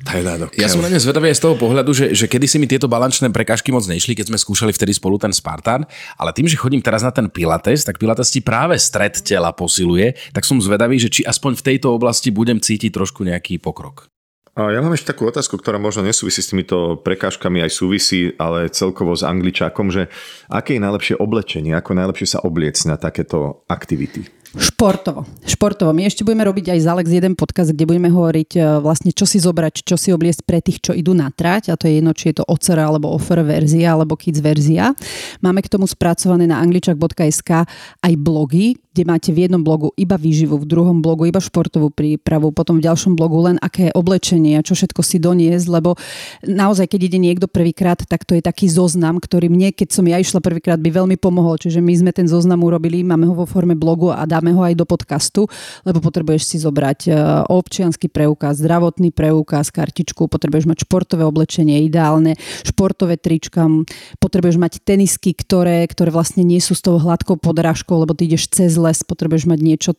Ja 0.56 0.72
som 0.72 0.80
na 0.80 0.88
ne 0.88 0.96
zvedavý 0.96 1.28
aj 1.36 1.38
z 1.38 1.44
toho 1.44 1.56
pohľadu, 1.60 1.92
že, 1.92 2.16
že 2.16 2.32
kedy 2.32 2.48
si 2.48 2.56
mi 2.56 2.72
tieto 2.72 2.88
balančné 2.88 3.28
prekážky 3.36 3.76
moc 3.76 3.84
nešli, 3.84 4.16
keď 4.16 4.32
sme 4.32 4.40
skúšali 4.40 4.72
vtedy 4.72 4.96
spolu 4.96 5.20
ten 5.20 5.36
Spartan, 5.36 5.84
ale 6.16 6.32
tým, 6.32 6.48
že 6.48 6.56
chodím 6.56 6.80
teraz 6.80 7.04
na 7.04 7.12
ten 7.12 7.28
Pilates, 7.28 7.84
tak 7.84 8.00
Pilates 8.00 8.32
ti 8.32 8.40
práve 8.40 8.80
stred 8.80 9.20
tela 9.20 9.52
posiluje, 9.52 10.16
tak 10.32 10.48
som 10.48 10.56
zvedavý, 10.62 11.01
že 11.02 11.10
či 11.10 11.22
aspoň 11.26 11.58
v 11.58 11.66
tejto 11.74 11.90
oblasti 11.90 12.30
budem 12.30 12.62
cítiť 12.62 12.94
trošku 12.94 13.26
nejaký 13.26 13.58
pokrok. 13.58 14.12
A 14.52 14.68
ja 14.68 14.84
mám 14.84 14.92
ešte 14.92 15.16
takú 15.16 15.32
otázku, 15.32 15.56
ktorá 15.56 15.80
možno 15.80 16.04
nesúvisí 16.04 16.44
s 16.44 16.52
týmito 16.52 17.00
prekážkami, 17.00 17.64
aj 17.64 17.72
súvisí, 17.72 18.36
ale 18.36 18.68
celkovo 18.68 19.16
s 19.16 19.24
angličákom, 19.24 19.88
že 19.88 20.12
aké 20.52 20.76
je 20.76 20.84
najlepšie 20.84 21.16
oblečenie, 21.16 21.72
ako 21.72 21.96
najlepšie 21.96 22.36
sa 22.36 22.44
obliec 22.44 22.76
na 22.84 23.00
takéto 23.00 23.64
aktivity? 23.72 24.28
Športovo. 24.52 25.24
Športovo. 25.48 25.96
My 25.96 26.12
ešte 26.12 26.28
budeme 26.28 26.44
robiť 26.44 26.76
aj 26.76 26.80
z 26.84 26.88
Alex 26.92 27.08
jeden 27.08 27.40
podcast, 27.40 27.72
kde 27.72 27.88
budeme 27.88 28.12
hovoriť 28.12 28.52
e, 28.60 28.62
vlastne, 28.84 29.16
čo 29.16 29.24
si 29.24 29.40
zobrať, 29.40 29.88
čo 29.88 29.96
si 29.96 30.12
obliecť 30.12 30.44
pre 30.44 30.60
tých, 30.60 30.84
čo 30.84 30.92
idú 30.92 31.16
na 31.16 31.32
trať. 31.32 31.72
A 31.72 31.80
to 31.80 31.88
je 31.88 32.04
jedno, 32.04 32.12
či 32.12 32.36
je 32.36 32.44
to 32.44 32.48
OCR 32.52 32.84
alebo 32.84 33.16
offer 33.16 33.40
verzia 33.48 33.96
alebo 33.96 34.20
kids 34.20 34.44
verzia. 34.44 34.92
Máme 35.40 35.64
k 35.64 35.72
tomu 35.72 35.88
spracované 35.88 36.52
na 36.52 36.60
angličak.sk 36.60 37.64
aj 38.04 38.14
blogy, 38.20 38.76
kde 38.92 39.08
máte 39.08 39.32
v 39.32 39.48
jednom 39.48 39.64
blogu 39.64 39.96
iba 39.96 40.20
výživu, 40.20 40.60
v 40.60 40.68
druhom 40.68 41.00
blogu 41.00 41.32
iba 41.32 41.40
športovú 41.40 41.96
prípravu, 41.96 42.52
potom 42.52 42.84
v 42.84 42.92
ďalšom 42.92 43.16
blogu 43.16 43.40
len 43.40 43.56
aké 43.64 43.88
oblečenie 43.96 44.60
a 44.60 44.66
čo 44.68 44.76
všetko 44.76 45.00
si 45.00 45.16
doniesť, 45.16 45.68
lebo 45.72 45.96
naozaj, 46.44 46.92
keď 46.92 47.02
ide 47.08 47.20
niekto 47.24 47.48
prvýkrát, 47.48 48.04
tak 48.04 48.28
to 48.28 48.36
je 48.36 48.44
taký 48.44 48.68
zoznam, 48.68 49.24
ktorý 49.24 49.48
mne, 49.48 49.72
keď 49.72 49.96
som 49.96 50.04
ja 50.04 50.20
išla 50.20 50.44
prvýkrát, 50.44 50.76
by 50.76 50.92
veľmi 50.92 51.16
pomohol. 51.16 51.56
Čiže 51.56 51.80
my 51.80 51.94
sme 52.04 52.12
ten 52.12 52.28
zoznam 52.28 52.68
urobili, 52.68 53.00
máme 53.00 53.32
ho 53.32 53.36
vo 53.36 53.48
forme 53.48 53.80
blogu 53.80 54.12
a 54.12 54.28
dáme 54.28 54.52
ho 54.52 54.60
aj 54.60 54.76
do 54.76 54.84
podcastu, 54.84 55.48
lebo 55.88 56.04
potrebuješ 56.04 56.44
si 56.52 56.58
zobrať 56.60 57.00
e, 57.08 57.10
občiansky 57.48 58.12
preukaz, 58.12 58.60
zdravotný 58.60 59.16
preukaz, 59.16 59.72
kartičku, 59.72 60.28
potrebuješ 60.28 60.68
mať 60.68 60.84
športové 60.84 61.24
oblečenie 61.24 61.88
ideálne, 61.88 62.36
športové 62.68 63.16
trička, 63.16 63.72
potrebuješ 64.20 64.60
mať 64.60 64.84
tenisky, 64.84 65.32
ktoré, 65.32 65.88
ktoré 65.88 66.12
vlastne 66.12 66.44
nie 66.44 66.60
sú 66.60 66.76
s 66.76 66.84
tou 66.84 67.00
hladkou 67.00 67.40
podrážkou, 67.40 67.96
lebo 67.96 68.12
ty 68.12 68.28
ideš 68.28 68.52
cez 68.52 68.81
les, 68.82 68.98
potrebuješ 69.06 69.46
mať 69.46 69.60
niečo 69.62 69.92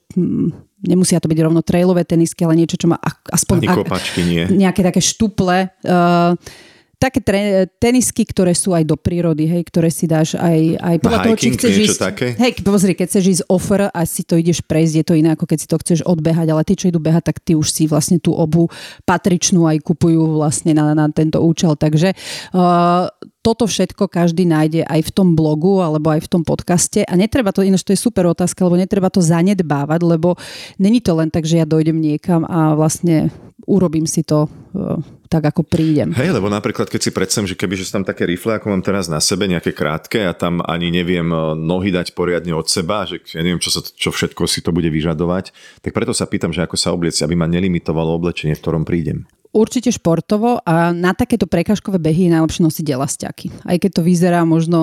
nemusia 0.82 1.22
to 1.22 1.30
byť 1.30 1.38
rovno 1.38 1.62
trailové 1.62 2.02
tenisky, 2.02 2.42
ale 2.42 2.58
niečo, 2.58 2.74
čo 2.74 2.90
má 2.90 2.98
aspoň... 3.30 3.56
Ani 3.62 3.68
kopačky 3.70 4.20
nie. 4.26 4.44
Nejaké 4.50 4.82
také 4.82 4.98
štuple. 4.98 5.70
Uh, 5.86 6.34
také 7.02 7.18
tre, 7.18 7.66
tenisky, 7.82 8.22
ktoré 8.22 8.54
sú 8.54 8.70
aj 8.70 8.86
do 8.86 8.94
prírody, 8.94 9.50
hej, 9.50 9.66
ktoré 9.66 9.90
si 9.90 10.06
dáš 10.06 10.38
aj, 10.38 10.78
aj 10.78 10.96
podľa 11.02 11.18
Na 11.18 11.24
toho, 11.26 11.34
či 11.34 11.50
hiking, 11.50 11.58
chceš 11.58 11.72
niečo 11.74 11.94
ísť. 11.98 11.98
také? 11.98 12.26
Hej, 12.38 12.52
pozri, 12.62 12.92
keď 12.94 13.06
chceš 13.10 13.24
ísť 13.26 13.42
offer 13.50 13.90
a 13.90 14.00
si 14.06 14.22
to 14.22 14.38
ideš 14.38 14.62
prejsť, 14.62 14.94
je 15.02 15.04
to 15.10 15.14
iné, 15.18 15.34
ako 15.34 15.50
keď 15.50 15.58
si 15.58 15.66
to 15.66 15.76
chceš 15.82 16.00
odbehať, 16.06 16.46
ale 16.54 16.62
tí, 16.62 16.78
čo 16.78 16.94
idú 16.94 17.02
behať, 17.02 17.34
tak 17.34 17.42
ty 17.42 17.58
už 17.58 17.66
si 17.74 17.90
vlastne 17.90 18.22
tú 18.22 18.30
obu 18.30 18.70
patričnú 19.02 19.66
aj 19.66 19.82
kupujú 19.82 20.38
vlastne 20.38 20.78
na, 20.78 20.94
na 20.94 21.10
tento 21.10 21.42
účel. 21.42 21.74
Takže 21.74 22.14
uh, 22.54 23.10
toto 23.42 23.66
všetko 23.66 24.06
každý 24.06 24.46
nájde 24.46 24.86
aj 24.86 25.02
v 25.02 25.10
tom 25.10 25.34
blogu 25.34 25.82
alebo 25.82 26.14
aj 26.14 26.22
v 26.22 26.30
tom 26.30 26.42
podcaste 26.46 27.02
a 27.02 27.12
netreba 27.18 27.50
to, 27.50 27.66
ináč 27.66 27.82
to 27.82 27.90
je 27.90 27.98
super 27.98 28.30
otázka, 28.30 28.62
lebo 28.62 28.78
netreba 28.78 29.10
to 29.10 29.18
zanedbávať, 29.18 30.00
lebo 30.06 30.38
není 30.78 31.02
to 31.02 31.18
len 31.18 31.26
tak, 31.26 31.42
že 31.42 31.58
ja 31.58 31.66
dojdem 31.66 31.98
niekam 31.98 32.46
a 32.46 32.78
vlastne 32.78 33.34
urobím 33.66 34.06
si 34.06 34.22
to 34.22 34.46
uh, 34.46 35.02
tak, 35.32 35.48
ako 35.48 35.64
prídem. 35.64 36.12
Hej, 36.12 36.36
lebo 36.36 36.52
napríklad, 36.52 36.92
keď 36.92 37.00
si 37.00 37.10
predstavím, 37.10 37.48
že 37.48 37.56
keby 37.56 37.80
že 37.80 37.88
tam 37.88 38.04
také 38.04 38.28
rifle, 38.28 38.60
ako 38.60 38.68
mám 38.68 38.84
teraz 38.84 39.08
na 39.08 39.16
sebe, 39.16 39.48
nejaké 39.48 39.72
krátke 39.72 40.20
a 40.20 40.36
tam 40.36 40.60
ani 40.60 40.92
neviem 40.92 41.32
e, 41.32 41.56
nohy 41.56 41.88
dať 41.88 42.12
poriadne 42.12 42.52
od 42.52 42.68
seba, 42.68 43.08
že 43.08 43.24
ja 43.32 43.40
neviem, 43.40 43.56
čo, 43.56 43.72
sa, 43.72 43.80
čo 43.80 44.12
všetko 44.12 44.44
si 44.44 44.60
to 44.60 44.76
bude 44.76 44.92
vyžadovať, 44.92 45.56
tak 45.80 45.96
preto 45.96 46.12
sa 46.12 46.28
pýtam, 46.28 46.52
že 46.52 46.60
ako 46.60 46.76
sa 46.76 46.92
obliecť, 46.92 47.24
aby 47.24 47.32
ma 47.32 47.48
nelimitovalo 47.48 48.12
oblečenie, 48.12 48.52
v 48.52 48.60
ktorom 48.60 48.84
prídem. 48.84 49.24
Určite 49.52 49.92
športovo 49.92 50.64
a 50.64 50.96
na 50.96 51.12
takéto 51.12 51.44
prekažkové 51.44 52.00
behy 52.00 52.24
je 52.24 52.32
najlepšie 52.32 52.64
nosiť 52.64 52.86
elastiaky. 52.88 53.46
Aj 53.68 53.76
keď 53.76 54.00
to 54.00 54.02
vyzerá 54.02 54.48
možno 54.48 54.80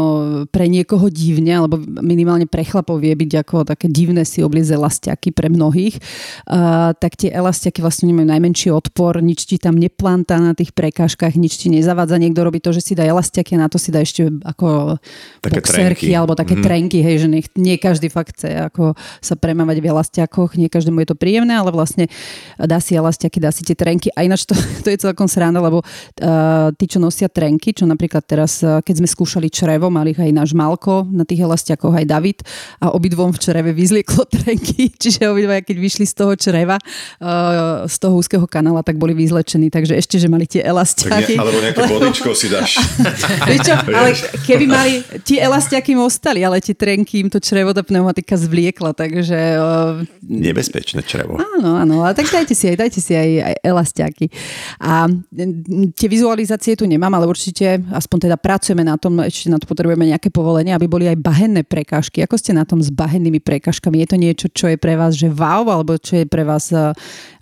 pre 0.53 0.69
niekoho 0.69 1.09
divne, 1.09 1.57
alebo 1.57 1.81
minimálne 1.81 2.45
pre 2.45 2.61
chlapov 2.61 3.01
vie 3.01 3.17
byť 3.17 3.31
ako 3.41 3.55
také 3.65 3.89
divné 3.89 4.29
si 4.29 4.45
obliecť 4.45 4.77
elastiaky 4.77 5.33
pre 5.33 5.49
mnohých, 5.49 5.97
uh, 5.97 6.93
tak 6.93 7.17
tie 7.17 7.33
elastiaky 7.33 7.81
vlastne 7.81 8.13
nemajú 8.13 8.29
najmenší 8.29 8.69
odpor, 8.69 9.17
nič 9.25 9.49
ti 9.49 9.57
tam 9.57 9.73
neplantá 9.73 10.37
na 10.37 10.53
tých 10.53 10.69
prekážkach, 10.77 11.33
nič 11.33 11.65
ti 11.65 11.73
nezavádza. 11.73 12.21
Niekto 12.21 12.45
robí 12.45 12.61
to, 12.61 12.69
že 12.69 12.85
si 12.85 12.93
dá 12.93 13.09
elastiaky 13.09 13.57
a 13.57 13.65
na 13.65 13.73
to 13.73 13.81
si 13.81 13.89
dá 13.89 14.05
ešte 14.05 14.29
ako 14.45 15.01
Také 15.41 15.65
boxerky 15.65 16.13
trenky. 16.13 16.13
alebo 16.13 16.37
také 16.37 16.53
mm-hmm. 16.53 16.69
trenky, 16.69 16.99
hej, 17.01 17.25
že 17.25 17.27
nech, 17.27 17.49
nie 17.57 17.81
každý 17.81 18.13
fakt 18.13 18.37
chce 18.37 18.69
ako 18.69 18.93
sa 19.17 19.33
premávať 19.33 19.81
v 19.81 19.89
elastiakoch, 19.89 20.53
nie 20.61 20.69
každému 20.69 21.01
je 21.01 21.09
to 21.09 21.17
príjemné, 21.17 21.57
ale 21.57 21.73
vlastne 21.73 22.05
dá 22.61 22.77
si 22.77 22.93
elastiaky, 22.93 23.41
dá 23.41 23.49
si 23.49 23.65
tie 23.65 23.73
trenky 23.73 24.13
a 24.13 24.21
ináč 24.21 24.45
to, 24.45 24.58
to 24.83 24.87
je 24.91 24.97
celkom 24.99 25.27
sranda, 25.27 25.59
lebo 25.59 25.81
uh, 25.81 26.69
tí, 26.75 26.85
čo 26.85 26.99
nosia 27.01 27.27
trenky, 27.31 27.73
čo 27.73 27.85
napríklad 27.87 28.23
teraz, 28.25 28.61
uh, 28.61 28.83
keď 28.83 29.03
sme 29.03 29.07
skúšali 29.07 29.47
črevo, 29.51 29.87
mali 29.91 30.13
aj 30.15 30.31
náš 30.31 30.51
Malko 30.55 31.07
na 31.09 31.23
tých 31.23 31.45
elastiakoch, 31.45 31.93
aj 31.95 32.05
David 32.05 32.39
a 32.83 32.91
obidvom 32.93 33.31
v 33.35 33.39
čreve 33.39 33.71
vyzlieklo 33.73 34.25
trenky, 34.35 34.91
čiže 34.95 35.29
obidva, 35.29 35.61
keď 35.63 35.77
vyšli 35.77 36.05
z 36.07 36.13
toho 36.13 36.33
čreva, 36.35 36.77
uh, 37.21 37.85
z 37.85 37.95
toho 37.99 38.15
úzkeho 38.19 38.45
kanála, 38.45 38.83
tak 38.83 38.99
boli 38.99 39.15
vyzlečení, 39.15 39.71
takže 39.71 39.95
ešte, 39.95 40.15
že 40.19 40.27
mali 40.27 40.45
tie 40.45 40.61
Tak 40.61 40.67
ne, 40.67 40.71
elastiaky. 40.71 41.33
alebo 41.37 41.57
nejaké 41.61 41.81
bodičko 41.87 42.29
si 42.35 42.47
dáš. 42.51 42.79
Vieš 43.49 43.59
čo, 43.65 43.75
ale 43.89 44.09
keby 44.45 44.65
mali, 44.65 44.93
tie 45.23 45.41
elastiaky 45.43 45.95
im 45.95 46.01
ostali, 46.03 46.43
ale 46.43 46.59
tie 46.59 46.75
trenky 46.75 47.23
im 47.23 47.29
to 47.31 47.39
črevo, 47.39 47.71
tá 47.71 47.81
pneumatika 47.85 48.35
zvliekla, 48.35 48.91
takže 48.93 49.39
uh, 49.57 50.01
Nebezpečné 50.25 51.01
črevo. 51.05 51.39
áno, 51.39 51.79
áno, 51.79 51.95
ale 52.05 52.13
tak 52.13 52.29
dajte 52.29 52.53
si 52.53 52.69
aj, 52.69 52.75
dajte 52.77 52.99
si 52.99 53.13
aj, 53.15 53.29
aj 53.43 53.55
elastiaky. 53.63 54.25
A 54.79 55.07
tie 55.95 56.07
vizualizácie 56.07 56.75
tu 56.79 56.87
nemám, 56.87 57.11
ale 57.15 57.27
určite 57.29 57.83
aspoň 57.91 58.29
teda 58.29 58.37
pracujeme 58.39 58.83
na 58.83 58.95
tom, 58.95 59.19
ešte 59.21 59.51
na 59.51 59.59
to 59.61 59.67
potrebujeme 59.69 60.09
nejaké 60.09 60.33
povolenie, 60.33 60.73
aby 60.73 60.87
boli 60.89 61.05
aj 61.07 61.19
bahenné 61.19 61.61
prekážky. 61.67 62.23
Ako 62.23 62.39
ste 62.39 62.55
na 62.55 62.63
tom 62.65 62.79
s 62.79 62.89
bahennými 62.89 63.43
prekážkami? 63.43 64.01
Je 64.03 64.09
to 64.09 64.17
niečo, 64.17 64.47
čo 64.49 64.65
je 64.71 64.77
pre 64.79 64.95
vás, 64.95 65.13
že 65.13 65.29
wow, 65.29 65.67
alebo 65.69 65.99
čo 65.99 66.23
je 66.23 66.25
pre 66.25 66.41
vás 66.41 66.73
eh, 66.73 66.95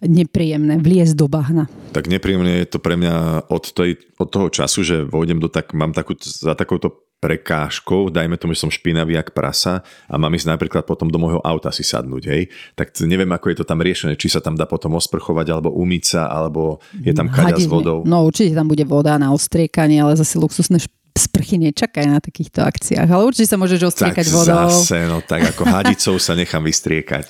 nepríjemné, 0.04 0.82
vliesť 0.82 1.16
do 1.16 1.32
bahna? 1.32 1.72
Tak 1.96 2.12
nepríjemne 2.12 2.62
je 2.62 2.68
to 2.68 2.80
pre 2.84 3.00
mňa 3.00 3.48
od, 3.48 3.64
tej, 3.72 3.98
od 4.20 4.28
toho 4.30 4.48
času, 4.52 4.80
že 4.84 4.96
vojdem 5.08 5.40
do 5.40 5.48
tak, 5.48 5.72
mám 5.72 5.96
takú, 5.96 6.14
za 6.20 6.54
takouto 6.54 7.07
prekážkou, 7.18 8.14
dajme 8.14 8.38
tomu, 8.38 8.54
že 8.54 8.62
som 8.62 8.72
špinavý 8.74 9.18
jak 9.18 9.34
prasa 9.34 9.82
a 10.06 10.16
mám 10.22 10.34
ísť 10.38 10.54
napríklad 10.54 10.84
potom 10.86 11.10
do 11.10 11.18
môjho 11.18 11.42
auta 11.42 11.74
si 11.74 11.82
sadnúť, 11.82 12.24
hej, 12.30 12.44
tak 12.78 12.94
neviem, 13.02 13.30
ako 13.34 13.50
je 13.50 13.58
to 13.58 13.66
tam 13.66 13.82
riešené, 13.82 14.14
či 14.14 14.30
sa 14.30 14.38
tam 14.38 14.54
dá 14.54 14.70
potom 14.70 14.94
osprchovať, 14.98 15.50
alebo 15.50 15.74
umyť 15.74 16.04
sa, 16.06 16.30
alebo 16.30 16.78
je 17.02 17.14
tam 17.18 17.26
kaďa 17.26 17.58
s 17.58 17.66
vodou. 17.66 18.06
No 18.06 18.22
určite 18.22 18.54
tam 18.54 18.70
bude 18.70 18.86
voda 18.86 19.18
na 19.18 19.34
ostriekanie, 19.34 19.98
ale 19.98 20.14
zase 20.14 20.38
luxusné 20.38 20.78
šp- 20.78 20.97
sprchy 21.18 21.58
nečakajú 21.58 22.08
na 22.08 22.22
takýchto 22.22 22.64
akciách. 22.64 23.08
Ale 23.10 23.24
určite 23.26 23.50
sa 23.50 23.58
môžeš 23.58 23.80
tak 23.82 23.90
ostriekať 23.90 24.26
vodou. 24.32 24.70
zase, 24.70 24.98
no 25.10 25.20
tak 25.26 25.52
ako 25.54 25.64
hadicou 25.66 26.16
sa 26.22 26.38
nechám 26.38 26.64
vystriekať. 26.64 27.28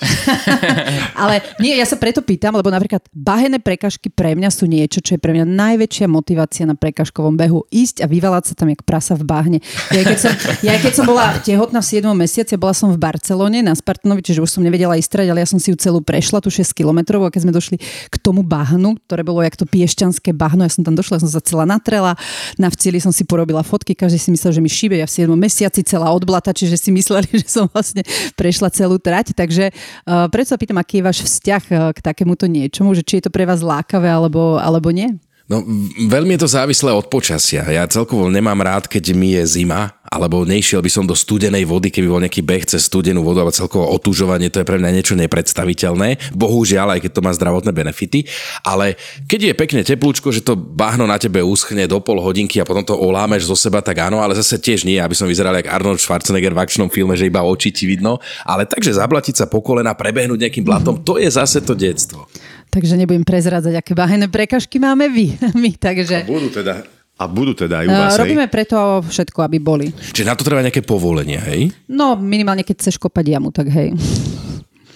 Ale 1.22 1.42
nie, 1.58 1.74
ja 1.74 1.88
sa 1.88 1.96
preto 1.96 2.22
pýtam, 2.22 2.54
lebo 2.54 2.68
napríklad 2.68 3.02
bahené 3.10 3.58
prekažky 3.58 4.12
pre 4.12 4.38
mňa 4.38 4.50
sú 4.52 4.68
niečo, 4.68 5.02
čo 5.02 5.16
je 5.16 5.20
pre 5.20 5.34
mňa 5.34 5.48
najväčšia 5.48 6.06
motivácia 6.06 6.64
na 6.68 6.76
prekažkovom 6.76 7.34
behu. 7.34 7.66
Ísť 7.72 8.04
a 8.04 8.06
vyvalať 8.06 8.52
sa 8.52 8.54
tam 8.54 8.70
jak 8.70 8.86
prasa 8.86 9.18
v 9.18 9.24
bahne. 9.26 9.58
Ja 9.90 10.06
keď 10.06 10.18
som, 10.20 10.32
ja 10.62 10.74
keď 10.78 10.92
som 10.92 11.04
bola 11.08 11.34
tehotná 11.40 11.80
v 11.82 11.88
7 11.98 12.06
mesiaci, 12.14 12.54
bola 12.54 12.76
som 12.76 12.92
v 12.94 12.98
Barcelone 13.00 13.64
na 13.64 13.74
Spartanovi, 13.74 14.22
čiže 14.22 14.44
už 14.44 14.50
som 14.50 14.62
nevedela 14.62 14.94
ísť 14.94 15.08
ale 15.26 15.42
ja 15.42 15.48
som 15.48 15.58
si 15.58 15.72
ju 15.72 15.76
celú 15.80 16.04
prešla, 16.04 16.38
tu 16.38 16.52
6 16.52 16.70
kilometrov 16.76 17.26
a 17.26 17.32
keď 17.32 17.48
sme 17.48 17.52
došli 17.52 17.76
k 17.82 18.16
tomu 18.20 18.46
bahnu, 18.46 19.00
ktoré 19.08 19.26
bolo 19.26 19.42
jak 19.42 19.56
to 19.58 19.66
piešťanské 19.66 20.30
bahno, 20.36 20.62
ja 20.62 20.70
som 20.70 20.86
tam 20.86 20.94
došla, 20.94 21.18
ja 21.18 21.22
som 21.26 21.32
sa 21.32 21.42
celá 21.42 21.64
natrela, 21.64 22.14
na 22.60 22.68
vcieli 22.70 23.02
som 23.02 23.10
si 23.10 23.26
porobila 23.26 23.66
fotky, 23.78 23.94
každý 23.94 24.18
si 24.18 24.34
myslel, 24.34 24.58
že 24.58 24.60
mi 24.60 24.66
šíbe, 24.66 24.98
ja 24.98 25.06
v 25.06 25.30
7 25.30 25.30
mesiaci 25.38 25.86
celá 25.86 26.10
odblata, 26.10 26.50
čiže 26.50 26.74
si 26.74 26.90
mysleli, 26.90 27.30
že 27.40 27.46
som 27.46 27.70
vlastne 27.70 28.02
prešla 28.34 28.74
celú 28.74 28.98
trať, 28.98 29.38
takže 29.38 29.70
uh, 29.70 30.26
preto 30.26 30.50
sa 30.50 30.58
pýtam, 30.58 30.82
aký 30.82 30.98
je 30.98 31.06
váš 31.06 31.18
vzťah 31.22 31.62
uh, 31.70 31.76
k 31.94 31.98
takémuto 32.02 32.50
niečomu, 32.50 32.92
že 32.98 33.06
či 33.06 33.22
je 33.22 33.30
to 33.30 33.34
pre 33.34 33.46
vás 33.46 33.62
lákavé 33.62 34.10
alebo, 34.10 34.58
alebo 34.58 34.90
nie? 34.90 35.14
No, 35.48 35.64
veľmi 35.96 36.36
je 36.36 36.44
to 36.44 36.54
závislé 36.60 36.92
od 36.92 37.08
počasia. 37.08 37.64
Ja 37.72 37.88
celkovo 37.88 38.28
nemám 38.28 38.60
rád, 38.60 38.84
keď 38.84 39.16
mi 39.16 39.32
je 39.32 39.48
zima, 39.48 39.96
alebo 40.08 40.48
nešiel 40.48 40.80
by 40.80 40.90
som 40.90 41.04
do 41.04 41.12
studenej 41.12 41.68
vody, 41.68 41.92
keby 41.92 42.08
bol 42.08 42.22
nejaký 42.24 42.40
beh 42.40 42.64
cez 42.64 42.88
studenú 42.88 43.20
vodu, 43.20 43.44
alebo 43.44 43.52
celkovo 43.52 43.84
otužovanie, 43.92 44.48
to 44.48 44.64
je 44.64 44.68
pre 44.68 44.80
mňa 44.80 44.90
niečo 44.96 45.14
nepredstaviteľné. 45.14 46.32
Bohužiaľ, 46.32 46.96
aj 46.96 47.00
keď 47.04 47.10
to 47.12 47.24
má 47.24 47.32
zdravotné 47.36 47.70
benefity. 47.76 48.24
Ale 48.64 48.96
keď 49.28 49.52
je 49.52 49.54
pekne 49.54 49.80
teplúčko, 49.84 50.32
že 50.32 50.40
to 50.40 50.56
bahno 50.56 51.04
na 51.04 51.20
tebe 51.20 51.44
uschne 51.44 51.84
do 51.84 52.00
pol 52.00 52.18
hodinky 52.24 52.58
a 52.58 52.68
potom 52.68 52.82
to 52.82 52.96
olámeš 52.96 53.46
zo 53.46 53.56
seba, 53.56 53.84
tak 53.84 54.00
áno, 54.00 54.24
ale 54.24 54.32
zase 54.34 54.56
tiež 54.56 54.88
nie, 54.88 54.96
aby 54.96 55.12
som 55.12 55.28
vyzeral 55.28 55.52
jak 55.60 55.68
Arnold 55.68 56.00
Schwarzenegger 56.00 56.56
v 56.56 56.62
akčnom 56.64 56.88
filme, 56.88 57.12
že 57.14 57.28
iba 57.28 57.44
oči 57.44 57.68
ti 57.68 57.84
vidno. 57.84 58.16
Ale 58.48 58.64
takže 58.64 58.96
zablatiť 58.96 59.44
sa 59.44 59.46
po 59.46 59.60
kolena, 59.60 59.92
prebehnúť 59.92 60.48
nejakým 60.48 60.64
blatom, 60.64 61.04
to 61.04 61.20
je 61.20 61.28
zase 61.28 61.60
to 61.60 61.76
detstvo. 61.76 62.24
Takže 62.68 63.00
nebudem 63.00 63.24
prezrádzať, 63.24 63.80
aké 63.80 63.92
bahené 63.96 64.28
prekažky 64.28 64.76
máme 64.76 65.08
vy. 65.08 65.36
My, 65.60 65.72
takže 65.76 66.28
Budú 66.28 66.52
teda, 66.52 66.84
a 67.18 67.24
budú 67.26 67.52
teda 67.52 67.82
aj 67.82 67.86
u 67.86 67.90
uh, 67.90 67.98
vás, 67.98 68.14
hej? 68.14 68.20
robíme 68.22 68.46
preto 68.46 69.02
všetko, 69.02 69.42
aby 69.42 69.58
boli. 69.58 69.90
Čiže 69.90 70.28
na 70.30 70.38
to 70.38 70.46
treba 70.46 70.62
nejaké 70.62 70.86
povolenie, 70.86 71.42
hej? 71.42 71.74
No, 71.90 72.14
minimálne 72.14 72.62
keď 72.62 72.86
chceš 72.86 73.02
kopať 73.02 73.34
jamu, 73.34 73.50
tak 73.50 73.74
hej. 73.74 73.90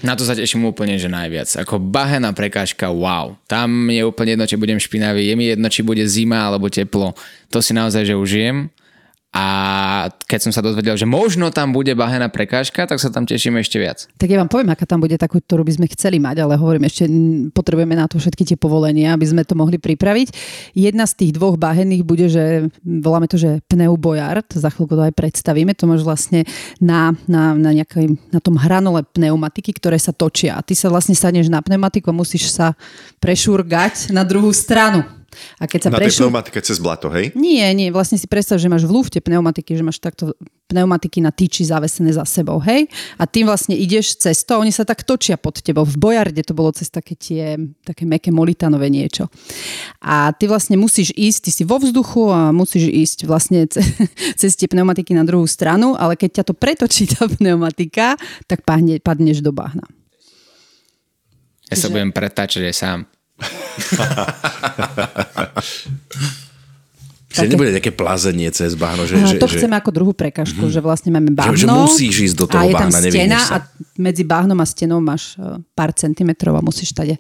Na 0.03 0.19
to 0.19 0.27
sa 0.27 0.35
teším 0.35 0.67
úplne, 0.67 0.99
že 0.99 1.07
najviac. 1.07 1.47
Ako 1.63 1.79
bahená 1.79 2.35
prekážka, 2.35 2.91
wow. 2.91 3.39
Tam 3.47 3.87
je 3.87 4.03
úplne 4.03 4.35
jedno, 4.35 4.51
či 4.51 4.59
budem 4.59 4.79
špinavý, 4.79 5.31
je 5.31 5.35
mi 5.39 5.47
jedno, 5.47 5.71
či 5.71 5.87
bude 5.87 6.03
zima 6.11 6.51
alebo 6.51 6.67
teplo. 6.67 7.15
To 7.55 7.63
si 7.63 7.71
naozaj, 7.71 8.11
že 8.11 8.19
užijem. 8.19 8.67
A 9.33 9.45
keď 10.29 10.45
som 10.45 10.53
sa 10.53 10.61
dozvedel, 10.61 10.93
že 10.93 11.09
možno 11.09 11.49
tam 11.49 11.73
bude 11.73 11.97
bahená 11.97 12.29
prekážka, 12.29 12.85
tak 12.85 13.01
sa 13.01 13.09
tam 13.09 13.25
teším 13.25 13.57
ešte 13.65 13.81
viac. 13.81 14.05
Tak 14.21 14.29
ja 14.29 14.37
vám 14.37 14.53
poviem, 14.53 14.77
aká 14.77 14.85
tam 14.85 15.01
bude 15.01 15.17
takú, 15.17 15.41
ktorú 15.41 15.65
by 15.65 15.73
sme 15.81 15.87
chceli 15.89 16.21
mať, 16.21 16.45
ale 16.45 16.61
hovorím 16.61 16.85
ešte, 16.85 17.09
potrebujeme 17.57 17.97
na 17.97 18.05
to 18.05 18.21
všetky 18.21 18.45
tie 18.45 18.61
povolenia, 18.61 19.17
aby 19.17 19.25
sme 19.25 19.41
to 19.49 19.57
mohli 19.57 19.81
pripraviť. 19.81 20.37
Jedna 20.77 21.09
z 21.09 21.17
tých 21.17 21.33
dvoch 21.33 21.57
bahenných 21.57 22.05
bude, 22.05 22.29
že 22.29 22.69
voláme 22.85 23.25
to, 23.25 23.41
že 23.41 23.65
pneubojard, 23.73 24.53
za 24.53 24.69
chvíľku 24.69 25.01
to 25.01 25.09
aj 25.09 25.17
predstavíme, 25.17 25.73
to 25.73 25.89
máš 25.89 26.05
vlastne 26.05 26.45
na, 26.77 27.17
na, 27.25 27.57
na, 27.57 27.73
nejakej, 27.73 28.37
na 28.37 28.41
tom 28.45 28.61
hranole 28.61 29.01
pneumatiky, 29.17 29.73
ktoré 29.73 29.97
sa 29.97 30.13
točia. 30.13 30.61
A 30.61 30.65
ty 30.65 30.77
sa 30.77 30.93
vlastne 30.93 31.17
sadneš 31.17 31.49
na 31.49 31.65
pneumatiku 31.65 32.13
a 32.13 32.21
musíš 32.21 32.53
sa 32.53 32.77
prešurgať 33.25 34.13
na 34.13 34.29
druhú 34.29 34.53
stranu. 34.53 35.22
A 35.59 35.65
keď 35.65 35.89
sa 35.89 35.91
Na 35.91 35.99
prešli... 35.99 36.23
tej 36.23 36.29
pneumatike 36.29 36.61
cez 36.61 36.79
blato, 36.79 37.09
hej? 37.13 37.33
Nie, 37.35 37.73
nie, 37.73 37.89
vlastne 37.89 38.21
si 38.21 38.29
predstav, 38.29 38.61
že 38.61 38.69
máš 38.69 38.85
v 38.85 38.93
lufte 38.95 39.19
pneumatiky, 39.19 39.75
že 39.75 39.85
máš 39.85 39.99
takto 39.99 40.37
pneumatiky 40.69 41.21
na 41.21 41.29
tyči 41.29 41.69
zavesené 41.69 42.17
za 42.17 42.25
sebou, 42.25 42.57
hej? 42.65 42.89
A 43.21 43.29
tým 43.29 43.49
vlastne 43.49 43.77
ideš 43.77 44.17
cez 44.17 44.45
to, 44.45 44.57
oni 44.57 44.73
sa 44.73 44.89
tak 44.89 45.05
točia 45.05 45.37
pod 45.37 45.61
tebou. 45.61 45.85
V 45.85 46.01
Bojarde 46.01 46.41
to 46.41 46.57
bolo 46.57 46.73
cez 46.73 46.89
také 46.89 47.13
tie, 47.13 47.61
také 47.85 48.09
meké 48.09 48.33
molitanové 48.33 48.89
niečo. 48.89 49.29
A 50.01 50.33
ty 50.33 50.49
vlastne 50.49 50.81
musíš 50.81 51.13
ísť, 51.13 51.39
ty 51.45 51.51
si 51.53 51.63
vo 51.69 51.77
vzduchu 51.77 52.33
a 52.33 52.53
musíš 52.53 52.89
ísť 52.89 53.19
vlastne 53.29 53.69
ce, 53.73 53.85
cez 54.37 54.53
tie 54.57 54.69
pneumatiky 54.69 55.13
na 55.13 55.29
druhú 55.29 55.45
stranu, 55.45 55.93
ale 55.97 56.17
keď 56.17 56.41
ťa 56.41 56.45
to 56.49 56.55
pretočí 56.57 57.05
tá 57.13 57.29
pneumatika, 57.29 58.17
tak 58.49 58.65
padne, 58.65 58.97
padneš 59.01 59.45
do 59.45 59.53
bahna. 59.53 59.85
Ja 61.73 61.77
sa 61.81 61.89
budem 61.89 62.13
pretáčať 62.13 62.69
aj 62.69 62.77
sám. 62.77 63.01
Čiže 67.33 67.49
nebude 67.49 67.73
také 67.73 67.89
plazenie 67.89 68.53
cez 68.53 68.77
bahno, 68.77 69.09
že... 69.09 69.17
A 69.17 69.25
že 69.25 69.41
to 69.41 69.49
že, 69.49 69.57
chceme 69.57 69.73
ako 69.81 69.89
druhú 69.89 70.13
prekažku, 70.13 70.69
že 70.69 70.85
vlastne 70.85 71.17
máme 71.17 71.33
bahno. 71.33 71.57
že 71.57 71.65
musíš 71.65 72.33
ísť 72.33 72.37
do 72.37 72.45
toho 72.45 72.61
a 72.61 72.69
je 72.69 72.75
tam 72.77 72.93
bahna, 72.93 73.09
stena 73.09 73.41
a 73.49 73.57
medzi 73.97 74.23
bahnom 74.29 74.59
a 74.61 74.67
stenou 74.69 75.01
máš 75.01 75.41
e, 75.41 75.57
pár 75.73 75.97
centimetrov 75.97 76.61
a 76.61 76.63
musíš 76.63 76.93
tade 76.93 77.17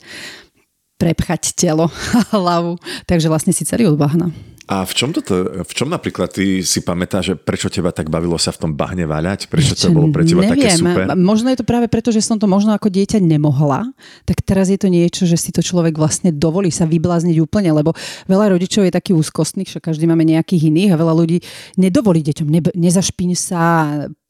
prepchať 1.02 1.58
telo 1.58 1.90
a 1.90 2.20
hlavu. 2.38 2.78
Takže 3.10 3.26
vlastne 3.26 3.50
si 3.50 3.66
celý 3.66 3.90
od 3.90 3.98
bahna. 3.98 4.30
A 4.70 4.86
v 4.86 4.94
čom, 4.94 5.10
toto, 5.10 5.66
v 5.66 5.72
čom 5.74 5.90
napríklad 5.90 6.30
ty 6.30 6.62
si 6.62 6.86
pamätáš, 6.86 7.24
že 7.28 7.34
prečo 7.34 7.66
teba 7.66 7.90
tak 7.90 8.06
bavilo 8.06 8.38
sa 8.38 8.54
v 8.54 8.62
tom 8.62 8.70
bahne 8.72 9.04
váľať? 9.04 9.50
Prečo 9.50 9.74
to 9.74 9.90
bolo 9.90 10.14
pre 10.14 10.22
teba 10.22 10.46
také 10.46 10.70
Neviem, 10.70 10.80
super? 10.80 11.06
Možno 11.18 11.50
je 11.50 11.58
to 11.58 11.66
práve 11.66 11.90
preto, 11.90 12.14
že 12.14 12.22
som 12.22 12.38
to 12.38 12.46
možno 12.46 12.70
ako 12.70 12.86
dieťa 12.86 13.18
nemohla, 13.18 13.90
tak 14.22 14.40
teraz 14.46 14.70
je 14.70 14.78
to 14.78 14.86
niečo, 14.86 15.26
že 15.26 15.34
si 15.34 15.50
to 15.50 15.66
človek 15.66 15.98
vlastne 15.98 16.30
dovolí 16.30 16.70
sa 16.70 16.86
vyblázniť 16.86 17.36
úplne, 17.42 17.74
lebo 17.74 17.90
veľa 18.30 18.54
rodičov 18.54 18.86
je 18.86 18.94
taký 18.94 19.12
úzkostných, 19.18 19.66
že 19.66 19.82
každý 19.82 20.06
máme 20.06 20.22
nejakých 20.22 20.70
iných 20.70 20.94
a 20.94 21.00
veľa 21.02 21.14
ľudí 21.20 21.42
nedovolí 21.76 22.22
deťom, 22.22 22.46
ne, 22.46 22.62
nezašpiň 22.72 23.30
sa, 23.34 23.60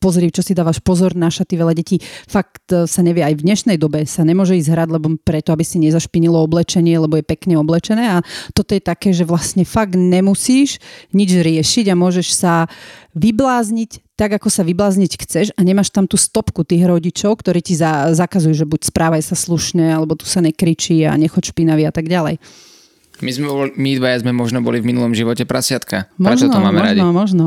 pozri, 0.03 0.35
čo 0.35 0.43
si 0.43 0.59
dávaš 0.59 0.83
pozor 0.83 1.15
na 1.15 1.31
šaty, 1.31 1.55
veľa 1.55 1.79
detí 1.79 2.03
fakt 2.27 2.67
e, 2.75 2.91
sa 2.91 3.07
nevie 3.07 3.23
aj 3.23 3.39
v 3.39 3.45
dnešnej 3.47 3.79
dobe 3.79 4.03
sa 4.03 4.27
nemôže 4.27 4.59
ísť 4.59 4.75
hrať, 4.75 4.89
lebo 4.99 5.15
preto, 5.23 5.55
aby 5.55 5.63
si 5.63 5.79
nezašpinilo 5.79 6.43
oblečenie, 6.43 6.99
lebo 6.99 7.15
je 7.15 7.25
pekne 7.25 7.55
oblečené 7.63 8.19
a 8.19 8.27
toto 8.51 8.75
je 8.75 8.83
také, 8.83 9.15
že 9.15 9.23
vlastne 9.23 9.63
fakt 9.63 9.95
nemusíš 9.95 10.83
nič 11.15 11.31
riešiť 11.39 11.87
a 11.89 11.95
môžeš 11.95 12.29
sa 12.35 12.67
vyblázniť 13.15 14.03
tak, 14.19 14.39
ako 14.39 14.49
sa 14.51 14.67
vyblázniť 14.67 15.13
chceš 15.23 15.47
a 15.55 15.61
nemáš 15.63 15.95
tam 15.95 16.11
tú 16.11 16.19
stopku 16.19 16.67
tých 16.67 16.85
rodičov, 16.85 17.39
ktorí 17.39 17.63
ti 17.63 17.79
za, 17.79 18.11
zakazujú, 18.13 18.55
že 18.55 18.67
buď 18.67 18.91
správaj 18.91 19.23
sa 19.23 19.39
slušne, 19.39 19.95
alebo 19.95 20.19
tu 20.19 20.27
sa 20.27 20.43
nekričí 20.43 21.07
a 21.07 21.15
nechoď 21.15 21.55
špinavý 21.55 21.87
a 21.87 21.93
tak 21.95 22.11
ďalej. 22.11 22.43
My, 23.23 23.31
sme, 23.31 23.47
my 23.79 23.91
dvaja 24.03 24.27
sme 24.27 24.33
možno 24.35 24.65
boli 24.65 24.83
v 24.83 24.95
minulom 24.95 25.15
živote 25.15 25.47
prasiatka. 25.47 26.11
Možno, 26.19 26.51
to 26.51 26.59
máme 26.59 26.81
možno, 26.81 26.87
radi. 26.87 27.01
možno. 27.03 27.45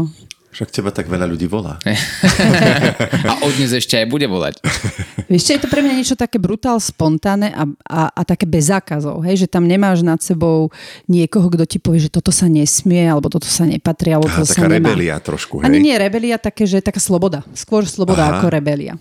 Však 0.56 0.72
teba 0.72 0.88
tak 0.88 1.12
veľa 1.12 1.28
ľudí 1.28 1.52
volá. 1.52 1.76
A 3.30 3.44
od 3.44 3.52
dnes 3.60 3.76
ešte 3.76 4.00
aj 4.00 4.08
bude 4.08 4.24
volať. 4.24 4.64
Vieš, 5.32 5.52
je 5.52 5.60
to 5.60 5.68
pre 5.68 5.84
mňa 5.84 5.94
niečo 6.00 6.16
také 6.16 6.40
brutál, 6.40 6.80
spontánne 6.80 7.52
a, 7.52 7.68
a, 7.84 8.02
a 8.08 8.22
také 8.24 8.48
bez 8.48 8.72
zákazov, 8.72 9.20
hej? 9.28 9.44
že 9.44 9.48
tam 9.52 9.68
nemáš 9.68 10.00
nad 10.00 10.24
sebou 10.24 10.72
niekoho, 11.12 11.52
kto 11.52 11.68
ti 11.68 11.76
povie, 11.76 12.08
že 12.08 12.14
toto 12.14 12.32
sa 12.32 12.48
nesmie, 12.48 13.04
alebo 13.04 13.28
toto 13.28 13.52
sa 13.52 13.68
nepatrí, 13.68 14.16
alebo 14.16 14.32
Aha, 14.32 14.48
toto 14.48 14.48
sa 14.48 14.64
taká 14.64 14.72
nemá. 14.72 14.96
rebelia 14.96 15.16
trošku, 15.20 15.60
Ani 15.60 15.84
hej? 15.84 15.92
nie 15.92 15.96
rebelia, 16.00 16.40
také, 16.40 16.64
že 16.64 16.80
taká 16.80 17.04
sloboda. 17.04 17.44
Skôr 17.52 17.84
sloboda 17.84 18.24
Aha. 18.24 18.32
ako 18.40 18.48
rebelia. 18.48 18.96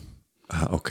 Aha, 0.51 0.75
OK. 0.75 0.91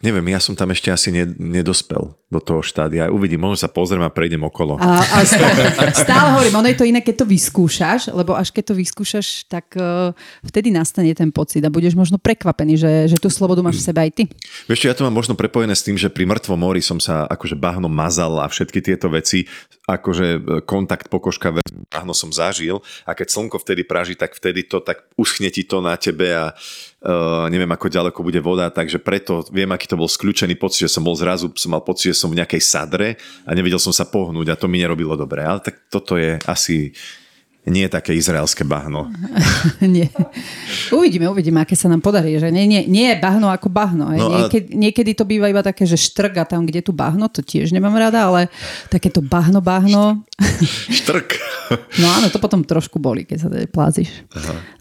Neviem, 0.00 0.32
ja 0.32 0.40
som 0.40 0.56
tam 0.56 0.72
ešte 0.72 0.88
asi 0.88 1.12
ne, 1.12 1.28
nedospel 1.28 2.16
do 2.32 2.40
toho 2.40 2.64
štádia. 2.64 3.12
Uvidím, 3.12 3.44
možno 3.44 3.60
sa 3.60 3.68
pozriem 3.68 4.00
a 4.00 4.08
prejdem 4.08 4.40
okolo. 4.40 4.80
A, 4.80 5.02
a 5.02 5.18
stále, 5.28 5.60
stále 5.92 6.28
hovorím, 6.40 6.56
ono 6.56 6.68
je 6.72 6.78
to 6.80 6.88
iné, 6.88 7.04
keď 7.04 7.20
to 7.20 7.26
vyskúšaš, 7.28 8.08
lebo 8.08 8.32
až 8.32 8.48
keď 8.48 8.72
to 8.72 8.74
vyskúšaš, 8.80 9.44
tak 9.50 9.76
uh, 9.76 10.16
vtedy 10.46 10.72
nastane 10.72 11.12
ten 11.12 11.28
pocit 11.28 11.60
a 11.60 11.68
budeš 11.68 11.92
možno 11.98 12.16
prekvapený, 12.16 12.80
že, 12.80 12.92
že 13.12 13.16
tú 13.20 13.28
slobodu 13.28 13.60
máš 13.60 13.84
v 13.84 13.86
sebe 13.92 14.00
aj 14.00 14.10
ty. 14.16 14.24
Vieš 14.70 14.80
čo, 14.80 14.88
ja 14.88 14.96
to 14.96 15.04
mám 15.04 15.12
možno 15.12 15.36
prepojené 15.36 15.76
s 15.76 15.84
tým, 15.84 16.00
že 16.00 16.08
pri 16.08 16.24
mŕtvom 16.24 16.56
mori 16.56 16.80
som 16.80 16.96
sa 16.96 17.28
akože 17.28 17.60
bahno 17.60 17.92
mazal 17.92 18.40
a 18.40 18.48
všetky 18.48 18.80
tieto 18.80 19.12
veci, 19.12 19.44
akože 19.90 20.26
e, 20.38 20.40
kontakt 20.62 21.10
pokožka 21.10 21.50
bahno 21.90 22.14
som 22.14 22.30
zažil 22.30 22.78
a 23.02 23.12
keď 23.12 23.26
slnko 23.26 23.58
vtedy 23.58 23.82
praží, 23.82 24.14
tak 24.14 24.38
vtedy 24.38 24.62
to 24.64 24.78
tak 24.78 25.02
uschne 25.18 25.50
ti 25.50 25.66
to 25.66 25.82
na 25.82 25.98
tebe 25.98 26.30
a 26.30 26.54
uh, 26.54 27.50
neviem, 27.50 27.68
ako 27.74 27.90
ďaleko 27.90 28.20
bude 28.22 28.38
voda, 28.38 28.70
takže 28.70 29.02
preto 29.02 29.42
viem, 29.50 29.66
aký 29.74 29.89
to 29.90 29.98
bol 29.98 30.06
skľúčený 30.06 30.54
pocit, 30.54 30.86
že 30.86 30.94
som 30.94 31.02
bol 31.02 31.18
zrazu, 31.18 31.50
som 31.58 31.74
mal 31.74 31.82
pocit, 31.82 32.14
že 32.14 32.22
som 32.22 32.30
v 32.30 32.38
nejakej 32.38 32.62
sadre 32.62 33.18
a 33.42 33.50
nevedel 33.50 33.82
som 33.82 33.90
sa 33.90 34.06
pohnúť 34.06 34.54
a 34.54 34.60
to 34.60 34.70
mi 34.70 34.78
nerobilo 34.78 35.18
dobre. 35.18 35.42
Ale 35.42 35.58
tak 35.58 35.90
toto 35.90 36.14
je 36.14 36.38
asi 36.46 36.94
nie 37.68 37.86
také 37.86 38.16
izraelské 38.16 38.64
bahno. 38.64 39.12
nie. 39.84 40.08
Uvidíme, 40.88 41.28
uvidíme, 41.28 41.60
aké 41.60 41.76
sa 41.76 41.92
nám 41.92 42.00
podarí. 42.00 42.40
Že 42.40 42.48
nie, 42.50 42.64
nie, 42.64 42.82
nie 42.88 43.12
je 43.12 43.16
bahno 43.20 43.52
ako 43.52 43.68
bahno. 43.68 44.08
No 44.08 44.16
No, 44.16 44.26
a- 44.32 44.36
niekedy, 44.44 44.72
niekedy 44.72 45.10
to 45.12 45.24
býva 45.28 45.48
iba 45.48 45.60
také, 45.60 45.84
že 45.84 46.00
štrga 46.00 46.48
tam, 46.48 46.64
kde 46.64 46.80
tu 46.80 46.96
bahno, 46.96 47.28
to 47.28 47.44
tiež 47.44 47.70
nemám 47.70 47.92
rada, 47.92 48.26
ale 48.26 48.48
takéto 48.88 49.20
bahno, 49.20 49.60
bahno. 49.60 50.24
Štrk. 50.98 51.36
No 52.00 52.10
áno, 52.10 52.26
to 52.32 52.40
potom 52.42 52.64
trošku 52.64 52.98
boli, 52.98 53.22
keď 53.22 53.36
sa 53.38 53.48
tady 53.52 53.68
plázíš. 53.70 54.10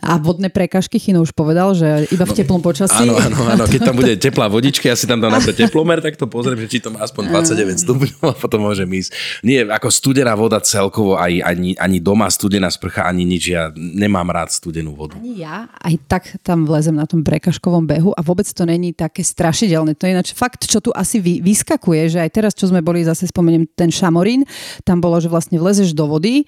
A 0.02 0.18
vodné 0.18 0.50
prekažky, 0.50 0.98
Chino 0.98 1.22
už 1.22 1.36
povedal, 1.36 1.76
že 1.78 2.10
iba 2.10 2.26
v 2.26 2.34
teplom 2.34 2.64
počasí. 2.64 3.06
Áno, 3.06 3.14
áno, 3.14 3.38
áno. 3.46 3.64
Keď 3.68 3.82
tam 3.84 3.94
bude 3.94 4.16
teplá 4.26 4.50
vodička, 4.50 4.90
ja 4.90 4.98
si 4.98 5.06
tam 5.06 5.20
dám 5.20 5.30
napríklad 5.30 5.68
teplomer, 5.68 6.00
tak 6.00 6.18
to 6.18 6.26
pozriem, 6.26 6.58
že 6.66 6.72
či 6.72 6.80
to 6.80 6.90
má 6.90 7.04
aspoň 7.04 7.30
29 7.30 7.86
stupňov 7.86 8.24
a 8.24 8.34
potom 8.34 8.66
môžem 8.66 8.90
ísť. 8.90 9.14
Nie, 9.44 9.68
ako 9.68 9.92
studená 9.92 10.34
voda 10.34 10.58
celkovo, 10.64 11.14
aj, 11.14 11.44
ani, 11.44 11.78
ani 11.78 12.00
doma 12.02 12.26
studená 12.32 12.69
sprcha, 12.70 13.06
ani 13.06 13.26
nič. 13.26 13.52
Ja 13.52 13.70
nemám 13.76 14.30
rád 14.30 14.54
studenú 14.54 14.94
vodu. 14.96 15.18
Ani 15.18 15.42
ja 15.42 15.70
aj 15.82 15.96
tak 16.08 16.24
tam 16.42 16.64
vlezem 16.70 16.96
na 16.96 17.10
tom 17.10 17.22
prekažkovom 17.22 17.86
behu 17.86 18.14
a 18.16 18.22
vôbec 18.24 18.46
to 18.50 18.64
není 18.66 18.96
také 18.96 19.22
strašidelné. 19.26 19.98
To 19.98 20.06
je 20.08 20.14
ináč 20.16 20.32
fakt, 20.34 20.66
čo 20.66 20.80
tu 20.80 20.94
asi 20.96 21.20
vy, 21.20 21.42
vyskakuje, 21.44 22.18
že 22.18 22.20
aj 22.22 22.30
teraz, 22.32 22.52
čo 22.54 22.70
sme 22.70 22.80
boli, 22.86 23.06
zase 23.06 23.28
spomeniem 23.28 23.68
ten 23.74 23.92
šamorín, 23.92 24.46
tam 24.88 25.02
bolo, 25.04 25.20
že 25.20 25.28
vlastne 25.28 25.60
vlezeš 25.60 25.92
do 25.94 26.08
vody 26.08 26.48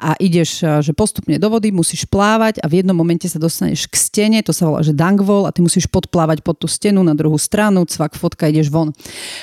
a 0.00 0.16
ideš 0.18 0.62
a, 0.62 0.82
že 0.82 0.96
postupne 0.96 1.38
do 1.38 1.48
vody, 1.48 1.70
musíš 1.70 2.04
plávať 2.08 2.58
a 2.60 2.66
v 2.66 2.82
jednom 2.82 2.96
momente 2.96 3.26
sa 3.30 3.38
dostaneš 3.38 3.86
k 3.86 3.94
stene, 3.96 4.38
to 4.42 4.50
sa 4.50 4.66
volá, 4.66 4.82
že 4.82 4.96
dangvol 4.96 5.46
a 5.46 5.54
ty 5.54 5.62
musíš 5.62 5.86
podplávať 5.86 6.42
pod 6.42 6.58
tú 6.58 6.66
stenu 6.66 7.00
na 7.06 7.14
druhú 7.14 7.38
stranu, 7.38 7.86
cvak, 7.86 8.18
fotka, 8.18 8.50
ideš 8.50 8.68
von. 8.68 8.90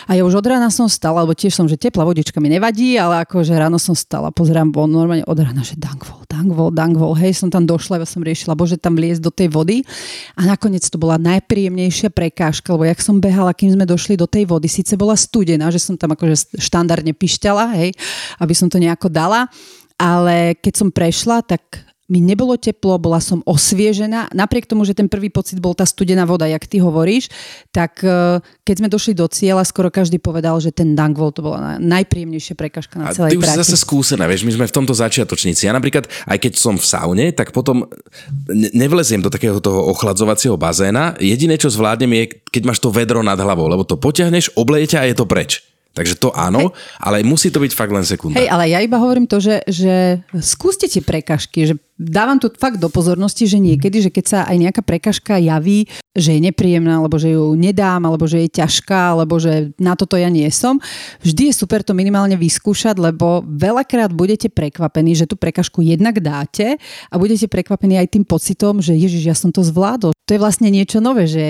A 0.06 0.20
ja 0.20 0.28
už 0.28 0.44
od 0.44 0.46
rána 0.46 0.68
som 0.68 0.92
stala, 0.92 1.24
lebo 1.24 1.34
tiež 1.38 1.56
som, 1.56 1.66
že 1.66 1.80
teplá 1.80 2.04
vodička 2.04 2.38
mi 2.44 2.52
nevadí, 2.52 3.00
ale 3.00 3.24
akože 3.24 3.56
ráno 3.56 3.80
som 3.80 3.96
stala, 3.96 4.32
pozerám 4.36 4.72
von, 4.76 4.92
normálne 4.92 5.24
od 5.24 5.38
rána, 5.40 5.64
že 5.64 5.80
dangvol, 5.80 6.28
dangvol, 6.28 6.70
dangvol, 6.76 7.14
hej, 7.20 7.40
som 7.40 7.48
tam 7.48 7.64
došla, 7.64 8.04
ja 8.04 8.08
som 8.08 8.22
riešila, 8.24 8.58
bože, 8.58 8.76
tam 8.76 9.00
vliesť 9.00 9.22
do 9.24 9.32
tej 9.32 9.48
vody 9.52 9.82
a 10.36 10.46
nakoniec 10.46 10.84
to 10.86 11.00
bola 11.00 11.16
najpríjemnejšia 11.20 12.12
prekážka, 12.12 12.76
lebo 12.76 12.88
jak 12.88 13.00
som 13.00 13.24
behala, 13.24 13.56
kým 13.56 13.74
sme 13.74 13.88
došli 13.88 14.20
do 14.20 14.28
tej 14.28 14.48
vody, 14.48 14.68
síce 14.68 15.00
bola 15.00 15.16
studená, 15.16 15.72
že 15.72 15.80
som 15.80 15.96
tam 15.96 16.14
akože 16.14 16.60
štandardne 16.60 17.16
pišťala, 17.16 17.80
hej, 17.80 17.96
aby 18.44 18.54
som 18.54 18.68
to 18.68 18.78
nejako 18.78 19.08
dala, 19.08 19.48
ale 20.00 20.56
keď 20.56 20.74
som 20.74 20.90
prešla, 20.90 21.44
tak 21.44 21.62
mi 22.10 22.26
nebolo 22.26 22.58
teplo, 22.58 22.98
bola 22.98 23.22
som 23.22 23.46
osviežená. 23.46 24.34
Napriek 24.34 24.66
tomu, 24.66 24.82
že 24.82 24.98
ten 24.98 25.06
prvý 25.06 25.30
pocit 25.30 25.62
bol 25.62 25.78
tá 25.78 25.86
studená 25.86 26.26
voda, 26.26 26.50
jak 26.50 26.66
ty 26.66 26.82
hovoríš, 26.82 27.30
tak 27.70 28.02
eh, 28.02 28.42
keď 28.66 28.76
sme 28.82 28.90
došli 28.90 29.14
do 29.14 29.30
cieľa, 29.30 29.62
skoro 29.62 29.94
každý 29.94 30.18
povedal, 30.18 30.58
že 30.58 30.74
ten 30.74 30.98
Dangvol 30.98 31.30
to 31.30 31.46
bola 31.46 31.78
na- 31.78 32.02
najpríjemnejšia 32.02 32.58
prekažka 32.58 32.98
na 32.98 33.14
A 33.14 33.14
celej 33.14 33.38
ty 33.38 33.38
už 33.38 33.46
si 33.46 33.54
trati. 33.54 33.62
zase 33.62 33.78
skúsená, 33.78 34.26
vieš, 34.26 34.42
my 34.42 34.58
sme 34.58 34.66
v 34.66 34.74
tomto 34.74 34.98
začiatočníci. 34.98 35.70
Ja 35.70 35.74
napríklad, 35.78 36.10
aj 36.26 36.38
keď 36.42 36.54
som 36.58 36.82
v 36.82 36.86
saune, 36.90 37.30
tak 37.30 37.54
potom 37.54 37.86
ne- 38.50 38.74
nevleziem 38.74 39.22
do 39.22 39.30
takého 39.30 39.62
toho 39.62 39.94
ochladzovacieho 39.94 40.58
bazéna. 40.58 41.14
Jediné, 41.22 41.62
čo 41.62 41.70
zvládnem 41.70 42.10
je, 42.18 42.24
keď 42.50 42.74
máš 42.74 42.82
to 42.82 42.90
vedro 42.90 43.22
nad 43.22 43.38
hlavou, 43.38 43.70
lebo 43.70 43.86
to 43.86 44.02
potiahneš, 44.02 44.50
obleje 44.58 44.98
ťa 44.98 45.06
a 45.06 45.08
je 45.14 45.14
to 45.14 45.30
preč. 45.30 45.62
Takže 45.90 46.22
to 46.22 46.30
áno, 46.32 46.72
ale 47.02 47.26
musí 47.26 47.50
to 47.50 47.58
byť 47.60 47.74
fakt 47.74 47.90
len 47.90 48.06
sekunda. 48.06 48.38
Hej, 48.38 48.48
ale 48.48 48.70
ja 48.70 48.80
iba 48.80 49.02
hovorím 49.02 49.26
to, 49.26 49.42
že, 49.42 49.66
že 49.66 50.22
skúste 50.38 50.86
tie 50.86 51.02
prekažky, 51.02 51.66
že 51.66 51.76
dávam 52.00 52.40
tu 52.40 52.48
fakt 52.56 52.80
do 52.80 52.88
pozornosti, 52.88 53.44
že 53.44 53.60
niekedy, 53.60 54.08
že 54.08 54.14
keď 54.14 54.26
sa 54.26 54.40
aj 54.48 54.56
nejaká 54.56 54.82
prekažka 54.86 55.36
javí, 55.36 55.90
že 56.16 56.38
je 56.38 56.46
nepríjemná, 56.46 57.04
alebo 57.04 57.20
že 57.20 57.36
ju 57.36 57.52
nedám, 57.58 58.06
alebo 58.08 58.24
že 58.30 58.48
je 58.48 58.50
ťažká, 58.64 59.18
alebo 59.18 59.42
že 59.42 59.76
na 59.76 60.00
toto 60.00 60.16
ja 60.16 60.32
nie 60.32 60.48
som, 60.54 60.80
vždy 61.26 61.52
je 61.52 61.60
super 61.60 61.84
to 61.84 61.92
minimálne 61.92 62.40
vyskúšať, 62.40 62.96
lebo 62.96 63.44
veľakrát 63.44 64.16
budete 64.16 64.48
prekvapení, 64.48 65.18
že 65.18 65.28
tú 65.28 65.36
prekažku 65.36 65.84
jednak 65.84 66.24
dáte 66.24 66.80
a 67.12 67.16
budete 67.20 67.52
prekvapení 67.52 68.00
aj 68.00 68.16
tým 68.16 68.24
pocitom, 68.24 68.80
že 68.80 68.96
ježiš, 68.96 69.24
ja 69.28 69.36
som 69.36 69.52
to 69.52 69.66
zvládol. 69.66 70.16
To 70.16 70.32
je 70.32 70.40
vlastne 70.40 70.72
niečo 70.72 71.04
nové, 71.04 71.28
že 71.28 71.44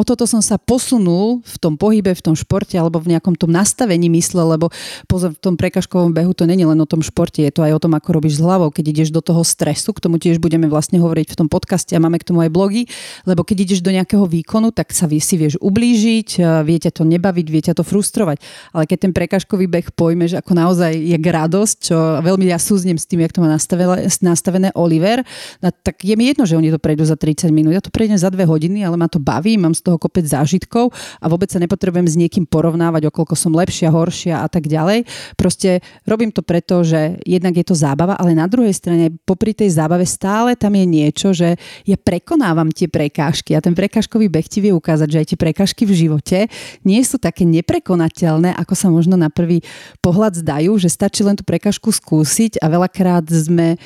o 0.00 0.02
toto 0.02 0.24
som 0.24 0.40
sa 0.40 0.56
posunul 0.56 1.44
v 1.44 1.56
tom 1.60 1.76
pohybe, 1.76 2.16
v 2.16 2.24
tom 2.24 2.32
športe 2.32 2.72
alebo 2.80 2.96
v 3.04 3.12
nejakom 3.12 3.36
tom 3.36 3.52
nastavení 3.52 4.08
mysle, 4.08 4.40
lebo 4.40 4.72
pozor, 5.04 5.36
v 5.36 5.40
tom 5.44 5.60
prekažkovom 5.60 6.16
behu 6.16 6.32
to 6.32 6.48
není 6.48 6.64
len 6.64 6.80
o 6.80 6.88
tom 6.88 7.04
športe, 7.04 7.44
je 7.44 7.52
to 7.52 7.60
aj 7.60 7.76
o 7.76 7.82
tom, 7.84 7.92
ako 7.92 8.16
robíš 8.16 8.40
s 8.40 8.44
hlavou, 8.44 8.72
keď 8.72 8.96
ideš 8.96 9.12
do 9.12 9.20
toho 9.20 9.44
stresu 9.44 9.92
k 9.92 10.00
tomu 10.00 10.16
tiež 10.16 10.40
budeme 10.40 10.64
vlastne 10.72 10.96
hovoriť 10.96 11.36
v 11.36 11.38
tom 11.44 11.48
podcaste 11.52 11.92
a 11.92 12.00
máme 12.00 12.16
k 12.16 12.32
tomu 12.32 12.40
aj 12.40 12.48
blogy, 12.48 12.88
lebo 13.28 13.44
keď 13.44 13.68
ideš 13.68 13.80
do 13.84 13.92
nejakého 13.92 14.24
výkonu, 14.24 14.72
tak 14.72 14.96
sa 14.96 15.04
si 15.10 15.34
vieš 15.36 15.60
ublížiť, 15.60 16.40
viete 16.64 16.88
to 16.88 17.04
nebaviť, 17.04 17.46
viete 17.50 17.72
to 17.76 17.84
frustrovať. 17.84 18.40
Ale 18.72 18.88
keď 18.88 18.98
ten 19.04 19.12
prekažkový 19.12 19.68
beh 19.68 19.92
pojmeš 19.92 20.40
ako 20.40 20.56
naozaj 20.56 20.96
je 20.96 21.18
radosť, 21.20 21.76
čo 21.90 21.96
veľmi 22.22 22.46
ja 22.46 22.56
súznem 22.62 22.94
s 22.94 23.10
tým, 23.10 23.26
jak 23.26 23.34
to 23.34 23.42
má 23.42 23.50
nastavené, 23.50 24.70
Oliver, 24.78 25.26
tak 25.58 26.06
je 26.06 26.14
mi 26.14 26.30
jedno, 26.30 26.46
že 26.46 26.54
oni 26.54 26.70
to 26.70 26.78
prejdú 26.78 27.02
za 27.02 27.18
30 27.18 27.50
minút. 27.50 27.74
Ja 27.74 27.82
to 27.82 27.90
prejdem 27.90 28.14
za 28.14 28.30
2 28.30 28.46
hodiny, 28.46 28.86
ale 28.86 28.94
ma 28.94 29.10
to 29.10 29.18
baví, 29.18 29.58
mám 29.58 29.74
z 29.74 29.82
toho 29.82 29.89
kopec 29.96 30.28
zážitkov 30.28 30.92
a 31.18 31.26
vôbec 31.26 31.48
sa 31.48 31.58
nepotrebujem 31.58 32.06
s 32.06 32.18
niekým 32.18 32.44
porovnávať, 32.44 33.08
okolko 33.08 33.34
som 33.34 33.54
lepšia, 33.56 33.88
horšia 33.88 34.44
a 34.44 34.48
tak 34.50 34.68
ďalej. 34.68 35.08
Proste 35.34 35.80
robím 36.04 36.30
to 36.30 36.44
preto, 36.44 36.84
že 36.84 37.18
jednak 37.24 37.56
je 37.56 37.64
to 37.64 37.74
zábava, 37.74 38.18
ale 38.20 38.36
na 38.36 38.44
druhej 38.44 38.74
strane 38.76 39.14
popri 39.24 39.56
tej 39.56 39.72
zábave 39.72 40.04
stále 40.04 40.54
tam 40.54 40.76
je 40.76 40.86
niečo, 40.86 41.32
že 41.32 41.56
ja 41.88 41.96
prekonávam 41.96 42.68
tie 42.68 42.86
prekážky 42.86 43.56
a 43.56 43.64
ten 43.64 43.72
prekážkový 43.72 44.28
beh 44.28 44.46
ti 44.46 44.60
vie 44.60 44.74
ukázať, 44.74 45.08
že 45.08 45.18
aj 45.24 45.26
tie 45.34 45.38
prekážky 45.38 45.82
v 45.88 45.94
živote 46.06 46.38
nie 46.84 47.00
sú 47.00 47.16
také 47.16 47.48
neprekonateľné, 47.48 48.52
ako 48.58 48.74
sa 48.76 48.92
možno 48.92 49.14
na 49.16 49.32
prvý 49.32 49.64
pohľad 50.04 50.36
zdajú, 50.42 50.76
že 50.76 50.92
stačí 50.92 51.24
len 51.24 51.38
tú 51.38 51.46
prekážku 51.46 51.88
skúsiť 51.88 52.58
a 52.60 52.66
veľakrát 52.68 53.24
sme 53.30 53.78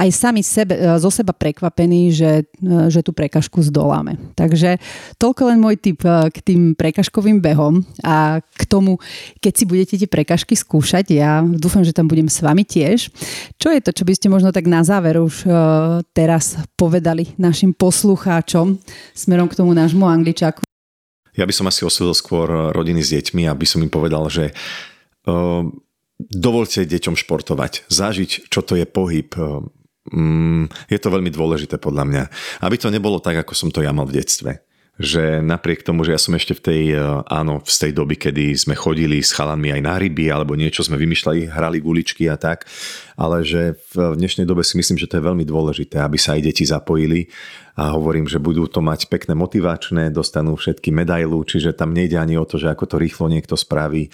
aj 0.00 0.08
sami 0.12 0.40
sebe, 0.40 0.74
e, 0.76 0.96
zo 0.96 1.12
seba 1.12 1.36
prekvapení, 1.36 2.12
že, 2.12 2.48
e, 2.48 2.88
že 2.88 3.04
tú 3.04 3.12
prekažku 3.12 3.60
zdoláme. 3.60 4.16
Takže 4.32 4.80
toľko 5.20 5.52
len 5.52 5.58
môj 5.60 5.76
tip 5.76 6.00
e, 6.00 6.32
k 6.32 6.38
tým 6.40 6.72
prekažkovým 6.72 7.44
behom 7.44 7.84
a 8.00 8.40
k 8.40 8.62
tomu, 8.64 8.96
keď 9.44 9.52
si 9.52 9.64
budete 9.68 9.94
tie 10.00 10.08
prekažky 10.08 10.56
skúšať, 10.56 11.12
ja 11.12 11.44
dúfam, 11.44 11.84
že 11.84 11.92
tam 11.92 12.08
budem 12.08 12.26
s 12.26 12.40
vami 12.40 12.64
tiež. 12.64 13.12
Čo 13.60 13.68
je 13.68 13.80
to, 13.84 13.92
čo 13.92 14.08
by 14.08 14.12
ste 14.16 14.32
možno 14.32 14.48
tak 14.48 14.64
na 14.64 14.80
záver 14.80 15.20
už 15.20 15.44
teraz 16.16 16.56
povedali 16.74 17.34
našim 17.36 17.76
poslucháčom 17.76 18.80
smerom 19.12 19.48
k 19.48 19.58
tomu 19.58 19.76
nášmu 19.76 20.08
angličáku? 20.08 20.64
Ja 21.32 21.48
by 21.48 21.54
som 21.54 21.68
asi 21.68 21.84
osvedol 21.84 22.12
skôr 22.12 22.48
rodiny 22.72 23.00
s 23.00 23.12
deťmi, 23.12 23.48
aby 23.48 23.64
som 23.64 23.80
im 23.80 23.88
povedal, 23.88 24.28
že 24.28 24.52
uh, 24.52 25.64
dovolte 26.18 26.84
deťom 26.84 27.16
športovať, 27.16 27.88
zažiť, 27.88 28.52
čo 28.52 28.60
to 28.60 28.76
je 28.76 28.86
pohyb, 28.86 29.32
mm, 30.12 30.88
je 30.92 30.98
to 31.00 31.08
veľmi 31.08 31.32
dôležité 31.32 31.80
podľa 31.80 32.04
mňa. 32.06 32.22
Aby 32.64 32.76
to 32.78 32.92
nebolo 32.92 33.18
tak, 33.18 33.40
ako 33.42 33.52
som 33.56 33.68
to 33.72 33.80
ja 33.82 33.90
mal 33.90 34.06
v 34.06 34.20
detstve 34.20 34.71
že 35.02 35.42
napriek 35.42 35.82
tomu, 35.82 36.06
že 36.06 36.14
ja 36.14 36.20
som 36.22 36.38
ešte 36.38 36.54
v 36.54 36.62
tej, 36.62 36.82
e, 36.94 37.02
áno, 37.26 37.58
z 37.66 37.76
tej 37.88 37.92
doby, 37.98 38.14
kedy 38.14 38.54
sme 38.54 38.78
chodili 38.78 39.18
s 39.18 39.34
chalanmi 39.34 39.74
aj 39.74 39.82
na 39.82 39.98
ryby 39.98 40.30
alebo 40.30 40.54
niečo 40.54 40.86
sme 40.86 40.94
vymýšľali, 40.94 41.50
hrali 41.50 41.82
guličky 41.82 42.30
a 42.30 42.38
tak, 42.38 42.70
ale 43.18 43.42
že 43.42 43.74
v 43.90 44.14
dnešnej 44.14 44.46
dobe 44.46 44.62
si 44.62 44.78
myslím, 44.78 45.02
že 45.02 45.10
to 45.10 45.18
je 45.18 45.26
veľmi 45.26 45.42
dôležité, 45.42 45.98
aby 45.98 46.14
sa 46.16 46.38
aj 46.38 46.46
deti 46.46 46.62
zapojili 46.62 47.26
a 47.74 47.98
hovorím, 47.98 48.30
že 48.30 48.38
budú 48.38 48.70
to 48.70 48.78
mať 48.78 49.10
pekné 49.10 49.34
motivačné, 49.34 50.14
dostanú 50.14 50.54
všetky 50.54 50.94
medailu, 50.94 51.42
čiže 51.42 51.74
tam 51.74 51.96
nejde 51.96 52.20
ani 52.20 52.38
o 52.38 52.46
to, 52.46 52.60
že 52.60 52.70
ako 52.70 52.84
to 52.86 52.96
rýchlo 53.02 53.26
niekto 53.26 53.58
spraví, 53.58 54.12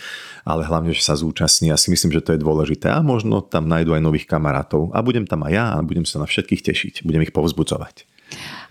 ale 0.49 0.65
hlavne, 0.65 0.97
že 0.97 1.05
sa 1.05 1.19
zúčastní. 1.19 1.69
Ja 1.69 1.77
si 1.77 1.93
myslím, 1.93 2.17
že 2.17 2.25
to 2.25 2.33
je 2.33 2.41
dôležité 2.41 2.89
a 2.89 3.05
možno 3.05 3.45
tam 3.45 3.69
nájdu 3.69 3.99
aj 3.99 4.03
nových 4.03 4.31
kamarátov 4.31 4.95
a 4.97 5.05
budem 5.05 5.29
tam 5.29 5.45
aj 5.45 5.53
ja 5.53 5.65
a 5.77 5.85
budem 5.85 6.07
sa 6.09 6.23
na 6.23 6.27
všetkých 6.31 6.65
tešiť, 6.65 6.95
budem 7.05 7.27
ich 7.27 7.35
povzbudzovať. 7.35 8.07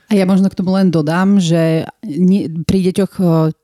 A 0.08 0.16
ja 0.16 0.24
možno 0.24 0.48
k 0.48 0.56
tomu 0.56 0.72
len 0.72 0.88
dodám, 0.88 1.36
že 1.36 1.84
pri 2.64 2.80
deťoch 2.92 3.14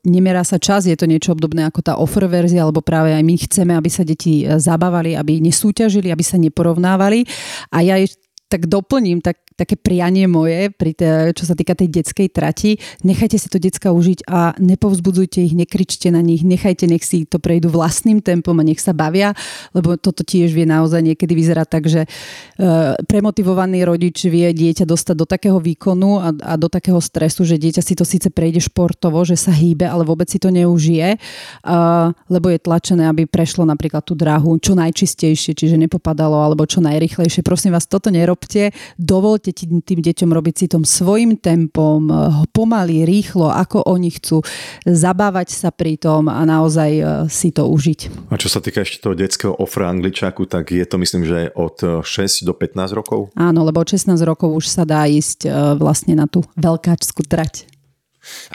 nemerá 0.04 0.44
sa 0.44 0.60
čas, 0.60 0.84
je 0.84 0.92
to 0.92 1.08
niečo 1.08 1.32
obdobné 1.32 1.64
ako 1.64 1.80
tá 1.80 1.92
offer 1.96 2.28
verzia, 2.28 2.68
alebo 2.68 2.84
práve 2.84 3.16
aj 3.16 3.24
my 3.24 3.34
chceme, 3.48 3.72
aby 3.72 3.88
sa 3.88 4.04
deti 4.04 4.44
e, 4.44 4.60
zabávali, 4.60 5.16
aby 5.16 5.40
nesúťažili, 5.40 6.12
aby 6.12 6.20
sa 6.20 6.36
neporovnávali. 6.36 7.24
A 7.72 7.80
ja 7.80 7.96
tak 8.52 8.68
doplním 8.68 9.24
tak 9.24 9.40
také 9.54 9.78
prianie 9.78 10.26
moje, 10.26 10.70
pri 10.74 10.92
te, 10.94 11.08
čo 11.34 11.46
sa 11.46 11.54
týka 11.54 11.78
tej 11.78 11.90
detskej 11.90 12.28
trati. 12.30 12.76
Nechajte 13.06 13.38
si 13.38 13.46
to 13.46 13.62
decka 13.62 13.94
užiť 13.94 14.26
a 14.26 14.58
nepovzbudzujte 14.58 15.38
ich, 15.46 15.54
nekričte 15.54 16.10
na 16.10 16.18
nich, 16.22 16.42
nechajte, 16.42 16.90
nech 16.90 17.06
si 17.06 17.22
to 17.22 17.38
prejdú 17.38 17.70
vlastným 17.70 18.18
tempom 18.18 18.54
a 18.58 18.66
nech 18.66 18.82
sa 18.82 18.90
bavia, 18.90 19.32
lebo 19.70 19.94
toto 19.94 20.26
tiež 20.26 20.50
vie 20.50 20.66
naozaj 20.66 21.00
niekedy 21.02 21.32
vyzerať 21.38 21.68
tak, 21.70 21.84
že 21.86 22.06
e, 22.06 22.08
premotivovaný 23.06 23.86
rodič 23.86 24.26
vie 24.26 24.50
dieťa 24.50 24.86
dostať 24.86 25.16
do 25.18 25.26
takého 25.26 25.58
výkonu 25.62 26.18
a, 26.18 26.28
a 26.34 26.52
do 26.58 26.66
takého 26.66 26.98
stresu, 26.98 27.46
že 27.46 27.58
dieťa 27.58 27.82
si 27.82 27.94
to 27.94 28.02
síce 28.02 28.26
prejde 28.34 28.58
športovo, 28.58 29.22
že 29.22 29.38
sa 29.38 29.54
hýbe, 29.54 29.86
ale 29.86 30.02
vôbec 30.02 30.26
si 30.26 30.42
to 30.42 30.50
neužije, 30.50 31.14
e, 31.14 31.18
lebo 32.30 32.46
je 32.50 32.58
tlačené, 32.58 33.06
aby 33.06 33.30
prešlo 33.30 33.62
napríklad 33.62 34.02
tú 34.02 34.18
dráhu 34.18 34.58
čo 34.58 34.74
najčistejšie, 34.74 35.54
čiže 35.54 35.78
nepopadalo, 35.78 36.42
alebo 36.42 36.66
čo 36.66 36.82
najrychlejšie. 36.82 37.46
Prosím 37.46 37.76
vás, 37.76 37.86
toto 37.86 38.10
nerobte, 38.10 38.74
dovolte 38.98 39.43
dovolte 39.44 39.84
tým 39.84 40.00
deťom 40.00 40.30
robiť 40.32 40.54
si 40.56 40.66
tom 40.72 40.88
svojim 40.88 41.36
tempom, 41.36 42.08
eh, 42.08 42.16
pomaly, 42.56 43.04
rýchlo, 43.04 43.52
ako 43.52 43.84
oni 43.84 44.08
chcú, 44.16 44.40
zabávať 44.88 45.52
sa 45.52 45.68
pri 45.68 46.00
tom 46.00 46.32
a 46.32 46.40
naozaj 46.48 46.90
eh, 46.96 47.04
si 47.28 47.52
to 47.52 47.68
užiť. 47.68 48.32
A 48.32 48.40
čo 48.40 48.48
sa 48.48 48.64
týka 48.64 48.80
ešte 48.80 49.04
toho 49.04 49.12
detského 49.12 49.52
ofra 49.52 49.92
angličáku, 49.92 50.48
tak 50.48 50.72
je 50.72 50.84
to 50.88 50.96
myslím, 50.96 51.28
že 51.28 51.52
od 51.52 52.00
6 52.00 52.08
eh, 52.08 52.48
do 52.48 52.56
15 52.56 52.96
rokov? 52.96 53.28
Áno, 53.36 53.60
lebo 53.68 53.84
od 53.84 53.88
16 53.92 54.16
rokov 54.24 54.48
už 54.56 54.64
sa 54.72 54.88
dá 54.88 55.04
ísť 55.04 55.46
vlastne 55.76 56.16
na 56.16 56.24
tú 56.24 56.40
veľkáčskú 56.56 57.26
trať. 57.26 57.68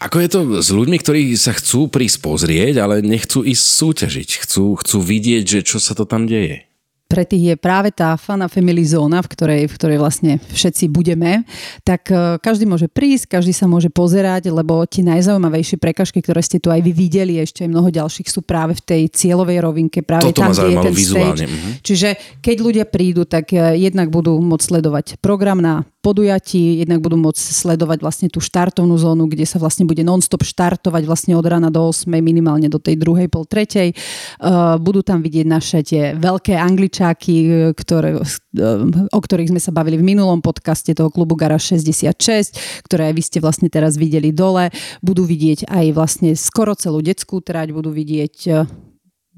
Ako 0.01 0.17
je 0.17 0.29
to 0.29 0.39
s 0.65 0.73
ľuďmi, 0.73 0.97
ktorí 0.97 1.21
sa 1.37 1.53
chcú 1.53 1.85
prísť 1.93 2.25
pozrieť, 2.25 2.81
ale 2.81 3.05
nechcú 3.05 3.45
ísť 3.45 3.61
súťažiť? 3.61 4.29
Chcú, 4.41 4.73
chcú 4.81 4.97
vidieť, 4.97 5.43
že 5.45 5.59
čo 5.61 5.77
sa 5.77 5.93
to 5.93 6.09
tam 6.09 6.25
deje? 6.25 6.68
Pre 7.09 7.25
tých 7.25 7.43
je 7.43 7.55
práve 7.57 7.89
tá 7.89 8.13
Fana 8.21 8.45
Family 8.45 8.85
zóna, 8.85 9.25
v 9.25 9.33
ktorej, 9.33 9.61
v 9.65 9.73
ktorej 9.73 9.97
vlastne 9.97 10.37
všetci 10.53 10.93
budeme, 10.93 11.41
tak 11.81 12.05
e, 12.13 12.37
každý 12.37 12.69
môže 12.69 12.85
prísť, 12.85 13.41
každý 13.41 13.49
sa 13.49 13.65
môže 13.65 13.89
pozerať, 13.89 14.53
lebo 14.53 14.85
tie 14.85 15.01
najzaujímavejšie 15.01 15.81
prekažky, 15.81 16.21
ktoré 16.21 16.45
ste 16.45 16.61
tu 16.61 16.69
aj 16.69 16.85
vy 16.85 16.93
videli, 16.93 17.41
ešte 17.41 17.65
aj 17.65 17.73
mnoho 17.73 17.89
ďalších 17.89 18.29
sú 18.29 18.45
práve 18.45 18.77
v 18.77 18.85
tej 18.85 19.01
cieľovej 19.09 19.57
rovinke, 19.57 20.05
práve 20.05 20.29
Toto 20.29 20.45
tam, 20.45 20.53
kde 20.53 20.69
je 20.69 20.77
ten 20.85 20.93
vizuálne. 20.93 21.33
stage. 21.33 21.43
Mhm. 21.49 21.69
Čiže 21.81 22.09
keď 22.45 22.57
ľudia 22.61 22.85
prídu, 22.85 23.25
tak 23.25 23.57
e, 23.57 23.73
jednak 23.81 24.13
budú 24.13 24.37
môcť 24.37 24.65
sledovať 24.69 25.05
program 25.17 25.57
na 25.57 25.89
podujatí, 25.99 26.79
jednak 26.79 27.03
budú 27.03 27.19
môcť 27.19 27.39
sledovať 27.39 27.99
vlastne 27.99 28.27
tú 28.31 28.39
štartovnú 28.39 28.95
zónu, 28.95 29.27
kde 29.27 29.43
sa 29.43 29.59
vlastne 29.59 29.83
bude 29.83 29.99
non-stop 30.01 30.47
štartovať 30.47 31.03
vlastne 31.03 31.33
od 31.35 31.43
rána 31.43 31.67
do 31.67 31.83
8, 31.83 32.07
minimálne 32.23 32.71
do 32.71 32.79
tej 32.79 32.95
druhej, 32.95 33.27
pol 33.27 33.43
tretej. 33.43 33.91
Uh, 34.39 34.79
budú 34.79 35.03
tam 35.03 35.19
vidieť 35.19 35.45
naše 35.45 35.79
tie 35.83 36.15
veľké 36.15 36.55
angličáky, 36.55 37.35
ktoré, 37.75 38.15
uh, 38.15 39.11
o 39.11 39.19
ktorých 39.19 39.51
sme 39.51 39.61
sa 39.61 39.75
bavili 39.75 39.99
v 39.99 40.07
minulom 40.07 40.39
podcaste 40.39 40.95
toho 40.95 41.11
klubu 41.11 41.35
Gara 41.35 41.59
66, 41.59 42.83
ktoré 42.87 43.11
vy 43.11 43.21
ste 43.21 43.43
vlastne 43.43 43.67
teraz 43.67 43.99
videli 43.99 44.31
dole. 44.31 44.71
Budú 45.03 45.27
vidieť 45.27 45.67
aj 45.67 45.85
vlastne 45.91 46.31
skoro 46.39 46.73
celú 46.79 47.03
detskú 47.03 47.43
trať, 47.43 47.75
budú 47.75 47.91
vidieť 47.91 48.35
uh, 48.49 48.88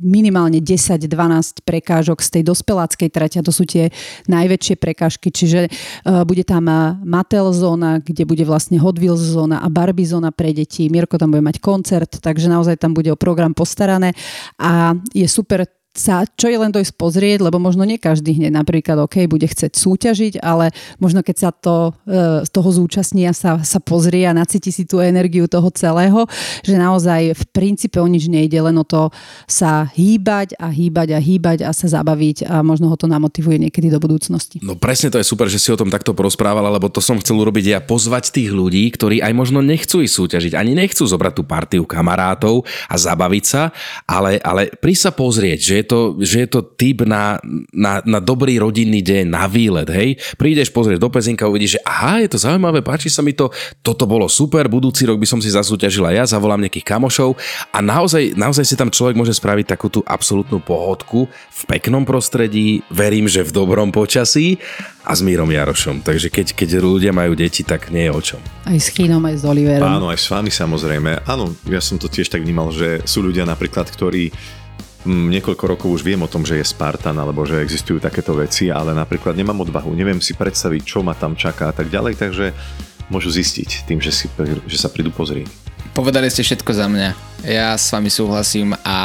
minimálne 0.01 0.59
10-12 0.59 1.61
prekážok 1.63 2.19
z 2.25 2.29
tej 2.39 2.43
dospeláckej 2.49 3.09
trate 3.13 3.37
a 3.39 3.45
to 3.45 3.53
sú 3.53 3.69
tie 3.69 3.93
najväčšie 4.27 4.75
prekážky, 4.81 5.29
čiže 5.29 5.69
uh, 5.69 6.25
bude 6.25 6.41
tam 6.41 6.65
e, 6.67 6.97
Mattel 7.05 7.53
zóna, 7.53 8.01
kde 8.01 8.25
bude 8.25 8.43
vlastne 8.43 8.81
Hot 8.81 8.97
Wheels 8.97 9.21
zóna 9.21 9.61
a 9.61 9.67
Barbie 9.69 10.09
zóna 10.09 10.33
pre 10.33 10.51
deti. 10.51 10.89
Mirko 10.89 11.21
tam 11.21 11.31
bude 11.31 11.45
mať 11.45 11.61
koncert, 11.61 12.19
takže 12.19 12.49
naozaj 12.49 12.81
tam 12.81 12.97
bude 12.97 13.13
o 13.13 13.17
program 13.19 13.53
postarané 13.53 14.17
a 14.57 14.97
je 15.13 15.25
super 15.29 15.65
sa, 15.91 16.23
čo 16.23 16.47
je 16.47 16.55
len 16.55 16.71
dojsť 16.71 16.95
pozrieť, 16.95 17.43
lebo 17.43 17.59
možno 17.59 17.83
nie 17.83 17.99
každý 17.99 18.39
hneď 18.39 18.55
napríklad 18.55 18.95
OK, 19.03 19.27
bude 19.27 19.43
chcieť 19.43 19.75
súťažiť, 19.75 20.33
ale 20.39 20.71
možno 21.03 21.19
keď 21.19 21.35
sa 21.35 21.49
to, 21.51 21.91
z 22.07 22.47
e, 22.47 22.53
toho 22.55 22.69
zúčastní 22.71 23.27
a 23.27 23.35
sa, 23.35 23.59
sa 23.59 23.83
pozrie 23.83 24.23
a 24.23 24.31
nacíti 24.31 24.71
si 24.71 24.87
tú 24.87 25.03
energiu 25.03 25.51
toho 25.51 25.67
celého, 25.75 26.23
že 26.63 26.79
naozaj 26.79 27.35
v 27.35 27.43
princípe 27.51 27.99
o 27.99 28.07
nič 28.07 28.31
nejde, 28.31 28.55
len 28.63 28.79
o 28.79 28.87
to 28.87 29.11
sa 29.51 29.91
hýbať 29.91 30.55
a 30.63 30.71
hýbať 30.71 31.11
a 31.11 31.19
hýbať 31.19 31.59
a 31.67 31.75
sa 31.75 31.91
zabaviť 31.91 32.47
a 32.47 32.63
možno 32.63 32.87
ho 32.87 32.95
to 32.95 33.11
namotivuje 33.11 33.59
niekedy 33.59 33.91
do 33.91 33.99
budúcnosti. 33.99 34.63
No 34.63 34.79
presne 34.79 35.11
to 35.11 35.19
je 35.19 35.27
super, 35.27 35.51
že 35.51 35.59
si 35.59 35.75
o 35.75 35.79
tom 35.79 35.91
takto 35.91 36.15
porozprávala, 36.15 36.71
lebo 36.71 36.87
to 36.87 37.03
som 37.03 37.19
chcel 37.19 37.35
urobiť 37.43 37.65
ja, 37.67 37.79
pozvať 37.83 38.31
tých 38.31 38.55
ľudí, 38.55 38.87
ktorí 38.95 39.19
aj 39.19 39.33
možno 39.35 39.59
nechcú 39.59 39.99
ísť 39.99 40.15
súťažiť, 40.15 40.53
ani 40.55 40.71
nechcú 40.71 41.03
zobrať 41.03 41.33
tú 41.35 41.43
partiu 41.43 41.83
kamarátov 41.83 42.63
a 42.87 42.95
zabaviť 42.95 43.43
sa, 43.43 43.75
ale, 44.07 44.39
ale 44.39 44.71
prísť 44.71 45.03
sa 45.03 45.11
pozrieť, 45.11 45.59
že 45.59 45.80
je 45.81 45.85
to, 45.89 45.99
že 46.21 46.37
je 46.45 46.47
to 46.47 46.61
typ 46.77 47.03
na, 47.03 47.41
na, 47.73 47.99
na 48.05 48.19
dobrý 48.21 48.61
rodinný 48.61 49.01
deň, 49.01 49.25
na 49.27 49.49
výlet, 49.49 49.89
hej. 49.89 50.09
Prídeš 50.37 50.69
pozrieť 50.69 51.01
do 51.01 51.09
Pezinka, 51.09 51.49
uvidíš, 51.49 51.81
že 51.81 51.83
aha, 51.83 52.21
je 52.21 52.29
to 52.29 52.37
zaujímavé, 52.37 52.85
páči 52.85 53.09
sa 53.09 53.25
mi 53.25 53.33
to, 53.33 53.49
toto 53.81 54.05
bolo 54.05 54.29
super, 54.29 54.69
budúci 54.69 55.09
rok 55.09 55.17
by 55.17 55.27
som 55.27 55.41
si 55.41 55.49
zasúťažila 55.49 56.13
ja, 56.13 56.23
zavolám 56.29 56.61
nejakých 56.63 56.85
kamošov 56.85 57.35
a 57.73 57.81
naozaj, 57.81 58.37
naozaj 58.37 58.63
si 58.63 58.75
tam 58.77 58.93
človek 58.93 59.17
môže 59.17 59.33
spraviť 59.35 59.65
takú 59.73 59.89
tú 59.89 60.05
absolútnu 60.05 60.61
pohodku 60.61 61.25
v 61.27 61.61
peknom 61.65 62.05
prostredí, 62.05 62.85
verím, 62.93 63.25
že 63.25 63.41
v 63.41 63.51
dobrom 63.51 63.89
počasí 63.89 64.61
a 65.01 65.17
s 65.17 65.25
Mírom 65.25 65.49
Jarošom. 65.49 66.05
Takže 66.05 66.29
keď, 66.29 66.47
keď 66.53 66.69
ľudia 66.77 67.11
majú 67.11 67.33
deti, 67.33 67.65
tak 67.65 67.89
nie 67.89 68.05
je 68.07 68.11
o 68.13 68.21
čom. 68.21 68.41
Aj 68.69 68.77
s 68.77 68.93
Chínom, 68.93 69.23
aj 69.25 69.41
s 69.41 69.43
Oliverom. 69.43 69.87
Áno, 69.87 70.07
aj 70.13 70.19
s 70.21 70.29
vami 70.29 70.53
samozrejme. 70.53 71.25
Áno, 71.25 71.57
ja 71.65 71.81
som 71.81 71.97
to 71.97 72.05
tiež 72.05 72.29
tak 72.29 72.45
vnímal, 72.45 72.69
že 72.69 73.01
sú 73.09 73.25
ľudia 73.25 73.47
napríklad, 73.49 73.89
ktorí 73.89 74.29
niekoľko 75.05 75.63
rokov 75.65 75.89
už 75.89 76.01
viem 76.05 76.21
o 76.21 76.29
tom, 76.29 76.45
že 76.45 76.61
je 76.61 76.65
Spartan 76.65 77.17
alebo 77.17 77.41
že 77.47 77.61
existujú 77.61 77.97
takéto 77.97 78.37
veci, 78.37 78.69
ale 78.69 78.93
napríklad 78.93 79.33
nemám 79.33 79.65
odvahu, 79.65 79.93
neviem 79.97 80.21
si 80.21 80.37
predstaviť, 80.37 80.81
čo 80.85 80.99
ma 81.01 81.17
tam 81.17 81.33
čaká 81.33 81.69
a 81.69 81.75
tak 81.75 81.89
ďalej, 81.89 82.21
takže 82.21 82.53
môžu 83.09 83.33
zistiť 83.33 83.89
tým, 83.89 83.99
že, 83.99 84.13
si, 84.13 84.25
že 84.69 84.77
sa 84.77 84.87
prídu 84.87 85.09
pozrieť. 85.09 85.49
Povedali 85.91 86.31
ste 86.31 86.45
všetko 86.45 86.71
za 86.71 86.87
mňa. 86.87 87.30
Ja 87.41 87.73
s 87.73 87.89
vami 87.89 88.13
súhlasím 88.13 88.77
a 88.85 88.97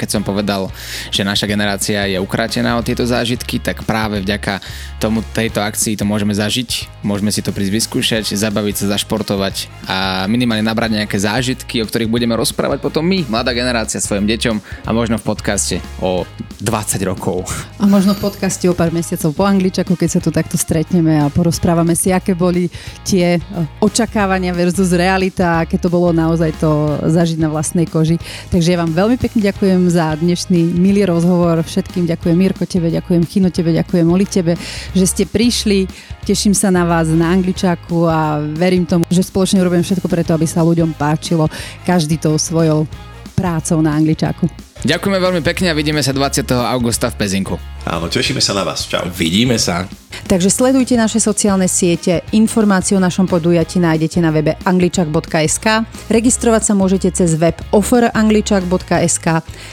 keď 0.00 0.08
som 0.08 0.22
povedal, 0.24 0.72
že 1.12 1.20
naša 1.20 1.44
generácia 1.44 2.08
je 2.08 2.16
ukrátená 2.16 2.80
o 2.80 2.84
tieto 2.86 3.04
zážitky, 3.04 3.60
tak 3.60 3.84
práve 3.84 4.24
vďaka 4.24 4.60
tomu 5.02 5.20
tejto 5.36 5.60
akcii 5.60 6.00
to 6.00 6.08
môžeme 6.08 6.32
zažiť, 6.32 7.02
môžeme 7.04 7.28
si 7.28 7.44
to 7.44 7.52
prísť 7.52 7.72
vyskúšať, 7.76 8.24
zabaviť 8.32 8.74
sa, 8.80 8.96
zašportovať 8.96 9.68
a 9.84 10.24
minimálne 10.30 10.64
nabrať 10.64 10.96
nejaké 11.02 11.20
zážitky, 11.20 11.84
o 11.84 11.88
ktorých 11.88 12.08
budeme 12.08 12.32
rozprávať 12.32 12.80
potom 12.80 13.04
my, 13.04 13.28
mladá 13.28 13.52
generácia, 13.52 14.00
svojim 14.00 14.24
deťom 14.24 14.88
a 14.88 14.90
možno 14.96 15.20
v 15.20 15.24
podcaste 15.28 15.76
o 16.00 16.24
20 16.64 17.04
rokov. 17.04 17.44
A 17.76 17.84
možno 17.84 18.16
v 18.16 18.24
podcaste 18.24 18.64
o 18.70 18.72
pár 18.72 18.94
mesiacov 18.94 19.36
po 19.36 19.44
angličaku, 19.44 19.92
keď 19.98 20.08
sa 20.08 20.20
tu 20.22 20.30
takto 20.32 20.56
stretneme 20.56 21.20
a 21.20 21.28
porozprávame 21.28 21.92
si, 21.92 22.08
aké 22.08 22.32
boli 22.32 22.72
tie 23.04 23.36
očakávania 23.84 24.56
versus 24.56 24.94
realita, 24.96 25.66
aké 25.66 25.76
to 25.76 25.92
bolo 25.92 26.14
naozaj 26.14 26.54
to 26.56 26.96
zažiť 27.04 27.36
na 27.42 27.50
vlastný 27.50 27.73
vlastnej 27.74 27.90
koži. 27.90 28.16
Takže 28.54 28.70
ja 28.70 28.78
vám 28.78 28.94
veľmi 28.94 29.18
pekne 29.18 29.42
ďakujem 29.50 29.90
za 29.90 30.14
dnešný 30.14 30.78
milý 30.78 31.10
rozhovor. 31.10 31.58
Všetkým 31.66 32.06
ďakujem 32.06 32.36
Mirko 32.38 32.70
tebe, 32.70 32.86
ďakujem 32.86 33.26
Chino 33.26 33.50
tebe, 33.50 33.74
ďakujem 33.74 34.06
Oli 34.06 34.22
tebe, 34.30 34.54
že 34.94 35.04
ste 35.10 35.26
prišli. 35.26 35.90
Teším 36.22 36.54
sa 36.54 36.70
na 36.70 36.86
vás 36.86 37.10
na 37.10 37.34
Angličaku 37.34 38.06
a 38.06 38.38
verím 38.54 38.86
tomu, 38.86 39.02
že 39.10 39.26
spoločne 39.26 39.58
robím 39.58 39.82
všetko 39.82 40.06
preto, 40.06 40.38
aby 40.38 40.46
sa 40.46 40.62
ľuďom 40.62 40.94
páčilo 40.94 41.50
každý 41.82 42.14
tou 42.14 42.38
svojou 42.38 42.86
prácou 43.34 43.82
na 43.82 43.98
Angličaku. 43.98 44.46
Ďakujeme 44.84 45.16
veľmi 45.16 45.40
pekne 45.40 45.72
a 45.72 45.74
vidíme 45.74 46.04
sa 46.04 46.12
20. 46.12 46.44
augusta 46.52 47.08
v 47.08 47.16
Pezinku. 47.16 47.56
Áno, 47.88 48.12
tešíme 48.12 48.44
sa 48.44 48.52
na 48.52 48.68
vás. 48.68 48.84
Čau. 48.84 49.08
Vidíme 49.08 49.56
sa. 49.56 49.88
Takže 50.28 50.52
sledujte 50.52 50.92
naše 51.00 51.24
sociálne 51.24 51.72
siete, 51.72 52.20
informácie 52.36 52.92
o 52.92 53.00
našom 53.00 53.24
podujati 53.24 53.80
nájdete 53.80 54.20
na 54.20 54.28
webe 54.28 54.60
angličak.sk, 54.60 55.88
registrovať 56.12 56.62
sa 56.68 56.72
môžete 56.76 57.08
cez 57.16 57.32
web 57.40 57.56
offerangličak.sk 57.72 59.26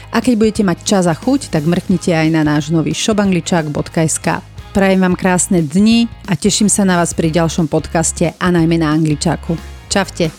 a 0.08 0.16
keď 0.16 0.34
budete 0.40 0.62
mať 0.64 0.78
čas 0.80 1.04
a 1.04 1.12
chuť, 1.12 1.52
tak 1.52 1.68
mrknite 1.68 2.08
aj 2.16 2.28
na 2.32 2.40
náš 2.40 2.72
nový 2.72 2.96
shopangličak.sk. 2.96 4.40
Prajem 4.72 5.00
vám 5.04 5.12
krásne 5.12 5.60
dni 5.60 6.08
a 6.24 6.40
teším 6.40 6.72
sa 6.72 6.88
na 6.88 6.96
vás 6.96 7.12
pri 7.12 7.28
ďalšom 7.28 7.68
podcaste 7.68 8.32
a 8.32 8.46
najmä 8.48 8.80
na 8.80 8.96
Angličaku. 8.96 9.60
Čavte. 9.92 10.32